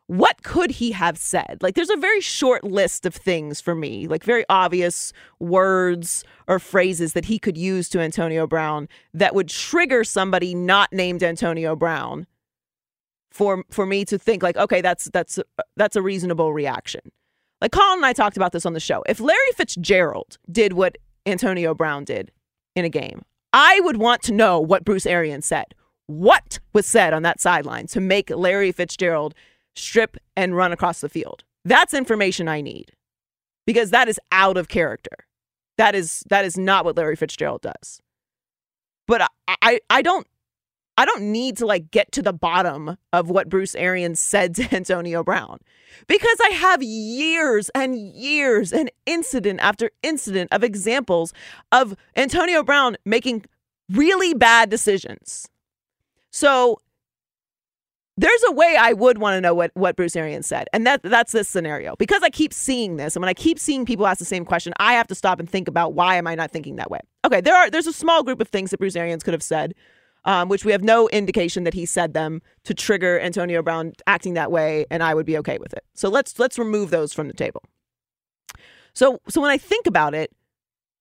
what 0.09 0.43
could 0.43 0.73
he 0.73 0.93
have 0.93 1.17
said? 1.17 1.61
Like 1.63 1.75
there's 1.75 1.89
a 1.89 1.97
very 1.97 2.21
short 2.21 2.65
list 2.65 3.07
of 3.07 3.15
things 3.15 3.63
for 3.63 3.75
me, 3.75 4.07
like 4.07 4.23
very 4.23 4.45
obvious 4.51 5.15
words 5.41 6.23
or 6.47 6.59
phrases 6.59 7.15
that 7.15 7.25
he 7.25 7.39
could 7.39 7.57
use 7.57 7.89
to 7.89 7.99
Antonio 7.99 8.47
Brown 8.47 8.91
that 9.15 9.35
would 9.35 9.49
trigger 9.49 10.05
somebody 10.05 10.55
not 10.55 10.93
named 10.93 11.23
Antonio 11.23 11.75
Brown 11.75 12.27
for 13.31 13.65
for 13.71 13.87
me 13.87 14.05
to 14.05 14.19
think 14.19 14.43
like, 14.43 14.59
okay, 14.59 14.83
that's 14.83 15.09
that's 15.15 15.39
that's 15.79 15.97
a 15.97 16.03
reasonable 16.03 16.53
reaction. 16.53 17.01
Like 17.63 17.73
Colin 17.73 18.01
and 18.01 18.05
I 18.05 18.13
talked 18.13 18.37
about 18.37 18.53
this 18.53 18.67
on 18.67 18.75
the 18.75 18.81
show. 18.81 19.03
If 19.09 19.19
Larry 19.19 19.53
Fitzgerald 19.57 20.37
did 20.53 20.75
what 20.75 20.99
Antonio 21.25 21.73
Brown 21.73 22.05
did 22.05 22.33
in 22.77 22.85
a 22.85 22.91
game, 22.91 23.23
I 23.53 23.81
would 23.81 23.97
want 23.97 24.23
to 24.23 24.33
know 24.33 24.61
what 24.61 24.85
Bruce 24.85 25.07
Arians 25.07 25.47
said. 25.47 25.75
What 26.07 26.59
was 26.73 26.87
said 26.87 27.13
on 27.13 27.23
that 27.23 27.41
sideline 27.41 27.87
to 27.89 28.01
make 28.01 28.31
Larry 28.31 28.73
Fitzgerald 28.73 29.35
strip 29.77 30.17
and 30.37 30.57
run 30.57 30.73
across 30.73 31.01
the 31.01 31.09
field? 31.09 31.45
That's 31.65 31.93
information 31.93 32.49
I 32.49 32.61
need 32.61 32.93
because 33.67 33.91
that 33.91 34.09
is 34.09 34.19
out 34.33 34.57
of 34.57 34.69
character. 34.69 35.27
That 35.77 35.95
is 35.95 36.25
that 36.31 36.45
is 36.45 36.57
not 36.57 36.85
what 36.85 36.97
Larry 36.97 37.17
Fitzgerald 37.17 37.63
does. 37.63 38.01
But 39.07 39.23
I, 39.23 39.57
I, 39.63 39.81
I 39.91 40.03
don't 40.03 40.27
I 40.99 41.05
don't 41.05 41.31
need 41.31 41.57
to 41.59 41.67
like 41.67 41.93
get 41.93 42.11
to 42.13 42.23
the 42.23 42.33
bottom 42.33 42.99
of 43.13 43.31
what 43.31 43.49
Bruce 43.49 43.77
Arians 43.77 44.19
said 44.19 44.57
to 44.57 44.75
Antonio 44.75 45.23
Brown 45.23 45.61
because 46.09 46.37
I 46.45 46.49
have 46.51 46.83
years 46.83 47.71
and 47.73 47.97
years 47.97 48.73
and 48.73 48.91
incident 49.07 49.61
after 49.63 49.93
incident 50.03 50.53
of 50.53 50.65
examples 50.65 51.33
of 51.71 51.97
Antonio 52.17 52.65
Brown 52.65 52.97
making 53.05 53.45
really 53.89 54.35
bad 54.35 54.71
decisions. 54.71 55.49
So 56.33 56.81
there's 58.17 58.43
a 58.49 58.53
way 58.53 58.77
I 58.77 58.93
would 58.93 59.19
want 59.19 59.37
to 59.37 59.41
know 59.41 59.55
what, 59.55 59.71
what 59.75 59.95
Bruce 59.95 60.17
Arians 60.17 60.49
said. 60.49 60.67
And 60.73 60.85
that 60.85 61.05
that's 61.05 61.31
this 61.31 61.49
scenario. 61.49 61.95
Because 61.97 62.25
I 62.25 62.31
keep 62.31 62.53
seeing 62.53 62.97
this, 62.97 63.15
and 63.15 63.23
when 63.23 63.29
I 63.29 63.35
keep 63.35 63.61
seeing 63.61 63.87
people 63.87 64.05
ask 64.09 64.19
the 64.19 64.25
same 64.25 64.45
question, 64.45 64.73
I 64.81 64.95
have 64.95 65.07
to 65.07 65.15
stop 65.15 65.39
and 65.39 65.49
think 65.49 65.69
about 65.69 65.95
why 65.95 66.17
am 66.17 66.27
I 66.27 66.35
not 66.35 66.51
thinking 66.51 66.75
that 66.77 66.91
way? 66.91 66.99
Okay, 67.25 67.41
there 67.41 67.55
are 67.55 67.71
there's 67.71 67.87
a 67.87 67.93
small 67.93 68.25
group 68.25 68.41
of 68.41 68.49
things 68.49 68.73
that 68.73 68.79
Bruce 68.79 68.97
Arians 68.97 69.23
could 69.23 69.35
have 69.35 69.45
said 69.45 69.75
um, 70.29 70.51
which 70.51 70.63
we 70.63 70.73
have 70.73 70.85
no 70.85 71.09
indication 71.09 71.65
that 71.65 71.73
he 71.73 71.87
said 71.87 72.13
them 72.13 72.43
to 72.65 72.75
trigger 72.75 73.19
Antonio 73.19 73.63
Brown 73.63 73.95
acting 74.07 74.35
that 74.35 74.53
way, 74.53 74.85
and 74.91 75.03
I 75.03 75.15
would 75.15 75.25
be 75.25 75.39
okay 75.39 75.57
with 75.59 75.73
it. 75.73 75.83
So 75.95 76.11
let's 76.11 76.39
let's 76.39 76.59
remove 76.59 76.91
those 76.91 77.15
from 77.15 77.29
the 77.29 77.35
table. 77.35 77.63
So 78.93 79.21
so 79.29 79.41
when 79.41 79.51
I 79.51 79.57
think 79.57 79.87
about 79.87 80.15
it, 80.15 80.31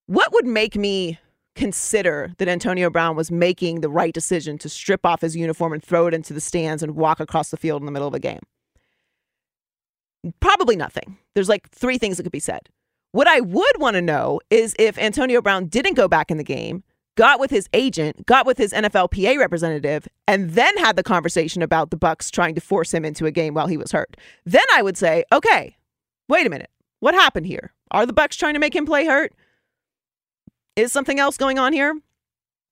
what 0.06 0.32
would 0.32 0.46
make 0.46 0.76
me 0.76 1.18
consider 1.54 2.32
that 2.38 2.48
Antonio 2.48 2.88
Brown 2.88 3.16
was 3.16 3.30
making 3.30 3.82
the 3.82 3.90
right 3.90 4.14
decision 4.14 4.56
to 4.58 4.68
strip 4.68 5.04
off 5.04 5.20
his 5.20 5.36
uniform 5.36 5.74
and 5.74 5.84
throw 5.84 6.06
it 6.06 6.14
into 6.14 6.32
the 6.32 6.40
stands 6.40 6.82
and 6.82 6.96
walk 6.96 7.20
across 7.20 7.50
the 7.50 7.58
field 7.58 7.82
in 7.82 7.86
the 7.86 7.92
middle 7.92 8.08
of 8.08 8.14
a 8.14 8.18
game? 8.18 8.40
Probably 10.40 10.74
nothing. 10.74 11.18
There's 11.34 11.50
like 11.50 11.68
three 11.68 11.98
things 11.98 12.16
that 12.16 12.22
could 12.22 12.32
be 12.32 12.40
said. 12.40 12.70
What 13.12 13.28
I 13.28 13.40
would 13.40 13.78
want 13.78 13.94
to 13.96 14.02
know 14.02 14.40
is 14.48 14.74
if 14.78 14.96
Antonio 14.96 15.42
Brown 15.42 15.66
didn't 15.66 15.94
go 15.94 16.08
back 16.08 16.30
in 16.30 16.38
the 16.38 16.44
game, 16.44 16.82
got 17.18 17.40
with 17.40 17.50
his 17.50 17.68
agent, 17.72 18.24
got 18.26 18.46
with 18.46 18.58
his 18.58 18.72
NFLPA 18.72 19.38
representative, 19.38 20.06
and 20.28 20.50
then 20.50 20.74
had 20.78 20.94
the 20.94 21.02
conversation 21.02 21.62
about 21.62 21.90
the 21.90 21.96
Bucks 21.96 22.30
trying 22.30 22.54
to 22.54 22.60
force 22.60 22.94
him 22.94 23.04
into 23.04 23.26
a 23.26 23.32
game 23.32 23.54
while 23.54 23.66
he 23.66 23.76
was 23.76 23.90
hurt. 23.90 24.16
Then 24.46 24.62
I 24.72 24.82
would 24.82 24.96
say, 24.96 25.24
okay, 25.32 25.76
wait 26.28 26.46
a 26.46 26.50
minute. 26.50 26.70
What 27.00 27.14
happened 27.14 27.46
here? 27.46 27.72
Are 27.90 28.06
the 28.06 28.12
Bucks 28.12 28.36
trying 28.36 28.54
to 28.54 28.60
make 28.60 28.74
him 28.74 28.86
play 28.86 29.04
hurt? 29.04 29.32
Is 30.76 30.92
something 30.92 31.18
else 31.18 31.36
going 31.36 31.58
on 31.58 31.72
here? 31.72 31.90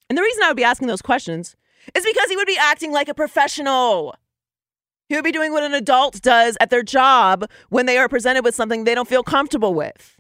And 0.09 0.17
the 0.17 0.23
reason 0.23 0.45
I 0.45 0.49
would 0.49 0.57
be 0.57 0.63
asking 0.63 0.87
those 0.87 1.03
questions 1.03 1.57
is 1.93 2.05
because 2.05 2.31
he 2.31 2.37
would 2.37 2.47
be 2.47 2.57
acting 2.57 2.93
like 2.93 3.09
a 3.09 3.15
professional. 3.15 4.15
He 5.09 5.17
would 5.17 5.25
be 5.25 5.33
doing 5.33 5.51
what 5.51 5.65
an 5.65 5.75
adult 5.75 6.23
does 6.23 6.57
at 6.61 6.71
their 6.71 6.85
job 6.85 7.51
when 7.69 7.87
they 7.87 7.99
are 7.99 8.09
presented 8.09 8.45
with 8.45 8.55
something 8.55 8.85
they 8.85 8.95
don't 8.95 9.09
feel 9.09 9.25
comfortable 9.25 9.75
with. 9.75 10.16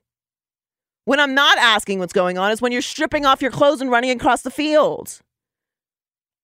When 1.07 1.21
I'm 1.21 1.35
not 1.35 1.57
asking 1.59 2.01
what's 2.01 2.13
going 2.13 2.37
on 2.37 2.51
is 2.51 2.61
when 2.61 2.73
you're 2.73 2.83
stripping 2.83 3.25
off 3.25 3.41
your 3.41 3.53
clothes 3.53 3.81
and 3.81 3.89
running 3.89 4.11
across 4.11 4.43
the 4.43 4.51
field. 4.51 5.21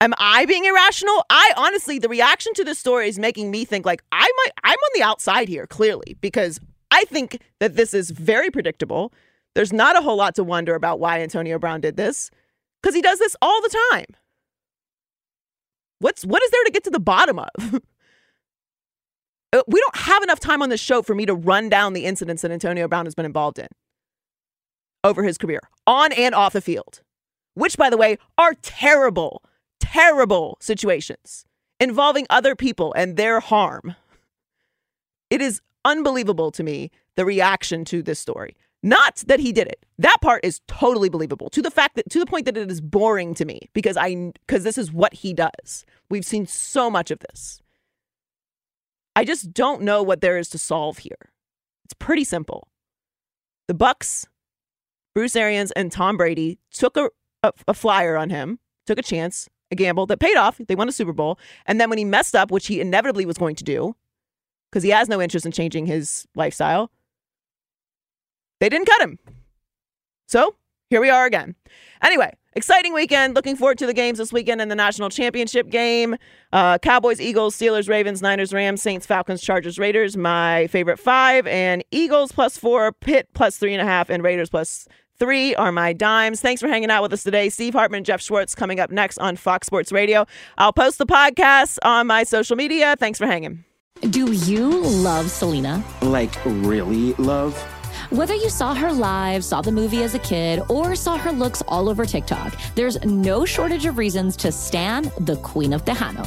Am 0.00 0.14
I 0.18 0.46
being 0.46 0.64
irrational? 0.64 1.24
I 1.28 1.52
honestly, 1.56 1.98
the 1.98 2.08
reaction 2.08 2.54
to 2.54 2.64
this 2.64 2.78
story 2.78 3.08
is 3.08 3.18
making 3.18 3.50
me 3.50 3.64
think 3.64 3.84
like 3.84 4.04
I 4.12 4.20
might, 4.20 4.50
I'm 4.62 4.78
on 4.78 4.90
the 4.94 5.02
outside 5.02 5.48
here, 5.48 5.66
clearly, 5.66 6.16
because 6.20 6.60
I 6.92 7.04
think 7.06 7.40
that 7.58 7.74
this 7.74 7.92
is 7.92 8.10
very 8.10 8.52
predictable. 8.52 9.12
There's 9.56 9.72
not 9.72 9.98
a 9.98 10.00
whole 10.00 10.16
lot 10.16 10.36
to 10.36 10.44
wonder 10.44 10.76
about 10.76 11.00
why 11.00 11.20
Antonio 11.20 11.58
Brown 11.58 11.80
did 11.80 11.96
this 11.96 12.30
because 12.80 12.94
he 12.94 13.02
does 13.02 13.18
this 13.18 13.34
all 13.42 13.60
the 13.62 13.76
time. 13.90 14.06
What's 15.98 16.24
what 16.24 16.40
is 16.44 16.52
there 16.52 16.64
to 16.64 16.70
get 16.70 16.84
to 16.84 16.90
the 16.90 17.00
bottom 17.00 17.40
of? 17.40 17.48
Uh, 19.54 19.60
we 19.68 19.78
don't 19.78 19.96
have 19.96 20.22
enough 20.22 20.40
time 20.40 20.62
on 20.62 20.70
this 20.70 20.80
show 20.80 21.02
for 21.02 21.14
me 21.14 21.26
to 21.26 21.34
run 21.34 21.68
down 21.68 21.92
the 21.92 22.06
incidents 22.06 22.40
that 22.40 22.50
Antonio 22.50 22.88
Brown 22.88 23.04
has 23.04 23.14
been 23.14 23.26
involved 23.26 23.58
in 23.58 23.68
over 25.04 25.22
his 25.22 25.38
career, 25.38 25.60
on 25.86 26.12
and 26.12 26.34
off 26.34 26.52
the 26.52 26.60
field, 26.60 27.00
which, 27.54 27.76
by 27.76 27.90
the 27.90 27.96
way, 27.96 28.18
are 28.38 28.54
terrible, 28.62 29.42
terrible 29.80 30.56
situations 30.60 31.44
involving 31.80 32.26
other 32.30 32.54
people 32.54 32.92
and 32.94 33.16
their 33.16 33.40
harm. 33.40 33.96
It 35.30 35.40
is 35.40 35.60
unbelievable 35.84 36.50
to 36.52 36.62
me 36.62 36.90
the 37.16 37.24
reaction 37.24 37.84
to 37.86 38.02
this 38.02 38.20
story. 38.20 38.56
Not 38.82 39.22
that 39.26 39.40
he 39.40 39.52
did 39.52 39.68
it. 39.68 39.84
That 39.98 40.16
part 40.20 40.44
is 40.44 40.60
totally 40.66 41.08
believable. 41.08 41.48
To 41.50 41.62
the 41.62 41.70
fact 41.70 41.94
that 41.96 42.10
to 42.10 42.18
the 42.18 42.26
point 42.26 42.46
that 42.46 42.56
it 42.56 42.70
is 42.70 42.80
boring 42.80 43.34
to 43.34 43.44
me 43.44 43.68
because 43.72 43.96
I 43.96 44.32
because 44.46 44.64
this 44.64 44.76
is 44.76 44.92
what 44.92 45.14
he 45.14 45.32
does. 45.32 45.84
We've 46.10 46.24
seen 46.24 46.46
so 46.46 46.90
much 46.90 47.10
of 47.10 47.20
this. 47.20 47.60
I 49.14 49.24
just 49.24 49.52
don't 49.52 49.82
know 49.82 50.02
what 50.02 50.20
there 50.20 50.36
is 50.36 50.48
to 50.50 50.58
solve 50.58 50.98
here. 50.98 51.30
It's 51.84 51.94
pretty 51.94 52.24
simple. 52.24 52.66
The 53.68 53.74
Bucs 53.74 54.26
Bruce 55.14 55.36
Arians 55.36 55.70
and 55.72 55.92
Tom 55.92 56.16
Brady 56.16 56.58
took 56.70 56.96
a, 56.96 57.10
a, 57.42 57.52
a 57.68 57.74
flyer 57.74 58.16
on 58.16 58.30
him, 58.30 58.58
took 58.86 58.98
a 58.98 59.02
chance, 59.02 59.48
a 59.70 59.74
gamble 59.74 60.06
that 60.06 60.20
paid 60.20 60.36
off. 60.36 60.58
They 60.58 60.74
won 60.74 60.88
a 60.88 60.92
Super 60.92 61.12
Bowl. 61.12 61.38
And 61.66 61.80
then 61.80 61.88
when 61.88 61.98
he 61.98 62.04
messed 62.04 62.34
up, 62.34 62.50
which 62.50 62.66
he 62.66 62.80
inevitably 62.80 63.26
was 63.26 63.38
going 63.38 63.56
to 63.56 63.64
do, 63.64 63.94
because 64.70 64.82
he 64.82 64.90
has 64.90 65.08
no 65.08 65.20
interest 65.20 65.44
in 65.44 65.52
changing 65.52 65.86
his 65.86 66.26
lifestyle, 66.34 66.90
they 68.60 68.68
didn't 68.68 68.86
cut 68.86 69.02
him. 69.02 69.18
So 70.26 70.56
here 70.88 71.00
we 71.00 71.10
are 71.10 71.26
again. 71.26 71.56
Anyway, 72.02 72.32
exciting 72.54 72.94
weekend. 72.94 73.34
Looking 73.34 73.56
forward 73.56 73.78
to 73.78 73.86
the 73.86 73.94
games 73.94 74.18
this 74.18 74.32
weekend 74.32 74.60
and 74.60 74.70
the 74.70 74.74
national 74.74 75.10
championship 75.10 75.68
game. 75.68 76.16
Uh, 76.52 76.78
Cowboys, 76.78 77.20
Eagles, 77.20 77.56
Steelers, 77.56 77.88
Ravens, 77.88 78.22
Niners, 78.22 78.52
Rams, 78.52 78.82
Saints, 78.82 79.06
Falcons, 79.06 79.42
Chargers, 79.42 79.78
Raiders. 79.78 80.16
My 80.16 80.66
favorite 80.68 80.98
five. 80.98 81.46
And 81.46 81.84
Eagles 81.90 82.32
plus 82.32 82.56
four, 82.56 82.92
Pitt 82.92 83.28
plus 83.34 83.58
three 83.58 83.72
and 83.72 83.82
a 83.82 83.84
half, 83.84 84.10
and 84.10 84.22
Raiders 84.22 84.50
plus 84.50 84.86
three 85.22 85.54
are 85.54 85.70
my 85.70 85.92
dimes. 85.92 86.40
Thanks 86.40 86.60
for 86.60 86.66
hanging 86.66 86.90
out 86.90 87.00
with 87.00 87.12
us 87.12 87.22
today. 87.22 87.48
Steve 87.48 87.74
Hartman 87.74 87.98
and 87.98 88.06
Jeff 88.06 88.20
Schwartz 88.20 88.56
coming 88.56 88.80
up 88.80 88.90
next 88.90 89.18
on 89.18 89.36
Fox 89.36 89.68
Sports 89.68 89.92
Radio. 89.92 90.26
I'll 90.58 90.72
post 90.72 90.98
the 90.98 91.06
podcast 91.06 91.78
on 91.84 92.08
my 92.08 92.24
social 92.24 92.56
media. 92.56 92.96
Thanks 92.98 93.20
for 93.20 93.26
hanging. 93.26 93.62
Do 94.10 94.32
you 94.32 94.80
love 94.82 95.30
Selena? 95.30 95.84
Like, 96.00 96.34
really 96.44 97.12
love? 97.14 97.56
Whether 98.10 98.34
you 98.34 98.50
saw 98.50 98.74
her 98.74 98.92
live, 98.92 99.44
saw 99.44 99.62
the 99.62 99.70
movie 99.70 100.02
as 100.02 100.16
a 100.16 100.18
kid, 100.18 100.60
or 100.68 100.96
saw 100.96 101.16
her 101.16 101.30
looks 101.30 101.62
all 101.68 101.88
over 101.88 102.04
TikTok, 102.04 102.58
there's 102.74 103.00
no 103.04 103.44
shortage 103.44 103.86
of 103.86 103.98
reasons 103.98 104.36
to 104.38 104.50
stand 104.50 105.12
the 105.20 105.36
Queen 105.36 105.72
of 105.72 105.84
Tejano. 105.84 106.26